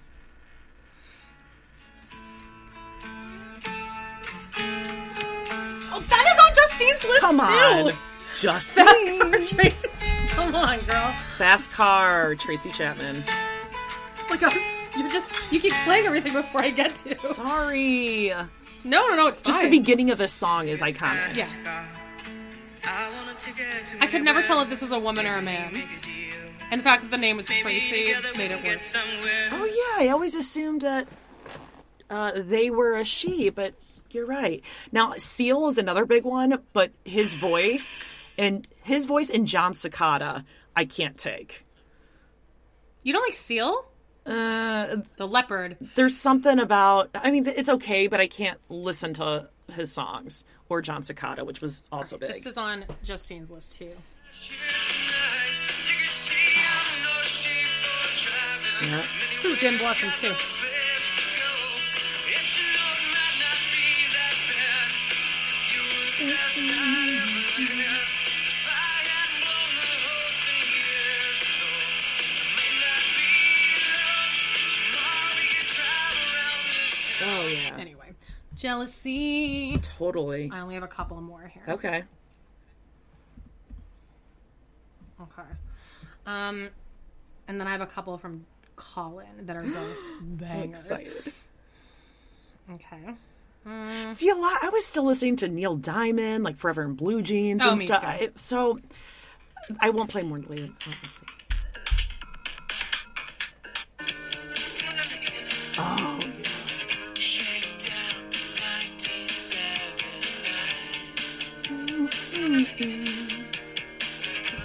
Oh, 5.92 6.04
that 6.08 6.24
is 6.32 6.38
on 6.44 6.54
Justine's 6.54 7.04
list 7.04 7.20
Come 7.20 7.36
too. 7.38 7.42
on, 7.42 7.92
Justine. 8.36 8.84
Fast 8.84 9.18
Car 9.18 9.30
Tracy. 9.40 9.88
Come 10.28 10.54
on, 10.54 10.78
girl. 10.86 11.12
Fast 11.38 11.72
Car, 11.72 12.34
Tracy 12.36 12.70
Chapman. 12.70 13.16
Oh 13.16 14.26
like 14.30 14.42
I 14.44 14.96
you 14.96 15.08
just 15.08 15.52
you 15.52 15.58
keep 15.60 15.72
playing 15.84 16.06
everything 16.06 16.32
before 16.32 16.60
I 16.60 16.70
get 16.70 16.90
to. 16.90 17.16
Sorry. 17.18 18.32
No, 18.84 19.08
no, 19.08 19.14
no. 19.16 19.26
It's 19.26 19.42
Just 19.42 19.58
fine. 19.60 19.70
the 19.70 19.78
beginning 19.78 20.10
of 20.10 20.18
this 20.18 20.32
song 20.32 20.68
is 20.68 20.80
iconic. 20.80 21.34
Yeah. 21.36 21.84
I 22.86 24.06
could 24.10 24.22
never 24.22 24.42
tell 24.42 24.60
if 24.62 24.68
this 24.70 24.82
was 24.82 24.92
a 24.92 24.98
woman 24.98 25.26
or 25.26 25.36
a 25.36 25.42
man. 25.42 25.72
In 26.72 26.80
fact, 26.80 27.10
the 27.10 27.18
name 27.18 27.36
was 27.36 27.46
Tracy 27.46 28.12
made 28.36 28.50
it 28.50 28.64
worse. 28.64 28.94
Oh 29.52 29.64
yeah, 29.64 30.04
I 30.04 30.08
always 30.10 30.34
assumed 30.34 30.82
that 30.82 31.08
uh, 32.08 32.32
they 32.36 32.70
were 32.70 32.94
a 32.96 33.04
she, 33.04 33.50
but 33.50 33.74
you're 34.10 34.26
right. 34.26 34.62
Now 34.92 35.14
Seal 35.18 35.68
is 35.68 35.78
another 35.78 36.04
big 36.06 36.24
one, 36.24 36.60
but 36.72 36.92
his 37.04 37.34
voice 37.34 38.04
and 38.38 38.66
his 38.82 39.04
voice 39.04 39.30
in 39.30 39.46
John 39.46 39.74
Cicada, 39.74 40.44
I 40.74 40.84
can't 40.84 41.18
take. 41.18 41.64
You 43.02 43.12
don't 43.12 43.22
like 43.22 43.34
Seal? 43.34 43.86
Uh, 44.26 44.98
The 45.16 45.26
leopard. 45.26 45.76
there's 45.96 46.16
something 46.16 46.58
about. 46.58 47.10
I 47.14 47.30
mean, 47.30 47.46
it's 47.46 47.68
okay, 47.68 48.06
but 48.06 48.20
I 48.20 48.26
can't 48.26 48.58
listen 48.68 49.14
to 49.14 49.48
his 49.72 49.92
songs 49.92 50.44
or 50.68 50.80
John 50.82 51.02
Cicada, 51.02 51.44
which 51.44 51.60
was 51.60 51.82
also 51.92 52.16
big. 52.18 52.28
This 52.28 52.46
is 52.46 52.56
on 52.58 52.84
Justine's 53.02 53.50
list 53.50 53.74
too. 53.74 53.92
Yeah. 58.82 59.02
This 59.20 59.44
is 59.44 59.58
Gin 59.58 59.78
Blossoms 59.78 60.20
too. 60.20 60.34
Oh 77.22 77.48
yeah. 77.48 77.76
Anyway, 77.78 77.99
jealousy. 78.60 79.78
Totally. 79.98 80.50
I 80.52 80.60
only 80.60 80.74
have 80.74 80.82
a 80.84 80.88
couple 80.88 81.20
more 81.20 81.50
here. 81.52 81.62
Okay. 81.68 82.04
Okay. 85.20 85.48
Um, 86.26 86.68
and 87.48 87.58
then 87.60 87.66
I 87.66 87.72
have 87.72 87.80
a 87.80 87.86
couple 87.86 88.16
from 88.18 88.44
Colin 88.76 89.26
that 89.46 89.56
are 89.56 89.62
both 89.64 89.96
bangers. 90.22 90.78
excited. 90.90 91.32
Okay. 92.74 93.14
See 94.10 94.28
a 94.28 94.34
lot. 94.34 94.58
I 94.62 94.68
was 94.70 94.84
still 94.86 95.04
listening 95.04 95.36
to 95.36 95.48
Neil 95.48 95.76
Diamond, 95.76 96.44
like 96.44 96.56
Forever 96.58 96.82
in 96.82 96.94
Blue 96.94 97.22
Jeans 97.22 97.60
Oh, 97.64 97.72
and 97.72 97.80
stuff. 97.80 98.02
I- 98.04 98.30
So 98.36 98.78
I 99.80 99.90
won't 99.90 100.10
play 100.10 100.22
more 100.22 100.38
later. 100.38 100.68
Oh, 105.82 106.09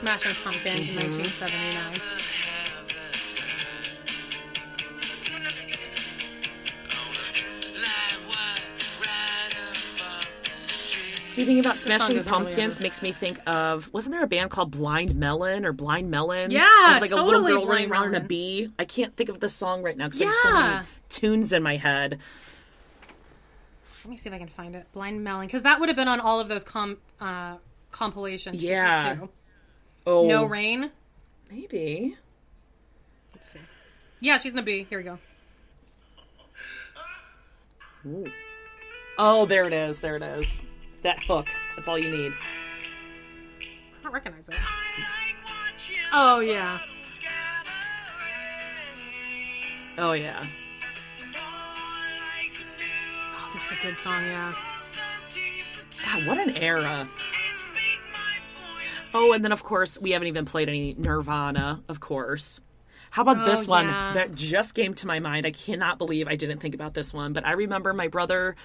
let's 0.06 0.24
see. 0.26 0.30
Oh, 0.30 0.34
Smashing 0.36 0.44
Pumpkins, 0.44 0.96
1979. 0.96 2.26
See, 11.36 11.44
thinking 11.44 11.60
about 11.60 11.76
song 11.76 11.98
Smashing 11.98 12.16
doesn't 12.16 12.34
really 12.34 12.46
Pumpkins 12.56 12.80
makes 12.80 13.02
me 13.02 13.12
think 13.12 13.40
of 13.46 13.92
wasn't 13.92 14.14
there 14.14 14.24
a 14.24 14.28
band 14.28 14.52
called 14.52 14.72
Blind 14.72 15.16
Melon 15.16 15.66
or 15.66 15.74
Blind 15.74 16.10
Melons? 16.10 16.54
Yeah, 16.54 16.92
it 16.92 16.94
was 16.94 17.02
like 17.02 17.12
a 17.12 17.16
little 17.16 17.42
totally 17.42 17.52
girl 17.52 17.68
running 17.68 17.92
around 17.92 18.16
in 18.16 18.16
a 18.16 18.24
bee. 18.24 18.70
I 18.80 18.86
can't 18.86 19.14
think 19.18 19.30
of 19.30 19.42
the 19.42 19.50
song 19.50 19.84
right 19.84 19.98
now 19.98 20.08
because 20.08 20.22
I 20.22 20.26
have 20.26 20.36
so 20.44 20.54
many 20.54 20.86
tunes 21.10 21.52
in 21.52 21.62
my 21.62 21.76
head. 21.76 22.20
Let 24.06 24.10
me 24.10 24.16
see 24.16 24.30
if 24.30 24.36
I 24.36 24.38
can 24.38 24.48
find 24.48 24.76
it. 24.76 24.86
Blind 24.94 25.24
Melon, 25.24 25.48
because 25.48 25.64
that 25.64 25.80
would 25.80 25.90
have 25.90 25.96
been 25.98 26.08
on 26.08 26.22
all 26.22 26.40
of 26.40 26.48
those 26.48 26.64
com 26.64 26.98
uh, 27.20 27.58
compilations. 27.92 28.64
Yeah. 28.64 29.16
Too. 29.16 29.30
Oh, 30.06 30.28
No 30.28 30.46
Rain. 30.46 30.92
maybe. 31.52 32.16
Let's 33.34 33.52
see. 33.52 33.60
Yeah, 34.20 34.38
she's 34.38 34.54
in 34.54 34.60
a 34.60 34.64
bee. 34.64 34.86
Here 34.90 35.00
we 35.00 35.04
go. 35.04 35.18
Ooh. 38.08 38.26
Oh, 39.18 39.46
there 39.46 39.66
it 39.66 39.74
is. 39.74 40.00
There 40.00 40.16
it 40.16 40.24
is. 40.24 40.62
That 41.02 41.24
hook. 41.24 41.48
That's 41.76 41.88
all 41.88 41.98
you 41.98 42.10
need. 42.10 42.34
I 43.62 44.04
don't 44.04 44.14
recognize 44.14 44.48
it. 44.48 44.56
Oh 46.14 46.40
yeah. 46.40 46.80
Oh 49.98 50.14
yeah. 50.14 50.44
Oh, 53.38 53.50
this 53.54 53.72
is 53.72 53.80
a 53.80 53.82
good 53.82 53.98
song. 53.98 54.22
Yeah. 54.24 54.54
God, 56.06 56.28
what 56.28 56.38
an 56.48 56.56
era. 56.58 57.08
Oh, 59.18 59.32
and 59.32 59.44
then 59.46 59.54
of 59.54 59.64
course 59.64 59.98
we 59.98 60.12
haven't 60.12 60.28
even 60.28 60.44
played 60.44 60.68
any 60.68 60.94
Nirvana, 60.98 61.82
of 61.88 62.02
course. 62.02 62.60
How 63.12 63.22
about 63.22 63.40
Oh, 63.40 63.46
this 63.46 63.66
one 63.66 63.86
yeah. 63.86 64.12
that 64.14 64.36
just 64.36 64.76
came 64.76 64.94
to 64.96 65.08
my 65.08 65.20
mind? 65.20 65.46
I 65.46 65.52
cannot 65.52 65.98
believe 65.98 66.28
I 66.28 66.36
didn't 66.36 66.60
think 66.60 66.76
about 66.76 66.94
this 66.94 67.14
one, 67.14 67.32
but 67.32 67.46
I 67.46 67.54
remember 67.54 67.94
my 67.94 68.10
brother 68.10 68.58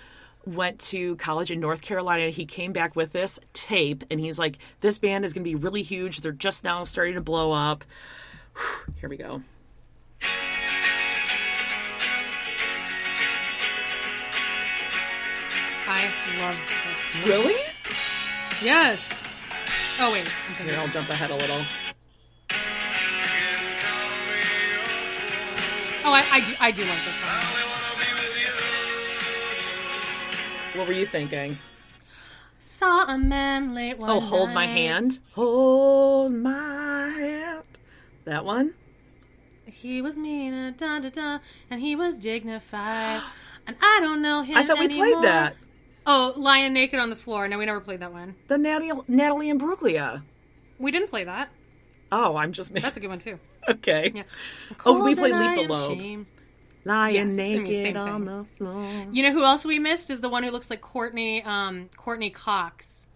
went 0.44 0.80
to 0.80 1.14
college 1.16 1.52
in 1.52 1.60
North 1.60 1.82
Carolina. 1.82 2.30
He 2.30 2.46
came 2.46 2.72
back 2.72 2.96
with 2.96 3.12
this 3.12 3.38
tape 3.52 4.02
and 4.10 4.18
he's 4.18 4.40
like, 4.40 4.58
This 4.80 4.98
band 4.98 5.24
is 5.24 5.32
going 5.32 5.44
to 5.44 5.48
be 5.48 5.54
really 5.54 5.82
huge. 5.82 6.20
They're 6.20 6.32
just 6.32 6.64
now 6.64 6.82
starting 6.82 7.14
to 7.14 7.20
blow 7.20 7.52
up. 7.52 7.84
Whew, 8.56 8.94
Here 9.00 9.08
we 9.08 9.16
go. 9.18 9.42
I 15.92 16.04
love 16.40 16.54
this. 16.54 17.26
Really? 17.26 17.54
Yes. 18.64 19.19
Oh 20.02 20.10
wait. 20.12 20.26
I'm 20.48 20.66
Here. 20.66 20.78
I'll 20.78 20.88
jump 20.88 21.10
ahead 21.10 21.30
a 21.30 21.34
little. 21.34 21.62
Oh, 26.02 26.14
I, 26.14 26.24
I 26.32 26.40
do. 26.40 26.54
I 26.58 26.70
do 26.70 26.80
like 26.80 26.90
this 26.90 27.14
song. 27.16 27.60
What 30.78 30.88
were 30.88 30.94
you 30.94 31.04
thinking? 31.04 31.58
Saw 32.58 33.12
a 33.12 33.18
man 33.18 33.74
late 33.74 33.98
one 33.98 34.08
Oh, 34.08 34.20
hold 34.20 34.48
my 34.52 34.64
hand. 34.64 35.18
Hold 35.32 36.32
my 36.32 37.10
hand. 37.10 37.64
That 38.24 38.46
one? 38.46 38.72
He 39.66 40.00
was 40.00 40.16
mean, 40.16 40.54
uh, 40.54 40.72
da 40.78 41.00
da 41.00 41.10
da, 41.10 41.38
and 41.70 41.82
he 41.82 41.94
was 41.94 42.18
dignified. 42.18 43.22
And 43.66 43.76
I 43.82 43.98
don't 44.00 44.22
know 44.22 44.40
him. 44.40 44.56
I 44.56 44.64
thought 44.64 44.78
we 44.78 44.86
anymore. 44.86 45.06
played 45.12 45.24
that. 45.24 45.54
Oh, 46.06 46.32
lying 46.36 46.72
naked 46.72 46.98
on 46.98 47.10
the 47.10 47.16
floor. 47.16 47.46
No, 47.48 47.58
we 47.58 47.66
never 47.66 47.80
played 47.80 48.00
that 48.00 48.12
one. 48.12 48.34
The 48.48 48.58
Natalie, 48.58 49.02
Natalie 49.06 49.52
Imbruglia. 49.52 50.22
We 50.78 50.90
didn't 50.90 51.08
play 51.08 51.24
that. 51.24 51.50
Oh, 52.12 52.36
I'm 52.36 52.52
just 52.52 52.72
missing 52.72 52.84
That's 52.84 52.96
a 52.96 53.00
good 53.00 53.08
one 53.08 53.18
too. 53.18 53.38
okay. 53.68 54.10
Yeah. 54.14 54.22
Oh, 54.84 55.04
we 55.04 55.14
played 55.14 55.34
Lisa 55.34 55.60
Loeb. 55.62 56.26
Lying 56.84 57.14
Yes, 57.14 57.34
naked 57.34 57.96
on 57.96 58.24
the 58.24 58.44
floor. 58.56 59.06
You 59.12 59.22
know 59.22 59.32
who 59.32 59.44
else 59.44 59.66
we 59.66 59.78
missed 59.78 60.08
is 60.08 60.22
the 60.22 60.30
one 60.30 60.42
who 60.42 60.50
looks 60.50 60.70
like 60.70 60.80
Courteney, 60.80 61.42
um, 61.44 61.90
Courteney 61.94 62.30
Cox, 62.30 63.06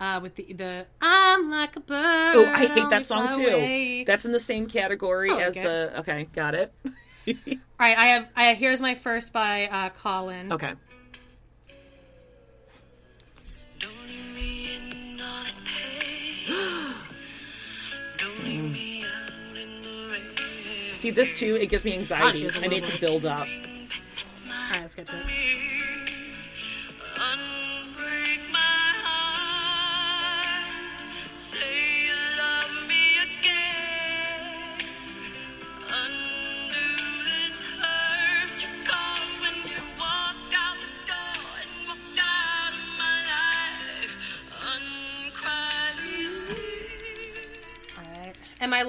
uh, 0.00 0.20
with 0.22 0.36
the 0.36 0.54
the 0.54 0.86
I'm 1.02 1.50
like 1.50 1.76
a 1.76 1.80
bird. 1.80 2.34
Oh, 2.34 2.46
I 2.46 2.66
hate 2.66 2.88
that 2.88 3.04
song 3.04 3.28
too. 3.28 3.46
away." 3.46 4.04
That's 4.04 4.24
in 4.24 4.32
the 4.32 4.40
same 4.40 4.66
category 4.66 5.28
like 5.28 5.44
as 5.44 5.56
it. 5.56 5.62
the. 5.62 5.98
Okay, 6.00 6.28
got 6.32 6.54
it. 6.54 6.72
All 7.28 7.34
right, 7.78 7.98
I 7.98 8.06
have. 8.06 8.28
I 8.34 8.54
here's 8.54 8.80
my 8.80 8.94
first 8.94 9.34
by 9.34 9.68
uh, 9.68 9.90
Colin. 9.90 10.52
Okay. 10.54 10.72
See 21.00 21.08
this 21.08 21.38
too. 21.38 21.56
It 21.56 21.70
gives 21.70 21.82
me 21.86 21.94
anxiety. 21.94 22.46
I 22.62 22.68
need 22.68 22.82
to 22.82 23.00
build 23.00 23.24
up. 23.24 23.38
All 23.38 23.46
right, 23.46 24.80
let's 24.82 24.94
get 24.94 25.06
to 25.06 25.16
it. 25.16 25.59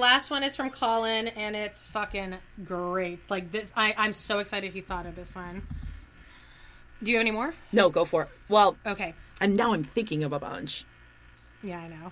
Last 0.02 0.30
one 0.32 0.42
is 0.42 0.56
from 0.56 0.70
Colin, 0.70 1.28
and 1.28 1.54
it's 1.54 1.86
fucking 1.86 2.34
great. 2.64 3.30
Like 3.30 3.52
this, 3.52 3.72
I 3.76 3.94
I'm 3.96 4.12
so 4.12 4.40
excited 4.40 4.72
he 4.72 4.80
thought 4.80 5.06
of 5.06 5.14
this 5.14 5.32
one. 5.36 5.64
Do 7.00 7.12
you 7.12 7.18
have 7.18 7.22
any 7.22 7.30
more? 7.30 7.54
No, 7.70 7.88
go 7.88 8.04
for 8.04 8.22
it. 8.22 8.28
Well, 8.48 8.76
Okay. 8.84 9.14
and 9.40 9.54
now 9.56 9.72
I'm 9.74 9.84
thinking 9.84 10.24
of 10.24 10.32
a 10.32 10.40
bunch. 10.40 10.84
Yeah, 11.62 11.78
I 11.78 11.86
know. 11.86 12.10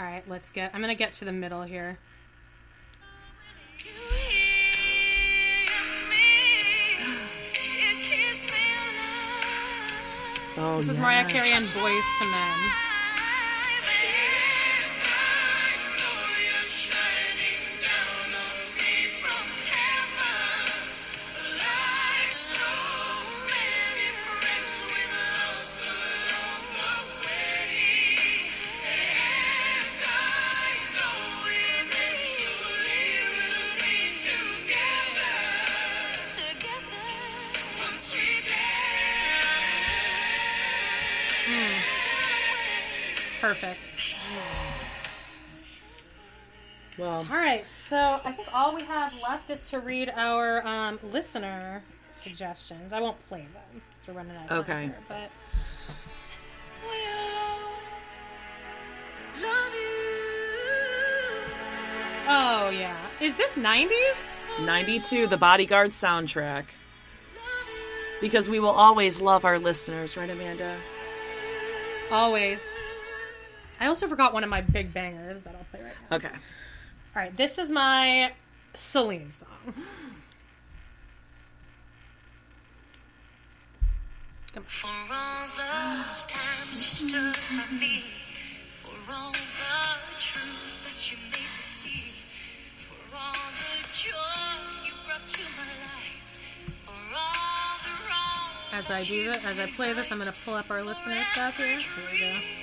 All 0.00 0.04
right, 0.04 0.24
let's 0.28 0.50
get. 0.50 0.72
I'm 0.74 0.80
gonna 0.80 0.96
get 0.96 1.12
to 1.14 1.24
the 1.24 1.30
middle 1.32 1.62
here. 1.62 1.98
You 3.78 3.84
hear 3.84 3.94
me? 6.10 6.26
It 7.52 8.02
keeps 8.02 8.50
me 8.50 8.64
alive. 8.82 10.58
Oh, 10.58 10.76
This 10.78 10.88
is 10.88 10.94
yes. 10.94 11.00
Mariah 11.02 11.28
Carey 11.28 11.52
and 11.52 11.64
Boyz 11.66 12.02
II 12.20 12.30
Men. 12.32 12.87
All 47.30 47.36
right, 47.36 47.66
so 47.66 48.20
I 48.24 48.32
think 48.32 48.48
all 48.54 48.74
we 48.74 48.82
have 48.84 49.14
left 49.22 49.50
is 49.50 49.64
to 49.70 49.80
read 49.80 50.12
our 50.14 50.66
um, 50.66 50.98
listener 51.02 51.82
suggestions. 52.12 52.92
I 52.92 53.00
won't 53.00 53.18
play 53.28 53.46
them. 53.52 53.82
We're 54.06 54.14
running 54.14 54.36
out 54.36 54.44
of 54.44 54.48
time 54.48 54.58
Okay. 54.60 54.82
here, 54.86 54.98
but 55.08 55.30
oh 62.28 62.70
yeah, 62.70 62.96
is 63.20 63.34
this 63.34 63.54
'90s? 63.54 63.90
92, 64.64 65.28
the 65.28 65.36
Bodyguard 65.36 65.90
soundtrack. 65.90 66.64
Because 68.20 68.48
we 68.48 68.58
will 68.58 68.70
always 68.70 69.20
love 69.20 69.44
our 69.44 69.60
listeners, 69.60 70.16
right, 70.16 70.28
Amanda? 70.28 70.76
Always. 72.10 72.60
I 73.78 73.86
also 73.86 74.08
forgot 74.08 74.32
one 74.34 74.42
of 74.42 74.50
my 74.50 74.60
big 74.60 74.92
bangers 74.92 75.42
that 75.42 75.54
I'll 75.54 75.64
play 75.70 75.82
right 75.84 75.92
now. 76.10 76.16
Okay. 76.16 76.36
All 77.16 77.22
right, 77.22 77.36
this 77.36 77.58
is 77.58 77.70
my 77.70 78.32
Celine 78.74 79.30
song. 79.30 79.48
For 84.62 84.88
all 84.88 85.46
those 85.46 86.26
times 86.26 86.68
you 86.72 87.08
stood 87.08 87.56
by 87.56 87.78
me, 87.78 88.02
for 88.82 89.12
all 89.12 89.30
the 89.30 89.38
truth 90.18 90.84
that 90.84 91.10
you 91.10 91.18
made 91.30 91.38
me 91.38 91.62
see, 91.62 92.10
for 92.82 93.16
all 93.16 93.32
the 93.32 93.74
joy 93.94 94.86
you 94.86 94.94
brought 95.06 95.28
to 95.28 95.42
my 95.56 95.70
life, 95.86 96.82
for 96.82 96.98
all 97.16 97.78
the 97.84 97.94
wrong 98.10 98.80
As 98.80 98.90
I 98.90 99.00
do 99.00 99.24
this, 99.24 99.46
as 99.46 99.58
I 99.58 99.70
play 99.70 99.92
this, 99.92 100.10
I'm 100.10 100.18
going 100.18 100.32
to 100.32 100.40
pull 100.44 100.54
up 100.54 100.70
our 100.70 100.82
listener 100.82 101.22
stuff 101.32 101.56
here. 101.56 101.78
Here 101.78 102.10
we 102.12 102.18
go. 102.18 102.57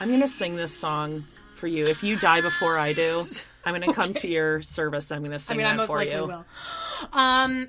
I'm 0.00 0.08
going 0.08 0.20
to 0.20 0.28
sing 0.28 0.56
this 0.56 0.76
song 0.76 1.20
for 1.56 1.66
you. 1.66 1.84
If 1.84 2.02
you 2.02 2.18
die 2.18 2.40
before 2.40 2.78
I 2.78 2.92
do, 2.94 3.24
I'm 3.64 3.74
going 3.74 3.86
to 3.86 3.94
come 3.94 4.14
to 4.14 4.28
your 4.28 4.62
service. 4.62 5.12
I'm 5.12 5.20
going 5.20 5.32
to 5.32 5.38
sing 5.38 5.56
I 5.56 5.58
mean, 5.58 5.66
I 5.66 5.70
that 5.72 5.76
most 5.76 5.86
for 5.88 5.98
likely 5.98 6.14
you. 6.14 6.26
will. 6.26 6.44
Um, 7.12 7.68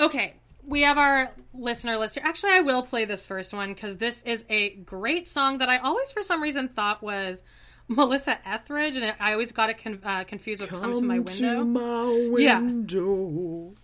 okay, 0.00 0.34
we 0.66 0.82
have 0.82 0.98
our 0.98 1.30
listener 1.54 1.96
list 1.96 2.14
here. 2.16 2.24
Actually, 2.26 2.52
I 2.52 2.60
will 2.60 2.82
play 2.82 3.04
this 3.04 3.26
first 3.26 3.52
one 3.52 3.72
because 3.74 3.96
this 3.98 4.22
is 4.22 4.44
a 4.50 4.70
great 4.70 5.28
song 5.28 5.58
that 5.58 5.68
I 5.68 5.78
always, 5.78 6.10
for 6.12 6.22
some 6.22 6.42
reason, 6.42 6.68
thought 6.68 7.02
was 7.02 7.42
Melissa 7.88 8.38
Etheridge, 8.46 8.96
and 8.96 9.14
I 9.20 9.32
always 9.32 9.52
got 9.52 9.70
it 9.70 9.82
con- 9.82 10.00
uh, 10.04 10.24
confused 10.24 10.60
with 10.60 10.70
"Come 10.70 10.94
to 10.94 11.02
My 11.02 11.20
Window." 11.20 11.64
my 11.64 12.36
Yeah. 12.38 12.58
window. 12.60 13.74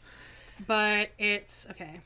But 0.66 1.10
it's 1.18 1.66
okay. 1.70 2.00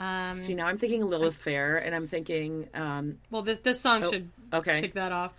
Um, 0.00 0.34
See, 0.34 0.54
now 0.54 0.66
I'm 0.66 0.78
thinking 0.78 1.08
Lilith 1.08 1.36
Fair, 1.36 1.76
and 1.76 1.94
I'm 1.94 2.08
thinking, 2.08 2.68
um, 2.74 3.18
well, 3.30 3.42
this 3.42 3.58
this 3.58 3.80
song 3.80 4.02
Oh, 4.04 4.10
should 4.10 4.30
okay. 4.52 4.80
kick 4.80 4.94
that 4.94 5.12
off. 5.12 5.32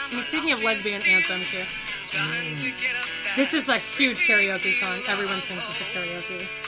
I 0.00 0.14
mean, 0.14 0.22
speaking 0.24 0.52
of 0.52 0.62
lesbian 0.62 1.00
anthems 1.08 1.46
here, 1.48 1.66
this 3.36 3.54
is 3.54 3.68
a 3.68 3.76
huge 3.78 4.18
karaoke 4.26 4.72
song. 4.80 4.98
Everyone 5.08 5.36
sings 5.40 5.66
this 5.66 5.82
at 5.82 5.88
karaoke. 5.94 6.67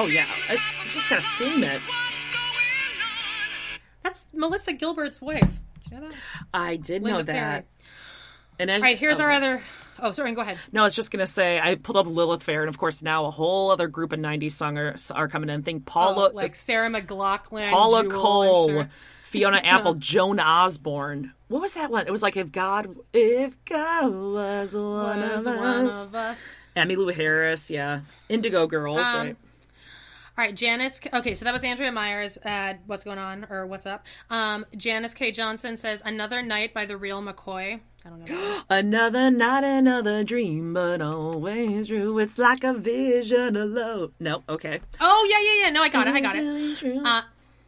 Oh 0.00 0.06
yeah, 0.06 0.26
I 0.48 0.52
just 0.92 1.10
gotta 1.10 1.22
scream 1.22 1.64
it. 1.64 1.82
That's 4.04 4.24
Melissa 4.32 4.72
Gilbert's 4.72 5.20
wife. 5.20 5.42
Did 5.82 5.90
you 5.92 6.00
know 6.00 6.08
that? 6.08 6.16
I 6.54 6.76
did 6.76 7.02
Linda 7.02 7.18
know 7.18 7.22
that. 7.24 7.34
Perry. 7.34 7.64
And 8.60 8.70
then, 8.70 8.80
All 8.80 8.84
right, 8.84 8.96
here's 8.96 9.18
oh, 9.18 9.24
our 9.24 9.32
other. 9.32 9.60
Oh, 9.98 10.12
sorry. 10.12 10.32
Go 10.34 10.42
ahead. 10.42 10.56
No, 10.70 10.82
I 10.82 10.84
was 10.84 10.94
just 10.94 11.10
gonna 11.10 11.26
say 11.26 11.58
I 11.58 11.74
pulled 11.74 11.96
up 11.96 12.06
Lilith 12.06 12.44
Fair, 12.44 12.62
and 12.62 12.68
of 12.68 12.78
course 12.78 13.02
now 13.02 13.26
a 13.26 13.32
whole 13.32 13.72
other 13.72 13.88
group 13.88 14.12
of 14.12 14.20
'90s 14.20 14.52
songers 14.52 15.10
are 15.12 15.26
coming 15.26 15.50
in. 15.50 15.64
Think 15.64 15.84
Paula, 15.84 16.28
Oh, 16.30 16.32
like 16.32 16.54
Sarah 16.54 16.88
McLachlan, 16.88 17.68
Paula 17.70 18.02
Jewel, 18.04 18.12
Cole, 18.22 18.68
sure. 18.68 18.90
Fiona 19.24 19.58
Apple, 19.64 19.94
Joan 19.98 20.38
Osborne. 20.38 21.32
What 21.48 21.60
was 21.60 21.74
that 21.74 21.90
one? 21.90 22.06
It 22.06 22.12
was 22.12 22.22
like 22.22 22.36
if 22.36 22.52
God, 22.52 22.94
if 23.12 23.64
God 23.64 24.12
was 24.12 24.74
one, 24.74 25.20
Was 25.22 25.44
of, 25.44 25.56
one 25.56 25.86
us. 25.88 26.06
of 26.08 26.14
us. 26.14 26.40
Emmylou 26.76 27.12
Harris, 27.12 27.68
yeah, 27.68 28.02
Indigo 28.28 28.68
Girls, 28.68 29.04
Um, 29.04 29.26
right? 29.26 29.36
All 30.38 30.44
right, 30.44 30.54
Janice. 30.54 31.00
Okay, 31.12 31.34
so 31.34 31.44
that 31.46 31.52
was 31.52 31.64
Andrea 31.64 31.90
Myers. 31.90 32.38
Uh, 32.38 32.74
what's 32.86 33.02
going 33.02 33.18
on 33.18 33.44
or 33.50 33.66
what's 33.66 33.86
up? 33.86 34.06
Um, 34.30 34.64
Janice 34.76 35.12
K. 35.12 35.32
Johnson 35.32 35.76
says 35.76 36.00
"Another 36.04 36.42
Night" 36.42 36.72
by 36.72 36.86
the 36.86 36.96
Real 36.96 37.20
McCoy. 37.20 37.80
I 38.06 38.08
don't 38.08 38.28
know. 38.30 38.60
Another 38.70 39.32
night, 39.32 39.64
another 39.64 40.22
dream, 40.22 40.74
but 40.74 41.02
always 41.02 41.88
true. 41.88 42.16
It's 42.20 42.38
like 42.38 42.62
a 42.62 42.72
vision 42.72 43.56
alone. 43.56 44.12
No, 44.20 44.44
okay. 44.48 44.78
oh 45.00 45.28
yeah, 45.28 45.40
yeah, 45.54 45.64
yeah. 45.66 45.70
No, 45.72 45.82
I 45.82 45.88
got 45.88 46.06
it. 46.06 46.14
I 46.14 46.20
got 46.20 46.36
it. 46.36 47.04
Uh, 47.04 47.22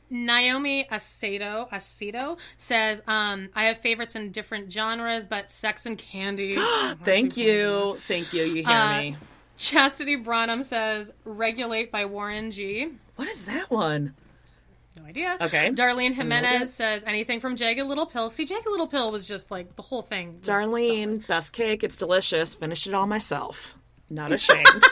Naomi 0.08 0.86
Aceto 0.92 1.68
Aceto 1.70 2.38
says, 2.56 3.02
um, 3.08 3.48
"I 3.56 3.64
have 3.64 3.78
favorites 3.78 4.14
in 4.14 4.30
different 4.30 4.72
genres, 4.72 5.24
but 5.24 5.50
Sex 5.50 5.86
and 5.86 5.98
Candy." 5.98 6.54
Thank 7.04 7.36
you, 7.36 7.98
thank 8.06 8.32
you. 8.32 8.44
You 8.44 8.62
hear 8.62 8.76
Uh, 8.76 8.98
me? 9.00 9.16
Chastity 9.60 10.16
Branham 10.16 10.62
says, 10.62 11.12
"Regulate" 11.24 11.92
by 11.92 12.06
Warren 12.06 12.50
G. 12.50 12.88
What 13.16 13.28
is 13.28 13.44
that 13.44 13.70
one? 13.70 14.14
No 14.96 15.04
idea. 15.04 15.36
Okay. 15.38 15.70
Darlene 15.70 16.14
Jimenez 16.14 16.72
says 16.72 17.04
anything 17.06 17.40
from 17.40 17.56
Jagged 17.56 17.86
Little 17.86 18.06
Pill. 18.06 18.30
See, 18.30 18.46
Jagged 18.46 18.66
Little 18.66 18.88
Pill 18.88 19.12
was 19.12 19.28
just 19.28 19.50
like 19.50 19.76
the 19.76 19.82
whole 19.82 20.00
thing. 20.00 20.36
Darlene, 20.40 21.26
best 21.26 21.52
cake. 21.52 21.84
It's 21.84 21.96
delicious. 21.96 22.54
Finished 22.54 22.86
it 22.86 22.94
all 22.94 23.06
myself. 23.06 23.76
Not 24.08 24.32
ashamed. 24.38 24.82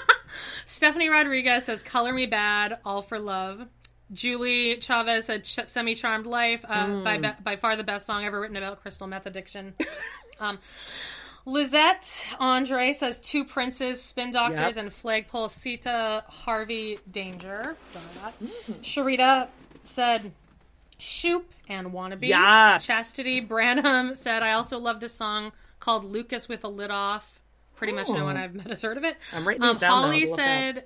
Stephanie 0.66 1.08
Rodriguez 1.08 1.64
says 1.64 1.82
"Color 1.82 2.12
Me 2.12 2.26
Badd," 2.26 2.78
all 2.84 3.00
for 3.00 3.18
love. 3.18 3.66
Julie 4.12 4.76
Chavez 4.76 5.24
said 5.24 5.46
"Semi 5.46 5.94
Charmed 5.94 6.26
Life," 6.26 6.62
uh, 6.68 7.02
by 7.02 7.34
by 7.42 7.56
far 7.56 7.74
the 7.74 7.84
best 7.84 8.04
song 8.04 8.26
ever 8.26 8.38
written 8.38 8.56
about 8.58 8.82
crystal 8.82 9.06
meth 9.06 9.24
addiction. 9.24 9.72
um, 10.40 10.58
Lizette 11.48 12.26
Andre 12.38 12.92
says 12.92 13.18
two 13.18 13.44
princes, 13.44 14.02
spin 14.02 14.30
doctors, 14.30 14.76
Yep. 14.76 14.84
and 14.84 14.92
flagpole 14.92 15.48
Sitta 15.48 16.22
Harvey 16.26 16.98
Danger. 17.10 17.74
Don't. 17.94 18.82
Sharita 18.82 19.48
said 19.82 20.30
Shoop 20.98 21.50
and 21.68 21.88
Wannabe. 21.92 22.28
Yes. 22.28 22.86
Chastity 22.86 23.40
Branham 23.40 24.14
said, 24.14 24.42
I 24.42 24.52
also 24.52 24.78
love 24.78 25.00
this 25.00 25.14
song 25.14 25.52
called 25.80 26.04
Lucas 26.04 26.48
with 26.48 26.64
a 26.64 26.68
Lid 26.68 26.90
Off. 26.90 27.40
Pretty 27.76 27.92
much 27.92 28.08
no 28.08 28.18
Oh. 28.20 28.24
one 28.24 28.36
I've 28.36 28.54
met 28.54 28.66
has 28.66 28.82
heard 28.82 28.96
of 28.98 29.04
it. 29.04 29.16
I'm 29.32 29.46
writing 29.46 29.62
um, 29.62 29.68
these 29.70 29.80
down 29.80 30.02
Holly 30.02 30.20
to 30.24 30.30
look 30.30 30.38
up. 30.40 30.44
said, 30.44 30.84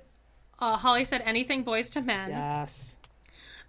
uh, 0.59 0.77
Holly 0.77 1.03
said, 1.05 1.23
anything 1.25 1.65
Boyz 1.65 1.93
II 1.95 2.03
Men. 2.03 2.29
yes. 2.29 2.95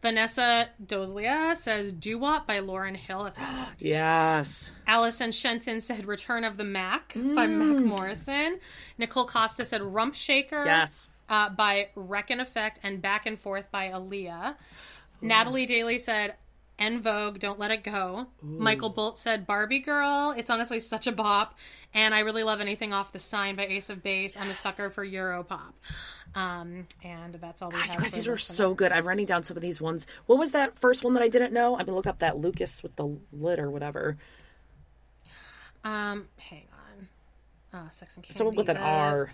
Vanessa 0.04 0.68
Dozlia 0.84 1.56
says, 1.56 1.90
"Doo 1.90 2.18
Wop 2.18 2.46
by 2.46 2.60
Lauryn 2.60 2.94
Hill. 2.94 3.24
That's 3.24 3.40
Yes. 3.78 4.70
Allison 4.86 5.32
Shenton 5.32 5.80
said, 5.80 6.04
Return 6.04 6.44
of 6.44 6.58
the 6.58 6.64
Mack 6.64 7.14
by 7.14 7.46
Mac 7.46 7.82
Morrison. 7.82 8.60
Nicole 8.98 9.26
Costa 9.26 9.64
said, 9.64 9.80
Rump 9.80 10.14
Shaker. 10.14 10.62
Yes. 10.66 11.08
Uh, 11.26 11.48
by 11.48 11.88
Wreckx-N-Effect 11.96 12.80
and 12.82 13.00
Back 13.00 13.24
and 13.24 13.40
Forth 13.40 13.70
by 13.70 13.88
Aaliyah. 13.88 14.56
Natalie 15.22 15.64
Daly 15.64 15.96
said, 15.96 16.34
En 16.78 17.00
Vogue, 17.00 17.38
Don't 17.38 17.58
Let 17.58 17.70
It 17.70 17.84
Go. 17.84 18.26
Michael 18.42 18.90
Bolt 18.90 19.18
said, 19.18 19.46
Barbie 19.46 19.78
Girl. 19.78 20.34
It's 20.36 20.50
honestly 20.50 20.80
such 20.80 21.06
a 21.06 21.12
bop. 21.12 21.56
And 21.92 22.14
I 22.14 22.20
really 22.20 22.42
love 22.42 22.60
anything 22.60 22.92
off 22.92 23.12
the 23.12 23.20
sign 23.20 23.54
by 23.54 23.66
Ace 23.66 23.90
of 23.90 24.02
Base. 24.02 24.36
I'm 24.36 24.50
a 24.50 24.54
sucker 24.54 24.90
for 24.90 25.06
Europop. 25.06 25.74
Um, 26.34 26.88
and 27.04 27.34
that's 27.34 27.62
all 27.62 27.68
we 27.68 27.76
God, 27.76 27.86
have. 27.86 27.94
you 27.94 28.00
guys, 28.00 28.12
these 28.14 28.26
are 28.26 28.36
so 28.36 28.74
good. 28.74 28.90
I'm 28.90 29.06
writing 29.06 29.26
down 29.26 29.44
some 29.44 29.56
of 29.56 29.62
these 29.62 29.80
ones. 29.80 30.06
What 30.26 30.38
was 30.38 30.50
that 30.52 30.76
first 30.76 31.04
one 31.04 31.12
that 31.12 31.22
I 31.22 31.28
didn't 31.28 31.52
know? 31.52 31.78
I'm 31.78 31.86
gonna 31.86 31.96
look 31.96 32.08
up 32.08 32.18
that 32.18 32.38
Lucas 32.38 32.82
with 32.82 32.96
the 32.96 33.16
lid 33.32 33.60
or 33.60 33.70
whatever. 33.70 34.16
Um, 35.84 36.26
hang 36.38 36.64
on. 36.72 37.78
Uh, 37.78 37.90
Sex 37.90 38.16
and 38.16 38.24
Candy. 38.24 38.36
Someone 38.36 38.56
with 38.56 38.68
an 38.68 38.78
R. 38.78 39.32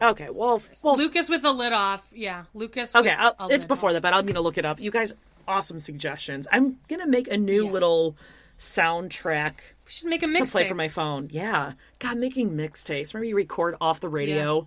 Okay, 0.00 0.28
well, 0.30 0.62
well, 0.82 0.96
Lucas 0.96 1.28
with 1.28 1.42
the 1.42 1.52
lid 1.52 1.72
off. 1.72 2.08
Yeah, 2.14 2.44
Lucas. 2.54 2.94
okay, 2.94 3.10
with 3.10 3.18
I'll, 3.18 3.34
a 3.40 3.44
it's 3.52 3.62
lid 3.64 3.68
before 3.68 3.90
off. 3.90 3.94
that, 3.94 4.02
but 4.02 4.14
I'm 4.14 4.26
gonna 4.26 4.40
look 4.40 4.58
it 4.58 4.64
up. 4.64 4.80
You 4.80 4.90
guys, 4.90 5.14
awesome 5.46 5.80
suggestions. 5.80 6.46
I'm 6.52 6.78
gonna 6.88 7.06
make 7.06 7.28
a 7.30 7.36
new 7.36 7.68
little 7.68 8.16
soundtrack 8.58 9.54
We 9.84 9.90
should 9.90 10.08
make 10.08 10.22
a 10.22 10.26
to 10.26 10.32
mixtape. 10.32 10.50
play 10.50 10.68
for 10.68 10.74
my 10.74 10.88
phone. 10.88 11.28
Yeah, 11.32 11.72
God, 11.98 12.18
making 12.18 12.50
mixtapes. 12.50 13.14
Remember 13.14 13.24
you 13.28 13.36
record 13.36 13.76
off 13.80 14.00
the 14.00 14.08
radio. 14.08 14.66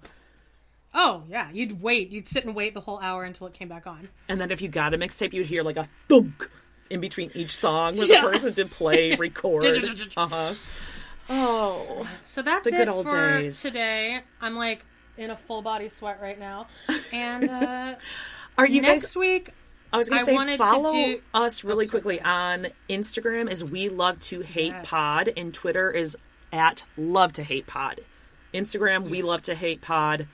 Oh 0.94 1.24
yeah, 1.30 1.49
you'd 1.52 1.82
wait. 1.82 2.10
You'd 2.10 2.28
sit 2.28 2.44
and 2.45 2.53
wait 2.56 2.74
the 2.74 2.82
whole 2.82 2.99
hour 2.99 3.24
until 3.24 3.48
it 3.48 3.53
came 3.53 3.70
back 3.70 3.88
on. 3.88 4.10
And 4.28 4.41
then 4.41 4.52
if 4.52 4.62
you 4.62 4.68
got 4.68 4.94
a 4.94 4.98
mixtape, 4.98 5.32
you'd 5.34 5.48
hear 5.48 5.64
like 5.64 5.78
a 5.78 5.88
thunk 6.10 6.49
in 6.90 6.99
between 6.99 7.32
each 7.34 7.56
song 7.56 7.95
where 7.98 8.08
Yeah. 8.08 8.22
the 8.24 8.30
person 8.32 8.53
did 8.53 8.72
play, 8.72 9.16
record. 9.20 9.66
uh 10.18 10.28
huh. 10.28 10.53
Oh, 11.30 12.06
So 12.26 12.41
that's 12.41 12.66
The 12.66 12.72
good 12.72 12.82
it 12.82 12.90
old 12.90 13.10
for 13.10 13.40
days. 13.40 13.62
today. 13.62 14.20
I'm 14.41 14.56
like 14.58 14.86
in 15.17 15.29
a 15.31 15.38
full 15.38 15.61
body 15.61 15.89
sweat 15.89 16.19
right 16.21 16.39
now. 16.39 16.67
And 17.13 17.49
uh, 17.49 17.95
are 18.57 18.65
you 18.67 18.81
next 18.81 19.01
guys? 19.07 19.15
week, 19.17 19.49
I 19.91 19.97
was 19.97 20.09
going 20.09 20.19
to 20.19 20.25
say 20.25 20.38
to 20.38 20.57
follow 20.57 20.93
do- 20.93 21.21
us 21.33 21.63
really 21.63 21.85
sorry. 21.85 22.01
quickly 22.01 22.21
on 22.21 22.67
Instagram. 22.89 23.51
Is 23.51 23.63
we 23.63 23.89
love 23.89 24.19
to 24.21 24.41
hate 24.41 24.67
Yes. 24.73 24.89
pod, 24.89 25.29
and 25.35 25.53
Twitter 25.53 25.91
is 25.91 26.15
at 26.53 26.83
love 26.97 27.33
to 27.33 27.43
hate 27.43 27.67
pod. 27.67 28.01
Instagram, 28.53 29.09
we 29.09 29.21
love 29.21 29.43
to 29.43 29.55
hate 29.55 29.81
pod. 29.81 30.27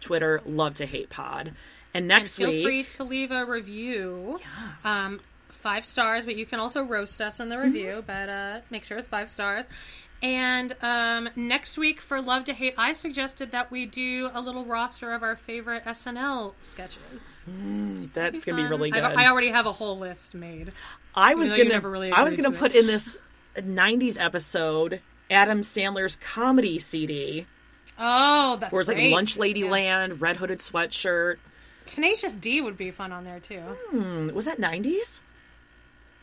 Twitter, 0.00 0.40
love 0.46 0.74
to 0.74 0.86
hate 0.86 1.10
pod. 1.10 1.48
And 1.48 1.56
and 1.94 2.08
next 2.08 2.36
feel 2.36 2.50
week, 2.50 2.64
free 2.64 2.82
to 2.84 3.04
leave 3.04 3.30
a 3.30 3.44
review. 3.46 4.38
Um, 4.84 5.20
five 5.48 5.84
stars, 5.86 6.24
but 6.26 6.36
you 6.36 6.44
can 6.44 6.60
also 6.60 6.82
roast 6.82 7.20
us 7.22 7.40
in 7.40 7.48
the 7.48 7.58
review. 7.58 8.04
But 8.06 8.28
uh, 8.28 8.60
make 8.70 8.84
sure 8.84 8.98
it's 8.98 9.08
five 9.08 9.30
stars. 9.30 9.64
And 10.22 10.74
um, 10.82 11.28
next 11.36 11.76
week 11.76 12.00
for 12.00 12.20
Love 12.22 12.44
to 12.44 12.52
Hate, 12.54 12.74
I 12.78 12.92
suggested 12.94 13.50
that 13.52 13.70
we 13.70 13.86
do 13.86 14.30
a 14.32 14.40
little 14.40 14.64
roster 14.64 15.12
of 15.12 15.22
our 15.22 15.36
favorite 15.36 15.84
SNL 15.84 16.54
sketches. 16.62 17.02
that's 18.14 18.44
going 18.44 18.56
to 18.56 18.62
be 18.62 18.68
really 18.68 18.90
good. 18.90 19.02
I've- 19.02 19.16
I 19.16 19.28
already 19.28 19.50
have 19.50 19.66
a 19.66 19.72
whole 19.72 19.98
list 19.98 20.34
made. 20.34 20.72
I 21.14 21.34
was 21.34 21.50
gonna, 21.50 21.64
never 21.64 21.88
really 21.90 22.10
I 22.10 22.22
was 22.22 22.34
gonna 22.34 22.50
to 22.50 22.58
put 22.58 22.74
it. 22.74 22.80
in 22.80 22.86
this 22.86 23.16
'90s 23.56 24.18
episode 24.22 25.00
Adam 25.30 25.60
Sandler's 25.62 26.16
comedy 26.16 26.78
CD, 26.78 27.46
Oh, 27.98 28.56
that's 28.60 28.70
where 28.72 28.80
it's 28.80 28.88
like. 28.88 29.10
Lunch 29.12 29.38
Lady 29.38 29.60
Yeah. 29.60 29.70
Land, 29.70 30.20
Red 30.20 30.36
Hooded 30.36 30.58
Sweatshirt. 30.58 31.36
Tenacious 31.86 32.32
D 32.32 32.60
would 32.60 32.76
be 32.76 32.90
fun 32.90 33.12
on 33.12 33.24
there 33.24 33.40
too. 33.40 33.60
Hmm, 33.60 34.28
was 34.34 34.44
that 34.44 34.58
'90s? 34.58 35.20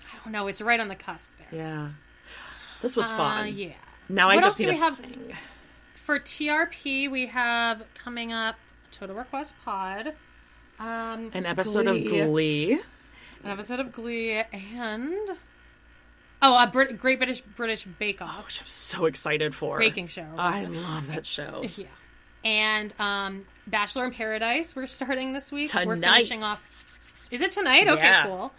I 0.06 0.24
don't 0.24 0.32
know. 0.34 0.46
It's 0.48 0.62
right 0.62 0.80
on 0.80 0.90
the 0.90 0.96
cusp 0.96 1.30
there. 1.40 1.48
Yeah, 1.60 1.90
this 2.84 2.96
was 2.96 3.10
fun. 3.10 3.42
Uh, 3.42 3.46
yeah. 3.46 3.74
Now 4.10 4.30
I 4.30 4.40
just 4.40 4.60
need 4.60 4.68
to 4.68 4.74
have? 4.76 4.94
sing. 4.94 5.34
For 5.96 6.20
TRP, 6.20 7.10
we 7.10 7.26
have 7.28 7.82
coming 7.96 8.32
up 8.32 8.56
Total 8.92 9.16
Request 9.16 9.56
Pod, 9.66 10.14
um, 10.80 11.32
An 11.34 11.46
episode 11.46 11.88
of 11.88 11.96
Glee, 11.96 12.10
Glee. 12.26 12.74
an 13.44 13.50
episode 13.50 13.80
of 13.80 13.92
Glee, 13.92 14.32
and 14.32 15.18
oh, 16.42 16.62
a 16.62 16.68
Brit- 16.68 17.00
Great 17.00 17.20
British 17.20 17.42
British 17.42 17.86
Bake 17.86 18.22
Off 18.22 18.46
Which 18.46 18.62
I'm 18.62 18.68
so 18.68 19.06
excited 19.06 19.54
for. 19.56 19.80
baking 19.80 20.08
show. 20.08 20.28
I 20.38 20.66
love 20.66 21.08
that 21.08 21.26
show. 21.26 21.64
yeah, 21.78 21.86
and 22.44 22.94
um, 23.00 23.46
Bachelor 23.66 24.06
in 24.06 24.12
Paradise. 24.12 24.76
We're 24.76 24.88
starting 24.88 25.32
this 25.34 25.52
week. 25.54 25.70
Tonight. 25.70 25.88
We're 25.88 25.96
finishing 25.96 26.44
off. 26.44 27.28
Is 27.32 27.40
it 27.42 27.52
tonight? 27.52 27.88
Okay, 27.88 28.04
Yeah. 28.04 28.26
cool. 28.28 28.52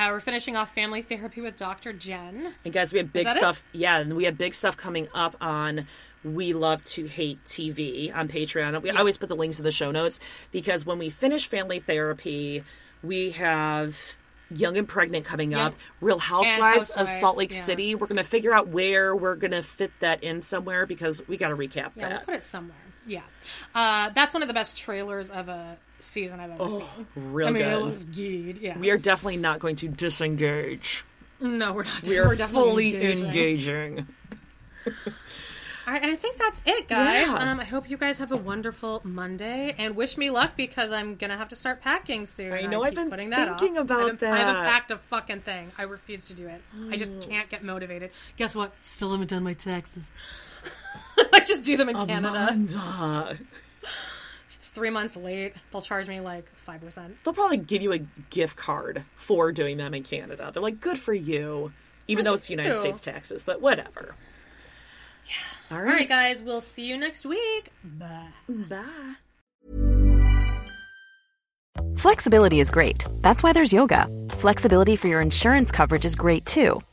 Uh, 0.00 0.08
we're 0.08 0.20
finishing 0.20 0.56
off 0.56 0.72
Family 0.74 1.02
Therapy 1.02 1.42
with 1.42 1.56
Dr. 1.56 1.92
Jen. 1.92 2.54
And 2.64 2.72
guys, 2.72 2.90
we 2.90 3.00
have 3.00 3.12
big 3.12 3.26
that 3.26 3.36
it? 3.36 3.38
stuff. 3.38 3.62
Yeah, 3.72 3.98
and 3.98 4.16
we 4.16 4.24
have 4.24 4.38
big 4.38 4.54
stuff 4.54 4.74
coming 4.74 5.08
up 5.12 5.36
on 5.42 5.86
We 6.24 6.54
Love 6.54 6.82
to 6.86 7.04
Hate 7.04 7.44
TV 7.44 8.14
on 8.14 8.26
Patreon. 8.26 8.80
We 8.80 8.88
always 8.92 9.18
put 9.18 9.28
the 9.28 9.36
links 9.36 9.58
in 9.58 9.64
the 9.66 9.70
show 9.70 9.90
notes 9.90 10.18
because 10.52 10.86
when 10.86 10.98
we 10.98 11.10
finish 11.10 11.46
family 11.46 11.80
therapy, 11.80 12.64
we 13.02 13.32
have 13.32 14.16
Young 14.50 14.78
and 14.78 14.88
Pregnant 14.88 15.26
coming 15.26 15.52
up, 15.52 15.74
Real 16.00 16.18
Housewives, 16.18 16.92
of 16.92 17.06
Salt 17.06 17.36
Lake 17.36 17.52
yeah. 17.52 17.60
City. 17.60 17.94
We're 17.94 18.06
going 18.06 18.16
to 18.16 18.24
figure 18.24 18.54
out 18.54 18.68
where 18.68 19.14
we're 19.14 19.36
going 19.36 19.50
to 19.50 19.62
fit 19.62 19.92
that 20.00 20.24
in 20.24 20.40
somewhere 20.40 20.86
because 20.86 21.28
we 21.28 21.36
got 21.36 21.50
to 21.50 21.56
recap 21.56 21.90
Yeah, 21.94 22.08
we'll 22.08 22.08
that. 22.08 22.24
put 22.24 22.34
it 22.36 22.44
somewhere. 22.44 22.78
Yeah, 23.06 23.20
uh, 23.74 24.08
that's 24.14 24.32
one 24.32 24.42
of 24.42 24.48
the 24.48 24.54
best 24.54 24.78
trailers 24.78 25.30
of 25.30 25.50
a 25.50 25.76
season 26.00 26.40
I've 26.40 26.50
ever 26.52 26.68
seen. 26.68 26.84
real 27.16 27.48
I 27.48 27.50
mean, 27.50 27.62
it 27.62 27.70
good. 27.70 27.84
was 27.84 28.04
good. 28.04 28.58
Yeah, 28.58 28.78
We 28.78 28.90
are 28.90 28.98
definitely 28.98 29.36
not 29.38 29.58
going 29.60 29.76
to 29.76 29.88
disengage. 29.88 31.04
no, 31.40 31.72
we're 31.72 31.84
not. 31.84 32.06
We 32.06 32.18
are 32.18 32.28
we're 32.28 32.36
definitely 32.36 32.92
fully 32.92 32.94
engaging. 32.96 33.26
engaging. 33.26 34.06
I, 35.86 36.10
I 36.12 36.16
think 36.16 36.36
that's 36.36 36.60
it, 36.66 36.88
guys. 36.88 37.26
Yeah. 37.26 37.34
Um, 37.50 37.58
I 37.58 37.64
hope 37.64 37.90
you 37.90 37.96
guys 37.96 38.18
have 38.18 38.30
a 38.30 38.36
wonderful 38.36 39.00
Monday 39.02 39.74
and 39.76 39.96
wish 39.96 40.16
me 40.16 40.30
luck 40.30 40.52
because 40.56 40.92
I'm 40.92 41.16
gonna 41.16 41.36
have 41.36 41.48
to 41.48 41.56
start 41.56 41.80
packing 41.80 42.26
soon. 42.26 42.52
I 42.52 42.62
know, 42.62 42.84
I've 42.84 42.94
been 42.94 43.10
putting 43.10 43.30
that 43.30 43.58
thinking 43.58 43.76
off. 43.78 43.84
about 43.84 43.98
I 44.02 44.06
haven't, 44.06 44.22
I 44.28 44.36
haven't 44.38 44.54
packed 44.72 44.90
a 44.92 44.98
fucking 44.98 45.40
thing. 45.40 45.72
I 45.78 45.82
refuse 45.84 46.26
to 46.26 46.34
do 46.34 46.46
it. 46.46 46.62
I 46.90 46.96
just 46.96 47.20
can't 47.22 47.48
get 47.50 47.64
motivated. 47.64 48.10
Guess 48.36 48.54
what? 48.54 48.72
Still 48.82 49.10
haven't 49.10 49.30
done 49.30 49.42
my 49.42 49.54
taxes. 49.54 50.12
I 51.32 51.40
just 51.40 51.64
do 51.64 51.76
them 51.76 51.88
in 51.88 51.96
Canada. 51.96 52.28
Amanda. 52.52 53.38
It's 53.82 53.90
three 54.70 54.90
months 54.90 55.16
late. 55.16 55.54
They'll 55.70 55.82
charge 55.82 56.08
me 56.08 56.20
like 56.20 56.48
five 56.56 56.80
percent. 56.80 57.16
They'll 57.24 57.34
probably 57.34 57.58
give 57.58 57.82
you 57.82 57.92
a 57.92 57.98
gift 58.30 58.56
card 58.56 59.04
for 59.16 59.52
doing 59.52 59.76
them 59.76 59.94
in 59.94 60.02
Canada. 60.02 60.50
They're 60.52 60.62
like, 60.62 60.80
good 60.80 60.98
for 60.98 61.14
you, 61.14 61.72
even 62.08 62.24
though 62.24 62.34
it's 62.34 62.48
United 62.50 62.74
you. 62.74 62.80
States 62.80 63.02
taxes, 63.02 63.44
but 63.44 63.60
whatever. 63.60 64.14
Yeah. 65.26 65.34
All 65.70 65.78
All 65.78 65.84
right, 65.84 65.92
right. 65.92 66.08
guys. 66.08 66.42
We'll 66.42 66.60
see 66.60 66.86
you 66.86 66.96
next 66.96 67.24
week. 67.24 67.70
Bye. 67.84 68.28
Bye. 68.48 69.14
Flexibility 71.96 72.60
is 72.60 72.70
great. 72.70 73.04
That's 73.20 73.42
why 73.42 73.52
there's 73.52 73.72
yoga. 73.72 74.08
Flexibility 74.30 74.96
for 74.96 75.06
your 75.08 75.20
insurance 75.20 75.70
coverage 75.70 76.04
is 76.04 76.16
great 76.16 76.46
too. 76.46 76.80